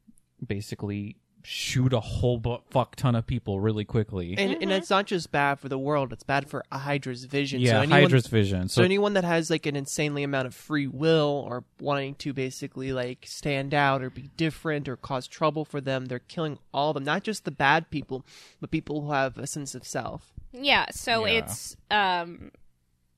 basically 0.44 1.16
shoot 1.44 1.92
a 1.92 2.00
whole 2.00 2.38
bu- 2.38 2.58
fuck 2.70 2.96
ton 2.96 3.14
of 3.14 3.26
people 3.26 3.60
really 3.60 3.84
quickly. 3.84 4.34
And, 4.38 4.52
and 4.62 4.70
it's 4.72 4.90
not 4.90 5.06
just 5.06 5.32
bad 5.32 5.58
for 5.58 5.68
the 5.68 5.78
world; 5.78 6.12
it's 6.12 6.22
bad 6.22 6.48
for 6.48 6.64
Hydra's 6.72 7.24
vision. 7.24 7.60
yeah, 7.60 7.72
so 7.72 7.76
anyone, 7.80 8.02
Hydra's 8.02 8.26
vision. 8.26 8.68
So 8.68 8.80
So, 8.80 8.84
anyone 8.84 9.14
that 9.14 9.24
has 9.24 9.50
like 9.50 9.66
an 9.66 9.76
insanely 9.76 10.22
amount 10.22 10.46
of 10.46 10.54
free 10.54 10.86
will 10.86 11.44
or 11.48 11.64
wanting 11.80 12.14
to 12.16 12.32
basically 12.32 12.92
like 12.92 13.24
stand 13.28 13.74
out 13.74 14.02
or 14.02 14.10
be 14.10 14.30
different 14.36 14.88
or 14.88 14.96
cause 14.96 15.26
trouble 15.26 15.64
for 15.64 15.80
them, 15.80 16.06
they're 16.06 16.18
killing 16.20 16.58
all 16.72 16.90
of 16.90 16.94
them. 16.94 17.04
Not 17.04 17.22
just 17.22 17.44
the 17.44 17.50
bad 17.50 17.90
people, 17.90 18.24
but 18.60 18.70
people 18.70 19.02
who 19.02 19.12
have 19.12 19.38
a 19.38 19.46
sense 19.46 19.74
of 19.74 19.86
self. 19.86 20.32
Yeah, 20.52 20.86
so 20.90 21.26
Yeah. 21.26 21.32
it's 21.38 21.76
um, 21.90 22.50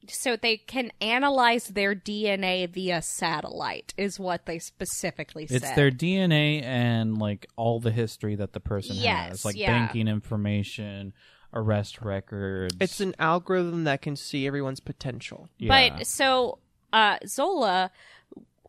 so 0.08 0.36
they 0.36 0.56
can 0.56 0.90
analyze 1.00 1.68
their 1.68 1.94
DNA 1.94 2.68
via 2.68 3.00
satellite, 3.02 3.94
is 3.96 4.18
what 4.20 4.46
they 4.46 4.58
specifically 4.58 5.46
said. 5.46 5.56
it's 5.62 5.70
their 5.72 5.90
DNA 5.90 6.62
and 6.62 7.18
like 7.18 7.46
all 7.56 7.80
the 7.80 7.90
history 7.90 8.34
that 8.36 8.52
the 8.52 8.60
person 8.60 8.96
Yes, 8.96 9.28
has, 9.28 9.44
like 9.44 9.56
yeah. 9.56 9.72
banking 9.72 10.08
information, 10.08 11.12
arrest 11.52 12.02
records. 12.02 12.74
It's 12.80 13.00
an 13.00 13.14
algorithm 13.18 13.84
that 13.84 14.02
can 14.02 14.16
see 14.16 14.46
everyone's 14.46 14.80
potential. 14.80 15.48
yeah. 15.58 15.90
But 15.96 16.06
so 16.06 16.58
uh 16.92 17.18
Zola 17.26 17.90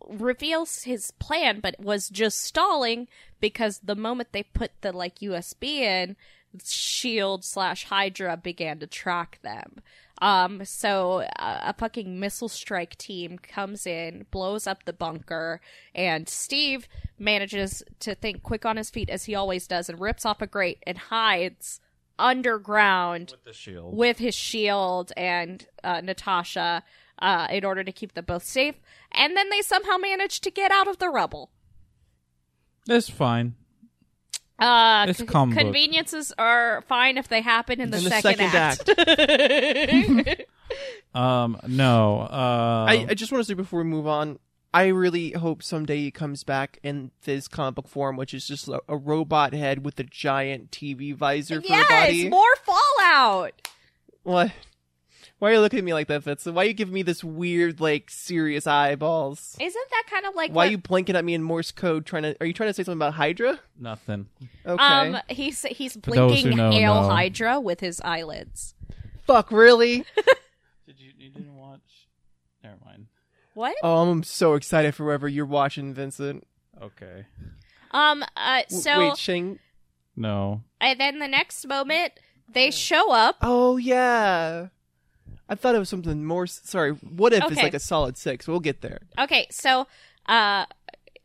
reveals 0.07 0.83
his 0.83 1.11
plan, 1.11 1.59
but 1.59 1.79
was 1.79 2.09
just 2.09 2.41
stalling 2.41 3.07
because 3.39 3.79
the 3.83 3.95
moment 3.95 4.29
they 4.31 4.43
put 4.43 4.71
the 4.81 4.91
like 4.91 5.19
USB 5.19 5.79
in, 5.79 6.15
Shield 6.63 7.43
slash 7.43 7.85
Hydra 7.85 8.37
began 8.37 8.79
to 8.79 8.87
track 8.87 9.39
them. 9.41 9.81
Um, 10.21 10.63
so 10.63 11.23
uh, 11.39 11.59
a 11.65 11.73
fucking 11.73 12.19
missile 12.19 12.47
strike 12.47 12.97
team 12.97 13.37
comes 13.37 13.85
in, 13.85 14.25
blows 14.31 14.65
up 14.65 14.85
the 14.85 14.93
bunker, 14.93 15.59
and 15.93 16.29
Steve 16.29 16.87
manages 17.19 17.83
to 17.99 18.15
think 18.15 18.41
quick 18.41 18.65
on 18.65 18.77
his 18.77 18.89
feet 18.89 19.09
as 19.09 19.25
he 19.25 19.35
always 19.35 19.67
does, 19.67 19.89
and 19.89 19.99
rips 19.99 20.25
off 20.25 20.41
a 20.41 20.47
grate 20.47 20.81
and 20.87 20.97
hides 20.97 21.81
underground 22.17 23.35
the 23.43 23.51
shield. 23.51 23.95
with 23.95 24.19
his 24.19 24.33
shield 24.33 25.11
and 25.17 25.67
uh, 25.83 25.99
Natasha 26.01 26.83
uh, 27.19 27.47
in 27.49 27.65
order 27.65 27.83
to 27.83 27.91
keep 27.91 28.13
them 28.13 28.25
both 28.25 28.43
safe. 28.43 28.75
And 29.11 29.35
then 29.35 29.49
they 29.49 29.61
somehow 29.61 29.97
manage 29.97 30.39
to 30.41 30.51
get 30.51 30.71
out 30.71 30.87
of 30.87 30.99
the 30.99 31.09
rubble. 31.09 31.51
It's 32.87 33.09
fine. 33.09 33.55
Uh, 34.57 35.05
It's 35.09 35.19
con- 35.19 35.27
comic 35.27 35.55
book. 35.55 35.63
conveniences 35.65 36.33
are 36.37 36.81
fine 36.87 37.17
if 37.17 37.27
they 37.27 37.41
happen 37.41 37.81
in 37.81 37.91
the, 37.91 37.97
In 37.97 38.03
the 38.05 38.09
second, 38.09 38.51
second 38.51 40.27
act. 40.27 40.41
Um, 41.13 41.57
no. 41.67 42.21
Uh, 42.21 42.85
I, 42.89 43.05
I 43.09 43.13
just 43.13 43.31
want 43.31 43.41
to 43.41 43.47
say 43.47 43.53
before 43.53 43.79
we 43.79 43.85
move 43.85 44.05
on, 44.07 44.37
I 44.73 44.87
really 44.87 45.31
hope 45.31 45.63
someday 45.63 45.97
he 45.99 46.11
comes 46.11 46.43
back 46.43 46.79
in 46.83 47.11
this 47.23 47.47
comic 47.47 47.75
book 47.75 47.87
form, 47.87 48.17
which 48.17 48.33
is 48.33 48.45
just 48.45 48.67
a, 48.67 48.81
a 48.89 48.97
robot 48.97 49.53
head 49.53 49.85
with 49.85 49.97
a 49.99 50.03
giant 50.03 50.71
TV 50.71 51.15
visor 51.15 51.61
for 51.61 51.67
a 51.67 51.69
body. 51.69 51.85
yes, 51.89 52.07
body. 52.07 52.29
more 52.29 52.55
Fallout. 52.63 53.69
What? 54.23 54.51
Why 55.39 55.49
are 55.49 55.53
you 55.55 55.59
looking 55.59 55.79
at 55.79 55.85
me 55.85 55.93
like 55.93 56.07
that, 56.07 56.23
Fitz? 56.23 56.45
Why 56.45 56.63
are 56.63 56.67
you 56.67 56.73
giving 56.73 56.93
me 56.93 57.01
this 57.03 57.21
weird, 57.23 57.81
like, 57.81 58.09
serious 58.09 58.65
eyeballs? 58.65 59.57
Isn't 59.59 59.89
that 59.91 60.03
kind 60.09 60.25
of 60.25 60.33
like 60.33 60.51
Why 60.51 60.67
are 60.67 60.71
you 60.71 60.77
blinking 60.77 61.15
at 61.17 61.25
me 61.25 61.33
in 61.33 61.43
Morse 61.43 61.71
code? 61.71 62.05
Trying 62.05 62.23
to? 62.23 62.37
Are 62.39 62.45
you 62.45 62.53
trying 62.53 62.69
to 62.69 62.73
say 62.73 62.83
something 62.83 62.97
about 62.97 63.15
Hydra? 63.15 63.59
nothing. 63.77 64.27
Okay. 64.65 64.81
Um, 64.83 65.17
he's 65.27 65.63
he's 65.63 65.93
For 65.95 66.11
those 66.11 66.41
who 66.41 66.41
blinking 66.51 66.57
know, 66.57 66.71
hail 66.71 67.01
know. 67.01 67.09
Hydra 67.09 67.59
with 67.59 67.81
his 67.81 67.99
eyelids. 68.01 68.75
Fuck, 69.27 69.51
really? 69.51 70.05
Did 70.85 70.99
you? 70.99 71.11
You 71.17 71.29
didn't 71.31 71.55
watch? 71.55 72.07
Never 72.63 72.77
mind. 72.85 73.07
What? 73.55 73.75
oh, 73.83 74.09
I'm 74.09 74.23
so 74.23 74.53
excited 74.53 74.95
for 74.95 75.05
whatever 75.05 75.27
you're 75.27 75.45
watching, 75.45 75.93
Vincent. 75.93 76.47
Okay. 76.81 77.25
Um. 77.91 78.23
Uh. 78.37 78.61
W- 78.69 78.81
So, 78.81 78.99
Wait, 78.99 79.17
Shang. 79.17 79.59
No. 80.15 80.61
and 80.79 80.97
then 80.97 81.19
the 81.19 81.27
next 81.27 81.67
moment, 81.67 82.13
they 82.47 82.71
show 82.71 83.11
up. 83.11 83.35
Oh 83.41 83.75
yeah. 83.77 84.67
I 85.47 85.55
thought 85.55 85.75
it 85.75 85.79
was 85.79 85.89
something 85.89 86.25
more. 86.25 86.47
Sorry. 86.47 86.91
What 86.91 87.33
if 87.33 87.43
it's 87.43 87.51
Okay. 87.53 87.61
like 87.63 87.73
a 87.73 87.79
solid 87.79 88.17
six? 88.17 88.47
We'll 88.47 88.59
get 88.59 88.81
there. 88.81 88.99
Okay, 89.19 89.47
so 89.51 89.87
uh 90.27 90.65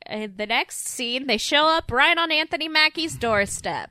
in 0.08 0.34
the 0.36 0.46
next 0.46 0.86
scene 0.88 1.26
they 1.26 1.38
show 1.38 1.66
up 1.66 1.90
right 1.90 2.16
on 2.18 2.30
Anthony 2.32 2.68
Mackie's 2.68 3.16
doorstep. 3.16 3.90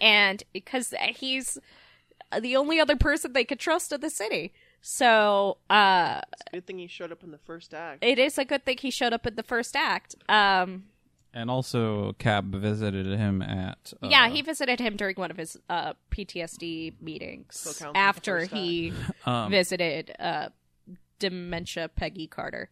And 0.00 0.42
because 0.52 0.92
he's 1.16 1.58
the 2.40 2.56
only 2.56 2.80
other 2.80 2.96
person 2.96 3.32
they 3.32 3.44
could 3.44 3.60
trust 3.60 3.92
in 3.92 4.00
the 4.00 4.10
city. 4.10 4.52
So, 4.80 5.58
uh 5.70 6.20
It's 6.32 6.42
a 6.48 6.50
Good 6.56 6.66
thing 6.66 6.78
he 6.78 6.86
showed 6.88 7.12
up 7.12 7.22
in 7.22 7.30
the 7.30 7.38
first 7.38 7.72
act. 7.72 8.02
it 8.04 8.18
is 8.18 8.36
a 8.38 8.44
good 8.44 8.64
thing 8.64 8.78
he 8.80 8.90
showed 8.90 9.12
up 9.12 9.26
in 9.26 9.36
the 9.36 9.42
first 9.42 9.76
act. 9.76 10.14
Um 10.28 10.84
And 11.36 11.50
also, 11.50 12.12
Cap 12.14 12.44
visited 12.44 13.06
him 13.18 13.42
at. 13.42 13.92
Uh, 14.00 14.06
yeah, 14.08 14.28
he 14.28 14.40
visited 14.40 14.78
him 14.78 14.96
during 14.96 15.16
one 15.16 15.30
of 15.32 15.36
his 15.36 15.58
uh 15.68 15.94
PTSD 16.10 17.02
meetings 17.02 17.58
Still 17.58 17.72
counts 17.72 17.82
as 17.82 17.92
the 17.92 17.98
after 17.98 18.44
he 18.44 18.92
Um, 19.26 19.50
visited 19.60 20.14
uh 20.18 20.48
dementia 21.18 21.88
Peggy 21.88 22.26
Carter. 22.26 22.68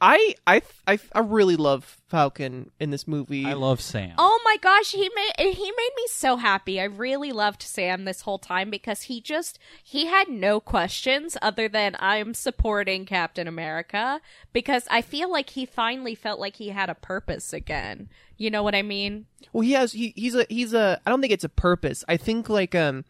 I, 0.00 0.34
I 0.46 0.62
I 0.86 0.98
I 1.12 1.18
really 1.18 1.56
love 1.56 2.00
Falcon 2.08 2.70
in 2.80 2.90
this 2.90 3.06
movie. 3.06 3.44
I 3.44 3.54
love 3.54 3.80
Sam. 3.80 4.14
Oh 4.18 4.40
my 4.44 4.56
gosh, 4.60 4.92
he 4.92 5.10
made 5.14 5.32
he 5.54 5.70
made 5.70 5.90
me 5.96 6.06
so 6.08 6.36
happy. 6.36 6.80
I 6.80 6.84
really 6.84 7.32
loved 7.32 7.62
Sam 7.62 8.04
this 8.04 8.22
whole 8.22 8.38
time 8.38 8.70
because 8.70 9.02
he 9.02 9.20
just 9.20 9.58
he 9.82 10.06
had 10.06 10.28
no 10.28 10.60
questions 10.60 11.36
other 11.42 11.68
than 11.68 11.96
I'm 11.98 12.34
supporting 12.34 13.04
Captain 13.04 13.46
America 13.46 14.20
because 14.52 14.86
I 14.90 15.02
feel 15.02 15.30
like 15.30 15.50
he 15.50 15.66
finally 15.66 16.14
felt 16.14 16.40
like 16.40 16.56
he 16.56 16.68
had 16.68 16.88
a 16.88 16.94
purpose 16.94 17.52
again. 17.52 18.08
You 18.36 18.50
know 18.50 18.62
what 18.62 18.74
I 18.74 18.82
mean? 18.82 19.26
Well, 19.52 19.62
he 19.62 19.72
has 19.72 19.92
he, 19.92 20.12
he's 20.16 20.34
a 20.34 20.46
he's 20.48 20.72
a 20.72 21.00
I 21.04 21.10
don't 21.10 21.20
think 21.20 21.32
it's 21.32 21.44
a 21.44 21.48
purpose. 21.48 22.04
I 22.08 22.16
think 22.16 22.48
like 22.48 22.74
um 22.74 23.04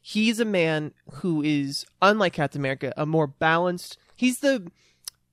he's 0.00 0.40
a 0.40 0.44
man 0.44 0.92
who 1.14 1.42
is 1.42 1.86
unlike 2.00 2.34
Captain 2.34 2.60
America, 2.60 2.92
a 2.96 3.06
more 3.06 3.26
balanced. 3.26 3.98
He's 4.22 4.38
the 4.38 4.70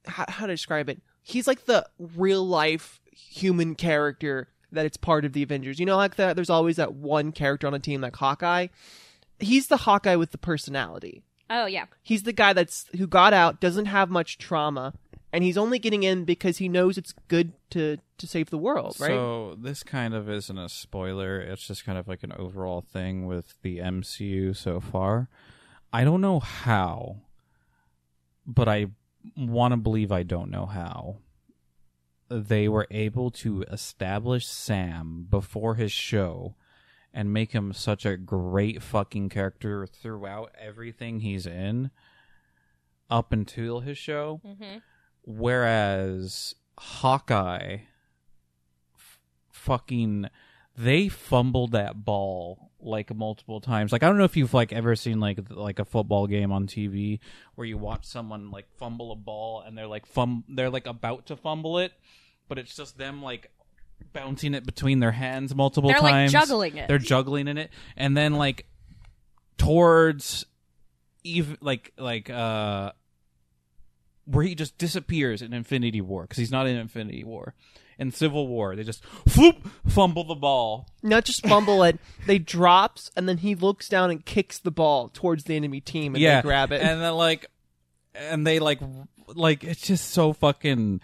how, 0.08 0.26
how 0.28 0.48
to 0.48 0.54
describe 0.54 0.90
it. 0.90 1.00
He's 1.22 1.46
like 1.46 1.66
the 1.66 1.88
real 2.00 2.44
life 2.44 3.00
human 3.12 3.76
character 3.76 4.48
that 4.72 4.88
it's 4.88 4.98
part 4.98 5.26
of 5.26 5.34
the 5.34 5.44
Avengers. 5.44 5.80
You 5.80 5.86
know, 5.86 5.96
like 5.96 6.16
that. 6.16 6.36
There's 6.36 6.50
always 6.50 6.78
that 6.78 6.96
one 6.96 7.32
character 7.32 7.68
on 7.68 7.76
a 7.76 7.80
team 7.80 8.02
like 8.02 8.16
Hawkeye. 8.16 8.70
He's 9.38 9.68
the 9.68 9.78
Hawkeye 9.78 10.16
with 10.16 10.32
the 10.32 10.40
personality. 10.40 11.22
Oh 11.52 11.68
yeah. 11.68 11.86
He's 12.02 12.24
the 12.24 12.34
guy 12.34 12.54
that's 12.54 12.88
who 12.98 13.06
got 13.06 13.32
out, 13.32 13.62
doesn't 13.62 13.86
have 13.86 14.10
much 14.10 14.40
trauma, 14.40 14.96
and 15.32 15.44
he's 15.44 15.56
only 15.56 15.78
getting 15.78 16.02
in 16.02 16.26
because 16.26 16.58
he 16.58 16.68
knows 16.68 16.98
it's 16.98 17.14
good 17.28 17.54
to 17.70 17.98
to 18.18 18.26
save 18.26 18.50
the 18.50 18.58
world, 18.58 18.96
right? 19.00 19.10
So 19.10 19.56
this 19.56 19.84
kind 19.84 20.16
of 20.16 20.28
isn't 20.28 20.58
a 20.58 20.68
spoiler. 20.68 21.40
It's 21.40 21.68
just 21.68 21.86
kind 21.86 22.00
of 22.00 22.08
like 22.08 22.24
an 22.24 22.32
overall 22.32 22.82
thing 22.82 23.28
with 23.28 23.54
the 23.62 23.78
MCU 23.78 24.58
so 24.58 24.80
far. 24.80 25.30
I 25.94 26.04
don't 26.04 26.22
know 26.22 26.40
how, 26.40 27.18
but 28.54 28.68
I 28.68 28.88
want 29.38 29.72
to 29.74 29.78
believe 29.78 30.12
I 30.12 30.24
don't 30.24 30.50
know 30.50 30.66
how 30.66 31.18
they 32.30 32.68
were 32.68 32.88
able 32.91 33.32
to 33.32 33.64
establish 33.64 34.47
Sam 34.47 35.28
before 35.30 35.76
his 35.76 35.91
show 35.91 36.56
and 37.14 37.34
make 37.34 37.54
him 37.54 37.74
such 37.74 38.06
a 38.06 38.18
great 38.18 38.82
fucking 38.84 39.30
character 39.30 39.88
throughout 39.88 40.52
everything 40.60 41.20
he's 41.22 41.45
in 41.47 41.89
up 43.10 43.32
until 43.32 43.80
his 43.80 43.97
show. 43.97 44.41
Mhm. 44.45 44.82
Whereas 45.24 46.56
Hawkeye 46.78 47.80
f- 48.95 49.20
fucking 49.52 50.28
they 50.78 51.10
fumbled 51.10 51.72
that 51.72 52.06
ball 52.06 52.68
like 52.82 53.13
multiple 53.13 53.61
times. 53.61 53.91
Like 53.91 54.03
I 54.03 54.07
don't 54.07 54.17
know 54.17 54.23
if 54.23 54.38
you've 54.38 54.53
like 54.53 54.73
ever 54.73 54.95
seen 54.95 55.19
like 55.19 55.39
like 55.49 55.80
a 55.80 55.86
football 55.86 56.27
game 56.27 56.51
on 56.51 56.67
TV 56.67 57.19
where 57.55 57.65
you 57.65 57.77
watch 57.77 58.05
someone 58.05 58.51
like 58.51 58.67
fumble 58.77 59.11
a 59.11 59.15
ball 59.15 59.61
and 59.61 59.77
they're 59.77 59.88
like 59.88 60.05
fum 60.05 60.43
they're 60.49 60.69
like 60.69 60.88
about 60.88 61.27
to 61.27 61.36
fumble 61.36 61.80
it, 61.80 61.93
but 62.47 62.57
it's 62.57 62.75
just 62.75 62.97
them 62.97 63.21
like 63.21 63.51
bouncing 64.13 64.53
it 64.53 64.65
between 64.65 64.99
their 64.99 65.11
hands 65.11 65.53
multiple 65.53 65.89
They're, 65.89 65.99
like, 65.99 66.11
times. 66.11 66.32
juggling 66.32 66.77
it. 66.77 66.88
They're 66.88 66.97
juggling 66.97 67.47
in 67.47 67.57
it 67.57 67.69
and 67.97 68.15
then 68.15 68.36
like 68.36 68.65
towards 69.57 70.45
even 71.23 71.57
like 71.61 71.91
like 71.97 72.30
uh 72.30 72.91
where 74.25 74.45
he 74.45 74.55
just 74.55 74.77
disappears 74.77 75.41
in 75.41 75.53
Infinity 75.53 76.01
War 76.01 76.23
because 76.23 76.38
he's 76.38 76.51
not 76.51 76.67
in 76.67 76.75
Infinity 76.75 77.23
War. 77.23 77.55
In 78.00 78.12
Civil 78.12 78.47
War, 78.47 78.76
they 78.78 78.84
just 78.84 79.04
floop 79.28 79.70
fumble 79.86 80.24
the 80.24 80.34
ball. 80.34 80.88
not 81.04 81.26
just 81.26 81.45
fumble 81.45 81.84
it, 81.84 82.00
they 82.28 82.39
drops 82.39 83.12
and 83.16 83.28
then 83.28 83.39
he 83.39 83.56
looks 83.56 83.89
down 83.89 84.10
and 84.10 84.26
kicks 84.26 84.58
the 84.58 84.72
ball 84.72 85.10
towards 85.10 85.43
the 85.43 85.56
enemy 85.56 85.82
team 85.82 86.16
and 86.16 86.22
yeah, 86.22 86.39
they 86.41 86.47
grab 86.47 86.72
it. 86.72 86.82
and 86.82 87.02
then 87.02 87.14
like, 87.16 87.47
and 88.16 88.47
they 88.47 88.60
like, 88.60 88.80
like 89.28 89.66
it's 89.66 89.82
just 89.82 90.12
so 90.12 90.32
fucking 90.32 91.02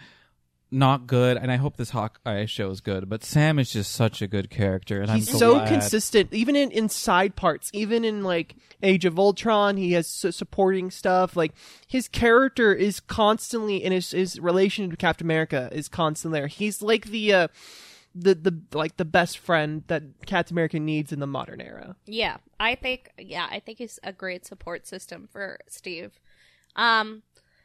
not 0.70 1.06
good. 1.06 1.36
And 1.36 1.50
I 1.52 1.56
hope 1.56 1.76
this 1.76 1.90
Hawkeye 1.90 2.46
show 2.46 2.70
is 2.70 2.80
good. 2.80 3.08
But 3.08 3.24
Sam 3.24 3.58
is 3.58 3.70
just 3.70 3.92
such 3.92 4.20
a 4.20 4.26
good 4.26 4.50
character, 4.50 5.00
and 5.00 5.10
He's 5.10 5.32
I'm 5.32 5.38
so, 5.38 5.54
glad. 5.54 5.68
consistent, 5.68 6.32
even 6.32 6.56
in, 6.56 6.70
in 6.70 6.88
side 6.88 7.36
parts, 7.36 7.70
even 7.72 8.04
in 8.04 8.22
like 8.22 8.56
Age 8.82 9.04
of 9.04 9.18
Ultron, 9.18 9.76
he 9.76 9.92
has 9.92 10.06
su- 10.06 10.32
supporting 10.32 10.90
stuff. 10.90 11.36
Like 11.36 11.52
his 11.86 12.08
character 12.08 12.72
is 12.74 13.00
constantly, 13.00 13.84
and 13.84 13.94
his 13.94 14.10
his 14.10 14.40
relation 14.40 14.90
to 14.90 14.96
Captain 14.96 15.26
America 15.26 15.68
is 15.72 15.88
constant 15.88 16.32
there. 16.32 16.46
He's 16.48 16.82
like 16.82 17.06
the 17.06 17.32
uh, 17.32 17.48
the 18.14 18.34
the 18.34 18.60
like 18.72 18.96
the 18.96 19.04
best 19.04 19.38
friend 19.38 19.84
that 19.86 20.02
Captain 20.26 20.54
America 20.54 20.80
needs 20.80 21.12
in 21.12 21.20
the 21.20 21.26
modern 21.26 21.60
era. 21.60 21.96
Yeah, 22.06 22.38
I 22.58 22.74
think 22.74 23.10
yeah, 23.18 23.46
I 23.50 23.60
think 23.60 23.78
he's 23.78 23.98
a 24.02 24.12
great 24.12 24.46
support 24.46 24.86
system 24.86 25.28
for 25.30 25.58
Steve. 25.68 26.18
Um 26.74 27.22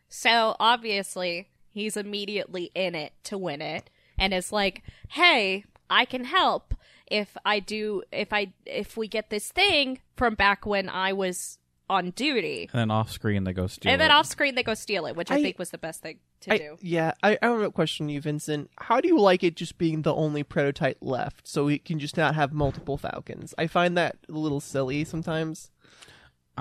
so 0.09 0.55
obviously 0.59 1.47
he's 1.71 1.97
immediately 1.97 2.71
in 2.75 2.95
it 2.95 3.13
to 3.25 3.37
win 3.37 3.61
it 3.61 3.89
and 4.19 4.33
is 4.33 4.51
like, 4.51 4.83
"Hey, 5.09 5.65
I 5.89 6.05
can 6.05 6.25
help 6.25 6.73
if 7.07 7.35
I 7.45 7.59
do 7.59 8.03
if 8.11 8.31
I 8.31 8.53
if 8.65 8.95
we 8.97 9.07
get 9.07 9.29
this 9.29 9.51
thing 9.51 9.99
from 10.15 10.35
back 10.35 10.65
when 10.65 10.89
I 10.89 11.13
was 11.13 11.57
on 11.89 12.11
duty." 12.11 12.69
And 12.71 12.79
then 12.79 12.91
off 12.91 13.11
screen 13.11 13.43
they 13.43 13.53
go 13.53 13.67
steal. 13.67 13.91
and 13.91 13.99
then 13.99 14.11
it. 14.11 14.13
off 14.13 14.25
screen 14.27 14.55
they 14.55 14.63
go 14.63 14.73
steal 14.73 15.05
it, 15.05 15.15
which 15.15 15.31
I, 15.31 15.35
I- 15.35 15.41
think 15.41 15.59
was 15.59 15.71
the 15.71 15.77
best 15.77 16.01
thing 16.01 16.19
to 16.41 16.53
I, 16.53 16.57
do. 16.57 16.77
yeah, 16.81 17.11
I, 17.21 17.33
I 17.41 17.45
don't 17.47 17.61
know. 17.61 17.69
Question 17.69 18.09
you, 18.09 18.19
Vincent. 18.21 18.69
How 18.79 18.99
do 18.99 19.07
you 19.07 19.19
like 19.19 19.43
it 19.43 19.55
just 19.55 19.77
being 19.77 20.01
the 20.01 20.13
only 20.15 20.41
prototype 20.43 20.97
left, 21.01 21.47
so 21.47 21.65
we 21.65 21.77
can 21.77 21.99
just 21.99 22.17
not 22.17 22.33
have 22.35 22.51
multiple 22.53 22.97
Falcons? 22.97 23.53
I 23.59 23.67
find 23.67 23.95
that 23.97 24.17
a 24.27 24.31
little 24.31 24.59
silly 24.59 25.03
sometimes. 25.03 25.69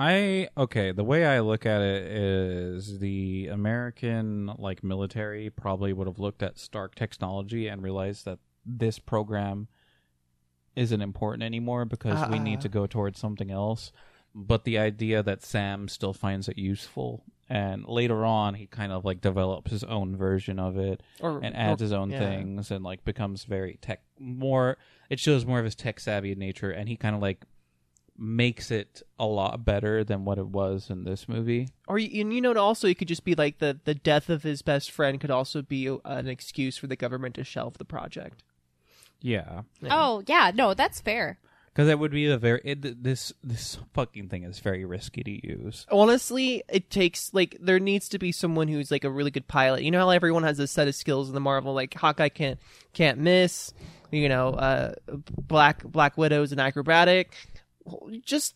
I 0.03 0.49
okay, 0.57 0.91
the 0.91 1.03
way 1.03 1.25
I 1.25 1.41
look 1.41 1.65
at 1.65 1.81
it 1.81 2.03
is 2.11 2.99
the 2.99 3.47
American 3.47 4.51
like 4.57 4.83
military 4.83 5.49
probably 5.49 5.93
would 5.93 6.07
have 6.07 6.17
looked 6.19 6.41
at 6.41 6.57
Stark 6.57 6.95
technology 6.95 7.67
and 7.67 7.83
realized 7.83 8.25
that 8.25 8.39
this 8.65 8.97
program 8.99 9.67
isn't 10.75 11.01
important 11.01 11.43
anymore 11.43 11.85
because 11.85 12.27
we 12.29 12.39
need 12.39 12.59
Uh. 12.59 12.61
to 12.61 12.69
go 12.69 12.87
towards 12.87 13.19
something 13.19 13.51
else. 13.51 13.91
But 14.33 14.63
the 14.63 14.77
idea 14.79 15.21
that 15.21 15.43
Sam 15.43 15.87
still 15.87 16.13
finds 16.13 16.47
it 16.47 16.57
useful 16.57 17.23
and 17.49 17.85
later 17.85 18.23
on 18.25 18.53
he 18.55 18.65
kind 18.65 18.93
of 18.93 19.03
like 19.03 19.19
develops 19.19 19.69
his 19.71 19.83
own 19.83 20.15
version 20.15 20.57
of 20.57 20.77
it 20.77 21.03
Or 21.19 21.41
and 21.43 21.53
adds 21.55 21.81
or- 21.81 21.85
his 21.85 21.91
own 21.91 22.09
yeah. 22.09 22.19
things 22.19 22.71
and 22.71 22.81
like 22.83 23.03
becomes 23.03 23.43
very 23.43 23.77
tech 23.81 24.01
more 24.17 24.77
it 25.09 25.19
shows 25.19 25.45
more 25.45 25.59
of 25.59 25.65
his 25.65 25.75
tech 25.75 25.99
savvy 25.99 26.33
nature 26.33 26.71
and 26.71 26.87
he 26.87 26.95
kind 26.95 27.13
of 27.13 27.21
like 27.21 27.43
makes 28.23 28.69
it 28.69 29.01
a 29.17 29.25
lot 29.25 29.65
better 29.65 30.03
than 30.03 30.25
what 30.25 30.37
it 30.37 30.45
was 30.45 30.91
in 30.91 31.03
this 31.05 31.27
movie 31.27 31.67
Or 31.87 31.97
you, 31.97 32.21
and 32.21 32.31
you 32.31 32.39
know, 32.39 32.53
also 32.53 32.87
it 32.87 32.99
could 32.99 33.07
just 33.07 33.23
be 33.23 33.33
like 33.33 33.57
the 33.57 33.79
the 33.83 33.95
death 33.95 34.29
of 34.29 34.43
his 34.43 34.61
best 34.61 34.91
friend 34.91 35.19
could 35.19 35.31
also 35.31 35.63
be 35.63 35.87
an 36.05 36.27
excuse 36.27 36.77
for 36.77 36.85
the 36.85 36.95
government 36.95 37.33
to 37.35 37.43
shelve 37.43 37.79
the 37.79 37.85
project. 37.85 38.43
yeah 39.21 39.61
Oh 39.89 40.21
yeah, 40.27 40.51
no, 40.53 40.75
that's 40.75 41.01
fair. 41.01 41.39
because 41.73 41.87
that 41.87 41.97
would 41.97 42.11
be 42.11 42.27
a 42.27 42.37
very 42.37 42.61
it, 42.63 43.03
this 43.03 43.33
this 43.43 43.79
fucking 43.93 44.29
thing 44.29 44.43
is 44.43 44.59
very 44.59 44.85
risky 44.85 45.23
to 45.23 45.47
use 45.47 45.87
Honestly, 45.91 46.63
it 46.69 46.91
takes 46.91 47.33
like 47.33 47.57
there 47.59 47.79
needs 47.79 48.07
to 48.09 48.19
be 48.19 48.31
someone 48.31 48.67
who's 48.67 48.91
like 48.91 49.03
a 49.03 49.09
really 49.09 49.31
good 49.31 49.47
pilot. 49.47 49.81
You 49.83 49.89
know 49.89 49.99
how 49.99 50.09
everyone 50.11 50.43
has 50.43 50.59
a 50.59 50.67
set 50.67 50.87
of 50.87 50.93
skills 50.93 51.27
in 51.27 51.33
the 51.33 51.39
Marvel, 51.41 51.73
like 51.73 51.93
Hawkeye 51.95 52.29
can't 52.29 52.59
can't 52.93 53.17
miss. 53.17 53.73
You 54.11 54.27
know, 54.27 54.49
uh, 54.49 54.93
Black 55.07 55.83
Black 55.83 56.17
Widow's 56.17 56.51
an 56.51 56.59
acrobatic. 56.59 57.33
Just 58.25 58.55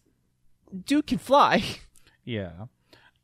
dude 0.86 1.08
can 1.08 1.18
fly. 1.18 1.64
yeah 2.26 2.52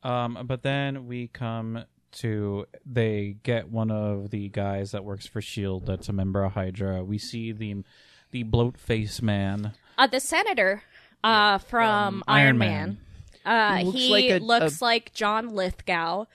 um 0.04 0.38
but 0.46 0.62
then 0.64 1.08
we 1.08 1.28
come 1.28 1.84
to 2.12 2.66
they 2.86 3.36
get 3.44 3.70
one 3.70 3.90
of 3.90 4.30
the 4.32 4.48
guys 4.50 4.92
that 4.92 5.04
works 5.04 5.26
for 5.26 5.42
shield 5.42 5.86
that's 5.86 6.08
a 6.10 6.14
member 6.14 6.44
of 6.44 6.52
hydra 6.54 7.04
we 7.04 7.18
see 7.18 7.52
the 7.52 7.84
the 8.32 8.44
bloat 8.44 8.78
face 8.78 9.22
man 9.22 9.74
Uh, 9.98 10.08
the 10.08 10.20
senator 10.20 10.84
uh, 11.24 11.58
from 11.60 12.24
Iron 12.28 12.46
Iron 12.46 12.58
Man. 12.58 12.98
Man. 13.46 13.80
Uh, 13.80 13.82
Looks 13.86 13.98
he 13.98 14.10
like 14.10 14.42
a- 14.42 14.44
looks 14.44 14.82
a- 14.82 14.84
like 14.84 15.14
John 15.14 15.50
Lithgow, 15.50 16.26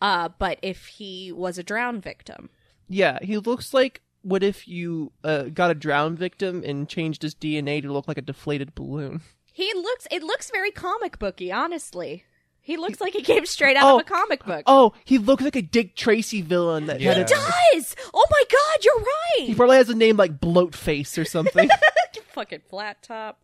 uh, 0.00 0.28
but 0.38 0.58
if 0.62 0.86
he 0.86 1.30
was 1.32 1.56
a 1.58 1.62
drown 1.62 2.00
victim. 2.00 2.48
Yeah, 2.88 3.18
he 3.22 3.36
looks 3.38 3.72
like 3.74 4.00
what 4.22 4.42
if 4.42 4.66
you 4.68 5.12
uh, 5.24 5.44
got 5.44 5.70
a 5.70 5.74
drown 5.74 6.16
victim 6.16 6.62
and 6.64 6.88
changed 6.88 7.22
his 7.22 7.34
DNA 7.34 7.82
to 7.82 7.92
look 7.92 8.08
like 8.08 8.18
a 8.18 8.22
deflated 8.22 8.74
balloon. 8.74 9.20
He 9.52 9.72
looks. 9.74 10.06
It 10.10 10.22
looks 10.22 10.50
very 10.50 10.70
comic 10.70 11.18
booky. 11.18 11.50
Honestly, 11.50 12.24
he 12.60 12.76
looks 12.76 13.00
like 13.00 13.12
he 13.12 13.22
came 13.22 13.44
straight 13.46 13.76
out 13.76 13.84
Oh, 13.84 13.96
of 13.96 14.02
a 14.02 14.04
comic 14.04 14.44
book. 14.44 14.62
Oh, 14.66 14.92
he 15.04 15.18
looks 15.18 15.42
like 15.42 15.56
a 15.56 15.62
Dick 15.62 15.96
Tracy 15.96 16.42
villain 16.42 16.86
that 16.86 17.00
Yeah. 17.00 17.14
had 17.14 17.16
he 17.16 17.22
a, 17.22 17.26
does. 17.74 17.96
Oh 18.14 18.26
my 18.30 18.42
god, 18.50 18.84
you're 18.84 18.98
right. 19.00 19.46
He 19.48 19.54
probably 19.54 19.76
has 19.78 19.88
a 19.88 19.94
name 19.96 20.16
like 20.16 20.38
Bloatface 20.40 21.18
or 21.18 21.24
something. 21.24 21.68
Fucking 22.32 22.60
flat 22.68 23.02
top. 23.02 23.40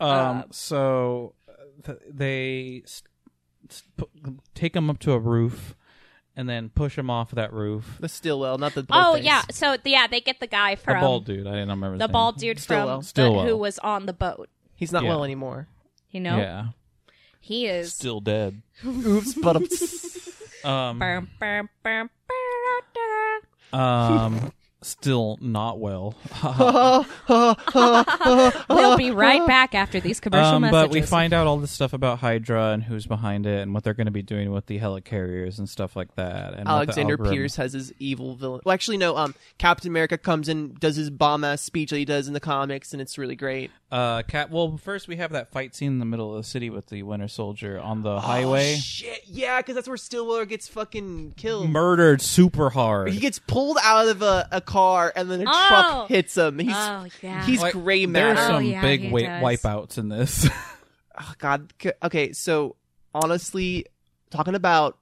Um. 0.00 0.08
Uh, 0.08 0.42
so 0.52 1.34
uh, 1.48 1.52
th- 1.84 1.98
they 2.08 2.82
s- 2.84 3.02
s- 3.68 3.82
pu- 3.96 4.38
take 4.54 4.74
him 4.76 4.88
up 4.88 4.98
to 5.00 5.12
a 5.12 5.18
roof, 5.18 5.74
and 6.38 6.48
then 6.48 6.70
push 6.70 6.96
him 6.96 7.10
off 7.10 7.32
that 7.32 7.52
roof. 7.52 7.96
the 8.00 8.08
Stillwell, 8.08 8.56
not 8.58 8.72
the 8.74 8.86
Oh 8.88 9.16
Bloatface. 9.18 9.24
yeah. 9.24 9.42
So 9.50 9.76
yeah, 9.84 10.06
they 10.06 10.20
get 10.22 10.38
the 10.40 10.46
guy 10.46 10.76
from 10.76 10.92
The 10.92 10.94
from 10.94 11.00
bald 11.02 11.24
dude. 11.26 11.46
I 11.46 11.50
didn't 11.50 11.68
remember 11.70 11.94
his 11.94 11.98
the 11.98 12.06
name. 12.06 12.12
bald 12.12 12.36
dude 12.38 12.58
Stillwell. 12.60 13.02
from 13.02 13.34
the, 13.34 13.42
who 13.42 13.56
was 13.56 13.78
on 13.80 14.06
the 14.06 14.12
boat. 14.12 14.48
He's 14.76 14.92
not 14.92 15.02
Yeah. 15.02 15.08
well 15.10 15.24
anymore. 15.24 15.66
You 16.10 16.20
know, 16.20 16.38
Yeah. 16.38 16.66
he 17.40 17.66
is. 17.66 17.92
Still 17.92 18.20
dead. 18.20 18.62
Oops, 18.86 19.34
but 19.34 19.56
Um. 20.64 21.02
Um. 23.72 24.52
Still 24.80 25.38
not 25.40 25.80
well. 25.80 26.14
We'll 28.68 28.96
be 28.96 29.10
right 29.10 29.44
back 29.46 29.74
after 29.74 30.00
these 30.00 30.20
commercial 30.20 30.56
um, 30.56 30.62
messages. 30.62 30.82
but 30.82 30.90
we 30.90 31.02
find 31.02 31.32
out 31.32 31.46
all 31.46 31.58
this 31.58 31.70
stuff 31.70 31.92
about 31.92 32.20
Hydra 32.20 32.70
and 32.70 32.82
who's 32.82 33.06
behind 33.06 33.46
it 33.46 33.60
and 33.60 33.74
what 33.74 33.82
they're 33.84 33.94
going 33.94 34.06
to 34.06 34.12
be 34.12 34.22
doing 34.22 34.52
with 34.52 34.66
the 34.66 34.78
helicarriers 34.78 35.58
and 35.58 35.68
stuff 35.68 35.96
like 35.96 36.14
that. 36.14 36.54
And 36.54 36.68
Alexander 36.68 37.18
Pierce 37.18 37.56
has 37.56 37.72
his 37.72 37.92
evil 37.98 38.36
villain. 38.36 38.60
Well, 38.64 38.72
actually, 38.72 38.98
no. 38.98 39.16
Um, 39.16 39.34
Captain 39.58 39.90
America 39.90 40.16
comes 40.16 40.48
in, 40.48 40.74
does 40.74 40.96
his 40.96 41.10
bomb 41.10 41.44
ass 41.44 41.60
speech 41.60 41.90
that 41.90 41.98
he 41.98 42.04
does 42.04 42.28
in 42.28 42.34
the 42.34 42.40
comics, 42.40 42.92
and 42.92 43.02
it's 43.02 43.18
really 43.18 43.36
great. 43.36 43.70
Uh, 43.90 44.20
cat. 44.22 44.50
Well, 44.50 44.76
first 44.76 45.08
we 45.08 45.16
have 45.16 45.32
that 45.32 45.50
fight 45.50 45.74
scene 45.74 45.92
in 45.92 45.98
the 45.98 46.04
middle 46.04 46.30
of 46.36 46.42
the 46.42 46.46
city 46.48 46.68
with 46.68 46.88
the 46.88 47.02
Winter 47.04 47.26
Soldier 47.26 47.80
on 47.80 48.02
the 48.02 48.20
highway, 48.20 48.74
Oh, 48.76 48.80
shit, 48.80 49.22
yeah, 49.26 49.56
because 49.60 49.76
that's 49.76 49.88
where 49.88 49.96
Stillwell 49.96 50.44
gets 50.44 50.68
fucking 50.68 51.32
killed. 51.38 51.70
murdered 51.70 52.20
super 52.20 52.68
hard. 52.68 53.10
He 53.10 53.18
gets 53.18 53.38
pulled 53.38 53.78
out 53.82 54.08
of 54.08 54.20
a, 54.20 54.46
a 54.52 54.60
car, 54.60 55.10
and 55.16 55.30
then 55.30 55.40
a 55.40 55.44
Oh. 55.48 55.68
truck 55.68 56.08
hits 56.10 56.36
him. 56.36 56.58
He's 56.58 56.74
Oh, 56.76 57.06
yeah. 57.22 57.46
he's 57.46 57.62
Like, 57.62 57.72
gray 57.72 58.04
There's 58.04 58.36
matter. 58.36 58.52
Oh, 58.52 58.56
some 58.58 58.64
yeah, 58.64 58.82
big 58.82 59.00
he 59.04 59.08
wa- 59.10 59.20
does. 59.20 59.42
wipeouts 59.42 59.96
in 59.96 60.10
this. 60.10 60.46
oh, 61.18 61.32
God. 61.38 61.72
C- 61.82 61.92
Okay, 62.02 62.32
so 62.34 62.76
honestly, 63.14 63.86
talking 64.30 64.54
about 64.54 64.94
y- 64.94 64.97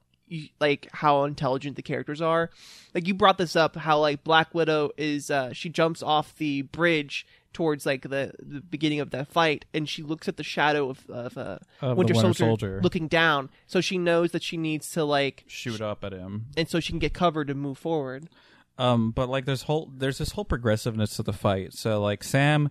like 0.59 0.87
how 0.93 1.23
intelligent 1.23 1.75
the 1.75 1.81
characters 1.81 2.21
are, 2.21 2.49
like 2.93 3.07
you 3.07 3.13
brought 3.13 3.37
this 3.37 3.55
up, 3.55 3.75
how 3.75 3.99
like 3.99 4.23
Black 4.23 4.53
Widow 4.53 4.91
is, 4.97 5.29
uh, 5.31 5.53
she 5.53 5.69
jumps 5.69 6.01
off 6.03 6.35
the 6.37 6.63
bridge 6.63 7.25
towards 7.53 7.85
like 7.85 8.03
the, 8.03 8.33
the 8.39 8.61
beginning 8.61 8.99
of 8.99 9.09
that 9.11 9.27
fight, 9.29 9.65
and 9.73 9.89
she 9.89 10.03
looks 10.03 10.27
at 10.27 10.37
the 10.37 10.43
shadow 10.43 10.89
of, 10.89 11.09
of, 11.09 11.37
uh, 11.37 11.57
Of 11.81 11.97
Winter, 11.97 12.13
Winter 12.13 12.33
Soldier, 12.33 12.45
Soldier. 12.45 12.81
looking 12.83 13.07
down, 13.07 13.49
so 13.65 13.81
she 13.81 13.97
knows 13.97 14.31
that 14.31 14.43
she 14.43 14.57
needs 14.57 14.91
to 14.91 15.03
like, 15.03 15.43
Shoot 15.47 15.81
up 15.81 16.03
at 16.03 16.11
him. 16.13 16.45
and 16.55 16.69
so 16.69 16.79
she 16.79 16.91
can 16.91 16.99
get 16.99 17.13
covered 17.13 17.49
and 17.49 17.59
move 17.59 17.77
forward. 17.77 18.29
Um, 18.77 19.11
but 19.11 19.27
like 19.29 19.45
there's 19.45 19.63
whole 19.63 19.91
there's 19.95 20.19
this 20.19 20.31
whole 20.31 20.45
progressiveness 20.45 21.15
to 21.15 21.23
the 21.23 21.33
fight. 21.33 21.73
So 21.73 22.01
like 22.01 22.23
Sam 22.23 22.69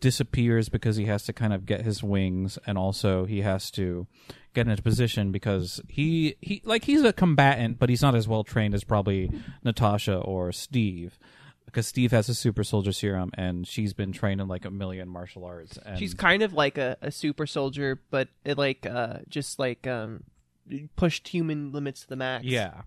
disappears 0.00 0.68
because 0.68 0.96
he 0.96 1.06
has 1.06 1.22
to 1.24 1.32
kind 1.32 1.52
of 1.52 1.66
get 1.66 1.82
his 1.82 2.02
wings, 2.02 2.58
and 2.66 2.76
also 2.76 3.24
he 3.24 3.42
has 3.42 3.70
to 3.72 4.06
get 4.54 4.68
into 4.68 4.82
position 4.82 5.30
because 5.32 5.80
he 5.88 6.36
he 6.40 6.60
like 6.64 6.84
he's 6.84 7.02
a 7.02 7.12
combatant, 7.12 7.78
but 7.78 7.88
he's 7.88 8.02
not 8.02 8.14
as 8.14 8.26
well 8.26 8.44
trained 8.44 8.74
as 8.74 8.84
probably 8.84 9.30
Natasha 9.62 10.16
or 10.16 10.52
Steve. 10.52 11.18
Because 11.64 11.86
Steve 11.86 12.10
has 12.10 12.28
a 12.28 12.34
super 12.34 12.64
soldier 12.64 12.92
serum, 12.92 13.30
and 13.32 13.66
she's 13.66 13.94
been 13.94 14.12
trained 14.12 14.42
in 14.42 14.48
like 14.48 14.66
a 14.66 14.70
million 14.70 15.08
martial 15.08 15.44
arts. 15.46 15.78
And 15.86 15.98
She's 15.98 16.12
kind 16.12 16.42
of 16.42 16.52
like 16.52 16.76
a, 16.76 16.98
a 17.00 17.10
super 17.10 17.46
soldier, 17.46 17.98
but 18.10 18.28
it 18.44 18.58
like 18.58 18.84
uh 18.84 19.18
just 19.28 19.58
like 19.58 19.86
um 19.86 20.24
pushed 20.96 21.28
human 21.28 21.72
limits 21.72 22.02
to 22.02 22.08
the 22.08 22.16
max. 22.16 22.44
Yeah. 22.44 22.82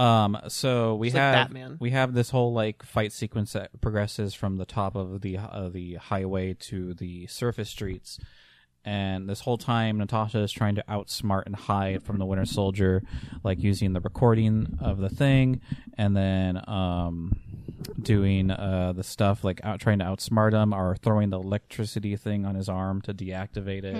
Um. 0.00 0.38
So 0.48 0.94
we 0.94 1.08
It's 1.08 1.14
like 1.14 1.20
have 1.20 1.34
Batman. 1.34 1.76
we 1.80 1.90
have 1.90 2.14
this 2.14 2.30
whole 2.30 2.52
like 2.52 2.82
fight 2.82 3.12
sequence 3.12 3.52
that 3.52 3.80
progresses 3.80 4.34
from 4.34 4.56
the 4.56 4.64
top 4.64 4.96
of 4.96 5.20
the 5.20 5.36
uh, 5.38 5.68
the 5.68 5.94
highway 5.94 6.54
to 6.54 6.94
the 6.94 7.26
surface 7.26 7.68
streets, 7.68 8.18
and 8.84 9.28
this 9.28 9.40
whole 9.40 9.58
time 9.58 9.98
Natasha 9.98 10.38
is 10.38 10.52
trying 10.52 10.76
to 10.76 10.84
outsmart 10.88 11.44
and 11.46 11.54
hide 11.54 12.02
from 12.02 12.18
the 12.18 12.24
Winter 12.24 12.46
Soldier, 12.46 13.02
like 13.44 13.58
using 13.62 13.92
the 13.92 14.00
recording 14.00 14.78
of 14.80 14.98
the 14.98 15.10
thing, 15.10 15.60
and 15.98 16.16
then 16.16 16.60
um 16.68 17.38
doing 18.00 18.50
uh 18.50 18.92
the 18.94 19.02
stuff 19.02 19.44
like 19.44 19.60
out 19.64 19.80
trying 19.80 19.98
to 19.98 20.04
outsmart 20.04 20.52
him 20.52 20.72
or 20.72 20.96
throwing 20.96 21.30
the 21.30 21.38
electricity 21.38 22.16
thing 22.16 22.46
on 22.46 22.54
his 22.54 22.68
arm 22.68 23.00
to 23.02 23.12
deactivate 23.12 23.84
it. 23.84 23.94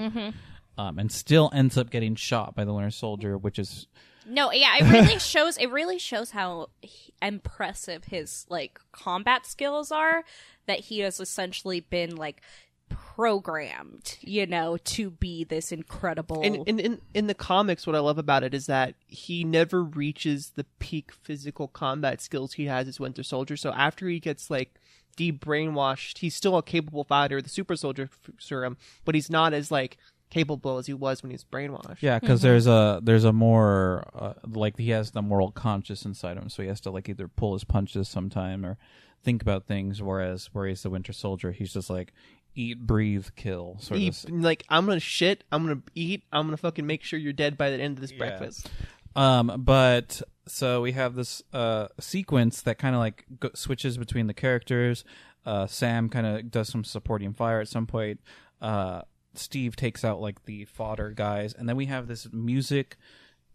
Um, 0.79 0.99
and 0.99 1.13
still 1.13 1.51
ends 1.53 1.77
up 1.77 1.91
getting 1.91 2.15
shot 2.15 2.55
by 2.55 2.65
the 2.65 2.73
Winter 2.73 2.91
Soldier, 2.91 3.37
which 3.37 3.59
is 3.59 3.87
No, 4.27 4.53
yeah, 4.53 4.77
it 4.79 4.91
really 4.91 5.19
shows. 5.19 5.57
It 5.57 5.67
really 5.71 5.99
shows 5.99 6.31
how 6.31 6.69
he- 6.83 7.13
impressive 7.23 8.05
his 8.05 8.47
like 8.49 8.81
combat 8.93 9.47
skills 9.47 9.91
are. 9.91 10.25
That 10.67 10.81
he 10.81 11.01
has 11.01 11.19
essentially 11.21 11.81
been 11.81 12.15
like 12.17 12.43
programmed, 12.89 14.17
you 14.21 14.47
know, 14.47 14.77
to 14.77 15.11
be 15.11 15.45
this 15.45 15.73
incredible. 15.73 16.43
And 16.43 16.67
in, 16.69 16.79
in 16.79 17.01
in 17.15 17.27
the 17.27 17.35
comics, 17.35 17.87
what 17.87 17.97
I 17.97 18.01
love 18.01 18.19
about 18.19 18.45
it 18.45 18.55
is 18.55 18.67
that 18.67 18.95
he 19.07 19.45
never 19.45 19.83
reaches 19.83 20.51
the 20.51 20.65
peak 20.79 21.13
physical 21.13 21.69
combat 21.69 22.21
skills 22.21 22.55
he 22.55 22.67
has 22.67 22.89
as 22.89 23.01
Winter 23.01 23.23
Soldier. 23.23 23.57
So 23.57 23.71
after 23.73 24.09
he 24.09 24.21
gets 24.21 24.51
like 24.51 24.75
de-brainwashed, 25.17 26.19
he's 26.19 26.35
still 26.35 26.57
a 26.57 26.63
capable 26.63 27.05
fighter, 27.05 27.43
the 27.43 27.49
Super 27.49 27.77
Soldier 27.77 28.05
f- 28.13 28.31
serum, 28.39 28.77
but 29.05 29.15
he's 29.15 29.29
not 29.31 29.53
as 29.53 29.71
like 29.71 29.99
capable 30.31 30.79
as 30.79 30.87
he 30.87 30.95
was 30.95 31.23
when 31.23 31.31
he 31.31 31.35
was 31.35 31.45
brainwashed. 31.45 31.99
Yeah, 32.01 32.19
because 32.19 32.41
there's 32.43 32.67
a 32.67 33.01
there's 33.03 33.25
a 33.25 33.33
more 33.33 34.09
uh, 34.15 34.35
like 34.49 34.79
he 34.79 34.91
has 34.91 35.11
the 35.11 35.23
moral 35.23 35.51
conscience 35.51 36.05
inside 36.05 36.37
him, 36.37 36.49
so 36.49 36.63
he 36.63 36.69
has 36.69 36.81
to 36.83 36.91
like 36.91 37.09
either 37.09 37.29
pull 37.29 37.53
his 37.53 37.65
punches 37.65 38.09
sometime 38.09 38.65
or 38.65 38.79
think 39.23 39.43
about 39.43 39.67
things. 39.67 40.01
Whereas 40.03 40.49
whereas 40.53 40.83
the 40.83 40.91
Winter 40.91 41.13
Soldier, 41.13 41.53
he's 41.53 41.73
just 41.73 41.91
like 41.91 42.13
eat, 42.55 42.79
breathe, 42.87 43.27
kill. 43.37 43.77
Sort 43.81 44.01
Eat, 44.01 44.25
of. 44.25 44.31
like 44.31 44.65
I'm 44.69 44.87
gonna 44.87 45.01
shit, 45.01 45.45
I'm 45.53 45.63
gonna 45.67 45.83
eat, 45.95 46.25
I'm 46.33 46.47
gonna 46.47 46.57
fucking 46.57 46.87
make 46.87 47.03
sure 47.05 47.19
you're 47.19 47.33
dead 47.33 47.59
by 47.59 47.71
the 47.71 47.77
end 47.81 47.97
of 47.99 48.01
this 48.01 48.13
Yeah. 48.13 48.19
breakfast. 48.19 48.71
Um, 49.17 49.53
but 49.59 50.23
so 50.47 50.81
we 50.83 50.93
have 50.93 51.15
this 51.15 51.43
uh 51.53 51.89
sequence 51.99 52.63
that 52.63 52.79
kind 52.79 52.95
of 52.95 53.01
like 53.01 53.25
go- 53.41 53.51
switches 53.55 53.99
between 53.99 54.27
the 54.29 54.35
characters. 54.35 55.05
Uh, 55.47 55.67
Sam 55.67 56.09
kind 56.09 56.27
of 56.27 56.51
does 56.51 56.69
some 56.69 56.85
supporting 56.85 57.33
fire 57.33 57.61
at 57.61 57.69
some 57.69 57.87
point. 57.87 58.21
Uh, 58.61 59.03
Steve 59.41 59.77
takes 59.77 60.05
out 60.05 60.21
like 60.21 60.45
the 60.45 60.65
fodder 60.67 61.11
guys, 61.11 61.53
and 61.53 61.69
then 61.69 61.77
we 61.77 61.87
have 61.87 62.07
this 62.07 62.29
music 62.33 62.97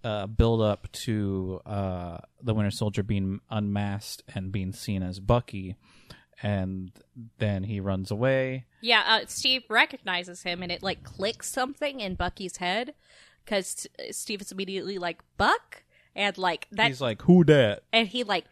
uh, 0.03 0.28
build 0.28 0.62
up 0.62 0.91
to 0.91 1.62
uh, 1.66 2.18
the 2.41 2.53
Winter 2.53 2.72
Soldier 2.72 3.03
being 3.03 3.40
unmasked 3.49 4.24
and 4.34 4.52
being 4.52 4.72
seen 4.72 5.02
as 5.02 5.20
Bucky, 5.20 5.76
and 6.44 6.91
then 7.38 7.64
he 7.64 7.80
runs 7.80 8.12
away. 8.12 8.66
Yeah, 8.82 9.03
uh, 9.07 9.26
Steve 9.28 9.64
recognizes 9.70 10.44
him, 10.44 10.62
and 10.62 10.72
it 10.72 10.84
like 10.84 11.03
clicks 11.03 11.49
something 11.49 11.99
in 11.99 12.16
Bucky's 12.16 12.57
head 12.57 12.94
because 13.44 13.88
Steve 14.12 14.41
is 14.41 14.52
immediately 14.52 14.98
like 14.98 15.22
Buck, 15.38 15.84
and 16.16 16.38
like 16.38 16.68
that, 16.72 16.88
He's 16.88 17.02
like, 17.02 17.22
"Who 17.24 17.44
that?" 17.45 17.84
and 17.91 18.07
he 18.07 18.24
like 18.24 18.45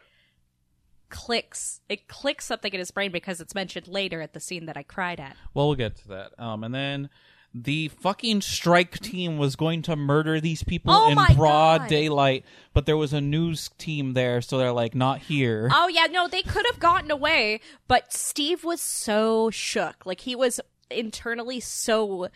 clicks 1.13 1.79
it 1.87 2.07
clicks 2.07 2.43
something 2.45 2.73
in 2.73 2.79
his 2.79 2.91
brain 2.91 3.11
because 3.11 3.39
it's 3.39 3.53
mentioned 3.55 3.87
later 3.87 4.19
at 4.19 4.33
the 4.33 4.39
scene 4.39 4.65
that 4.65 4.75
I 4.75 4.83
cried 4.83 5.19
at. 5.19 5.37
Well, 5.53 5.67
we'll 5.67 5.75
get 5.75 5.95
to 5.97 6.07
that. 6.09 6.31
Um, 6.39 6.63
and 6.63 6.73
then 6.73 7.09
the 7.53 7.89
fucking 7.89 8.41
strike 8.41 8.99
team 8.99 9.37
was 9.37 9.55
going 9.55 9.83
to 9.83 9.95
murder 9.95 10.41
these 10.41 10.63
people 10.63 10.91
Oh 10.91 11.09
in 11.11 11.35
broad 11.37 11.81
God. 11.81 11.87
daylight, 11.87 12.45
but 12.73 12.87
there 12.87 12.97
was 12.97 13.13
a 13.13 13.21
news 13.21 13.69
team 13.77 14.13
there, 14.13 14.41
so 14.41 14.57
they're 14.57 14.71
like, 14.71 14.95
not 14.95 15.19
here. 15.19 15.69
Oh 15.71 15.87
yeah, 15.87 16.07
no, 16.09 16.27
they 16.27 16.41
could 16.41 16.65
have 16.65 16.79
gotten 16.79 17.11
away, 17.11 17.61
but 17.87 18.11
Steve 18.11 18.63
was 18.63 18.81
so 18.81 19.51
shook. 19.51 20.03
Like 20.03 20.21
he 20.21 20.35
was 20.35 20.59
internally 20.89 21.59
so 21.59 22.29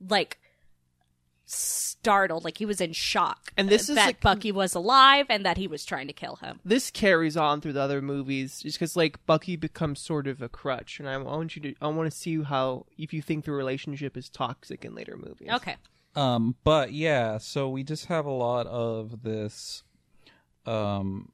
like 0.00 0.40
startled, 1.54 2.44
like 2.44 2.58
he 2.58 2.66
was 2.66 2.80
in 2.80 2.92
shock. 2.92 3.52
And 3.56 3.68
this 3.68 3.88
is, 3.88 3.94
that 3.96 4.06
like- 4.06 4.20
Bucky 4.20 4.52
was 4.52 4.74
alive 4.74 5.26
and 5.30 5.44
that 5.46 5.56
he 5.56 5.66
was 5.66 5.84
trying 5.84 6.06
to 6.08 6.12
kill 6.12 6.36
him. 6.36 6.60
this 6.64 6.90
carries 6.90 7.36
on 7.36 7.60
through 7.60 7.72
the 7.72 7.80
other 7.80 8.02
movies 8.02 8.60
just 8.60 8.78
because 8.78 8.96
like 8.96 9.24
bucky 9.26 9.56
becomes 9.56 10.00
sort 10.00 10.26
of 10.26 10.42
a 10.42 10.48
crutch 10.48 10.98
and 11.00 11.08
i 11.08 11.16
want 11.16 11.56
you 11.56 11.62
to 11.62 11.74
i 11.80 11.86
want 11.88 12.10
to 12.10 12.16
see 12.16 12.42
how 12.42 12.84
if 12.98 13.12
you 13.12 13.22
think 13.22 13.44
the 13.44 13.52
relationship 13.52 14.16
is 14.16 14.28
toxic 14.28 14.84
in 14.84 14.94
later 14.94 15.16
movies 15.16 15.48
Okay. 15.52 15.76
Um, 16.16 16.54
but 16.62 16.92
yeah, 16.92 17.38
so 17.38 17.68
we 17.68 17.82
just 17.82 18.06
have 18.06 18.24
a 18.24 18.30
lot 18.30 18.68
of 18.68 19.22
this. 19.24 19.82
Um, 20.64 21.32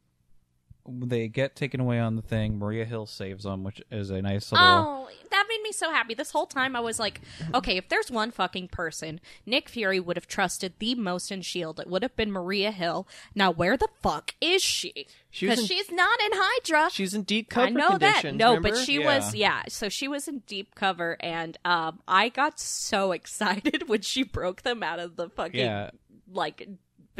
they 0.91 1.29
get 1.29 1.57
taken 1.57 1.81
away 1.81 1.99
on 1.99 2.17
the 2.17 2.23
thing. 2.23 2.59
Maria 2.59 2.85
Hill 2.85 3.07
saves 3.07 3.45
them, 3.45 3.65
which 3.65 3.81
is 3.91 4.11
a 4.11 4.21
nice 4.21 4.51
little. 4.53 4.67
Oh, 4.67 5.09
that 5.31 5.47
made 5.49 5.62
me 5.62 5.73
so 5.73 5.91
happy. 5.91 6.15
This 6.15 6.31
whole 6.33 6.47
time 6.47 6.75
I 6.75 6.81
was 6.81 6.99
like, 6.99 7.21
okay, 7.55 7.77
if 7.77 7.89
there's 7.89 8.11
one 8.11 8.31
fucking 8.31 8.69
person 8.69 9.21
Nick 9.47 9.69
Fury 9.69 10.01
would 10.01 10.17
have 10.17 10.27
trusted 10.27 10.75
the 10.79 10.95
most 10.97 11.31
in 11.31 11.39
S.H.I.E.L.D., 11.41 11.83
it 11.83 11.89
would 11.89 12.03
have 12.03 12.17
been 12.17 12.33
Maria 12.33 12.71
Hill. 12.73 13.07
Now, 13.35 13.51
where 13.51 13.77
the 13.77 13.89
fuck 14.03 14.35
is 14.41 14.62
she? 14.62 15.07
She 15.31 15.47
Because 15.47 15.61
in- 15.61 15.67
she's 15.67 15.91
not 15.93 16.21
in 16.21 16.31
Hydra. 16.35 16.91
she's 16.91 17.15
in 17.15 17.23
deep 17.23 17.49
cover 17.49 17.67
I 17.67 17.71
know 17.71 17.99
that. 17.99 18.35
No, 18.35 18.55
remember? 18.55 18.71
but 18.71 18.79
she 18.85 19.01
Yeah. 19.01 19.05
was, 19.19 19.35
yeah. 19.35 19.62
So 19.69 19.89
she 19.89 20.09
was 20.09 20.27
in 20.27 20.41
deep 20.47 20.75
cover, 20.75 21.17
and 21.21 21.57
um, 21.65 22.01
I 22.09 22.29
got 22.29 22.59
so 22.59 23.12
excited 23.12 23.89
when 23.89 24.01
she 24.03 24.23
broke 24.25 24.62
them 24.62 24.83
out 24.83 24.99
of 24.99 25.17
the 25.17 25.29
fucking, 25.31 25.61
Yeah. 25.61 25.91
like, 26.33 26.69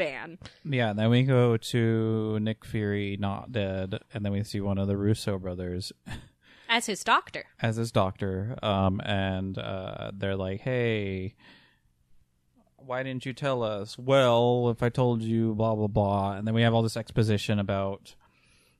van. 0.03 0.37
Yeah, 0.63 0.93
then 0.93 1.09
we 1.09 1.23
go 1.23 1.57
to 1.57 2.39
Nick 2.39 2.65
Fury 2.65 3.17
not 3.19 3.51
dead, 3.51 3.99
and 4.13 4.25
then 4.25 4.31
we 4.31 4.43
see 4.43 4.61
one 4.61 4.77
of 4.77 4.87
the 4.87 4.97
Russo 4.97 5.37
brothers 5.37 5.91
As 6.69 6.85
his 6.85 7.03
doctor. 7.03 7.45
as 7.61 7.75
his 7.75 7.91
doctor. 7.91 8.57
Um, 8.63 9.01
and 9.03 9.57
uh, 9.57 10.11
they're 10.13 10.37
like, 10.37 10.61
"Hey, 10.61 11.35
why 12.77 13.03
didn't 13.03 13.25
you 13.25 13.33
tell 13.33 13.61
us?" 13.61 13.97
Well, 13.97 14.69
if 14.69 14.81
I 14.81 14.87
told 14.89 15.21
you, 15.21 15.53
blah 15.53 15.75
blah 15.75 15.87
blah. 15.87 16.33
And 16.33 16.47
then 16.47 16.53
we 16.53 16.61
have 16.61 16.73
all 16.73 16.81
this 16.81 16.95
exposition 16.95 17.59
about 17.59 18.15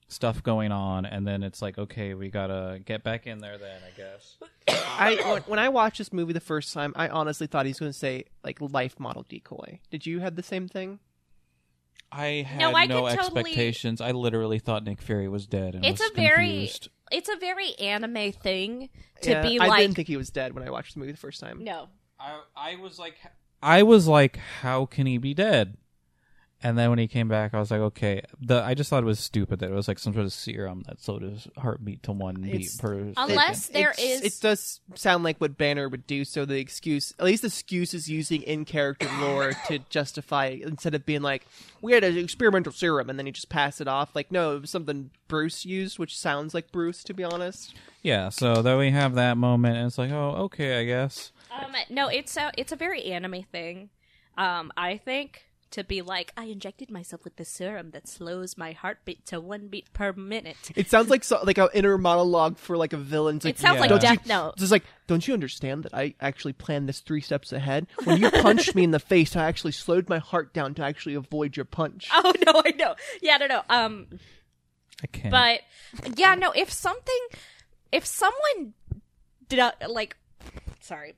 stuff 0.07 0.41
going 0.41 0.72
on, 0.72 1.06
and 1.06 1.27
then 1.27 1.43
it's 1.43 1.61
like, 1.61 1.77
okay, 1.77 2.14
we 2.14 2.30
gotta 2.30 2.80
get 2.85 3.03
back 3.03 3.27
in 3.27 3.39
there. 3.39 3.57
Then 3.57 3.81
I 3.85 3.98
guess. 3.98 4.38
I 4.98 5.15
when, 5.34 5.41
when 5.43 5.60
I 5.60 5.68
watched 5.69 5.98
this 5.98 6.14
movie 6.14 6.34
the 6.34 6.39
first 6.39 6.73
time, 6.73 6.93
I 6.95 7.10
honestly 7.10 7.48
thought 7.48 7.65
he 7.65 7.72
was 7.72 7.80
going 7.80 7.91
to 7.91 7.98
say 7.98 8.26
like 8.43 8.60
life 8.61 8.99
model 8.99 9.26
decoy. 9.27 9.80
Did 9.89 10.06
you 10.06 10.19
have 10.19 10.35
the 10.35 10.43
same 10.43 10.68
thing? 10.69 10.99
I 12.11 12.45
had 12.47 12.59
No, 12.59 12.71
no, 12.71 12.75
I 12.75 12.88
could 12.88 12.91
totally- 13.23 13.41
expectations. 13.41 14.01
I 14.01 14.11
literally 14.11 14.59
thought 14.59 14.83
Nick 14.83 15.01
Fury 15.01 15.27
was 15.29 15.47
dead, 15.47 15.75
and 15.75 15.85
It's 15.85 16.01
was 16.01 16.11
a 16.11 16.13
very, 16.13 16.69
it's 17.11 17.29
a 17.29 17.38
very 17.38 17.73
anime 17.79 18.31
thing 18.33 18.89
to 19.21 19.29
Yeah, 19.31 19.41
be 19.41 19.59
I 19.59 19.65
like, 19.67 19.79
I 19.79 19.81
didn't 19.83 19.95
think 19.95 20.07
he 20.09 20.17
was 20.17 20.29
dead 20.29 20.53
when 20.53 20.63
I 20.67 20.69
watched 20.71 20.93
the 20.93 20.99
movie 20.99 21.11
the 21.13 21.17
first 21.17 21.39
time. 21.39 21.63
no. 21.63 21.89
I 22.19 22.39
I 22.55 22.75
was 22.75 22.99
like 22.99 23.15
I 23.63 23.81
was 23.83 24.07
like 24.07 24.38
how 24.61 24.85
can 24.85 25.07
he 25.07 25.17
be 25.17 25.33
dead? 25.33 25.77
And 26.63 26.77
then 26.77 26.89
when 26.89 26.99
he 26.99 27.07
came 27.07 27.27
back 27.27 27.53
I 27.53 27.59
was 27.59 27.71
like 27.71 27.79
okay, 27.81 28.21
the 28.39 28.61
I 28.63 28.73
just 28.73 28.89
thought 28.89 29.03
it 29.03 29.05
was 29.05 29.19
stupid 29.19 29.59
that 29.59 29.69
it 29.71 29.73
was 29.73 29.88
like 29.88 29.99
some 29.99 30.13
sort 30.13 30.25
of 30.25 30.33
serum 30.33 30.83
that 30.88 31.01
slowed 31.01 31.21
his 31.23 31.47
heartbeat 31.57 32.03
to 32.03 32.11
one 32.11 32.35
beat 32.41 32.69
per 32.79 33.11
Unless 33.17 33.65
second. 33.65 33.73
there 33.81 33.91
It's- 33.91 34.21
is- 34.21 34.38
It 34.38 34.41
does 34.41 34.81
sound 34.95 35.23
like 35.23 35.39
what 35.39 35.57
Banner 35.57 35.89
would 35.89 36.05
do. 36.07 36.23
So 36.25 36.45
the 36.45 36.59
excuse, 36.59 37.13
at 37.19 37.25
least 37.25 37.41
the 37.41 37.47
excuse, 37.47 37.93
is 37.93 38.09
using 38.09 38.41
in 38.43 38.65
character 38.65 39.09
lore 39.19 39.53
to 39.67 39.79
justify 39.89 40.57
instead 40.61 40.93
of 40.95 41.05
being 41.05 41.21
like, 41.21 41.45
"We 41.81 41.93
had 41.93 42.03
an 42.03 42.17
experimental 42.17 42.71
serum," 42.73 43.09
and 43.09 43.17
then 43.17 43.25
he 43.25 43.31
just 43.31 43.49
pass 43.49 43.81
it 43.81 43.88
off. 43.88 44.15
Like, 44.15 44.31
no, 44.31 44.55
it 44.55 44.61
was 44.61 44.69
something 44.69 45.11
Bruce 45.27 45.65
used, 45.65 45.97
which 45.99 46.17
sounds 46.17 46.53
like 46.53 46.71
Bruce, 46.71 47.03
to 47.05 47.13
be 47.13 47.23
honest. 47.23 47.73
Yeah, 48.03 48.29
so 48.29 48.61
then 48.61 48.77
we 48.77 48.91
have 48.91 49.15
that 49.15 49.38
moment 49.38 49.77
and 49.77 49.88
it's 49.88 49.97
like, 49.97 50.11
oh, 50.11 50.31
okay, 50.45 50.79
I 50.79 50.85
guess. 50.85 51.31
Um, 51.51 51.73
no, 51.89 52.07
it's 52.07 52.35
a 52.38 52.51
it's 52.57 52.71
a 52.71 52.75
very 52.75 53.03
anime 53.05 53.43
thing. 53.51 53.89
Um, 54.38 54.71
I 54.77 54.97
think 54.97 55.43
to 55.72 55.84
be 55.84 56.02
like, 56.02 56.34
I 56.38 56.45
injected 56.45 56.91
myself 56.91 57.23
with 57.23 57.35
the 57.38 57.45
serum 57.45 57.91
that 57.91 58.07
slows 58.07 58.57
my 58.57 58.72
heartbeat 58.73 59.26
to 59.27 59.39
one 59.39 59.68
beat 59.68 59.91
per 59.93 60.14
minute. 60.14 60.72
It 60.76 60.89
sounds 60.89 61.10
like 61.10 61.23
so, 61.23 61.39
like 61.43 61.57
an 61.57 61.69
inner 61.73 61.98
monologue 61.98 62.57
for 62.57 62.77
like 62.77 62.93
a 62.93 62.98
villain. 62.98 63.38
It's 63.38 63.45
like, 63.45 63.56
It 63.56 63.60
sounds 63.60 63.76
Yeah. 63.76 63.81
like 63.81 63.89
Don't 63.89 64.02
Death 64.02 64.19
you- 64.26 64.30
Note. 64.30 64.53
It's 64.57 64.72
like, 64.72 64.84
don't 65.07 65.27
you 65.27 65.34
understand 65.34 65.84
that 65.84 65.93
I 65.93 66.14
actually 66.22 66.53
planned 66.53 66.88
this 66.89 66.99
three 66.99 67.22
steps 67.22 67.52
ahead? 67.52 67.88
When 68.03 68.22
you 68.22 68.30
punched 68.31 68.76
me 68.76 68.84
in 68.84 68.91
the 68.91 68.99
face, 68.99 69.35
I 69.35 69.45
actually 69.45 69.72
slowed 69.73 70.07
my 70.10 70.19
heart 70.19 70.53
down 70.53 70.73
to 70.76 70.84
actually 70.84 71.15
avoid 71.15 71.56
your 71.57 71.65
punch. 71.65 72.10
Oh 72.14 72.34
no, 72.45 72.61
I 72.65 72.72
know. 72.72 72.95
Yeah, 73.22 73.38
no, 73.38 73.48
no. 73.48 73.61
Um, 73.69 74.07
I 75.03 75.07
can't. 75.07 75.31
but 75.31 75.61
yeah, 76.18 76.35
no. 76.35 76.52
If 76.52 76.72
something, 76.72 77.19
if 77.91 78.06
someone 78.06 78.73
did 79.49 79.60
a, 79.60 79.73
like, 79.89 80.15
sorry, 80.80 81.15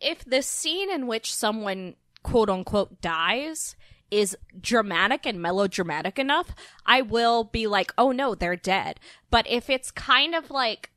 if 0.00 0.24
the 0.24 0.42
scene 0.42 0.90
in 0.90 1.06
which 1.06 1.34
someone 1.34 1.94
quote 2.22 2.50
unquote 2.50 3.00
dies 3.00 3.76
is 4.10 4.36
dramatic 4.60 5.26
and 5.26 5.40
melodramatic 5.40 6.18
enough, 6.18 6.54
I 6.86 7.02
will 7.02 7.44
be 7.44 7.66
like, 7.66 7.92
oh 7.98 8.10
no, 8.12 8.34
they're 8.34 8.56
dead. 8.56 8.98
But 9.30 9.46
if 9.48 9.68
it's 9.68 9.90
kind 9.90 10.34
of 10.34 10.50
like 10.50 10.90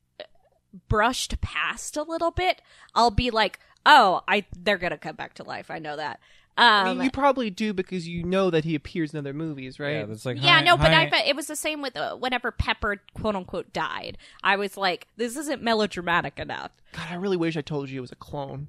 brushed 0.88 1.41
past 1.41 1.98
a 1.98 2.03
little 2.03 2.31
bit, 2.31 2.61
I'll 2.95 3.11
be 3.11 3.30
like, 3.30 3.60
oh, 3.85 4.22
I 4.27 4.45
they're 4.57 4.77
gonna 4.77 4.98
come 4.98 5.15
back 5.15 5.34
to 5.35 5.43
life. 5.43 5.69
I 5.69 5.80
know 5.80 5.98
that. 5.98 6.19
I 6.57 6.81
Um, 6.91 6.98
mean, 6.98 7.06
you 7.06 7.11
probably 7.11 7.49
do 7.49 7.73
because 7.73 8.07
you 8.07 8.23
know 8.23 8.49
that 8.49 8.65
he 8.65 8.76
appears 8.76 9.14
in 9.14 9.19
other 9.19 9.34
movies, 9.34 9.80
right? 9.80 10.06
yeah, 10.06 10.11
it's 10.11 10.26
like 10.26 10.38
yeah, 10.41 10.57
hi- 10.60 10.64
no, 10.64 10.77
but 10.77 10.93
I 10.93 11.10
bet 11.10 11.26
it 11.27 11.35
was 11.35 11.48
the 11.48 11.56
same 11.56 11.81
with 11.81 11.95
uh, 11.98 12.15
whenever 12.15 12.52
Pepper 12.52 13.02
quote 13.14 13.35
unquote 13.35 13.73
died. 13.73 14.18
I 14.43 14.56
was 14.57 14.77
like, 14.77 15.07
this 15.18 15.35
isn't 15.38 15.61
melodramatic 15.61 16.39
enough. 16.39 16.72
God, 16.93 17.07
I 17.10 17.15
really 17.15 17.38
wish 17.38 17.56
I 17.57 17.61
told 17.61 17.89
you 17.89 17.98
it 17.99 18.02
was 18.02 18.11
a 18.11 18.15
clone. 18.15 18.68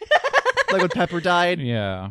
like 0.72 0.80
when 0.82 0.88
Pepper 0.90 1.20
died. 1.20 1.60
Yeah. 1.72 2.10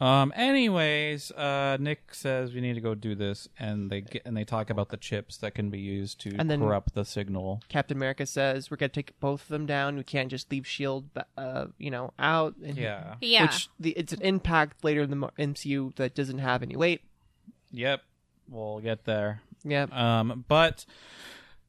Um. 0.00 0.32
Anyways, 0.34 1.30
uh, 1.30 1.76
Nick 1.78 2.12
says 2.12 2.52
we 2.52 2.60
need 2.60 2.74
to 2.74 2.80
go 2.80 2.96
do 2.96 3.14
this, 3.14 3.48
and 3.56 3.88
they 3.88 4.00
get 4.00 4.22
and 4.24 4.36
they 4.36 4.42
talk 4.44 4.68
about 4.68 4.88
the 4.88 4.96
chips 4.96 5.36
that 5.36 5.54
can 5.54 5.70
be 5.70 5.78
used 5.78 6.20
to 6.22 6.34
And 6.40 6.50
then- 6.50 6.58
corrupt 6.60 6.94
the 6.94 7.04
signal. 7.04 7.62
Captain 7.68 7.96
America 7.96 8.26
says 8.26 8.68
we're 8.68 8.78
gonna 8.78 8.88
take 8.88 9.18
both 9.20 9.42
of 9.42 9.48
them 9.48 9.64
down. 9.64 9.96
We 9.96 10.02
can't 10.02 10.28
just 10.28 10.50
leave 10.50 10.66
Shield, 10.66 11.08
uh, 11.38 11.66
you 11.78 11.92
know, 11.92 12.12
out. 12.18 12.56
And- 12.64 12.76
Yeah. 12.76 13.14
Yeah, 13.20 13.42
Which 13.42 13.68
the, 13.78 13.90
it's 13.90 14.12
an 14.12 14.22
impact 14.22 14.82
later 14.82 15.02
in 15.02 15.10
the 15.10 15.16
mo- 15.16 15.30
MCU 15.38 15.94
that 15.94 16.16
doesn't 16.16 16.38
have 16.38 16.64
any 16.64 16.74
weight. 16.74 17.02
Yep. 17.70 18.02
We'll 18.48 18.80
get 18.80 19.04
there. 19.04 19.40
Yeah. 19.62 19.86
Um. 19.92 20.44
But 20.48 20.84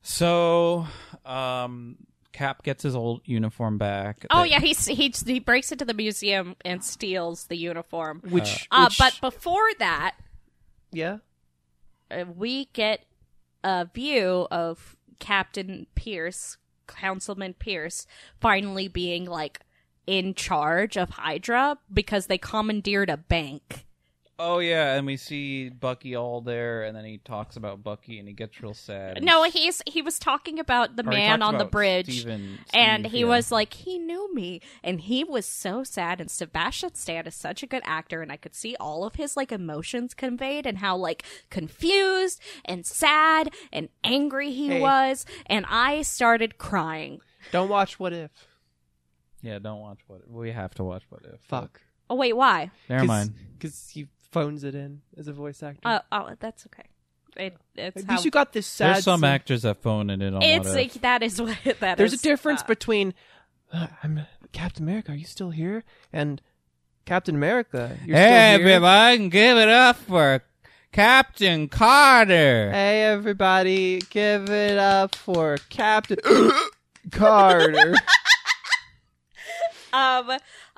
so, 0.02 0.88
um, 1.24 1.98
Cap 2.34 2.64
gets 2.64 2.84
his 2.84 2.96
old 2.96 3.22
uniform 3.26 3.78
back. 3.78 4.26
Oh 4.30 4.42
They- 4.44 4.50
yeah, 4.50 4.60
he 4.60 4.74
he 4.74 5.14
he 5.26 5.40
breaks 5.40 5.72
into 5.72 5.86
the 5.86 5.94
museum 5.94 6.56
and 6.66 6.84
steals 6.84 7.46
the 7.46 7.56
uniform. 7.56 8.22
Which, 8.28 8.68
Uh, 8.72 8.88
which 8.90 8.98
but 8.98 9.18
before 9.22 9.70
that, 9.80 10.16
yeah, 10.92 11.20
uh, 12.12 12.26
we 12.36 12.66
get 12.74 13.06
a 13.64 13.86
view 13.86 14.48
of 14.52 14.98
Captain 15.20 15.88
Pierce, 15.96 16.58
Councilman 16.88 17.54
Pierce, 17.54 18.06
finally 18.42 18.88
being 18.88 19.26
like 19.26 19.62
in 20.06 20.34
charge 20.34 20.98
of 20.98 21.12
Hydra 21.12 21.78
because 21.94 22.28
they 22.28 22.38
commandeered 22.38 23.10
a 23.10 23.16
bank. 23.18 23.86
Oh 24.40 24.58
yeah, 24.58 24.96
and 24.96 25.06
we 25.06 25.16
see 25.16 25.70
Bucky 25.70 26.16
all 26.16 26.42
there, 26.42 26.84
and 26.86 26.98
then 26.98 27.06
he 27.06 27.20
talks 27.20 27.56
about 27.56 27.84
Bucky, 27.84 28.18
and 28.18 28.28
he 28.28 28.34
gets 28.34 28.60
real 28.64 28.74
sad. 28.74 29.24
No, 29.24 29.44
he's 29.44 29.80
he 29.86 30.02
was 30.02 30.18
talking 30.18 30.58
about 30.58 30.96
the 30.96 31.04
or 31.08 31.12
he 31.12 31.18
man 31.18 31.40
talks 31.40 31.48
on 31.50 31.54
the 31.54 31.60
about 31.62 31.72
bridge. 31.72 32.22
Steven- 32.22 32.58
and 32.74 33.04
Steve, 33.06 33.12
he 33.12 33.20
yeah. 33.20 33.26
was 33.26 33.52
like, 33.52 33.74
he 33.74 34.00
knew 34.00 34.34
me, 34.34 34.60
and 34.84 35.02
he 35.02 35.24
was 35.24 35.46
so 35.46 35.84
sad. 35.84 36.20
And 36.20 36.32
Sebastian 36.32 36.96
Stan 36.96 37.28
is 37.28 37.36
such 37.36 37.62
a 37.62 37.68
good 37.68 37.84
actor, 37.86 38.24
and 38.24 38.32
I 38.32 38.38
could 38.38 38.56
see 38.56 38.76
all 38.80 39.06
of 39.06 39.16
his 39.16 39.38
like 39.38 39.52
emotions 39.52 40.16
conveyed, 40.16 40.66
and 40.66 40.80
how 40.80 40.98
like 40.98 41.24
confused 41.52 42.42
and 42.66 42.88
sad 42.88 43.54
and 43.72 43.90
angry 44.04 44.52
he 44.52 44.68
Hey. 44.70 44.82
was, 44.82 45.28
and 45.46 45.64
I 45.70 46.02
started 46.02 46.58
crying. 46.58 47.22
don't 47.52 47.70
watch 47.70 48.00
What 48.00 48.14
If. 48.14 48.32
Yeah, 49.44 49.60
don't 49.60 49.80
watch 49.82 50.00
what 50.08 50.22
if. 50.22 50.28
We 50.28 50.52
have 50.54 50.74
to 50.76 50.84
watch 50.84 51.04
what 51.10 51.22
if. 51.32 51.40
Fuck. 51.42 51.82
Oh 52.10 52.16
wait, 52.16 52.34
why? 52.34 52.72
Never 52.90 53.06
mind. 53.06 53.34
Because 53.54 53.90
he 53.90 54.08
phones 54.34 54.64
it 54.64 54.76
in 54.76 55.02
as 55.18 55.28
a 55.28 55.34
voice 55.34 55.62
actor. 55.64 55.82
Uh, 55.88 56.00
oh, 56.12 56.30
that's 56.40 56.66
okay. 56.68 56.88
It, 57.36 57.58
it's 57.76 57.98
At 57.98 58.06
how, 58.06 58.14
least 58.14 58.26
you 58.26 58.32
got 58.32 58.54
this 58.54 58.68
sad. 58.68 58.96
There's 58.96 59.04
some 59.06 59.22
scene. 59.22 59.30
actors 59.30 59.62
that 59.64 59.82
phone 59.82 60.10
it 60.12 60.22
in 60.22 60.36
on 60.36 60.42
it's 60.44 60.66
what 60.68 60.76
like, 60.76 60.96
if. 60.96 61.02
that 61.02 61.24
is 61.24 61.42
what 61.42 61.58
that 61.80 61.98
There's 61.98 62.14
a 62.14 62.18
difference 62.18 62.62
uh, 62.62 62.66
between 62.68 63.14
uh, 63.72 63.88
I'm 64.04 64.22
Captain 64.52 64.84
America. 64.84 65.12
Are 65.14 65.16
you 65.16 65.26
still 65.26 65.50
here? 65.50 65.84
And 66.12 66.42
Captain 67.06 67.34
America. 67.36 67.98
You're 68.06 68.16
Hey, 68.18 68.54
still 68.56 68.66
here? 68.68 68.76
everyone, 68.76 69.30
give 69.30 69.58
it 69.58 69.68
up 69.70 69.96
for 69.96 70.44
Captain 70.92 71.68
Carter. 71.70 72.70
Hey, 72.72 73.04
everybody, 73.06 74.00
give 74.12 74.50
it 74.52 74.78
up 74.78 75.16
for 75.16 75.58
Captain 75.70 76.20
Carter. 77.12 77.96
Um. 79.94 80.32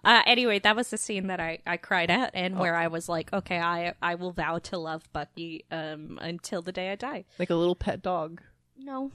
Uh, 0.05 0.21
anyway, 0.27 0.59
that 0.59 0.75
was 0.75 0.89
the 0.91 0.97
scene 0.97 1.27
that 1.27 1.39
I, 1.39 1.57
I 1.65 1.77
cried 1.77 2.11
at, 2.11 2.31
and 2.35 2.59
where 2.59 2.75
I 2.75 2.87
was 2.87 3.09
like, 3.09 3.33
okay, 3.33 3.59
I 3.59 3.93
I 4.01 4.15
will 4.15 4.31
vow 4.31 4.59
to 4.59 4.77
love 4.77 5.11
Bucky 5.11 5.65
um 5.71 6.19
until 6.21 6.61
the 6.61 6.71
day 6.71 6.91
I 6.91 6.95
die. 6.95 7.25
like 7.39 7.49
a 7.49 7.55
little 7.55 7.75
pet 7.75 8.01
dog, 8.03 8.41
No, 8.77 9.11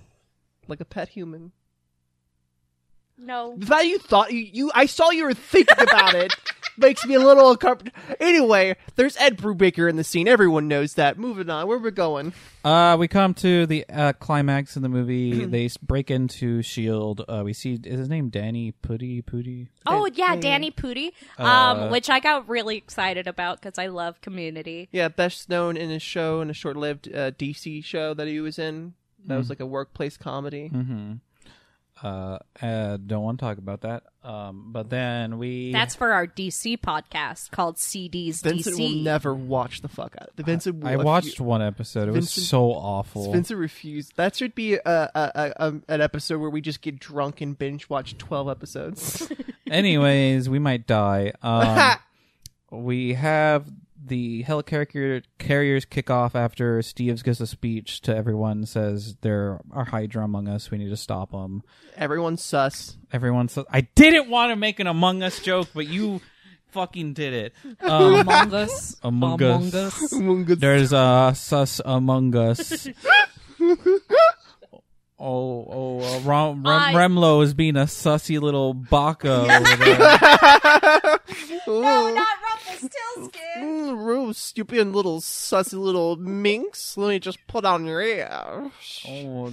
like 0.68 0.80
a 0.80 0.84
pet 0.84 1.10
human. 1.10 1.52
no. 3.16 3.54
The 3.56 3.66
fact 3.66 3.84
you 3.84 3.98
thought 3.98 4.32
you, 4.32 4.40
you 4.52 4.70
I 4.74 4.86
saw 4.86 5.10
you 5.10 5.24
were 5.24 5.34
thinking 5.34 5.80
about 5.80 6.14
it 6.14 6.34
makes 6.81 7.05
me 7.07 7.15
a 7.15 7.20
little 7.20 7.51
uncomfortable. 7.51 7.93
Anyway, 8.19 8.77
there's 8.97 9.16
Ed 9.19 9.39
Brubaker 9.39 9.89
in 9.89 9.97
the 9.97 10.05
scene. 10.05 10.27
Everyone 10.27 10.69
knows 10.69 10.94
that. 10.94 11.19
Moving 11.19 11.51
on. 11.51 11.66
Where 11.66 11.78
we 11.78 11.90
going? 11.90 12.32
Uh, 12.65 12.97
we 12.98 13.09
come 13.09 13.35
to 13.35 13.66
the 13.66 13.85
uh, 13.89 14.12
climax 14.15 14.77
in 14.77 14.82
the 14.82 14.89
movie. 14.89 15.44
they 15.47 15.69
break 15.82 16.11
into 16.11 16.62
Shield. 16.62 17.24
Uh, 17.28 17.43
we 17.44 17.52
see 17.52 17.78
is 17.85 17.98
his 17.98 18.09
name 18.09 18.28
Danny 18.28 18.73
Putty 18.73 19.23
Putty. 19.23 19.69
Oh 19.86 20.07
yeah, 20.07 20.36
Danny 20.36 20.70
Pudi, 20.70 21.12
um, 21.39 21.47
Uh, 21.47 21.89
which 21.89 22.11
I 22.11 22.20
got 22.20 22.48
really 22.48 22.77
excited 22.77 23.27
about 23.27 23.61
because 23.61 23.78
I 23.78 23.86
love 23.86 24.20
Community. 24.20 24.89
Yeah, 24.93 25.09
best 25.09 25.48
known 25.48 25.77
in 25.77 25.90
his 25.90 26.02
show, 26.02 26.40
in 26.40 26.51
a 26.51 26.55
short-lived 26.55 27.09
uh, 27.09 27.31
DC 27.32 27.85
show 27.85 28.15
that 28.15 28.27
he 28.27 28.40
was 28.40 28.59
in. 28.59 28.94
That 29.27 29.36
was 29.36 29.51
like 29.51 29.61
a 29.61 29.66
workplace 29.66 30.16
comedy. 30.16 30.70
Mm-hmm. 30.73 31.12
Uh, 32.02 32.39
uh, 32.62 32.97
don't 32.97 33.22
want 33.22 33.39
to 33.39 33.44
talk 33.44 33.59
about 33.59 33.82
that. 33.82 34.05
Um, 34.22 34.66
but 34.72 34.90
then 34.90 35.39
we 35.39 35.72
That's 35.72 35.94
for 35.94 36.12
our 36.12 36.27
DC 36.27 36.78
podcast 36.78 37.51
called 37.51 37.78
CD's 37.78 38.40
Vincent 38.43 38.77
DC. 38.77 38.78
will 38.78 39.02
never 39.02 39.35
watch 39.35 39.82
the 39.82 39.89
fuck 39.89 40.14
out 40.20 40.28
of 40.28 40.39
it. 40.39 40.47
Vincent 40.47 40.77
will 40.81 40.89
I 40.89 40.97
watched 40.97 41.40
one 41.40 41.62
episode. 41.62 42.09
It 42.09 42.12
was 42.12 42.31
so 42.31 42.70
awful. 42.72 43.32
Vincent 43.32 43.59
refused. 43.59 44.16
That 44.16 44.36
should 44.36 44.55
be 44.55 44.74
a, 44.74 44.81
a, 44.86 45.10
a, 45.14 45.52
a 45.56 45.74
an 45.89 46.01
episode 46.01 46.39
where 46.39 46.51
we 46.51 46.60
just 46.60 46.81
get 46.81 46.98
drunk 46.98 47.40
and 47.40 47.59
binge 47.59 47.89
watch 47.89 48.16
twelve 48.18 48.48
episodes. 48.48 49.31
Anyways, 49.70 50.48
we 50.48 50.59
might 50.59 50.86
die. 50.86 51.32
Um, 51.43 51.97
we 52.70 53.14
have 53.14 53.66
the 54.10 54.44
helicarrier 54.44 55.22
carriers 55.38 55.86
kick 55.86 56.10
off 56.10 56.34
after 56.36 56.82
Steve's 56.82 57.22
gives 57.22 57.40
a 57.40 57.46
speech 57.46 58.02
to 58.02 58.14
everyone. 58.14 58.66
Says 58.66 59.16
there 59.22 59.60
are 59.72 59.84
Hydra 59.86 60.24
among 60.24 60.46
us. 60.48 60.70
We 60.70 60.76
need 60.76 60.90
to 60.90 60.96
stop 60.98 61.30
them. 61.30 61.62
Everyone's 61.96 62.42
sus. 62.44 62.98
Everyone 63.12 63.48
says 63.48 63.64
I 63.70 63.80
didn't 63.80 64.28
want 64.28 64.50
to 64.50 64.56
make 64.56 64.78
an 64.80 64.86
Among 64.86 65.22
Us 65.22 65.40
joke, 65.40 65.68
but 65.72 65.88
you 65.88 66.20
fucking 66.72 67.14
did 67.14 67.32
it. 67.32 67.54
Um, 67.80 68.14
Among 68.20 68.52
Us. 68.54 68.96
Among 69.02 69.42
Us. 69.42 70.12
Among 70.12 70.50
Us. 70.52 70.58
There's 70.58 70.92
a 70.92 71.32
sus 71.34 71.80
among 71.84 72.36
us. 72.36 72.86
Oh, 75.22 75.66
oh, 75.70 76.00
uh, 76.00 76.20
Ram, 76.20 76.62
Rem, 76.62 76.66
I- 76.66 76.94
Remlo 76.94 77.42
is 77.44 77.52
being 77.52 77.76
a 77.76 77.80
sussy 77.84 78.40
little 78.40 78.72
baka 78.72 79.28
over 79.42 79.76
there. 79.76 81.18
No, 81.66 82.14
not 82.14 82.39
Rumpelstiltskin. 82.70 83.40
Mm, 83.59 84.05
Rose, 84.05 84.52
you 84.56 84.64
being 84.64 84.92
little 84.92 85.20
sussy 85.20 85.78
little 85.78 86.16
minx. 86.16 86.97
Let 86.97 87.09
me 87.09 87.18
just 87.18 87.38
put 87.47 87.64
on 87.64 87.84
your 87.84 88.01
ear. 88.01 88.70
Oh, 89.09 89.52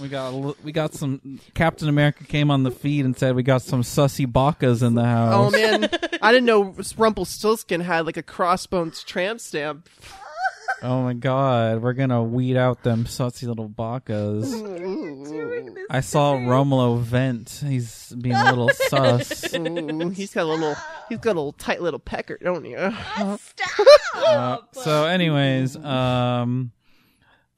we 0.00 0.08
got 0.08 0.62
we 0.64 0.72
got 0.72 0.94
some. 0.94 1.40
Captain 1.54 1.88
America 1.88 2.24
came 2.24 2.50
on 2.50 2.62
the 2.62 2.70
feed 2.70 3.04
and 3.04 3.16
said 3.16 3.34
we 3.34 3.42
got 3.42 3.62
some 3.62 3.82
sussy 3.82 4.26
bakas 4.26 4.86
in 4.86 4.94
the 4.94 5.04
house. 5.04 5.34
Oh 5.34 5.50
man, 5.50 5.88
I 6.22 6.32
didn't 6.32 6.46
know 6.46 6.74
Rumpelstiltskin 6.96 7.80
had 7.80 8.06
like 8.06 8.16
a 8.16 8.22
crossbones 8.22 9.02
tramp 9.02 9.40
stamp. 9.40 9.88
Oh 10.80 11.02
my 11.02 11.14
god, 11.14 11.82
we're 11.82 11.92
gonna 11.92 12.22
weed 12.22 12.56
out 12.56 12.84
them 12.84 13.04
sussy 13.04 13.48
little 13.48 13.68
bakas. 13.68 14.46
I 15.90 16.00
saw 16.00 16.34
Rumlow 16.34 17.00
vent. 17.00 17.62
He's 17.66 18.12
being 18.12 18.36
a 18.36 18.50
little 18.50 18.68
sus. 18.88 19.54
Ooh, 19.54 20.10
he's 20.10 20.32
got 20.32 20.44
a 20.44 20.46
little, 20.46 20.76
he's 21.08 21.18
got 21.18 21.32
a 21.32 21.38
little 21.40 21.52
tight 21.52 21.82
little 21.82 21.98
pecker, 21.98 22.38
don't 22.40 22.64
you? 22.64 22.76
Uh, 22.76 24.58
so, 24.72 25.06
anyways, 25.06 25.76
um, 25.76 26.70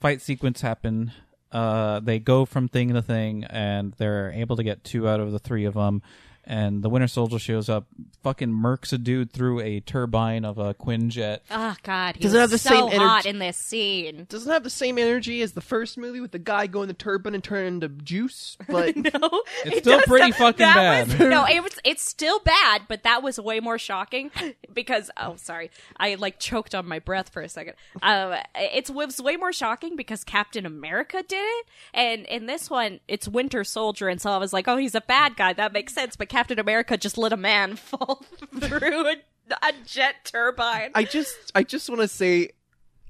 fight 0.01 0.23
sequence 0.23 0.63
happen. 0.63 1.13
Uh, 1.53 2.01
they 2.01 2.19
go 2.21 2.47
from 2.47 2.69
thing 2.69 2.95
to 2.95 3.03
thing, 3.03 3.45
and 3.45 3.93
they're 3.99 4.33
able 4.33 4.57
to 4.57 4.63
get 4.63 4.83
two 4.85 5.07
out 5.09 5.21
of 5.21 5.33
the 5.33 5.39
three 5.39 5.67
of 5.67 5.75
them. 5.75 6.01
And 6.45 6.83
the 6.83 6.89
Winter 6.89 7.07
Soldier 7.07 7.39
shows 7.39 7.69
up, 7.69 7.87
fucking 8.25 8.49
murks 8.49 8.93
a 8.93 8.99
dude 8.99 9.31
through 9.31 9.61
a 9.61 9.81
turbine 9.81 10.45
of 10.45 10.59
a 10.59 10.75
Quinjet. 10.75 11.41
Oh 11.51 11.77
God, 11.83 12.17
he 12.17 12.23
Does 12.23 12.35
it 12.35 12.39
was 12.39 12.41
have 12.41 12.51
the 12.51 12.59
so 12.59 12.69
same 12.91 13.01
hot 13.01 13.15
energy- 13.27 13.29
in 13.29 13.39
this 13.39 13.57
scene. 13.57 14.27
Doesn't 14.29 14.51
have 14.51 14.65
the 14.65 14.71
same 14.71 14.99
energy 14.99 15.43
as 15.43 15.53
the 15.53 15.61
first 15.61 15.97
movie 15.99 16.19
with 16.21 16.33
the 16.33 16.39
guy 16.39 16.67
going 16.67 16.89
the 16.89 16.95
turbine 16.95 17.35
and 17.35 17.45
turning 17.45 17.75
into 17.75 17.89
juice, 17.89 18.57
but 18.69 18.97
No, 18.97 19.11
It's 19.65 19.77
it 19.77 19.79
still 19.85 19.99
does 19.99 20.07
pretty 20.07 20.33
fucking 20.33 20.59
bad. 20.59 21.09
was- 21.09 21.19
no, 21.21 21.45
it 21.47 21.63
was. 21.63 21.79
It's 21.85 22.03
still 22.03 22.41
bad, 22.41 22.83
but 22.89 23.03
that 23.05 23.23
was 23.23 23.39
way 23.39 23.61
more 23.61 23.79
shocking 23.79 24.31
because. 24.73 25.11
Oh, 25.17 25.37
sorry, 25.37 25.71
I 25.99 26.15
like 26.17 26.39
choked 26.41 26.75
on 26.75 26.89
my 26.89 26.99
breath 27.01 27.29
for 27.29 27.43
a 27.43 27.49
second. 27.49 27.75
Uh, 28.03 28.39
it's 28.57 28.89
it 28.91 28.95
was 28.97 29.21
way 29.21 29.37
more 29.37 29.53
shocking 29.53 29.95
because 29.95 30.25
Captain 30.25 30.65
America 30.67 31.23
did 31.29 31.37
it, 31.45 31.67
and 31.95 32.25
in 32.27 32.47
this 32.47 32.69
one, 32.71 33.01
it's 33.07 33.29
Winter 33.29 33.63
Soldier, 33.63 34.09
and 34.09 34.21
so 34.21 34.31
I 34.33 34.39
was 34.39 34.53
like, 34.55 34.67
oh, 34.67 34.79
he's 34.79 34.95
a 34.95 35.01
bad 35.03 35.37
guy. 35.37 35.53
That 35.53 35.73
makes 35.73 35.95
sense. 35.95 36.17
But 36.17 36.30
Captain 36.31 36.59
America 36.59 36.97
just 36.97 37.19
let 37.19 37.33
a 37.35 37.37
man 37.37 37.77
fall 37.77 38.23
through 38.59 39.07
a, 39.09 39.17
a 39.63 39.73
jet 39.87 40.15
turbine. 40.25 40.91
I 40.95 41.05
just, 41.05 41.37
I 41.55 41.63
just 41.63 41.89
want 41.91 42.01
to 42.01 42.09
say, 42.09 42.51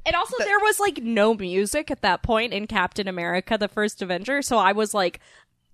And 0.05 0.17
also, 0.17 0.37
there 0.39 0.59
was 0.59 0.81
like 0.81 0.99
no 0.99 1.35
music 1.35 1.91
at 1.93 2.03
that 2.03 2.23
point 2.25 2.53
in 2.53 2.67
Captain 2.67 3.07
America: 3.07 3.57
The 3.57 3.69
First 3.69 4.03
Avenger, 4.03 4.43
so 4.43 4.59
I 4.59 4.73
was 4.73 4.93
like, 4.95 5.21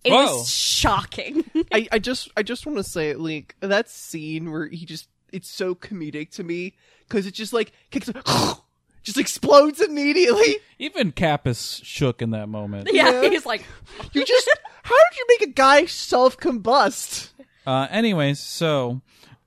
it 0.05 0.11
Whoa. 0.13 0.25
was 0.39 0.51
shocking. 0.51 1.45
I, 1.73 1.89
I 1.93 1.99
just, 1.99 2.31
I 2.37 2.43
just 2.43 2.67
want 2.67 2.77
to 2.79 2.85
say, 2.85 3.15
like 3.15 3.57
that 3.61 3.89
scene 3.89 4.51
where 4.53 4.67
he 4.69 4.85
just, 4.85 5.09
it's 5.33 5.49
so 5.49 5.75
comedic 5.75 6.31
to 6.33 6.45
me 6.45 6.75
because 7.09 7.27
it 7.27 7.35
just 7.35 7.53
like 7.53 7.73
kicks, 7.91 8.11
just 9.03 9.19
explodes 9.19 9.81
immediately. 9.81 10.57
Even 10.79 11.13
Cap 11.13 11.47
is 11.47 11.81
shook 11.83 12.23
in 12.23 12.31
that 12.31 12.49
moment. 12.49 12.89
yeah, 12.93 13.23
Yeah. 13.23 13.31
he's 13.31 13.47
like, 13.47 13.65
You 14.13 14.25
just, 14.25 14.49
how 14.87 14.95
did 15.11 15.19
you 15.19 15.25
make 15.29 15.43
a 15.49 15.53
guy 15.53 15.87
self 15.87 16.37
combust? 16.39 17.31
Uh, 17.67 17.87
anyways, 17.91 18.39
so 18.41 19.01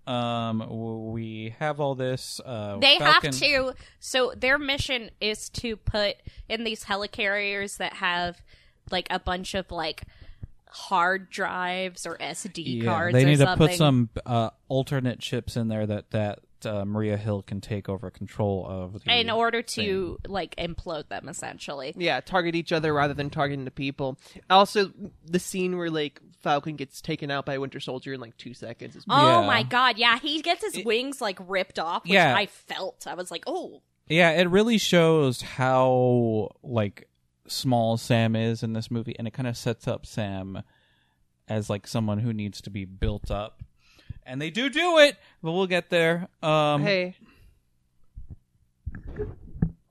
um, 0.05 1.11
we 1.13 1.55
have 1.59 1.79
all 1.79 1.95
this. 1.95 2.41
Uh, 2.45 2.77
they 2.79 2.97
Falcon- 2.99 3.31
have 3.31 3.39
to. 3.41 3.73
So 3.99 4.33
their 4.35 4.57
mission 4.57 5.11
is 5.21 5.49
to 5.51 5.77
put 5.77 6.15
in 6.49 6.63
these 6.63 6.83
helicarriers 6.85 7.77
that 7.77 7.93
have 7.93 8.41
like 8.91 9.07
a 9.09 9.19
bunch 9.19 9.53
of 9.53 9.71
like 9.71 10.03
hard 10.71 11.29
drives 11.29 12.05
or 12.05 12.17
SD 12.17 12.81
Yeah, 12.83 12.85
cards. 12.91 13.13
they 13.13 13.23
or 13.23 13.25
need 13.27 13.37
to 13.39 13.45
something. 13.45 13.67
put 13.67 13.77
some 13.77 14.09
uh, 14.25 14.49
alternate 14.67 15.19
chips 15.19 15.55
in 15.55 15.67
there 15.67 15.85
that 15.87 16.11
that 16.11 16.39
uh, 16.65 16.85
Maria 16.85 17.17
Hill 17.17 17.41
can 17.41 17.61
take 17.61 17.87
over 17.89 18.09
control 18.09 18.65
of. 18.67 19.03
The 19.03 19.19
in 19.19 19.29
order 19.29 19.61
to 19.61 20.17
like 20.27 20.55
implode 20.57 21.07
them, 21.09 21.27
essentially. 21.29 21.93
Yeah, 21.97 22.19
target 22.21 22.55
each 22.55 22.71
other 22.71 22.93
rather 22.93 23.13
than 23.13 23.29
targeting 23.29 23.65
the 23.65 23.71
people. 23.71 24.17
Also, 24.49 24.91
the 25.25 25.39
scene 25.39 25.77
where 25.77 25.89
like 25.89 26.21
Falcon 26.41 26.75
gets 26.75 27.01
taken 27.01 27.29
out 27.31 27.45
by 27.45 27.57
Winter 27.57 27.79
Soldier 27.79 28.13
in 28.13 28.19
like 28.21 28.37
two 28.37 28.53
seconds 28.53 28.95
is 28.95 29.05
Oh 29.09 29.41
Yeah. 29.41 29.47
my 29.47 29.63
god, 29.63 29.97
yeah, 29.97 30.19
he 30.19 30.41
gets 30.41 30.63
his 30.63 30.83
wings 30.85 31.21
like 31.21 31.37
ripped 31.47 31.79
off, 31.79 32.03
which 32.03 32.13
Yeah. 32.13 32.35
I 32.35 32.45
felt. 32.45 33.05
I 33.07 33.13
was 33.15 33.29
like, 33.31 33.43
oh, 33.47 33.81
Yeah, 34.07 34.31
it 34.31 34.49
really 34.49 34.77
shows 34.77 35.41
how 35.41 36.49
like 36.63 37.07
small 37.47 37.97
Sam 37.97 38.35
is 38.35 38.63
in 38.63 38.73
this 38.73 38.89
movie, 38.91 39.15
and 39.17 39.27
it 39.27 39.31
kind 39.31 39.47
of 39.47 39.57
sets 39.57 39.87
up 39.87 40.05
Sam 40.05 40.61
as 41.47 41.69
like 41.69 41.87
someone 41.87 42.19
who 42.19 42.31
needs 42.31 42.61
to 42.61 42.69
be 42.69 42.85
built 42.85 43.31
up. 43.31 43.63
And 44.25 44.41
they 44.41 44.49
do 44.51 44.69
do 44.69 44.99
it, 44.99 45.17
but 45.41 45.51
we'll 45.53 45.67
get 45.67 45.89
there. 45.89 46.27
Um, 46.43 46.83
Hey. 46.83 47.15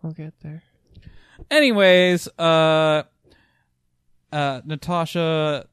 I'll 0.04 0.12
get 0.12 0.34
there. 0.40 0.62
Anyways, 1.50 2.28
uh, 2.38 3.02
uh, 4.32 4.60
Natasha 4.64 5.66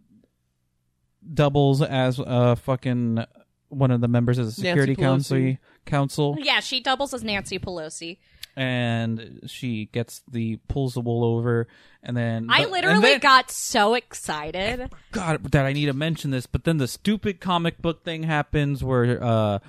doubles 1.34 1.82
as 1.82 2.20
uh 2.20 2.54
fucking 2.56 3.24
one 3.70 3.90
of 3.92 4.00
the 4.00 4.08
members 4.08 4.38
of 4.38 4.46
the 4.46 4.62
Nancy 4.62 4.70
security 4.70 4.96
council. 4.96 5.58
Council. 5.86 6.38
yeah, 6.40 6.60
she 6.60 6.80
doubles 6.82 7.14
as 7.14 7.24
Nancy 7.24 7.60
Pelosi. 7.60 8.18
And 8.56 9.42
she 9.48 9.86
gets 9.88 10.22
the 10.30 10.58
pulls 10.68 10.94
the 10.94 11.02
wool 11.02 11.24
over, 11.24 11.68
and 12.02 12.16
then 12.16 12.48
I 12.50 12.66
literally 12.66 13.02
then- 13.02 13.20
got 13.20 13.52
so 13.52 13.94
excited. 13.96 14.92
God 15.12 15.52
that 15.52 15.66
I 15.66 15.74
need 15.74 15.88
to 15.88 15.94
mention 15.94 16.32
this, 16.32 16.46
but 16.46 16.64
then 16.64 16.78
the 16.78 16.88
stupid 16.88 17.40
comic 17.40 17.82
book 17.82 18.04
thing 18.04 18.24
happens 18.24 18.84
where 18.84 19.22
uh, 19.22 19.60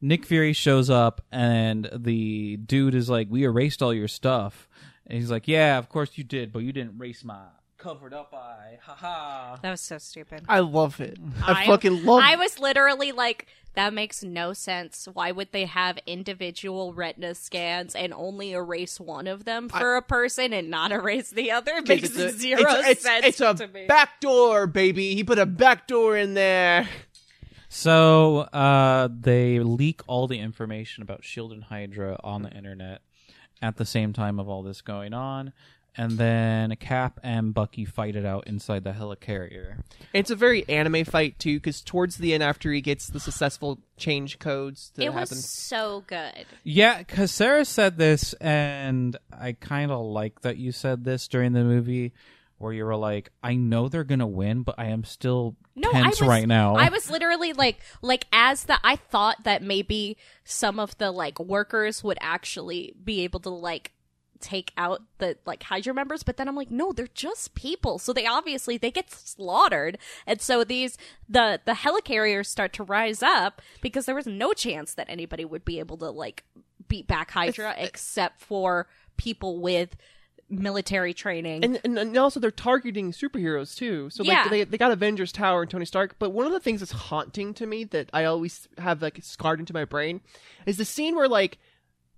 Nick 0.00 0.26
Fury 0.26 0.52
shows 0.52 0.90
up 0.90 1.22
and 1.30 1.88
the 1.94 2.56
dude 2.56 2.94
is 2.94 3.08
like, 3.08 3.28
"We 3.30 3.44
erased 3.44 3.82
all 3.82 3.94
your 3.94 4.08
stuff," 4.08 4.68
and 5.06 5.18
he's 5.18 5.30
like, 5.30 5.46
"Yeah, 5.46 5.78
of 5.78 5.88
course 5.88 6.12
you 6.16 6.24
did, 6.24 6.52
but 6.52 6.60
you 6.60 6.72
didn't 6.72 6.96
erase 6.96 7.24
my 7.24 7.40
covered 7.84 8.12
up 8.14 8.32
eye." 8.34 8.78
Ha 8.82 8.94
ha. 8.94 9.58
That 9.62 9.70
was 9.70 9.80
so 9.80 9.98
stupid. 9.98 10.44
I 10.48 10.60
love 10.60 11.00
it. 11.00 11.18
I, 11.46 11.66
fucking 11.66 12.04
love. 12.04 12.20
It. 12.20 12.26
I 12.26 12.36
was 12.36 12.58
literally 12.58 13.12
like, 13.12 13.46
that 13.74 13.92
makes 13.92 14.22
no 14.24 14.52
sense. 14.52 15.06
Why 15.12 15.30
would 15.32 15.52
they 15.52 15.66
have 15.66 15.98
individual 16.06 16.92
retina 16.94 17.34
scans 17.34 17.94
and 17.94 18.12
only 18.14 18.52
erase 18.52 18.98
one 18.98 19.26
of 19.26 19.44
them 19.44 19.68
for 19.68 19.96
a 19.96 20.02
person 20.02 20.52
and 20.52 20.70
not 20.70 20.92
erase 20.92 21.30
the 21.30 21.50
other? 21.50 21.72
It 21.76 21.88
makes 21.88 22.08
It's 22.08 22.16
a- 22.18 22.30
zero 22.32 22.62
it's, 22.66 22.88
it's, 22.88 23.02
sense 23.02 23.26
It's 23.26 23.40
a 23.40 23.54
to 23.54 23.68
me. 23.68 23.86
back 23.86 24.20
door, 24.20 24.66
baby. 24.66 25.14
He 25.14 25.22
put 25.24 25.38
a 25.38 25.46
back 25.46 25.86
door 25.86 26.16
in 26.16 26.34
there. 26.34 26.88
So 27.68 28.40
uh, 28.52 29.08
they 29.10 29.58
leak 29.58 30.02
all 30.06 30.28
the 30.28 30.38
information 30.38 31.02
about 31.02 31.24
Shield 31.24 31.52
and 31.52 31.64
Hydra 31.64 32.18
on 32.22 32.42
the 32.42 32.50
internet 32.50 33.02
at 33.60 33.76
the 33.76 33.84
same 33.84 34.12
time 34.12 34.38
of 34.38 34.48
all 34.48 34.62
this 34.62 34.80
going 34.80 35.12
on, 35.12 35.52
and 35.96 36.12
then 36.12 36.74
Cap 36.76 37.20
and 37.22 37.54
Bucky 37.54 37.84
fight 37.84 38.16
it 38.16 38.24
out 38.24 38.46
inside 38.46 38.84
the 38.84 38.92
helicarrier. 38.92 39.82
It's 40.12 40.30
a 40.30 40.36
very 40.36 40.68
anime 40.68 41.04
fight 41.04 41.38
too, 41.38 41.58
because 41.58 41.80
towards 41.80 42.16
the 42.16 42.34
end, 42.34 42.42
after 42.42 42.72
he 42.72 42.80
gets 42.80 43.08
the 43.08 43.20
successful 43.20 43.78
change 43.96 44.38
codes 44.38 44.92
that 44.96 45.04
it 45.04 45.14
was 45.14 45.44
so 45.44 46.04
good. 46.06 46.46
Yeah, 46.64 46.98
because 46.98 47.30
Sarah 47.30 47.64
said 47.64 47.96
this, 47.96 48.32
and 48.34 49.16
I 49.32 49.52
kind 49.52 49.90
of 49.90 50.04
like 50.04 50.40
that 50.40 50.56
you 50.56 50.72
said 50.72 51.04
this 51.04 51.28
during 51.28 51.52
the 51.52 51.64
movie, 51.64 52.12
where 52.58 52.72
you 52.72 52.84
were 52.84 52.96
like, 52.96 53.30
"I 53.42 53.54
know 53.54 53.88
they're 53.88 54.04
gonna 54.04 54.26
win, 54.26 54.62
but 54.62 54.76
I 54.78 54.86
am 54.86 55.04
still 55.04 55.56
No, 55.76 55.92
tense 55.92 56.20
I 56.22 56.24
was, 56.24 56.28
right 56.28 56.48
now." 56.48 56.76
I 56.76 56.88
was 56.88 57.10
literally 57.10 57.52
like, 57.52 57.78
like 58.02 58.26
as 58.32 58.64
the 58.64 58.78
I 58.82 58.96
thought 58.96 59.44
that 59.44 59.62
maybe 59.62 60.16
some 60.44 60.78
of 60.78 60.96
the 60.98 61.10
like 61.10 61.38
workers 61.38 62.02
would 62.02 62.18
actually 62.20 62.94
be 63.02 63.22
able 63.22 63.40
to 63.40 63.50
like 63.50 63.92
take 64.40 64.72
out 64.76 65.02
the 65.18 65.36
like 65.46 65.62
Hydra 65.62 65.94
members, 65.94 66.22
but 66.22 66.36
then 66.36 66.48
I'm 66.48 66.56
like, 66.56 66.70
no, 66.70 66.92
they're 66.92 67.08
just 67.14 67.54
people. 67.54 67.98
So 67.98 68.12
they 68.12 68.26
obviously 68.26 68.76
they 68.76 68.90
get 68.90 69.10
slaughtered, 69.10 69.98
and 70.26 70.40
so 70.40 70.64
these 70.64 70.98
the 71.28 71.60
the 71.64 71.72
helicarriers 71.72 72.46
start 72.46 72.72
to 72.74 72.84
rise 72.84 73.22
up 73.22 73.62
because 73.80 74.06
there 74.06 74.14
was 74.14 74.26
no 74.26 74.52
chance 74.52 74.94
that 74.94 75.08
anybody 75.08 75.44
would 75.44 75.64
be 75.64 75.78
able 75.78 75.96
to 75.98 76.10
like 76.10 76.44
beat 76.88 77.06
back 77.06 77.30
Hydra 77.30 77.70
uh, 77.70 77.74
except 77.78 78.40
for 78.42 78.86
people 79.16 79.60
with 79.60 79.96
military 80.50 81.14
training. 81.14 81.64
and, 81.64 81.80
and 81.84 81.98
and 81.98 82.16
also 82.18 82.38
they're 82.38 82.50
targeting 82.50 83.12
superheroes 83.12 83.74
too. 83.74 84.10
So 84.10 84.22
Yeah. 84.22 84.42
like 84.42 84.50
they 84.50 84.64
they 84.64 84.78
got 84.78 84.92
Avengers 84.92 85.32
Tower 85.32 85.62
and 85.62 85.70
Tony 85.70 85.86
Stark. 85.86 86.16
But 86.18 86.30
one 86.30 86.44
of 86.46 86.52
the 86.52 86.60
things 86.60 86.80
that's 86.80 86.92
haunting 86.92 87.54
to 87.54 87.66
me 87.66 87.84
that 87.84 88.10
I 88.12 88.24
always 88.24 88.68
have 88.78 89.00
like 89.00 89.18
scarred 89.22 89.58
into 89.60 89.72
my 89.72 89.84
brain 89.86 90.20
is 90.66 90.76
the 90.76 90.84
scene 90.84 91.16
where 91.16 91.28
like 91.28 91.58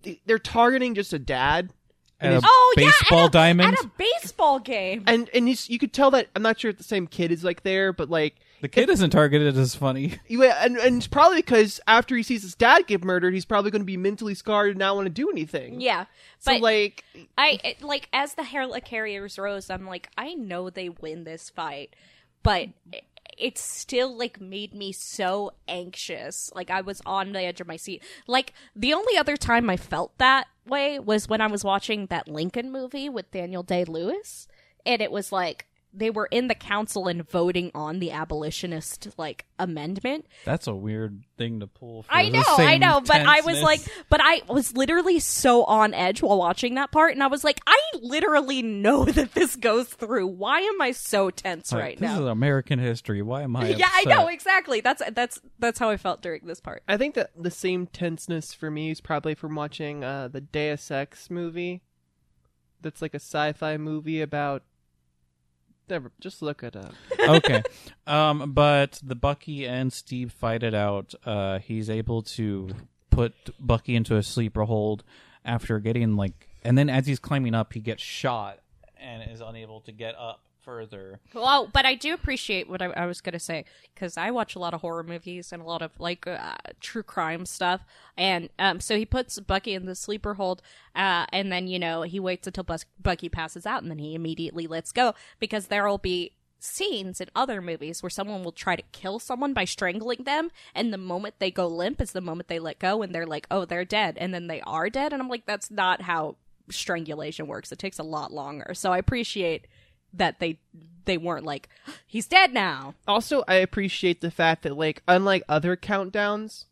they- 0.03 0.21
they're 0.27 0.39
targeting 0.41 0.95
just 0.95 1.13
a 1.13 1.19
dad. 1.19 1.73
At 2.19 2.33
a 2.33 2.41
oh 2.43 2.73
baseball 2.77 3.19
yeah, 3.19 3.25
at 3.25 3.29
a, 3.29 3.33
diamond. 3.33 3.75
at 3.79 3.85
a 3.85 3.91
baseball 3.99 4.59
game. 4.59 5.05
And 5.07 5.29
and 5.35 5.47
he's, 5.49 5.69
you 5.69 5.79
could 5.79 5.93
tell 5.93 6.11
that 6.13 6.29
I'm 6.35 6.43
not 6.43 6.59
sure 6.59 6.71
if 6.71 6.79
the 6.79 6.85
same 6.85 7.07
kid 7.07 7.31
is 7.31 7.45
like 7.45 7.63
there, 7.63 7.93
but 7.93 8.09
like 8.09 8.37
the 8.63 8.69
kid 8.69 8.89
isn't 8.89 9.11
targeted 9.11 9.57
as 9.59 9.75
funny. 9.75 10.15
Yeah, 10.29 10.57
and 10.65 10.79
and 10.79 10.97
it's 10.97 11.07
probably 11.07 11.39
because 11.39 11.79
after 11.87 12.17
he 12.17 12.23
sees 12.23 12.41
his 12.43 12.55
dad 12.55 12.87
get 12.87 13.05
murdered, 13.05 13.35
he's 13.35 13.45
probably 13.45 13.71
going 13.71 13.83
to 13.83 13.87
be 13.87 13.99
mentally 13.99 14.35
scarred 14.35 14.71
and 14.71 14.79
not 14.79 14.97
want 14.97 15.05
to 15.07 15.11
do 15.11 15.29
anything. 15.31 15.79
yeah, 15.81 16.07
So 16.39 16.53
but 16.53 16.63
like, 16.63 17.05
I 17.37 17.61
it- 17.63 17.83
like 17.83 18.09
as 18.15 18.33
the 18.33 18.43
helicarriers 18.43 19.39
rose, 19.39 19.69
I'm 19.69 19.87
like, 19.87 20.09
I 20.17 20.33
know 20.35 20.71
they 20.71 20.89
win 20.89 21.25
this 21.25 21.51
fight, 21.51 21.95
but 22.43 22.69
it, 23.37 23.59
still 23.59 24.17
like 24.17 24.41
made 24.41 24.75
me 24.75 24.93
so 24.93 25.53
anxious. 25.69 26.51
Like 26.55 26.71
I 26.71 26.81
was 26.81 27.03
on 27.07 27.33
the 27.33 27.43
edge 27.43 27.61
of 27.61 27.67
my 27.67 27.77
seat. 27.77 28.03
Like 28.27 28.53
the 28.75 28.95
only 28.95 29.17
other 29.17 29.37
time 29.37 29.69
I 29.71 29.77
felt 29.77 30.17
that 30.19 30.47
way 30.67 30.99
was 30.99 31.29
when 31.29 31.41
I 31.41 31.47
was 31.47 31.65
watching 31.65 32.07
that 32.07 32.29
Lincoln 32.29 32.71
movie 32.73 33.09
with 33.09 33.31
Daniel 33.31 33.63
Day 33.63 33.85
Lewis, 33.85 34.49
and 34.85 35.01
it 35.01 35.13
was 35.13 35.33
like 35.33 35.67
they 35.97 36.11
were 36.11 36.27
in 36.27 36.49
the 36.49 36.55
council 36.55 37.07
and 37.09 37.29
voting 37.29 37.71
on 37.75 37.99
the 37.99 38.11
abolitionist 38.11 39.09
like 39.17 39.47
amendment 39.59 40.27
That's 40.45 40.67
a 40.67 40.75
weird 40.75 41.23
thing 41.39 41.61
to 41.61 41.67
pull. 41.67 42.03
For 42.03 42.13
I 42.13 42.27
the 42.27 42.33
know, 42.33 42.57
I 42.59 42.77
know, 42.79 43.01
but 43.01 43.23
I 43.23 43.41
was 43.41 43.61
like, 43.63 43.81
but 44.09 44.21
I 44.23 44.43
was 44.49 44.77
literally 44.77 45.19
so 45.19 45.65
on 45.65 45.95
edge 45.95 46.23
while 46.23 46.39
watching 46.39 46.75
that 46.75 46.93
part, 46.93 47.13
and 47.13 47.23
I 47.23 47.27
was 47.27 47.45
like, 47.45 47.61
I 47.67 47.79
literally 48.01 48.63
know 48.63 49.05
that 49.17 49.33
this 49.33 49.57
goes 49.57 49.89
through. 49.89 50.27
Why 50.27 50.61
am 50.61 50.81
I 50.81 50.93
so 50.93 51.31
tense 51.31 51.73
Like, 51.73 51.81
right 51.81 51.99
this 51.99 52.09
now? 52.09 52.15
This 52.15 52.23
is 52.23 52.29
American 52.29 52.79
history. 52.79 53.23
Why 53.23 53.43
am 53.43 53.57
I? 53.57 53.69
yeah, 53.77 53.91
I 53.93 54.05
know 54.05 54.29
exactly. 54.29 54.81
That's 54.81 55.03
that's 55.13 55.41
that's 55.59 55.79
how 55.79 55.91
I 55.91 55.97
felt 55.97 56.23
during 56.23 56.47
this 56.47 56.61
part. 56.61 56.83
I 56.89 56.97
think 56.97 57.15
that 57.15 57.31
the 57.37 57.51
same 57.51 57.87
tenseness 57.87 58.53
for 58.53 58.71
me 58.71 58.91
is 58.91 59.01
probably 59.01 59.35
from 59.35 59.55
watching 59.55 60.05
uh, 60.05 60.29
the 60.29 60.41
Deus 60.41 60.91
Ex 60.91 61.31
movie. 61.31 61.83
That's 62.83 63.01
like 63.03 63.15
a 63.15 63.21
sci-fi 63.21 63.77
movie 63.79 64.21
about. 64.21 64.63
Never, 65.89 66.11
just 66.21 66.43
look 66.43 66.63
it 66.63 66.75
up. 66.75 66.95
okay. 67.21 67.63
Um, 68.07 68.53
but 68.53 69.01
the 69.03 69.15
Bucky 69.15 69.67
and 69.67 69.93
Steve 69.93 70.33
fight 70.33 70.63
it 70.63 70.75
out. 70.75 71.15
Uh, 71.25 71.59
he's 71.59 71.89
able 71.89 72.23
to 72.23 72.71
put 73.11 73.35
Bucky 73.59 73.95
into 73.95 74.17
a 74.17 74.23
sleeper 74.23 74.65
hold 74.65 75.05
after 75.45 75.79
getting 75.79 76.17
like, 76.17 76.49
and 76.65 76.77
then 76.77 76.91
as 76.91 77.07
he's 77.07 77.21
climbing 77.21 77.55
up, 77.55 77.73
he 77.73 77.81
gets 77.81 78.03
shot 78.03 78.59
and 78.99 79.31
is 79.31 79.41
unable 79.41 79.81
to 79.83 79.93
get 79.93 80.17
up 80.19 80.41
further. 80.67 81.21
Well, 81.33 81.71
but 81.73 81.87
I 81.87 81.95
do 81.95 82.13
appreciate 82.13 82.69
what 82.69 82.83
I, 82.83 82.87
I 82.87 83.07
was 83.07 83.21
going 83.21 83.33
to 83.33 83.39
say 83.39 83.65
because 83.95 84.17
I 84.19 84.33
watch 84.33 84.57
a 84.57 84.59
lot 84.59 84.75
of 84.75 84.81
horror 84.81 85.05
movies 85.05 85.53
and 85.53 85.63
a 85.63 85.65
lot 85.65 85.81
of 85.81 85.93
like 85.99 86.27
uh, 86.27 86.57
true 86.81 87.05
crime 87.05 87.47
stuff. 87.47 87.83
And 88.17 88.51
um, 88.59 88.81
so 88.81 88.99
he 88.99 89.07
puts 89.07 89.39
Bucky 89.39 89.75
in 89.75 89.87
the 89.87 89.95
sleeper 89.95 90.35
hold, 90.35 90.61
uh, 90.95 91.27
and 91.33 91.53
then 91.53 91.69
you 91.69 91.79
know 91.79 92.03
he 92.03 92.19
waits 92.19 92.47
until 92.49 92.65
Bus- 92.65 92.85
Bucky 93.01 93.29
passes 93.29 93.65
out, 93.65 93.83
and 93.83 93.91
then 93.91 93.99
he 93.99 94.15
immediately 94.15 94.67
lets 94.67 94.91
go 94.93 95.15
because 95.39 95.69
there 95.69 95.89
will 95.89 95.99
be 95.99 96.33
scenes 96.59 97.21
in 97.21 97.29
other 97.37 97.63
movies 97.63 98.03
where 98.03 98.11
someone 98.11 98.43
will 98.43 98.51
try 98.51 98.75
to 98.75 98.83
kill 98.91 99.21
someone 99.21 99.53
by 99.53 99.65
strangling 99.65 100.25
them 100.25 100.51
and 100.75 100.93
the 100.93 100.99
moment 100.99 101.35
they 101.39 101.51
go 101.51 101.69
limp 101.69 102.01
is 102.01 102.13
the 102.13 102.21
moment 102.21 102.49
they 102.49 102.59
let 102.59 102.79
go 102.79 103.03
and 103.03 103.15
they're 103.15 103.27
like 103.27 103.47
oh 103.51 103.67
they're 103.67 103.85
dead 103.85 104.17
and 104.19 104.33
then 104.33 104.47
they 104.47 104.63
are 104.63 104.89
dead 104.89 105.13
and 105.13 105.21
i'm 105.21 105.29
like 105.29 105.45
that's 105.45 105.71
not 105.71 106.01
how 106.01 106.35
strangulation 106.71 107.47
works 107.47 107.71
it 107.71 107.79
takes 107.79 107.99
a 107.99 108.03
lot 108.03 108.33
longer 108.33 108.73
so 108.73 108.91
i 108.91 108.99
appreciate 108.99 109.67
that 110.17 110.41
they 110.41 110.59
they 111.05 111.17
weren't 111.17 111.45
like 111.45 111.69
he's 112.07 112.27
dead 112.27 112.53
now. 112.53 112.95
Also, 113.07 113.45
I 113.47 113.55
appreciate 113.55 114.21
the 114.21 114.31
fact 114.31 114.63
that 114.65 114.77
like 114.77 115.03
unlike 115.07 115.43
other 115.49 115.77
countdowns, 115.77 116.65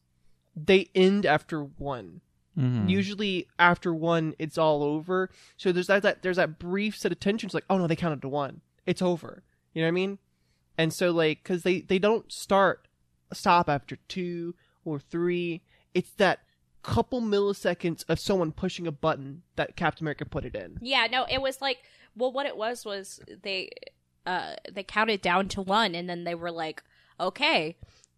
they 0.57 0.89
end 0.95 1.25
after 1.27 1.63
one. 1.63 2.21
Mhm. 2.59 2.89
Usually 2.89 3.49
after 3.59 3.93
one, 3.93 4.35
it's 4.39 4.57
all 4.59 4.83
over. 4.83 5.29
So 5.57 5.73
there's 5.73 5.89
that, 5.89 6.03
that 6.03 6.23
there's 6.23 6.37
that 6.37 6.59
brief 6.59 6.97
set 6.97 7.11
of 7.13 7.19
tension. 7.21 7.49
It's 7.49 7.55
like, 7.55 7.65
oh 7.69 7.79
no, 7.79 7.87
they 7.87 7.97
counted 7.97 8.23
to 8.23 8.29
one. 8.29 8.61
It's 8.87 9.03
over. 9.03 9.43
You 9.73 9.83
know 9.83 9.87
what 9.87 9.93
I 9.93 9.93
mean? 9.93 10.19
And 10.79 10.93
so 10.93 11.11
like, 11.11 11.43
because 11.43 11.63
they 11.63 11.81
they 11.81 11.99
don't 11.99 12.31
start 12.31 12.87
stop 13.33 13.69
after 13.69 13.97
two 14.09 14.55
or 14.85 15.01
three. 15.01 15.63
It's 15.95 16.11
that 16.13 16.41
couple 16.85 17.21
milliseconds 17.23 18.05
of 18.09 18.19
someone 18.21 18.53
pushing 18.53 18.87
a 18.87 18.93
button 18.93 19.43
that 19.57 19.77
Captain 19.77 20.05
America 20.05 20.25
put 20.25 20.45
it 20.45 20.55
in. 20.55 20.79
Yeah, 20.83 21.07
no, 21.11 21.25
it 21.31 21.41
was 21.41 21.61
like 21.61 21.79
well 22.17 22.31
what 22.33 22.47
it 22.47 22.57
was 22.57 22.85
was 22.85 23.21
they 23.43 23.71
uh 24.27 24.55
they 24.71 24.83
counted 24.83 25.21
down 25.23 25.49
to 25.49 25.61
1 25.63 25.95
and 25.95 26.09
then 26.09 26.25
they 26.25 26.35
were 26.35 26.51
like 26.53 26.83
okay, 27.21 27.77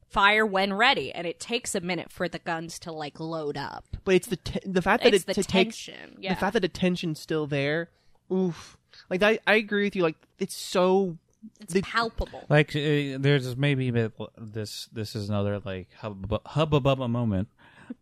fire 0.09 0.47
when 0.47 0.72
ready 0.72 1.12
and 1.12 1.26
it 1.26 1.38
takes 1.38 1.74
a 1.74 1.80
minute 1.80 2.10
for 2.10 2.28
the 2.28 2.38
guns 2.38 2.78
to 2.80 2.93
like 2.93 3.20
load 3.20 3.56
up. 3.56 3.84
But 4.05 4.14
it's 4.16 4.28
the 4.28 4.36
te- 4.36 4.60
the 4.64 4.82
fact 4.82 5.02
that 5.05 5.12
It's 5.14 5.24
it, 5.24 5.34
the 5.34 5.40
it 5.40 5.48
takes 5.48 5.84
tension. 5.86 6.16
Yeah. 6.20 6.34
the 6.34 6.40
fact 6.40 6.52
that 6.55 6.60
the 6.60 6.68
tension's 6.68 7.20
still 7.20 7.47
there. 7.47 7.90
Oof. 8.32 8.76
Like 9.10 9.22
I 9.22 9.38
I 9.47 9.55
agree 9.56 9.84
with 9.84 9.97
you. 9.97 10.02
Like 10.02 10.16
it's 10.38 10.55
so 10.56 11.18
it's 11.60 11.74
they- 11.74 11.82
palpable. 11.82 12.44
Like 12.48 12.70
uh, 12.74 13.18
there's 13.20 13.56
maybe 13.56 13.88
a 13.88 13.93
bit- 13.93 14.12
this 14.38 14.88
this 14.93 15.14
is 15.14 15.28
another 15.28 15.60
like 15.64 15.88
hub 15.94 16.40
hubba 16.47 16.80
bubba 16.80 17.09
moment. 17.10 17.48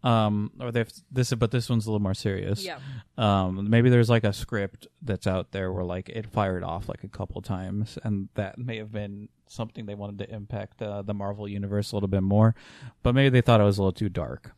Um, 0.03 0.51
or 0.61 0.71
they've 0.73 0.91
this 1.11 1.33
but 1.35 1.51
this 1.51 1.69
one's 1.69 1.87
a 1.87 1.91
little 1.91 2.03
more 2.03 2.15
serious. 2.15 2.65
Yeah. 2.65 2.79
Um, 3.17 3.69
maybe 3.71 3.91
there's 3.91 4.11
like 4.11 4.25
a 4.25 4.33
script 4.33 4.87
that's 5.03 5.27
out 5.27 5.53
there 5.53 5.73
where 5.73 5.85
like 5.85 6.09
it 6.09 6.27
fired 6.31 6.63
off 6.63 6.89
like 6.89 7.05
a 7.05 7.09
couple 7.09 7.41
times, 7.43 7.99
and 8.05 8.29
that 8.35 8.59
may 8.59 8.77
have 8.79 8.93
been 8.93 9.29
something 9.47 9.87
they 9.87 9.95
wanted 9.95 10.19
to 10.19 10.35
impact 10.35 10.81
uh, 10.83 11.03
the 11.03 11.15
Marvel 11.15 11.47
universe 11.49 11.93
a 11.93 11.97
little 11.97 12.09
bit 12.09 12.23
more, 12.23 12.55
but 13.03 13.15
maybe 13.15 13.29
they 13.31 13.41
thought 13.41 13.61
it 13.61 13.65
was 13.65 13.79
a 13.79 13.83
little 13.83 13.93
too 13.93 14.09
dark. 14.09 14.53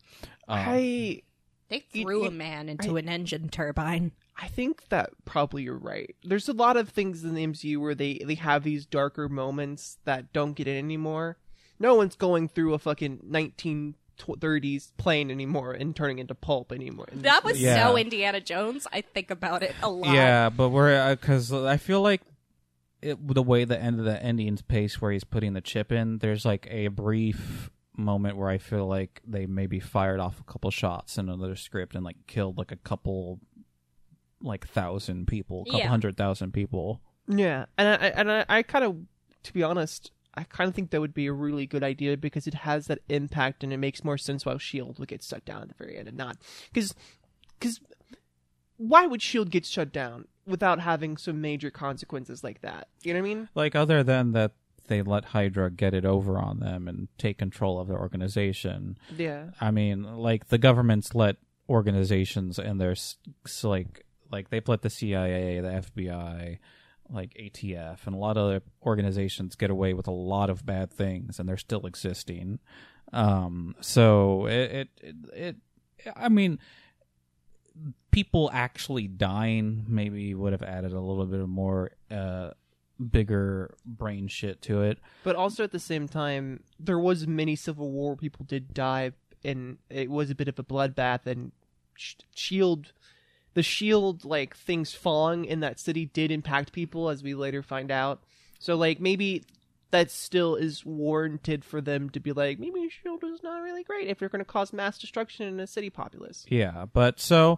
Um, 0.47 0.59
I 0.59 1.21
They 1.69 1.83
You- 1.91 2.03
threw 2.03 2.21
you- 2.21 2.27
a 2.27 2.31
man 2.31 2.69
into 2.69 2.95
an 2.95 3.09
engine 3.09 3.49
turbine. 3.49 4.13
I 4.37 4.47
think 4.47 4.87
that 4.89 5.09
probably 5.25 5.63
you're 5.63 5.77
right. 5.77 6.15
There's 6.23 6.47
a 6.47 6.53
lot 6.53 6.77
of 6.77 6.89
things 6.89 7.23
in 7.23 7.33
the 7.35 7.43
MCU 7.45 7.77
where 7.81 7.95
they 7.95 8.19
they 8.25 8.35
have 8.35 8.63
these 8.63 8.85
darker 8.85 9.27
moments 9.27 9.97
that 10.05 10.31
don't 10.31 10.53
get 10.53 10.67
in 10.67 10.77
anymore. 10.77 11.37
No 11.79 11.95
one's 11.95 12.15
going 12.15 12.47
through 12.47 12.73
a 12.73 12.79
fucking 12.79 13.17
tw- 13.57 13.95
30s 14.17 14.91
plane 14.97 15.31
anymore 15.31 15.71
and 15.73 15.95
turning 15.95 16.19
into 16.19 16.35
pulp 16.35 16.71
anymore. 16.71 17.07
That 17.13 17.43
was. 17.43 17.59
Yeah. 17.59 17.87
so 17.87 17.97
Indiana 17.97 18.41
Jones. 18.41 18.87
I 18.91 19.01
think 19.01 19.31
about 19.31 19.63
it 19.63 19.73
a 19.81 19.89
lot. 19.89 20.13
Yeah, 20.13 20.49
but 20.49 20.69
we're 20.69 20.95
uh, 20.95 21.15
because 21.15 21.51
I 21.53 21.77
feel 21.77 22.01
like 22.01 22.21
it, 23.01 23.17
the 23.33 23.43
way 23.43 23.63
the 23.63 23.79
end 23.79 23.99
of 23.99 24.05
the 24.05 24.21
ending's 24.21 24.61
pace, 24.61 24.99
where 25.01 25.11
he's 25.11 25.23
putting 25.23 25.53
the 25.53 25.61
chip 25.61 25.91
in, 25.91 26.17
there's 26.17 26.45
like 26.45 26.67
a 26.71 26.87
brief 26.87 27.69
moment 27.95 28.37
where 28.37 28.49
I 28.49 28.57
feel 28.57 28.87
like 28.87 29.21
they 29.25 29.45
maybe 29.45 29.79
fired 29.79 30.19
off 30.19 30.39
a 30.39 30.43
couple 30.43 30.69
shots 30.71 31.17
in 31.17 31.29
another 31.29 31.55
script 31.55 31.95
and 31.95 32.03
like 32.05 32.17
killed 32.27 32.57
like 32.57 32.71
a 32.71 32.75
couple, 32.77 33.39
like 34.41 34.67
thousand 34.67 35.27
people, 35.27 35.61
a 35.61 35.65
couple 35.65 35.79
Yeah. 35.79 35.87
hundred 35.87 36.17
thousand 36.17 36.51
people. 36.53 37.01
Yeah, 37.27 37.65
and 37.77 37.87
I 37.87 37.93
I- 37.93 38.09
and 38.11 38.31
I, 38.31 38.45
I 38.49 38.63
kind 38.63 38.85
of, 38.85 38.97
to 39.43 39.53
be 39.53 39.61
honest, 39.63 40.11
I 40.37 40.43
kind 40.43 40.67
of 40.69 40.75
think 40.75 40.91
that 40.91 41.01
would 41.01 41.15
be 41.15 41.25
a 41.25 41.33
really 41.33 41.65
good 41.65 41.83
idea 41.83 42.15
because 42.15 42.45
it 42.45 42.53
has 42.53 42.87
that 42.87 42.99
impact 43.09 43.63
and 43.63 43.73
it 43.73 43.77
makes 43.77 44.03
more 44.03 44.17
sense 44.17 44.45
why 44.45 44.55
Shield 44.57 44.99
would 44.99 45.09
get 45.09 45.23
shut 45.23 45.43
down 45.45 45.63
at 45.63 45.69
the 45.69 45.73
very 45.73 45.97
end 45.97 46.07
and 46.07 46.17
not 46.17 46.37
because 46.71 46.93
because 47.59 47.81
why 48.77 49.07
would 49.07 49.21
Shield 49.21 49.49
get 49.49 49.65
shut 49.65 49.91
down 49.91 50.27
without 50.45 50.79
having 50.79 51.17
some 51.17 51.41
major 51.41 51.71
consequences 51.71 52.43
like 52.43 52.61
that? 52.61 52.87
You 53.01 53.13
know 53.13 53.21
what 53.21 53.25
I 53.25 53.33
mean? 53.33 53.49
Like 53.55 53.75
other 53.75 54.03
than 54.03 54.33
that, 54.33 54.51
they 54.87 55.01
let 55.01 55.25
Hydra 55.25 55.71
get 55.71 55.93
it 55.93 56.05
over 56.05 56.37
on 56.37 56.59
them 56.59 56.87
and 56.87 57.07
take 57.17 57.39
control 57.39 57.79
of 57.79 57.87
their 57.87 57.99
organization. 57.99 58.97
Yeah. 59.17 59.47
I 59.59 59.71
mean, 59.71 60.03
like 60.03 60.49
the 60.49 60.57
governments 60.57 61.13
let 61.15 61.37
organizations 61.67 62.57
and 62.59 62.79
there's 62.79 63.17
like 63.63 64.05
like 64.31 64.49
they've 64.49 64.67
let 64.67 64.81
the 64.81 64.89
CIA, 64.89 65.59
the 65.61 65.69
FBI, 65.69 66.59
like 67.11 67.33
ATF, 67.33 68.05
and 68.05 68.15
a 68.15 68.17
lot 68.17 68.37
of 68.37 68.45
other 68.45 68.61
organizations 68.85 69.55
get 69.55 69.69
away 69.69 69.93
with 69.93 70.07
a 70.07 70.11
lot 70.11 70.49
of 70.49 70.65
bad 70.65 70.91
things, 70.91 71.39
and 71.39 71.47
they're 71.47 71.57
still 71.57 71.85
existing. 71.85 72.59
Um, 73.13 73.75
so 73.79 74.47
it, 74.47 74.71
it, 74.71 74.89
it, 75.01 75.15
it 75.33 75.55
I 76.15 76.29
mean, 76.29 76.59
people 78.11 78.49
actually 78.53 79.07
dying 79.07 79.85
maybe 79.87 80.33
would 80.33 80.53
have 80.53 80.63
added 80.63 80.93
a 80.93 80.99
little 80.99 81.25
bit 81.25 81.39
of 81.39 81.49
more 81.49 81.91
uh 82.11 82.51
bigger 83.11 83.75
brain 83.85 84.27
shit 84.27 84.61
to 84.63 84.81
it. 84.81 84.99
But 85.23 85.35
also 85.35 85.63
at 85.63 85.71
the 85.71 85.79
same 85.79 86.07
time, 86.07 86.63
there 86.79 86.99
was 86.99 87.27
many 87.27 87.55
Civil 87.55 87.91
War 87.91 88.15
people 88.15 88.45
did 88.45 88.73
die, 88.73 89.11
and 89.43 89.77
it 89.89 90.09
was 90.09 90.29
a 90.29 90.35
bit 90.35 90.47
of 90.47 90.57
a 90.59 90.63
bloodbath. 90.63 91.25
And 91.25 91.51
Sh- 91.95 92.15
Shield, 92.35 92.93
the 93.57 93.63
Shield 93.63 94.23
like 94.23 94.55
things 94.55 94.93
falling 94.93 95.43
in 95.45 95.61
that 95.61 95.79
city 95.79 96.05
did 96.05 96.29
impact 96.31 96.71
people, 96.71 97.09
as 97.09 97.23
we 97.23 97.33
later 97.33 97.63
find 97.63 97.89
out. 97.89 98.21
So 98.59 98.75
like 98.75 98.99
maybe 99.01 99.43
that 99.89 100.11
still 100.11 100.55
is 100.55 100.85
warranted 100.85 101.65
for 101.65 101.81
them 101.81 102.09
to 102.11 102.19
be 102.19 102.33
like, 102.33 102.59
maybe 102.59 102.87
Shield 102.89 103.23
is 103.23 103.41
not 103.41 103.63
really 103.63 103.83
great 103.83 104.07
if 104.09 104.21
you're 104.21 104.29
going 104.29 104.45
to 104.45 104.45
cause 104.45 104.73
mass 104.73 104.97
destruction 104.99 105.47
in 105.47 105.59
a 105.59 105.65
city 105.65 105.89
populace. 105.89 106.45
Yeah, 106.49 106.85
but 106.93 107.19
so 107.19 107.57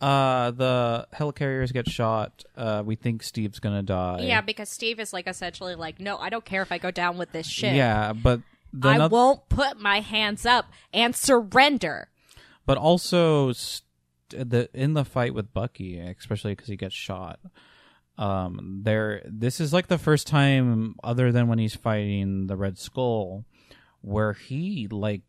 uh 0.00 0.52
the 0.52 1.06
helicarriers 1.14 1.72
get 1.72 1.88
shot. 1.88 2.44
Uh 2.56 2.82
we 2.86 2.94
think 2.94 3.22
Steve's 3.22 3.58
gonna 3.58 3.82
die. 3.82 4.20
Yeah, 4.22 4.40
because 4.42 4.68
Steve 4.68 5.00
is 5.00 5.12
like 5.12 5.26
essentially 5.26 5.74
like, 5.74 5.98
no, 5.98 6.16
I 6.16 6.28
don't 6.30 6.44
care 6.44 6.62
if 6.62 6.70
I 6.70 6.78
go 6.78 6.90
down 6.92 7.18
with 7.18 7.32
this 7.32 7.46
shit. 7.48 7.74
Yeah, 7.74 8.12
but 8.12 8.40
the 8.72 8.88
I 8.88 8.96
noth- 8.98 9.10
won't 9.10 9.48
put 9.48 9.80
my 9.80 9.98
hands 10.00 10.46
up 10.46 10.66
and 10.94 11.16
surrender. 11.16 12.08
but 12.66 12.78
also 12.78 13.50
st- 13.52 13.82
the 14.30 14.68
in 14.74 14.94
the 14.94 15.04
fight 15.04 15.34
with 15.34 15.52
Bucky, 15.52 15.98
especially 15.98 16.52
because 16.52 16.68
he 16.68 16.76
gets 16.76 16.94
shot. 16.94 17.38
Um, 18.18 18.80
there. 18.82 19.22
This 19.24 19.60
is 19.60 19.72
like 19.72 19.86
the 19.88 19.98
first 19.98 20.26
time, 20.26 20.96
other 21.02 21.32
than 21.32 21.48
when 21.48 21.58
he's 21.58 21.74
fighting 21.74 22.46
the 22.48 22.56
Red 22.56 22.78
Skull, 22.78 23.44
where 24.02 24.32
he 24.34 24.88
like 24.90 25.22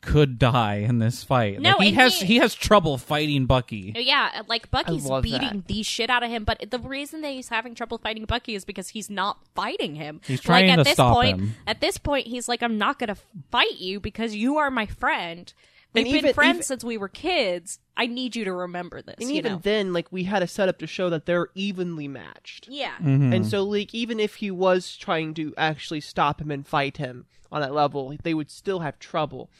could 0.00 0.38
die 0.38 0.76
in 0.76 0.98
this 0.98 1.24
fight. 1.24 1.60
No, 1.60 1.70
like, 1.78 1.80
he 1.88 1.92
has 1.94 2.20
he- 2.20 2.26
he 2.26 2.36
has 2.36 2.54
trouble 2.54 2.96
fighting 2.96 3.46
Bucky. 3.46 3.92
Yeah, 3.96 4.42
like 4.46 4.70
Bucky's 4.70 5.10
beating 5.20 5.40
that. 5.58 5.66
the 5.66 5.82
shit 5.82 6.08
out 6.08 6.22
of 6.22 6.30
him, 6.30 6.44
but 6.44 6.64
the 6.70 6.78
reason 6.78 7.22
that 7.22 7.32
he's 7.32 7.48
having 7.48 7.74
trouble 7.74 7.98
fighting 7.98 8.24
Bucky 8.24 8.54
is 8.54 8.64
because 8.64 8.88
he's 8.90 9.10
not 9.10 9.38
fighting 9.54 9.96
him. 9.96 10.20
He's 10.26 10.40
trying 10.40 10.68
like, 10.68 10.74
at 10.74 10.76
to 10.76 10.84
this 10.84 10.92
stop 10.94 11.14
point, 11.14 11.40
him. 11.40 11.54
At 11.66 11.80
this 11.80 11.98
point, 11.98 12.28
he's 12.28 12.48
like, 12.48 12.62
"I'm 12.62 12.78
not 12.78 12.98
gonna 12.98 13.16
fight 13.50 13.78
you 13.78 13.98
because 14.00 14.34
you 14.34 14.56
are 14.58 14.70
my 14.70 14.86
friend. 14.86 15.52
We've 15.92 16.04
And 16.06 16.12
been 16.12 16.18
even- 16.20 16.34
friends 16.34 16.56
even- 16.56 16.62
since 16.62 16.84
we 16.84 16.96
were 16.98 17.08
kids. 17.08 17.78
I 17.96 18.06
need 18.06 18.36
you 18.36 18.44
to 18.44 18.52
remember 18.52 19.02
this." 19.02 19.16
And 19.20 19.30
you 19.30 19.36
even 19.36 19.52
know? 19.52 19.58
then, 19.62 19.92
like 19.92 20.10
we 20.10 20.24
had 20.24 20.42
a 20.42 20.46
setup 20.46 20.78
to 20.78 20.86
show 20.86 21.10
that 21.10 21.26
they're 21.26 21.48
evenly 21.54 22.08
matched. 22.08 22.68
yeah, 22.68 22.94
Mm-hmm. 23.00 23.32
And 23.32 23.46
so, 23.46 23.62
like, 23.64 23.94
even 23.94 24.20
if 24.20 24.36
he 24.36 24.50
was 24.50 24.96
trying 24.96 25.34
to 25.34 25.54
actually 25.56 26.00
stop 26.00 26.40
him 26.40 26.50
and 26.50 26.66
fight 26.66 26.96
him 26.98 27.26
on 27.52 27.60
that 27.60 27.72
level, 27.72 28.14
they 28.22 28.34
would 28.34 28.50
still 28.50 28.80
have 28.80 28.98
trouble. 28.98 29.50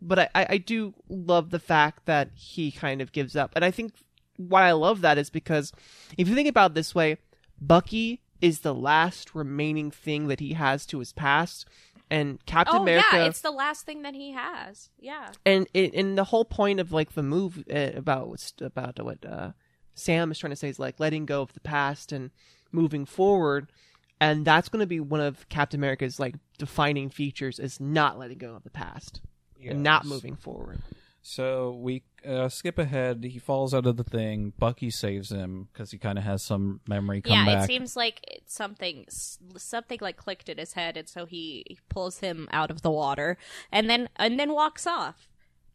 But 0.00 0.18
I, 0.18 0.28
I, 0.34 0.46
I 0.50 0.58
do 0.58 0.94
love 1.08 1.50
the 1.50 1.58
fact 1.58 2.06
that 2.06 2.30
he 2.34 2.70
kind 2.70 3.00
of 3.02 3.12
gives 3.12 3.34
up. 3.36 3.52
And 3.56 3.64
I 3.64 3.70
think 3.70 3.92
why 4.36 4.68
I 4.68 4.72
love 4.72 5.00
that 5.02 5.18
is 5.18 5.28
because 5.30 5.72
if 6.16 6.28
you 6.28 6.34
think 6.34 6.48
about 6.48 6.70
it 6.70 6.74
this 6.74 6.94
way, 6.94 7.18
Bucky 7.60 8.22
is 8.40 8.60
the 8.60 8.74
last 8.74 9.34
remaining 9.34 9.90
thing 9.90 10.26
that 10.28 10.40
he 10.40 10.54
has 10.54 10.84
to 10.86 10.98
his 10.98 11.12
past. 11.12 11.66
And 12.12 12.44
Captain 12.44 12.76
oh 12.76 12.82
America 12.82 13.06
yeah, 13.14 13.24
it's 13.24 13.40
the 13.40 13.50
last 13.50 13.86
thing 13.86 14.02
that 14.02 14.14
he 14.14 14.32
has. 14.32 14.90
Yeah, 14.98 15.30
and 15.46 15.66
it, 15.72 15.94
and 15.94 16.18
the 16.18 16.24
whole 16.24 16.44
point 16.44 16.78
of 16.78 16.92
like 16.92 17.14
the 17.14 17.22
move 17.22 17.64
uh, 17.72 17.92
about 17.94 18.52
about 18.60 19.02
what 19.02 19.24
uh, 19.24 19.52
Sam 19.94 20.30
is 20.30 20.38
trying 20.38 20.50
to 20.50 20.56
say 20.56 20.68
is 20.68 20.78
like 20.78 21.00
letting 21.00 21.24
go 21.24 21.40
of 21.40 21.54
the 21.54 21.60
past 21.60 22.12
and 22.12 22.30
moving 22.70 23.06
forward, 23.06 23.72
and 24.20 24.44
that's 24.44 24.68
going 24.68 24.80
to 24.80 24.86
be 24.86 25.00
one 25.00 25.22
of 25.22 25.48
Captain 25.48 25.80
America's 25.80 26.20
like 26.20 26.34
defining 26.58 27.08
features 27.08 27.58
is 27.58 27.80
not 27.80 28.18
letting 28.18 28.36
go 28.36 28.54
of 28.54 28.62
the 28.62 28.70
past 28.70 29.22
and 29.66 29.82
not 29.82 30.04
moving 30.04 30.36
forward. 30.36 30.82
So 31.22 31.78
we 31.80 32.02
uh, 32.26 32.48
skip 32.48 32.78
ahead. 32.78 33.22
He 33.22 33.38
falls 33.38 33.72
out 33.72 33.86
of 33.86 33.96
the 33.96 34.04
thing. 34.04 34.52
Bucky 34.58 34.90
saves 34.90 35.30
him 35.30 35.68
because 35.72 35.92
he 35.92 35.98
kind 35.98 36.18
of 36.18 36.24
has 36.24 36.42
some 36.42 36.80
memory 36.88 37.22
come 37.22 37.32
yeah. 37.32 37.44
back. 37.44 37.64
It 37.64 37.66
seems 37.68 37.96
like 37.96 38.20
it's 38.26 38.52
something 38.52 39.06
something 39.08 39.98
like 40.00 40.16
clicked 40.16 40.48
in 40.48 40.58
his 40.58 40.72
head, 40.72 40.96
and 40.96 41.08
so 41.08 41.24
he 41.24 41.78
pulls 41.88 42.18
him 42.18 42.48
out 42.52 42.70
of 42.72 42.82
the 42.82 42.90
water, 42.90 43.38
and 43.70 43.88
then 43.88 44.08
and 44.16 44.38
then 44.38 44.52
walks 44.52 44.86
off. 44.86 45.28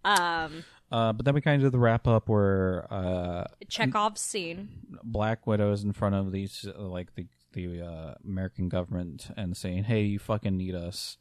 Um, 0.04 0.66
Uh, 0.92 1.12
but 1.12 1.26
then 1.26 1.34
we 1.34 1.42
kind 1.42 1.62
of 1.62 1.68
do 1.68 1.70
the 1.70 1.80
wrap 1.80 2.08
up 2.08 2.30
where 2.30 2.88
uh, 2.92 3.46
Chekhov's 3.70 4.22
scene. 4.22 4.70
Black 5.04 5.46
Widow's 5.46 5.84
in 5.84 5.92
front 5.92 6.16
of 6.16 6.32
these 6.32 6.66
uh, 6.68 6.82
like 6.82 7.16
the 7.16 7.28
the 7.54 7.82
uh, 7.82 8.14
American 8.26 8.70
government 8.70 9.30
and 9.36 9.56
saying, 9.58 9.84
"Hey, 9.84 10.04
you 10.04 10.20
fucking 10.20 10.56
need 10.56 10.76
us," 10.76 11.18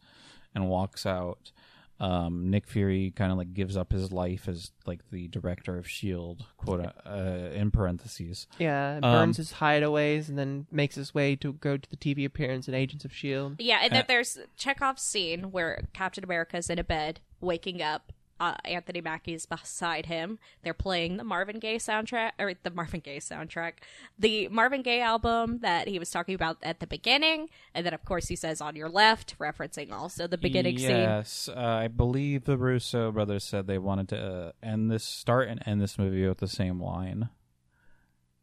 and 0.54 0.68
walks 0.68 1.04
out. 1.04 1.50
Um, 1.98 2.50
Nick 2.50 2.66
Fury 2.66 3.12
kind 3.16 3.32
of 3.32 3.38
like 3.38 3.54
gives 3.54 3.76
up 3.76 3.92
his 3.92 4.12
life 4.12 4.48
as 4.48 4.70
like 4.84 5.00
the 5.10 5.28
director 5.28 5.78
of 5.78 5.88
Shield, 5.88 6.44
quote 6.58 6.84
uh, 7.06 7.50
in 7.54 7.70
parentheses. 7.70 8.46
Yeah, 8.58 8.96
Um, 8.96 9.12
burns 9.12 9.36
his 9.38 9.54
hideaways 9.54 10.28
and 10.28 10.38
then 10.38 10.66
makes 10.70 10.94
his 10.94 11.14
way 11.14 11.36
to 11.36 11.54
go 11.54 11.76
to 11.78 11.88
the 11.90 11.96
TV 11.96 12.24
appearance 12.26 12.68
in 12.68 12.74
Agents 12.74 13.04
of 13.04 13.14
Shield. 13.14 13.56
Yeah, 13.58 13.78
and 13.82 13.92
then 13.92 14.04
there's 14.08 14.38
Chekhov's 14.56 15.02
scene 15.02 15.50
where 15.52 15.88
Captain 15.94 16.22
America's 16.24 16.68
in 16.68 16.78
a 16.78 16.84
bed, 16.84 17.20
waking 17.40 17.80
up. 17.80 18.12
Uh, 18.38 18.54
Anthony 18.64 19.00
Mackie's 19.00 19.46
beside 19.46 20.06
him. 20.06 20.38
They're 20.62 20.74
playing 20.74 21.16
the 21.16 21.24
Marvin 21.24 21.58
Gaye 21.58 21.76
soundtrack, 21.78 22.32
or 22.38 22.52
the 22.62 22.70
Marvin 22.70 23.00
Gaye 23.00 23.18
soundtrack, 23.18 23.74
the 24.18 24.48
Marvin 24.48 24.82
Gaye 24.82 25.00
album 25.00 25.60
that 25.60 25.88
he 25.88 25.98
was 25.98 26.10
talking 26.10 26.34
about 26.34 26.58
at 26.62 26.80
the 26.80 26.86
beginning, 26.86 27.48
and 27.74 27.86
then 27.86 27.94
of 27.94 28.04
course 28.04 28.28
he 28.28 28.36
says 28.36 28.60
"on 28.60 28.76
your 28.76 28.90
left," 28.90 29.38
referencing 29.38 29.90
also 29.90 30.26
the 30.26 30.36
beginning 30.36 30.76
scene. 30.78 30.90
Yes, 30.90 31.48
uh, 31.48 31.58
I 31.58 31.88
believe 31.88 32.44
the 32.44 32.58
Russo 32.58 33.10
brothers 33.10 33.44
said 33.44 33.66
they 33.66 33.78
wanted 33.78 34.08
to 34.10 34.18
uh, 34.18 34.52
end 34.62 34.90
this, 34.90 35.04
start 35.04 35.48
and 35.48 35.62
end 35.66 35.80
this 35.80 35.98
movie 35.98 36.28
with 36.28 36.38
the 36.38 36.48
same 36.48 36.82
line 36.82 37.30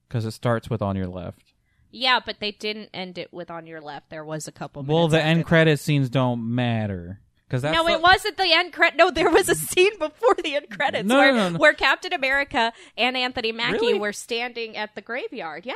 because 0.07 0.25
it 0.25 0.31
starts 0.31 0.71
with 0.71 0.81
"on 0.81 0.95
your 0.95 1.07
left." 1.07 1.53
Yeah, 1.91 2.19
but 2.25 2.39
they 2.39 2.51
didn't 2.51 2.89
end 2.95 3.19
it 3.19 3.31
with 3.31 3.51
"on 3.51 3.67
your 3.67 3.79
left." 3.79 4.09
There 4.09 4.25
was 4.25 4.47
a 4.47 4.51
couple. 4.51 4.81
Well, 4.81 5.07
the 5.07 5.21
end 5.21 5.41
that. 5.41 5.45
credit 5.45 5.79
scenes 5.79 6.09
don't 6.09 6.55
matter 6.55 7.19
because 7.61 7.63
no, 7.75 7.85
the- 7.85 7.91
it 7.93 8.01
wasn't 8.01 8.37
the 8.37 8.51
end 8.51 8.73
credit. 8.73 8.97
No, 8.97 9.11
there 9.11 9.29
was 9.29 9.47
a 9.47 9.55
scene 9.55 9.97
before 9.99 10.35
the 10.43 10.55
end 10.55 10.69
credits 10.71 11.05
No, 11.07 11.17
where, 11.17 11.31
no, 11.31 11.37
no, 11.37 11.49
no. 11.49 11.57
where 11.59 11.73
Captain 11.73 12.11
America 12.13 12.73
and 12.97 13.15
Anthony 13.15 13.51
Mackie 13.51 13.73
Really? 13.77 13.99
were 13.99 14.13
standing 14.13 14.75
at 14.75 14.95
the 14.95 15.01
graveyard. 15.01 15.65
Yeah, 15.65 15.73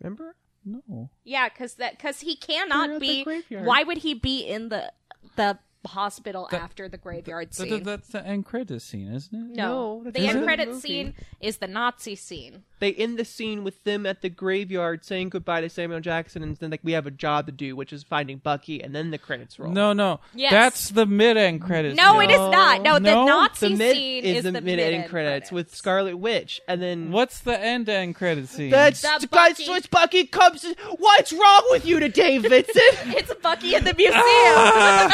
Remember? 0.00 0.36
No. 0.64 1.10
yeah, 1.24 1.48
because 1.48 1.74
that 1.74 1.96
because 1.96 2.20
he 2.20 2.36
cannot 2.36 3.00
be. 3.00 3.24
Why 3.50 3.82
would 3.82 3.98
he 3.98 4.14
be 4.14 4.40
in 4.42 4.68
the 4.70 4.92
the 5.36 5.58
hospital 5.86 6.48
after 6.52 6.88
the 6.88 6.98
graveyard 6.98 7.50
Th- 7.52 7.68
scene? 7.68 7.76
th- 7.76 7.84
that's 7.84 8.08
the 8.08 8.26
end 8.26 8.44
credit 8.44 8.80
scene, 8.82 9.12
isn't 9.12 9.34
it? 9.52 9.56
no, 9.56 10.00
No, 10.02 10.10
the 10.10 10.20
end 10.20 10.38
in 10.38 10.44
credit 10.44 10.74
scene 10.76 11.14
is 11.40 11.58
the 11.58 11.66
Nazi 11.66 12.14
scene. 12.14 12.64
They 12.80 12.92
end 12.94 13.18
the 13.18 13.24
scene 13.24 13.62
with 13.62 13.84
them 13.84 14.06
at 14.06 14.22
the 14.22 14.28
graveyard 14.30 15.04
saying 15.04 15.28
goodbye 15.28 15.60
to 15.60 15.68
Samuel 15.68 16.00
Jackson, 16.00 16.42
and 16.42 16.56
then 16.56 16.70
like 16.70 16.80
we 16.82 16.92
have 16.92 17.06
a 17.06 17.10
job 17.10 17.46
to 17.46 17.52
do, 17.52 17.76
which 17.76 17.92
is 17.92 18.02
finding 18.02 18.38
Bucky, 18.38 18.82
and 18.82 18.94
then 18.94 19.10
the 19.10 19.18
credits 19.18 19.58
roll. 19.58 19.70
No, 19.70 19.92
no. 19.92 20.20
Yes. 20.34 20.50
That's 20.50 20.88
the 20.90 21.06
mid 21.06 21.36
end 21.36 21.60
credits. 21.60 21.96
No, 21.96 22.18
scene. 22.18 22.30
it 22.30 22.32
is 22.32 22.38
not. 22.38 22.82
No, 22.82 22.94
the 22.94 23.00
No? 23.00 23.26
Nazi 23.26 23.68
the 23.68 23.76
mid 23.76 23.96
scene 23.96 24.24
is, 24.24 24.36
is 24.38 24.44
the, 24.44 24.50
the 24.52 24.60
mid 24.60 24.64
mid-end 24.64 24.94
end 25.02 25.10
credits, 25.10 25.52
with 25.52 25.74
Scarlet 25.74 26.16
Witch, 26.16 26.60
and 26.66 26.80
then 26.82 27.10
What's 27.12 27.40
the 27.40 27.58
end 27.60 27.88
end 27.88 28.14
credit 28.16 28.48
scene? 28.48 28.70
that's 28.70 29.02
The 29.02 29.08
guys. 29.08 29.50
Bucky- 29.52 29.64
So 29.66 29.74
it's 29.74 29.86
Bucky 29.86 30.24
comes. 30.24 30.64
What's 30.96 31.32
wrong 31.32 31.62
with 31.70 31.84
you 31.86 32.00
today, 32.00 32.38
Vincent? 32.38 32.76
It's 33.08 33.32
Bucky 33.42 33.74
in 33.74 33.84
the 33.84 33.94
museum. 33.94 34.14
and 34.24 35.12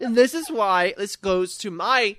and 0.00 0.16
this 0.16 0.34
is 0.34 0.50
why 0.50 0.94
this 0.98 1.16
goes 1.16 1.56
to 1.58 1.70
my 1.70 2.16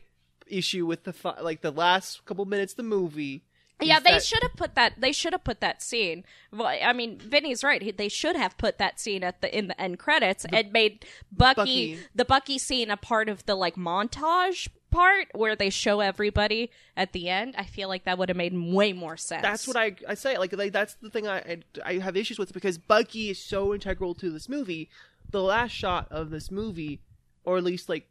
issue 0.48 0.86
with 0.86 1.04
the 1.04 1.14
fi- 1.14 1.42
like 1.42 1.62
the 1.62 1.72
last 1.72 2.24
couple 2.26 2.46
minutes 2.46 2.74
of 2.74 2.78
the 2.78 2.84
movie. 2.84 3.44
Yeah, 3.82 4.00
they 4.00 4.12
that- 4.12 4.24
should 4.24 4.42
have 4.42 4.56
put 4.56 4.76
that. 4.76 5.02
They 5.02 5.12
should 5.12 5.34
have 5.34 5.44
put 5.44 5.60
that 5.60 5.82
scene. 5.82 6.24
Well, 6.52 6.68
I 6.68 6.94
mean, 6.94 7.20
Vinny's 7.20 7.64
right. 7.64 7.82
He- 7.82 7.92
They 7.92 8.08
should 8.10 8.36
have 8.36 8.58
put 8.58 8.78
that 8.78 9.00
scene 9.00 9.24
at 9.24 9.42
the 9.42 9.56
in 9.56 9.68
the 9.68 9.80
end 9.80 10.00
credits 10.00 10.46
and 10.46 10.72
made 10.72 11.06
Bucky, 11.32 11.56
Bucky- 11.56 12.00
the 12.16 12.26
Bucky 12.26 12.58
scene 12.58 12.90
a 12.90 12.98
part 12.98 13.28
of 13.28 13.46
the 13.46 13.56
like 13.56 13.76
montage 13.76 14.70
part 14.92 15.28
where 15.34 15.58
they 15.58 15.70
show 15.70 16.00
everybody 16.00 16.72
at 16.96 17.12
the 17.12 17.28
end. 17.28 17.54
I 17.58 17.66
feel 17.66 17.90
like 17.90 18.06
that 18.06 18.18
would 18.18 18.30
have 18.30 18.38
made 18.38 18.58
way 18.58 18.94
more 18.94 19.18
sense. 19.18 19.42
That's 19.42 19.68
what 19.68 19.76
I 19.76 19.96
I 20.08 20.14
say. 20.14 20.38
Like, 20.38 20.54
like 20.54 20.72
that's 20.72 20.94
the 20.96 21.10
thing 21.10 21.28
I, 21.28 21.38
I 21.40 21.58
I 21.86 21.94
have 22.00 22.16
issues 22.16 22.40
with 22.40 22.54
because 22.54 22.78
Bucky 22.78 23.30
is 23.30 23.40
so 23.40 23.74
integral 23.74 24.16
to 24.16 24.32
this 24.32 24.48
movie. 24.48 24.90
The 25.30 25.42
last 25.44 25.72
shot 25.72 26.08
of 26.12 26.30
this 26.30 26.50
movie, 26.50 27.02
or 27.44 27.58
at 27.58 27.64
least 27.66 27.90
like 27.90 28.08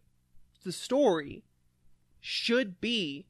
the 0.62 0.72
story, 0.72 1.42
should 2.20 2.82
be 2.82 3.24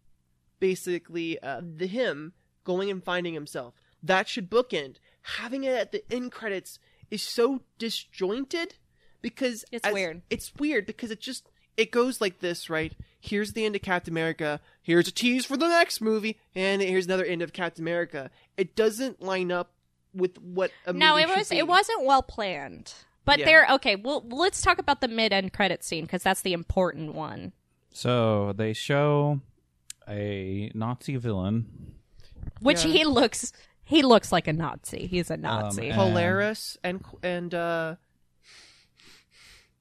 basically 0.69 1.39
uh, 1.43 1.61
the 1.63 1.87
him 1.87 2.33
going 2.65 2.91
and 2.91 3.05
finding 3.05 3.35
himself. 3.35 3.75
That 4.03 4.29
should 4.29 4.51
bookend. 4.51 4.97
Having 5.39 5.65
it 5.65 5.75
at 5.77 5.93
the 5.93 6.03
end 6.11 6.33
credits 6.33 6.79
is 7.11 7.21
so 7.23 7.61
disjointed 7.79 8.77
because 9.21 9.65
It's 9.71 9.87
as- 9.87 9.93
weird. 9.93 10.23
It's 10.31 10.55
weird 10.55 10.87
because 10.87 11.11
it 11.11 11.21
just 11.21 11.51
it 11.77 11.91
goes 11.91 12.19
like 12.21 12.39
this, 12.39 12.71
right? 12.71 12.95
Here's 13.21 13.53
the 13.53 13.65
end 13.67 13.77
of 13.77 13.83
Captain 13.83 14.13
America. 14.15 14.61
Here's 14.83 15.09
a 15.09 15.13
tease 15.13 15.45
for 15.45 15.57
the 15.59 15.69
next 15.69 16.01
movie, 16.01 16.39
and 16.55 16.81
here's 16.81 17.07
another 17.07 17.25
end 17.25 17.43
of 17.43 17.53
Captain 17.53 17.83
America. 17.85 18.31
It 18.57 18.75
doesn't 18.77 19.21
line 19.21 19.51
up 19.53 19.73
with 20.15 20.41
what 20.41 20.71
a 20.87 20.93
no, 20.95 21.17
movie 21.17 21.23
it 21.31 21.37
was 21.37 21.49
be. 21.51 21.59
it 21.59 21.67
wasn't 21.67 22.05
well 22.07 22.23
planned. 22.23 22.95
But 23.27 23.39
Yeah. 23.41 23.45
there, 23.47 23.67
okay. 23.73 23.97
Well, 23.97 24.25
let's 24.31 24.63
talk 24.63 24.79
about 24.79 25.01
the 25.03 25.09
mid 25.09 25.33
end 25.33 25.53
credit 25.53 25.83
scene 25.85 26.05
because 26.05 26.23
that's 26.23 26.41
the 26.43 26.53
important 26.55 27.15
one. 27.15 27.53
So 27.93 28.53
they 28.57 28.73
show 28.73 29.41
a 30.09 30.71
Nazi 30.75 31.17
villain. 31.17 31.67
Which 32.61 32.85
Yeah. 32.85 32.93
he 32.93 33.05
looks, 33.05 33.53
he 33.85 34.03
looks 34.03 34.31
like 34.33 34.47
a 34.49 34.53
Nazi. 34.53 35.07
He's 35.07 35.31
a 35.31 35.37
Nazi. 35.37 35.89
and- 35.89 35.95
Polaris 35.97 36.79
and 36.85 37.05
and 37.23 37.55
uh 37.55 37.97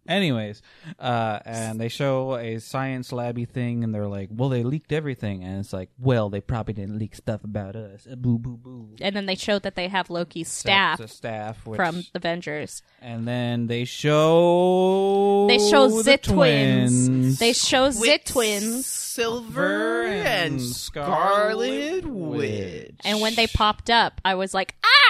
Anyways, 0.08 0.62
uh, 1.00 1.40
and 1.46 1.80
they 1.80 1.88
show 1.88 2.36
a 2.36 2.60
science 2.60 3.12
labby 3.14 3.46
thing, 3.46 3.84
and 3.86 3.96
they're 3.96 4.08
like, 4.08 4.30
"Well, 4.32 4.50
they 4.50 4.64
leaked 4.64 4.92
everything," 4.92 5.44
and 5.44 5.60
it's 5.60 5.72
like, 5.72 5.90
"Well, 5.98 6.30
they 6.30 6.42
probably 6.42 6.74
didn't 6.74 7.00
leak 7.00 7.16
stuff 7.16 7.44
about 7.44 7.76
us." 7.78 8.06
Uh, 8.12 8.16
Boo, 8.16 8.38
boo, 8.38 8.58
boo. 8.58 8.90
and 9.00 9.16
then 9.16 9.26
they 9.28 9.36
showed 9.36 9.64
that 9.64 9.76
they 9.76 9.88
have 9.88 10.10
Loki's 10.10 10.50
staff 10.50 10.98
That's 11.00 11.12
a 11.14 11.16
staff 11.16 11.66
which, 11.66 11.78
from 11.78 12.04
Avengers. 12.14 12.82
and 13.02 13.26
then 13.28 13.68
they 13.68 13.86
show 13.86 15.48
They 15.48 15.58
show 15.60 15.88
the 15.90 16.04
Zit 16.04 16.24
twins. 16.24 17.08
twins. 17.08 17.40
They 17.40 17.54
show 17.54 17.90
Zit 17.92 18.26
twins. 18.26 18.86
Silver 18.86 20.04
and 20.06 20.54
and 20.54 20.62
Scarlet 20.62 22.02
Scarlet 22.02 22.06
Witch. 22.08 22.96
And 23.06 23.22
when 23.22 23.36
they 23.36 23.48
popped 23.48 23.90
up, 23.90 24.20
I 24.26 24.36
was 24.36 24.54
like, 24.54 24.76
ah. 24.84 25.03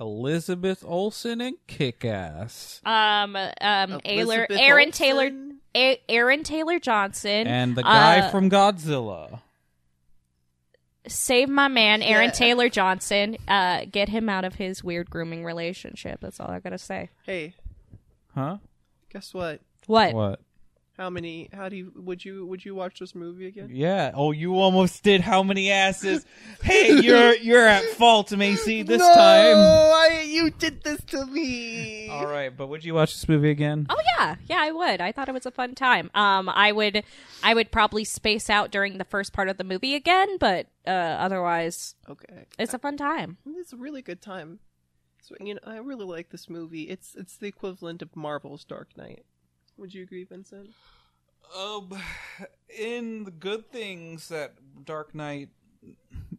Elizabeth 0.00 0.84
Olsen 0.86 1.40
and 1.40 1.56
Kick-Ass, 1.66 2.80
Um, 2.84 3.34
um, 3.36 3.50
Ayler, 3.60 4.00
Elizabeth 4.04 4.58
Aaron 4.60 4.90
Taylor, 4.92 5.30
A- 5.74 6.00
Aaron 6.08 6.42
Taylor 6.44 6.78
Johnson, 6.78 7.46
and 7.46 7.74
the 7.76 7.82
guy 7.82 8.20
uh, 8.20 8.30
from 8.30 8.48
Godzilla. 8.50 9.40
save 11.06 11.48
my 11.48 11.68
man, 11.68 12.02
Aaron 12.02 12.26
Yeah. 12.26 12.30
Taylor 12.32 12.68
Johnson. 12.68 13.36
Uh, 13.48 13.84
get 13.90 14.08
him 14.08 14.28
out 14.28 14.44
of 14.44 14.56
his 14.56 14.84
weird 14.84 15.10
grooming 15.10 15.44
relationship. 15.44 16.20
That's 16.20 16.38
all 16.40 16.50
I 16.50 16.60
gotta 16.60 16.78
say. 16.78 17.10
Hey, 17.24 17.54
Huh? 18.34 18.58
guess 19.12 19.32
what? 19.34 19.60
What? 19.86 20.14
What? 20.14 20.40
How 20.98 21.10
many? 21.10 21.48
How 21.52 21.68
do 21.68 21.76
you? 21.76 21.92
Would 21.94 22.24
you? 22.24 22.44
Would 22.46 22.64
you 22.64 22.74
watch 22.74 22.98
this 22.98 23.14
movie 23.14 23.46
again? 23.46 23.68
Yeah. 23.72 24.10
Oh, 24.14 24.32
you 24.32 24.56
almost 24.58 25.04
did. 25.04 25.20
How 25.20 25.44
many 25.44 25.70
asses? 25.70 26.26
hey, 26.60 27.00
you're 27.00 27.34
you're 27.40 27.68
at 27.68 27.84
fault, 27.90 28.32
Macy. 28.32 28.82
This 28.82 28.98
no, 28.98 29.14
time. 29.14 29.56
I, 29.56 30.24
you 30.26 30.50
did 30.50 30.82
this 30.82 31.00
to 31.06 31.24
me. 31.26 32.08
All 32.08 32.26
right, 32.26 32.54
but 32.54 32.66
would 32.66 32.84
you 32.84 32.94
watch 32.94 33.12
this 33.14 33.28
movie 33.28 33.50
again? 33.50 33.86
Oh 33.88 34.02
yeah, 34.18 34.34
yeah, 34.46 34.58
I 34.60 34.72
would. 34.72 35.00
I 35.00 35.12
thought 35.12 35.28
it 35.28 35.34
was 35.34 35.46
a 35.46 35.52
fun 35.52 35.76
time. 35.76 36.10
Um, 36.14 36.48
I 36.48 36.72
would, 36.72 37.04
I 37.44 37.54
would 37.54 37.70
probably 37.70 38.02
space 38.02 38.50
out 38.50 38.72
during 38.72 38.98
the 38.98 39.04
first 39.04 39.32
part 39.32 39.48
of 39.48 39.56
the 39.56 39.64
movie 39.64 39.94
again, 39.94 40.36
but 40.38 40.66
uh, 40.84 40.90
otherwise, 40.90 41.94
Okay, 42.08 42.46
it's 42.58 42.74
a 42.74 42.78
fun 42.78 42.96
time. 42.96 43.36
it's 43.46 43.72
a 43.72 43.76
really 43.76 44.02
good 44.02 44.20
time. 44.20 44.58
So, 45.22 45.36
you 45.40 45.54
know, 45.54 45.60
I 45.64 45.76
really 45.76 46.06
like 46.06 46.30
this 46.30 46.50
movie. 46.50 46.84
It's 46.84 47.14
it's 47.14 47.36
the 47.36 47.46
equivalent 47.46 48.02
of 48.02 48.16
Marvel's 48.16 48.64
Dark 48.64 48.96
Knight. 48.96 49.24
Would 49.78 49.94
you 49.94 50.02
agree, 50.02 50.24
Vincent? 50.24 50.70
Um, 51.56 51.90
in 52.68 53.24
the 53.24 53.30
good 53.30 53.70
things 53.72 54.28
that 54.28 54.54
Dark 54.84 55.14
Knight, 55.14 55.48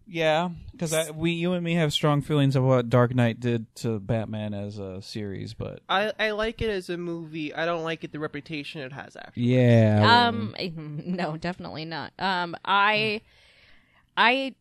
yeah, 0.05 0.49
because 0.71 1.11
we, 1.13 1.31
you 1.31 1.53
and 1.53 1.63
me, 1.63 1.73
have 1.75 1.93
strong 1.93 2.21
feelings 2.21 2.55
of 2.55 2.63
what 2.63 2.89
Dark 2.89 3.15
Knight 3.15 3.39
did 3.39 3.73
to 3.77 3.99
Batman 3.99 4.53
as 4.53 4.77
a 4.77 5.01
series, 5.01 5.53
but 5.53 5.79
I 5.89 6.11
I 6.19 6.31
like 6.31 6.61
it 6.61 6.69
as 6.69 6.89
a 6.89 6.97
movie. 6.97 7.53
I 7.53 7.65
don't 7.65 7.83
like 7.83 8.03
it 8.03 8.11
the 8.11 8.19
reputation 8.19 8.81
it 8.81 8.91
has 8.93 9.15
after. 9.15 9.39
yeah, 9.39 10.27
Um, 10.27 10.53
no, 11.05 11.37
definitely 11.37 11.85
not. 11.85 12.11
Um, 12.19 12.55
I, 12.63 13.21
I, 14.15 14.53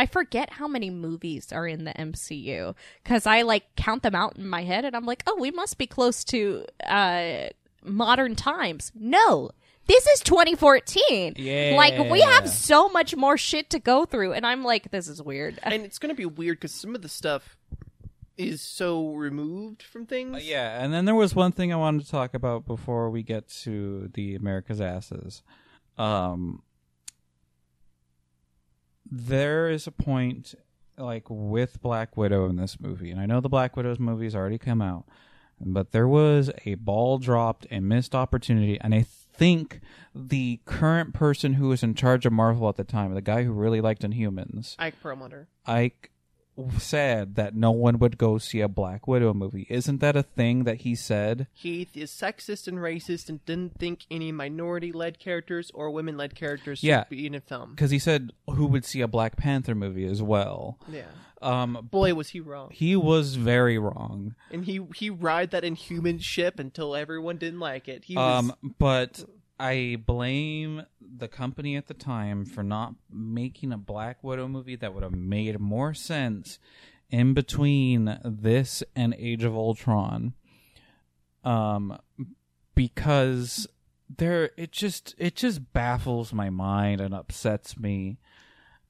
I 0.00 0.06
forget 0.06 0.48
how 0.54 0.66
many 0.66 0.88
movies 0.88 1.52
are 1.52 1.66
in 1.66 1.84
the 1.84 1.92
MCU 1.92 2.74
because 3.04 3.26
I 3.26 3.42
like 3.42 3.64
count 3.76 4.02
them 4.02 4.14
out 4.14 4.38
in 4.38 4.48
my 4.48 4.62
head, 4.62 4.86
and 4.86 4.96
I'm 4.96 5.04
like, 5.04 5.22
oh, 5.26 5.36
we 5.38 5.50
must 5.50 5.76
be 5.76 5.86
close 5.86 6.24
to 6.24 6.64
uh 6.86 7.48
modern 7.84 8.34
times. 8.34 8.92
No. 8.94 9.50
This 9.86 10.06
is 10.06 10.20
2014. 10.20 11.34
Yeah. 11.36 11.74
Like, 11.76 12.10
we 12.10 12.22
have 12.22 12.48
so 12.48 12.88
much 12.88 13.14
more 13.14 13.36
shit 13.36 13.68
to 13.70 13.78
go 13.78 14.06
through. 14.06 14.32
And 14.34 14.46
I'm 14.46 14.62
like, 14.64 14.90
this 14.90 15.06
is 15.06 15.20
weird. 15.20 15.58
and 15.64 15.74
it's 15.84 15.98
gonna 15.98 16.14
be 16.14 16.24
weird 16.24 16.58
because 16.58 16.72
some 16.72 16.94
of 16.94 17.02
the 17.02 17.08
stuff 17.08 17.58
is 18.38 18.62
so 18.62 19.10
removed 19.10 19.82
from 19.82 20.06
things. 20.06 20.34
Uh, 20.34 20.40
yeah, 20.42 20.82
and 20.82 20.94
then 20.94 21.04
there 21.04 21.14
was 21.14 21.34
one 21.34 21.52
thing 21.52 21.74
I 21.74 21.76
wanted 21.76 22.06
to 22.06 22.10
talk 22.10 22.32
about 22.32 22.64
before 22.64 23.10
we 23.10 23.22
get 23.22 23.48
to 23.64 24.10
the 24.14 24.34
America's 24.34 24.80
asses. 24.80 25.42
Um, 25.98 26.62
there 29.10 29.68
is 29.68 29.86
a 29.86 29.92
point 29.92 30.54
like 30.96 31.24
with 31.28 31.80
Black 31.80 32.16
Widow 32.16 32.48
in 32.48 32.56
this 32.56 32.78
movie, 32.78 33.10
and 33.10 33.20
I 33.20 33.26
know 33.26 33.40
the 33.40 33.48
Black 33.48 33.76
Widow's 33.76 33.98
movies 33.98 34.34
already 34.34 34.58
come 34.58 34.82
out, 34.82 35.06
but 35.60 35.92
there 35.92 36.08
was 36.08 36.50
a 36.64 36.74
ball 36.74 37.18
dropped 37.18 37.66
and 37.70 37.88
missed 37.88 38.14
opportunity, 38.14 38.78
and 38.80 38.94
I 38.94 39.02
think 39.02 39.80
the 40.14 40.60
current 40.66 41.14
person 41.14 41.54
who 41.54 41.68
was 41.68 41.82
in 41.82 41.94
charge 41.94 42.26
of 42.26 42.32
Marvel 42.32 42.68
at 42.68 42.76
the 42.76 42.84
time, 42.84 43.14
the 43.14 43.22
guy 43.22 43.44
who 43.44 43.52
really 43.52 43.80
liked 43.80 44.02
Inhumans, 44.02 44.76
Ike 44.78 45.00
Perlmutter. 45.02 45.48
Ike 45.66 46.10
said 46.78 47.34
that 47.36 47.54
no 47.54 47.70
one 47.70 47.98
would 47.98 48.18
go 48.18 48.38
see 48.38 48.60
a 48.60 48.68
Black 48.68 49.06
Widow 49.06 49.32
movie. 49.34 49.66
Isn't 49.70 50.00
that 50.00 50.16
a 50.16 50.22
thing 50.22 50.64
that 50.64 50.78
he 50.82 50.94
said? 50.94 51.46
He 51.52 51.88
is 51.94 52.10
sexist 52.10 52.66
and 52.68 52.78
racist 52.78 53.28
and 53.28 53.44
didn't 53.46 53.78
think 53.78 54.04
any 54.10 54.32
minority-led 54.32 55.18
characters 55.18 55.70
or 55.74 55.90
women-led 55.90 56.34
characters 56.34 56.80
should 56.80 56.86
Yeah. 56.88 57.04
be 57.08 57.26
in 57.26 57.34
a 57.34 57.40
film. 57.40 57.70
Because 57.70 57.90
he 57.90 57.98
said 57.98 58.30
who 58.48 58.66
would 58.66 58.84
see 58.84 59.00
a 59.00 59.08
Black 59.08 59.36
Panther 59.36 59.74
movie 59.74 60.04
as 60.06 60.22
well. 60.22 60.78
Yeah. 60.90 61.02
Um, 61.42 61.88
Boy, 61.90 62.12
was 62.12 62.28
he 62.30 62.40
wrong. 62.40 62.68
he 62.70 62.94
was 62.96 63.36
very 63.36 63.78
wrong. 63.78 64.34
And 64.50 64.64
he 64.66 64.80
he 64.94 65.08
ride 65.08 65.52
that 65.52 65.64
inhuman 65.64 66.18
ship 66.18 66.58
until 66.58 66.94
everyone 66.94 67.38
didn't 67.38 67.60
like 67.60 67.88
it. 67.88 68.04
He 68.04 68.14
was 68.14 68.44
Um, 68.50 68.54
but 68.78 69.24
I 69.60 69.96
blame 70.06 70.84
the 71.00 71.28
company 71.28 71.76
at 71.76 71.86
the 71.86 71.92
time 71.92 72.46
for 72.46 72.62
not 72.62 72.94
making 73.12 73.72
a 73.72 73.76
Black 73.76 74.24
Widow 74.24 74.48
movie 74.48 74.76
that 74.76 74.94
would 74.94 75.02
have 75.02 75.14
made 75.14 75.60
more 75.60 75.92
sense 75.92 76.58
in 77.10 77.34
between 77.34 78.18
this 78.24 78.82
and 78.96 79.14
Age 79.18 79.44
of 79.44 79.54
Ultron. 79.54 80.32
Um, 81.44 81.98
because 82.74 83.66
there, 84.08 84.50
it 84.56 84.72
just 84.72 85.14
it 85.18 85.36
just 85.36 85.74
baffles 85.74 86.32
my 86.32 86.48
mind 86.48 87.02
and 87.02 87.12
upsets 87.12 87.78
me. 87.78 88.16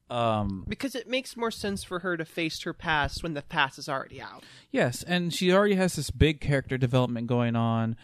Um, 0.09 0.65
because 0.69 0.95
it 0.95 1.09
makes 1.09 1.37
more 1.37 1.51
sense 1.51 1.83
for 1.83 1.99
her 2.01 2.17
to 2.17 2.25
face 2.25 2.63
her 2.63 2.73
past 2.73 3.25
when 3.25 3.35
the 3.35 3.43
past 3.43 3.77
is 3.77 3.89
already 3.89 4.21
out. 4.21 4.45
Yes, 4.71 5.03
and 5.03 5.35
she 5.35 5.53
already 5.53 5.75
has 5.75 5.97
this 5.97 6.13
big 6.13 6.41
character 6.41 6.79
development 6.79 7.27
going 7.27 7.57
on. 7.57 7.97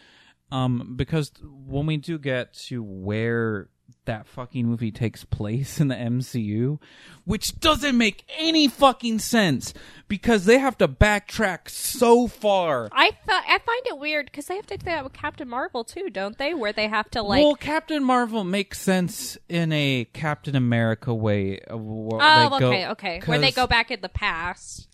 Um, 0.51 0.93
because 0.95 1.31
when 1.41 1.85
we 1.85 1.97
do 1.97 2.17
get 2.17 2.53
to 2.53 2.81
where 2.81 3.69
that 4.05 4.25
fucking 4.25 4.65
movie 4.65 4.91
takes 4.91 5.23
place 5.23 5.79
in 5.79 5.89
the 5.89 5.95
MCU, 5.95 6.79
which 7.25 7.59
doesn't 7.59 7.97
make 7.97 8.23
any 8.37 8.67
fucking 8.67 9.19
sense 9.19 9.73
because 10.07 10.45
they 10.45 10.57
have 10.57 10.77
to 10.79 10.87
backtrack 10.87 11.69
so 11.69 12.27
far. 12.27 12.89
I 12.91 13.11
thought 13.25 13.43
I 13.47 13.59
find 13.59 13.81
it 13.85 13.99
weird 13.99 14.25
because 14.25 14.45
they 14.45 14.55
have 14.55 14.65
to 14.67 14.77
do 14.77 14.85
that 14.85 15.03
with 15.03 15.13
Captain 15.13 15.47
Marvel 15.47 15.83
too, 15.83 16.09
don't 16.09 16.37
they? 16.37 16.53
Where 16.53 16.73
they 16.73 16.87
have 16.87 17.09
to 17.11 17.21
like. 17.21 17.43
well, 17.43 17.55
Captain 17.55 18.03
Marvel 18.03 18.43
makes 18.43 18.79
sense 18.79 19.37
in 19.47 19.71
a 19.71 20.07
Captain 20.13 20.55
America 20.55 21.13
way. 21.13 21.59
Of 21.59 21.81
where 21.81 22.21
oh, 22.21 22.49
they 22.49 22.59
go- 22.59 22.67
okay, 22.67 22.87
okay. 22.87 23.21
Where 23.25 23.39
they 23.39 23.51
go 23.51 23.67
back 23.67 23.91
in 23.91 24.01
the 24.01 24.09
past. 24.09 24.87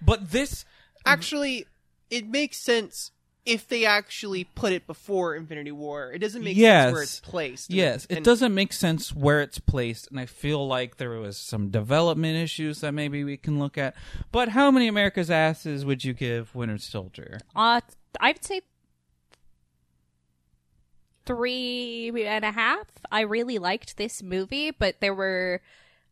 But 0.00 0.30
this, 0.30 0.64
Actually, 1.04 1.66
it 2.10 2.28
makes 2.28 2.58
sense 2.58 3.10
if 3.44 3.66
they 3.66 3.84
actually 3.84 4.44
put 4.44 4.72
it 4.72 4.86
before 4.86 5.34
Infinity 5.34 5.72
War. 5.72 6.12
It 6.12 6.20
doesn't 6.20 6.44
make 6.44 6.56
Yes. 6.56 6.84
sense 6.84 6.92
where 6.94 7.02
it's 7.02 7.20
placed. 7.20 7.70
Yes, 7.70 8.06
it 8.08 8.22
doesn't 8.22 8.54
make 8.54 8.72
sense 8.72 9.12
where 9.14 9.40
it's 9.40 9.58
placed, 9.58 10.08
and 10.10 10.20
I 10.20 10.26
feel 10.26 10.64
like 10.66 10.96
there 10.98 11.10
was 11.10 11.36
some 11.38 11.68
development 11.70 12.36
issues 12.36 12.80
that 12.82 12.92
maybe 12.92 13.24
we 13.24 13.36
can 13.36 13.58
look 13.58 13.76
at. 13.76 13.94
But 14.30 14.50
how 14.50 14.70
many 14.70 14.86
America's 14.86 15.30
asses 15.30 15.84
would 15.84 16.04
you 16.04 16.12
give 16.12 16.54
Winter 16.54 16.78
Soldier? 16.78 17.40
Uh, 17.56 17.80
I'd 18.20 18.44
say 18.44 18.60
three 21.24 22.12
and 22.26 22.44
a 22.44 22.52
half. 22.52 22.86
I 23.10 23.20
really 23.22 23.58
liked 23.58 23.96
this 23.96 24.22
movie, 24.22 24.70
but 24.70 25.00
there 25.00 25.14
were 25.14 25.60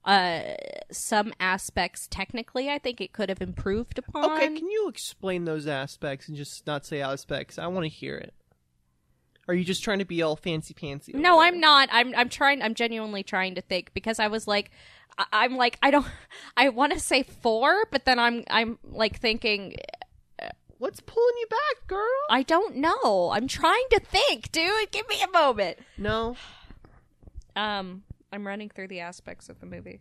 uh 0.05 0.55
some 0.90 1.32
aspects 1.39 2.09
technically 2.10 2.70
I 2.70 2.78
think 2.78 3.01
it 3.01 3.12
could 3.12 3.28
have 3.28 3.43
improved 3.43 3.98
upon. 3.98 4.32
Okay, 4.32 4.47
can 4.48 4.70
you 4.70 4.89
explain 4.89 5.44
those 5.44 5.66
aspects 5.66 6.28
and 6.28 6.36
just 6.36 6.66
not 6.66 6.86
say 6.86 7.01
aspects? 7.02 7.59
I 7.59 7.66
want 7.66 7.85
to 7.85 7.89
hear 7.90 8.16
it. 8.16 8.32
Are 9.48 9.55
you 9.55 9.64
just 9.64 9.82
trying 9.82 9.98
to 9.98 10.05
be 10.05 10.22
all 10.22 10.36
fancy 10.36 10.74
pantsy? 10.74 11.14
No, 11.14 11.39
there? 11.39 11.48
I'm 11.48 11.60
not. 11.60 11.89
I'm 11.93 12.14
I'm 12.16 12.28
trying. 12.28 12.62
I'm 12.62 12.74
genuinely 12.74 13.22
trying 13.22 13.56
to 13.56 13.60
think 13.60 13.93
because 13.94 14.18
I 14.20 14.28
was 14.28 14.47
like, 14.47 14.70
I- 15.18 15.27
I'm 15.32 15.56
like, 15.56 15.78
I 15.82 15.90
don't. 15.90 16.06
I 16.56 16.68
want 16.68 16.93
to 16.93 17.01
say 17.01 17.22
four, 17.22 17.85
but 17.90 18.05
then 18.05 18.18
I'm 18.18 18.44
I'm 18.48 18.78
like 18.85 19.18
thinking, 19.18 19.74
What's 20.78 21.01
pulling 21.01 21.35
you 21.39 21.47
back, 21.51 21.86
girl? 21.89 22.09
I 22.31 22.43
don't 22.43 22.77
know. 22.77 23.31
I'm 23.35 23.47
trying 23.47 23.85
to 23.90 24.01
think, 24.01 24.51
dude. 24.51 24.90
Give 24.90 25.06
me 25.09 25.20
a 25.22 25.31
moment. 25.31 25.78
No. 25.98 26.36
Um, 27.56 28.05
I'm 28.32 28.47
running 28.47 28.69
through 28.69 28.89
the 28.89 29.01
aspects 29.01 29.48
of 29.48 29.61
the 29.61 29.66
movie. 29.66 30.01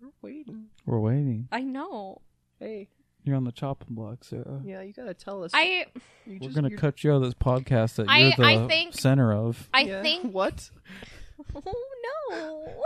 We're 0.00 0.10
waiting. 0.22 0.66
We're 0.86 1.00
waiting. 1.00 1.48
I 1.50 1.60
know. 1.62 2.20
Hey, 2.60 2.88
You're 3.24 3.36
on 3.36 3.44
the 3.44 3.52
chopping 3.52 3.94
block, 3.94 4.24
Sarah. 4.24 4.60
yeah, 4.64 4.80
you 4.82 4.92
gotta 4.92 5.14
tell 5.14 5.42
us. 5.44 5.50
I 5.54 5.86
You 6.24 6.34
We're 6.34 6.38
just- 6.40 6.54
gonna 6.54 6.68
you're- 6.68 6.80
cut 6.80 7.02
you 7.04 7.12
out 7.12 7.16
of 7.16 7.22
this 7.22 7.34
podcast 7.34 7.96
that 7.96 8.08
I- 8.08 8.18
you're 8.18 8.32
the 8.36 8.44
I 8.44 8.66
think- 8.68 8.94
center 8.94 9.32
of. 9.32 9.68
I 9.74 9.80
yeah, 9.82 10.02
think. 10.02 10.32
what? 10.32 10.70
Oh 11.54 11.84
no. 12.30 12.82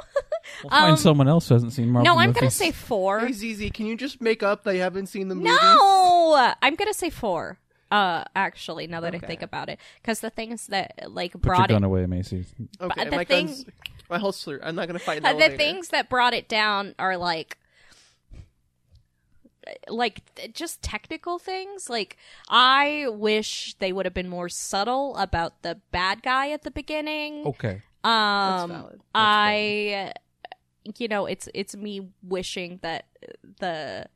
We'll 0.62 0.70
find 0.70 0.90
Um, 0.92 0.96
someone 0.98 1.26
else 1.26 1.48
who 1.48 1.54
hasn't 1.54 1.72
seen 1.72 1.88
Marvel 1.88 2.14
no, 2.14 2.20
I'm 2.20 2.32
gonna 2.32 2.50
say 2.50 2.70
four. 2.70 3.20
Hey, 3.20 3.32
ZZ, 3.32 3.70
can 3.72 3.86
you 3.86 3.96
just 3.96 4.20
make 4.20 4.42
up 4.42 4.62
that 4.64 4.74
you 4.74 4.82
haven't 4.82 5.06
seen 5.06 5.28
the 5.28 5.34
movie? 5.34 5.48
No, 5.48 6.52
I'm 6.60 6.74
gonna 6.76 6.92
say 6.92 7.08
four. 7.08 7.58
Uh, 7.92 8.24
actually, 8.34 8.86
now 8.86 9.00
that 9.00 9.14
I 9.14 9.18
think 9.18 9.42
about 9.42 9.68
it, 9.68 9.78
because 10.00 10.20
the 10.20 10.30
things 10.30 10.68
that 10.68 11.10
like 11.12 11.32
Put 11.32 11.44
your 11.44 11.54
brought 11.54 11.68
gun 11.68 11.84
it, 11.84 11.86
away, 11.86 12.06
Macy. 12.06 12.46
Okay, 12.80 13.04
the 13.04 13.16
my 13.16 13.24
thing- 13.24 13.46
guns, 13.46 13.66
my 14.08 14.18
holster. 14.18 14.58
I'm 14.64 14.74
not 14.74 14.86
gonna 14.88 14.98
fight 14.98 15.18
in 15.18 15.22
the 15.24 15.28
uh, 15.28 15.48
the 15.50 15.56
things 15.56 15.88
that 15.88 16.08
brought 16.08 16.32
it 16.32 16.48
down 16.48 16.94
are 16.98 17.18
like 17.18 17.58
like 19.88 20.22
just 20.54 20.82
technical 20.82 21.38
things 21.38 21.88
like 21.88 22.16
i 22.48 23.06
wish 23.10 23.74
they 23.78 23.92
would 23.92 24.04
have 24.04 24.12
been 24.12 24.28
more 24.28 24.48
subtle 24.48 25.16
about 25.16 25.62
the 25.62 25.78
bad 25.92 26.20
guy 26.20 26.50
at 26.50 26.62
the 26.62 26.70
beginning 26.70 27.46
Okay. 27.46 27.80
um 28.02 28.70
valid. 28.70 28.90
That's 28.92 29.02
i 29.14 30.12
you 30.98 31.06
know 31.06 31.26
it's 31.26 31.48
it's 31.54 31.76
me 31.76 32.08
wishing 32.24 32.80
that 32.82 33.04
the 33.60 34.06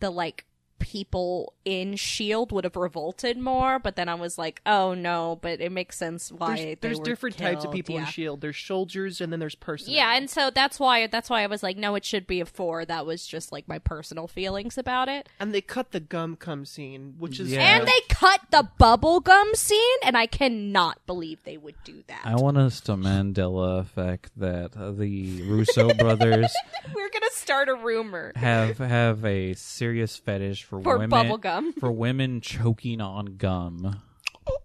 the 0.00 0.10
like 0.10 0.44
people 0.80 1.54
in 1.64 1.94
shield 1.94 2.50
would 2.50 2.64
have 2.64 2.74
revolted 2.76 3.38
more 3.38 3.78
but 3.78 3.94
then 3.96 4.08
i 4.08 4.14
was 4.14 4.36
like 4.38 4.60
oh 4.66 4.94
no 4.94 5.38
but 5.42 5.60
it 5.60 5.70
makes 5.70 5.96
sense 5.96 6.32
why 6.32 6.48
There's, 6.48 6.60
they 6.60 6.74
there's 6.80 6.98
were 6.98 7.04
different 7.04 7.36
types 7.36 7.58
of 7.58 7.62
killed, 7.64 7.74
people 7.74 7.98
in. 7.98 8.04
Shield. 8.06 8.40
There's 8.40 8.58
soldiers, 8.58 9.20
and 9.20 9.32
then 9.32 9.38
there's 9.40 9.54
personnel. 9.54 9.94
Yeah, 9.94 10.16
and 10.16 10.28
so 10.28 10.50
that's 10.50 10.80
why 10.80 11.06
that's 11.06 11.30
why 11.30 11.42
I 11.42 11.46
was 11.46 11.62
like, 11.62 11.76
no, 11.76 11.94
it 11.94 12.04
should 12.04 12.26
be 12.26 12.40
a 12.40 12.46
four. 12.46 12.84
That 12.84 13.06
was 13.06 13.26
just 13.26 13.52
like 13.52 13.68
my 13.68 13.78
personal 13.78 14.26
feelings 14.26 14.76
about 14.78 15.08
it. 15.08 15.28
and 15.38 15.52
they 15.54 15.60
cut 15.60 15.92
the 15.92 16.00
gum 16.00 16.36
cum 16.36 16.64
scene, 16.64 17.14
which 17.18 17.38
is 17.38 17.52
Yeah. 17.52 17.76
And 17.78 17.86
they 17.86 18.00
cut 18.08 18.40
the 18.50 18.68
bubble 18.78 19.20
gum 19.20 19.54
scene, 19.54 19.98
and 20.02 20.16
I 20.16 20.26
cannot 20.26 21.04
believe 21.06 21.42
they 21.44 21.56
would 21.56 21.76
do 21.84 22.02
that. 22.08 22.22
I 22.24 22.34
want 22.36 22.56
us 22.58 22.80
to 22.82 22.92
Mandela 22.92 23.80
effect 23.80 24.32
that 24.36 24.72
the 24.72 25.42
Russo 25.42 25.92
brothers 25.94 26.52
We're 26.94 27.10
gonna 27.10 27.26
start 27.32 27.68
a 27.68 27.74
rumor 27.74 28.32
have 28.36 28.78
have 28.78 29.24
a 29.24 29.54
serious 29.54 30.16
fetish 30.16 30.64
for, 30.70 30.80
for 30.82 30.98
women 30.98 31.10
bubblegum. 31.10 31.74
for 31.80 31.92
women 31.92 32.40
choking 32.40 33.00
on 33.00 33.36
gum. 33.36 34.00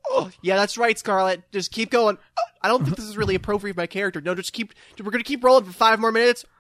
Oh, 0.10 0.32
yeah, 0.42 0.56
that's 0.56 0.78
right, 0.78 0.98
Scarlett. 0.98 1.52
Just 1.52 1.72
keep 1.72 1.90
going. 1.90 2.18
Oh, 2.18 2.42
I 2.62 2.68
don't 2.70 2.84
think 2.86 2.96
this 2.96 3.06
is 3.06 3.18
really 3.18 3.36
appropriate 3.36 3.74
for 3.74 3.82
my 3.82 3.88
character. 3.88 4.22
No, 4.22 4.34
just 4.34 4.54
keep. 4.54 4.74
We're 5.04 5.12
gonna 5.12 5.24
keep 5.24 5.44
rolling 5.44 5.66
for 5.66 5.74
five 5.74 6.00
more 6.00 6.12
minutes. 6.12 6.46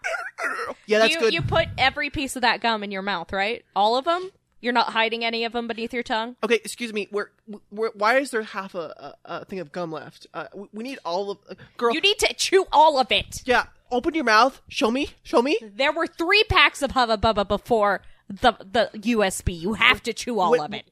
Yeah, 0.87 0.99
that's 0.99 1.15
you, 1.15 1.19
good. 1.19 1.33
You 1.33 1.41
put 1.41 1.67
every 1.77 2.11
piece 2.11 2.35
of 2.35 2.43
that 2.43 2.61
gum 2.61 2.83
in 2.83 2.91
your 2.91 3.01
mouth, 3.01 3.31
right? 3.33 3.63
All 3.75 3.97
of 3.97 4.05
them. 4.05 4.29
You're 4.61 4.73
not 4.73 4.89
hiding 4.93 5.23
any 5.23 5.43
of 5.43 5.51
them 5.53 5.67
beneath 5.67 5.93
your 5.93 6.03
tongue. 6.03 6.35
Okay, 6.43 6.55
excuse 6.55 6.93
me. 6.93 7.07
Where, 7.11 7.31
where, 7.69 7.91
why 7.95 8.17
is 8.17 8.31
there 8.31 8.41
half 8.43 8.75
a, 8.75 9.15
a, 9.25 9.39
a 9.39 9.45
thing 9.45 9.59
of 9.59 9.71
gum 9.71 9.91
left? 9.91 10.27
Uh, 10.33 10.47
we, 10.53 10.67
we 10.73 10.83
need 10.83 10.99
all 11.05 11.31
of. 11.31 11.37
Uh, 11.49 11.55
girl, 11.77 11.93
You 11.93 12.01
need 12.01 12.19
to 12.19 12.33
chew 12.35 12.65
all 12.71 12.99
of 12.99 13.11
it. 13.11 13.41
yeah. 13.45 13.65
Open 13.91 14.13
your 14.15 14.23
mouth. 14.23 14.61
Show 14.67 14.89
me. 14.91 15.09
Show 15.23 15.41
me. 15.41 15.59
There 15.61 15.91
were 15.91 16.07
three 16.07 16.43
packs 16.49 16.81
of 16.81 16.91
Hubba 16.91 17.17
Bubba 17.17 17.47
before 17.47 18.01
the 18.27 18.53
the 18.59 18.89
USB. 18.99 19.59
You 19.59 19.73
have 19.73 20.01
to 20.03 20.13
chew 20.13 20.39
all 20.39 20.51
Wait, 20.51 20.61
of 20.61 20.73
it. 20.73 20.89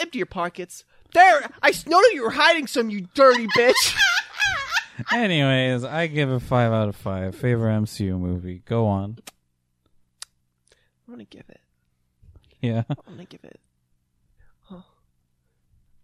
Empty 0.00 0.18
your 0.18 0.26
pockets. 0.26 0.84
There. 1.12 1.50
I 1.62 1.68
s- 1.70 1.86
know 1.86 2.00
that 2.00 2.12
you 2.14 2.22
were 2.22 2.30
hiding 2.30 2.66
some. 2.66 2.88
You 2.88 3.08
dirty 3.14 3.46
bitch. 3.48 3.94
Anyways, 5.12 5.84
I 5.84 6.06
give 6.06 6.30
it 6.30 6.40
five 6.40 6.72
out 6.72 6.88
of 6.88 6.96
five. 6.96 7.34
Favorite 7.34 7.70
MCU 7.82 8.18
movie. 8.18 8.62
Go 8.64 8.86
on. 8.86 9.18
I'm 11.06 11.14
gonna 11.14 11.24
give 11.24 11.44
it. 11.48 11.60
Yeah. 12.60 12.84
I'm 12.88 12.96
gonna 13.06 13.24
give 13.24 13.44
it. 13.44 13.60
Huh. 14.62 14.76
I'm 14.76 14.82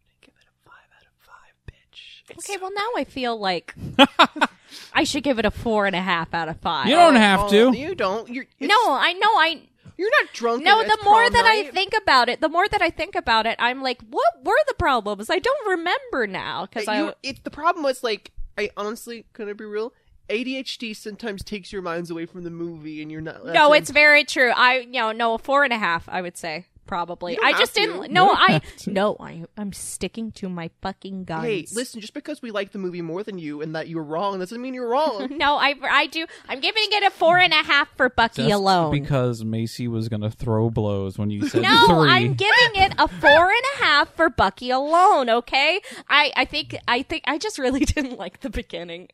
gonna 0.05 0.21
give 0.21 0.35
it 0.35 0.47
a 0.49 0.69
five 0.69 0.89
out 0.97 1.07
of 1.07 1.13
five, 1.21 1.55
bitch. 1.67 2.31
It's 2.37 2.49
Okay, 2.51 2.59
well 2.61 2.73
now 2.75 2.89
I 2.97 3.05
feel 3.05 3.39
like 3.39 3.75
I 4.93 5.05
should 5.05 5.23
give 5.23 5.39
it 5.39 5.45
a 5.47 5.51
four 5.51 5.87
and 5.87 5.97
a 5.97 6.03
half 6.03 6.35
out 6.35 6.49
of 6.49 6.59
five. 6.59 6.89
You 6.89 6.97
don't 6.97 7.17
have 7.17 7.41
Oh, 7.45 7.49
to. 7.73 7.79
You 7.79 7.95
don't. 7.95 8.29
You're 8.29 8.45
it's- 8.59 8.69
No, 8.69 8.93
I 8.93 9.13
know 9.15 9.31
I 9.31 9.63
You're 9.99 10.11
not 10.23 10.33
drunk. 10.33 10.63
no. 10.65 10.83
The 10.83 10.99
more 11.05 11.29
that 11.29 11.45
I 11.45 11.71
think 11.71 11.93
about 12.01 12.29
it, 12.29 12.41
the 12.41 12.49
more 12.49 12.69
that 12.69 12.81
I 12.81 12.89
think 12.89 13.17
about 13.17 13.47
it, 13.47 13.57
I'm 13.59 13.83
like, 13.83 14.01
what 14.09 14.45
were 14.45 14.59
the 14.69 14.75
problems? 14.75 15.29
I 15.29 15.41
don't 15.41 15.69
remember 15.69 16.27
now 16.29 16.67
because 16.67 16.87
I 16.87 17.13
it, 17.23 17.43
the 17.43 17.51
problem 17.51 17.85
was 17.85 18.03
like 18.05 18.31
I 18.57 18.71
honestly 18.77 19.27
couldn't 19.33 19.59
be 19.59 19.65
real. 19.65 19.93
ADHD 20.29 20.95
sometimes 20.95 21.43
takes 21.43 21.73
your 21.73 21.83
minds 21.83 22.11
away 22.11 22.27
from 22.27 22.45
the 22.45 22.51
movie, 22.51 23.01
and 23.03 23.11
you're 23.11 23.21
not. 23.21 23.45
no, 23.47 23.73
it's 23.73 23.91
very 23.91 24.25
true. 24.25 24.51
I 24.55 24.81
you 24.81 24.93
know 24.93 25.13
no 25.13 25.35
a 25.35 25.39
four 25.39 25.65
and 25.65 25.73
a 25.73 25.79
half. 25.79 26.09
I 26.09 26.23
would 26.23 26.37
say 26.37 26.67
probably. 26.89 27.35
You 27.35 27.39
don't 27.41 27.55
I 27.55 27.59
just 27.59 27.79
have 27.79 27.87
didn't. 27.87 28.13
No, 28.13 28.33
I 28.33 28.61
no. 28.89 29.17
I 29.21 29.45
I'm 29.57 29.73
sticking 29.73 30.33
to 30.33 30.49
my 30.49 30.71
fucking 30.83 31.25
guns. 31.25 31.45
Hey, 31.45 31.67
listen. 31.73 32.01
Just 32.01 32.15
because 32.15 32.43
we 32.43 32.51
like 32.51 32.73
the 32.73 32.79
movie 32.79 33.03
more 33.03 33.23
than 33.23 33.39
you 33.39 33.63
and 33.63 33.77
that 33.77 33.89
you're 33.89 34.03
wrong 34.03 34.39
doesn't 34.41 34.61
mean 34.61 34.75
you're 34.75 34.89
wrong. 34.89 35.29
No, 35.39 35.57
I 35.57 35.75
I 35.89 36.07
do. 36.07 36.27
I'm 36.49 36.59
giving 36.59 36.83
it 36.89 37.05
a 37.05 37.11
four 37.11 37.39
and 37.39 37.53
a 37.53 37.63
half 37.63 37.89
for 37.97 38.09
Bucky 38.09 38.43
Just 38.43 38.55
alone. 38.55 38.91
because 38.91 39.45
Macy 39.45 39.87
was 39.87 40.09
gonna 40.09 40.31
throw 40.31 40.69
blows 40.71 41.17
when 41.19 41.31
you 41.31 41.49
said 41.49 41.63
No, 41.63 41.87
three. 41.87 42.11
I'm 42.11 42.35
giving 42.35 42.83
it 42.83 42.95
a 42.99 43.07
four 43.07 43.47
and 43.51 43.63
a 43.77 43.85
half 43.85 44.15
for 44.17 44.29
Bucky 44.31 44.71
alone. 44.71 45.29
Okay, 45.31 45.81
I 46.09 46.33
I 46.35 46.45
think 46.47 46.77
I 46.89 47.03
think 47.03 47.23
I 47.27 47.39
just 47.39 47.59
really 47.59 47.85
didn't 47.85 48.19
like 48.19 48.41
the 48.41 48.51
beginning 48.51 49.09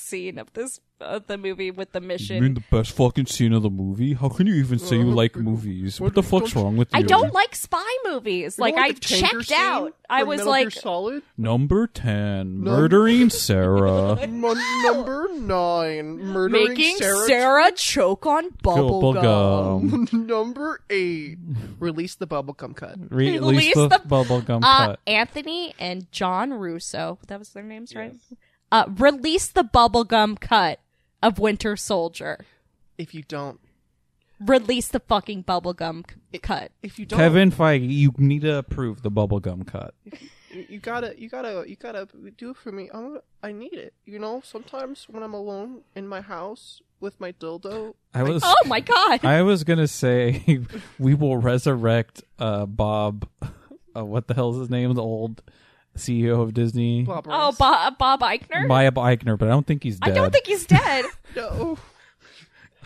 scene 0.00 0.38
of 0.38 0.52
this 0.54 0.80
of 1.00 1.26
the 1.28 1.38
movie 1.38 1.70
with 1.70 1.92
the 1.92 2.00
You 2.02 2.08
mission. 2.08 2.42
mean 2.42 2.52
the 2.54 2.62
best 2.70 2.92
fucking 2.92 3.24
scene 3.24 3.54
of 3.54 3.62
the 3.62 3.70
movie? 3.70 4.12
How 4.12 4.28
can 4.28 4.46
you 4.46 4.54
even 4.56 4.78
say 4.78 4.96
you 4.96 5.04
like 5.10 5.34
movies? 5.34 5.98
What 5.98 6.14
the 6.14 6.22
fuck's 6.22 6.54
wrong 6.54 6.76
with 6.76 6.92
you? 6.92 6.98
I 6.98 7.02
don't 7.02 7.32
like 7.32 7.54
spy 7.54 7.82
movies. 8.04 8.58
You 8.58 8.62
know 8.62 8.66
Like 8.66 8.74
what 8.76 8.84
I 8.84 8.92
the 8.92 9.00
tanker 9.00 9.26
checked 9.38 9.48
scene 9.48 9.58
out. 9.58 9.94
I 10.10 10.20
from 10.20 10.28
was 10.28 10.38
Metal 10.40 10.52
Gear 10.52 10.64
like, 10.66 10.72
Solid. 10.74 11.22
Number 11.38 11.86
ten, 11.86 12.58
murdering 12.58 13.30
Sarah. 13.30 14.18
M- 14.20 14.40
number 14.42 15.28
nine, 15.38 16.18
murdering 16.18 16.68
making 16.68 16.96
Sarah. 16.98 17.26
Sarah, 17.26 17.72
choke 17.72 18.26
on 18.26 18.50
bubble 18.62 19.14
Bubblegum. 19.14 20.10
gum. 20.10 20.26
number 20.26 20.80
eight, 20.90 21.38
release 21.78 22.14
the 22.16 22.26
bubblegum 22.26 22.76
cut. 22.76 22.96
Release 23.10 23.40
Release 23.40 23.74
the, 23.74 23.88
the- 23.88 23.98
bubblegum 24.00 24.60
Uh, 24.62 24.86
cut. 24.88 25.00
Anthony 25.06 25.74
and 25.78 26.10
John 26.12 26.52
Russo. 26.52 27.18
That 27.28 27.38
was 27.38 27.48
their 27.50 27.62
names, 27.62 27.94
right? 27.94 28.14
Uh, 28.72 28.84
release 28.98 29.48
the 29.48 29.64
bubblegum 29.64 30.38
cut 30.40 30.80
of 31.22 31.38
Winter 31.38 31.76
Soldier. 31.76 32.44
If 32.98 33.14
you 33.14 33.22
don't, 33.22 33.60
Release 34.40 34.88
the 34.88 35.00
fucking 35.00 35.44
bubblegum 35.44 36.04
c- 36.32 36.38
cut. 36.38 36.72
if 36.82 36.98
you 36.98 37.04
don't, 37.04 37.18
Kevin 37.18 37.52
Feige, 37.52 37.86
you 37.90 38.14
need 38.16 38.40
to 38.40 38.56
approve 38.56 39.02
the 39.02 39.10
bubblegum 39.10 39.66
cut. 39.66 39.94
you, 40.50 40.64
you 40.66 40.78
gotta, 40.78 41.14
you 41.20 41.28
gotta, 41.28 41.62
you 41.68 41.76
gotta 41.76 42.08
do 42.38 42.48
it 42.50 42.56
for 42.56 42.72
me. 42.72 42.88
I'm, 42.94 43.08
gonna- 43.08 43.20
I 43.42 43.52
need 43.52 43.74
it. 43.74 43.92
You 44.06 44.18
know, 44.18 44.40
sometimes 44.42 45.04
when 45.10 45.22
I'm 45.22 45.34
alone 45.34 45.82
in 45.94 46.08
my 46.08 46.22
house 46.22 46.80
with 47.00 47.20
my 47.20 47.32
dildo, 47.32 47.94
I 48.14 48.22
was 48.22 48.42
Oh 48.42 48.54
my 48.66 48.80
god. 48.80 49.22
I 49.26 49.42
was 49.42 49.62
gonna 49.62 49.86
say 49.88 50.60
we 50.98 51.12
will 51.14 51.36
resurrect 51.36 52.22
uh 52.38 52.64
Bob 52.64 53.28
uh, 53.94 54.04
what 54.06 54.26
the 54.26 54.32
hell 54.32 54.52
is 54.52 54.58
his 54.60 54.70
name? 54.70 54.94
The 54.94 55.02
old 55.02 55.42
CEO 56.00 56.42
of 56.42 56.54
Disney. 56.54 57.02
Bob 57.02 57.26
oh, 57.28 57.52
Bob, 57.58 57.98
Bob 57.98 58.20
Eichner? 58.20 58.68
Bob 58.68 58.94
Eichner, 58.94 59.38
but 59.38 59.48
I 59.48 59.50
don't 59.52 59.66
think 59.66 59.82
he's 59.82 59.98
I 60.02 60.06
dead. 60.06 60.14
don't 60.16 60.32
think 60.32 60.46
he's 60.46 60.66
dead. 60.66 61.04
No. 61.36 61.78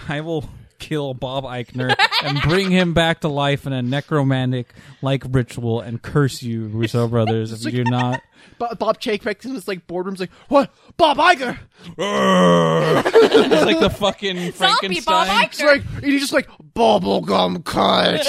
I 0.07 0.21
will 0.21 0.45
kill 0.79 1.15
Bob 1.15 1.45
Eichner 1.45 1.95
and 2.23 2.43
bring 2.43 2.71
him 2.71 2.93
back 2.93 3.21
to 3.21 3.29
life 3.29 3.67
in 3.67 3.73
a 3.73 3.81
necromantic 3.81 4.75
like 5.01 5.25
ritual 5.31 5.81
and 5.81 6.03
curse 6.03 6.43
you, 6.43 6.67
Russo 6.67 7.09
brothers, 7.09 7.53
if 7.53 7.65
you 7.73 7.85
do 7.85 7.91
not. 7.91 8.21
Bob, 8.59 8.79
Bob 8.79 9.01
Chapek 9.01 9.45
in 9.47 9.55
his 9.55 9.67
like 9.67 9.87
boardroom's 9.87 10.21
like, 10.21 10.31
what? 10.49 10.71
Bob 10.99 11.17
Iger! 11.17 11.59
It's 11.97 13.65
like 13.65 13.81
the 13.81 13.91
fucking 13.91 14.37
Zombie 14.53 15.01
Frankenstein. 15.01 15.27
Bob 15.27 15.45
It's 15.47 15.63
like, 15.63 15.83
and 15.97 16.05
he's 16.05 16.21
just 16.21 16.35
like, 16.35 16.49
bubblegum 16.75 17.65
cut. 17.65 18.27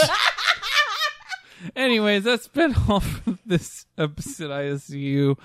Anyways, 1.76 2.24
that's 2.24 2.48
been 2.48 2.76
all 2.90 3.00
for 3.00 3.38
this 3.46 3.86
episode 3.98 4.50
ISU. 4.52 5.38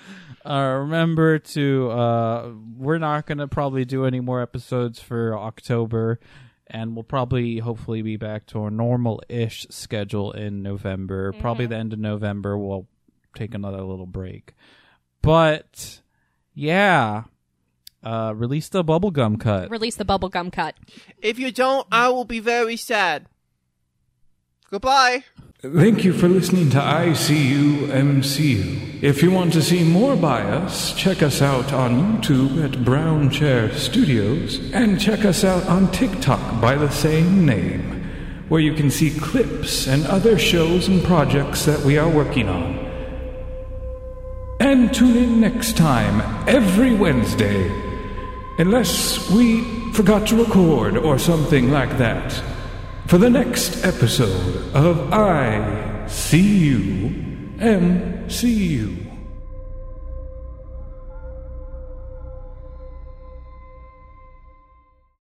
Uh, 0.45 0.79
remember 0.81 1.39
to 1.39 1.91
uh, 1.91 2.51
we're 2.77 2.97
not 2.97 3.25
gonna 3.25 3.47
probably 3.47 3.85
do 3.85 4.05
any 4.05 4.19
more 4.19 4.41
episodes 4.41 4.99
for 4.99 5.37
October, 5.37 6.19
and 6.67 6.95
we'll 6.95 7.03
probably 7.03 7.59
hopefully 7.59 8.01
be 8.01 8.17
back 8.17 8.45
to 8.47 8.59
our 8.63 8.71
normal-ish 8.71 9.67
schedule 9.69 10.31
in 10.31 10.61
November. 10.61 11.33
Probably 11.33 11.65
the 11.65 11.77
end 11.77 11.93
of 11.93 11.99
November. 11.99 12.57
We'll 12.57 12.87
take 13.35 13.53
another 13.53 13.81
little 13.81 14.05
break, 14.05 14.53
but 15.21 16.01
yeah, 16.53 17.23
uh, 18.03 18.33
release 18.35 18.69
the 18.69 18.83
bubblegum 18.83 19.39
cut. 19.39 19.69
Release 19.69 19.95
the 19.95 20.05
bubblegum 20.05 20.51
cut. 20.51 20.75
If 21.21 21.39
you 21.39 21.51
don't, 21.51 21.87
I 21.91 22.09
will 22.09 22.25
be 22.25 22.39
very 22.39 22.75
sad. 22.75 23.27
Goodbye. 24.71 25.25
Thank 25.59 26.05
you 26.05 26.13
for 26.13 26.29
listening 26.29 26.69
to 26.69 26.77
ICU 26.77 27.89
MCU. 27.89 29.03
If 29.03 29.21
you 29.21 29.29
want 29.29 29.51
to 29.51 29.61
see 29.61 29.83
more 29.83 30.15
by 30.15 30.41
us, 30.43 30.95
check 30.95 31.21
us 31.21 31.41
out 31.41 31.73
on 31.73 32.21
YouTube 32.21 32.63
at 32.63 32.85
Brown 32.85 33.29
Chair 33.29 33.69
Studios 33.73 34.71
and 34.71 34.97
check 34.97 35.25
us 35.25 35.43
out 35.43 35.67
on 35.67 35.91
TikTok 35.91 36.61
by 36.61 36.75
the 36.75 36.89
same 36.89 37.45
name, 37.45 38.01
where 38.47 38.61
you 38.61 38.73
can 38.73 38.89
see 38.89 39.09
clips 39.19 39.89
and 39.89 40.07
other 40.07 40.39
shows 40.39 40.87
and 40.87 41.03
projects 41.03 41.65
that 41.65 41.81
we 41.81 41.97
are 41.97 42.09
working 42.09 42.47
on. 42.47 42.79
And 44.61 44.93
tune 44.93 45.17
in 45.17 45.41
next 45.41 45.75
time, 45.75 46.21
every 46.47 46.95
Wednesday, 46.95 47.69
unless 48.57 49.29
we 49.31 49.65
forgot 49.91 50.29
to 50.29 50.41
record 50.41 50.95
or 50.95 51.19
something 51.19 51.71
like 51.71 51.97
that 51.97 52.41
for 53.11 53.17
the 53.17 53.29
next 53.29 53.83
episode 53.83 54.73
of 54.73 54.95
ICU 55.11 56.07
MCU. 57.59 59.00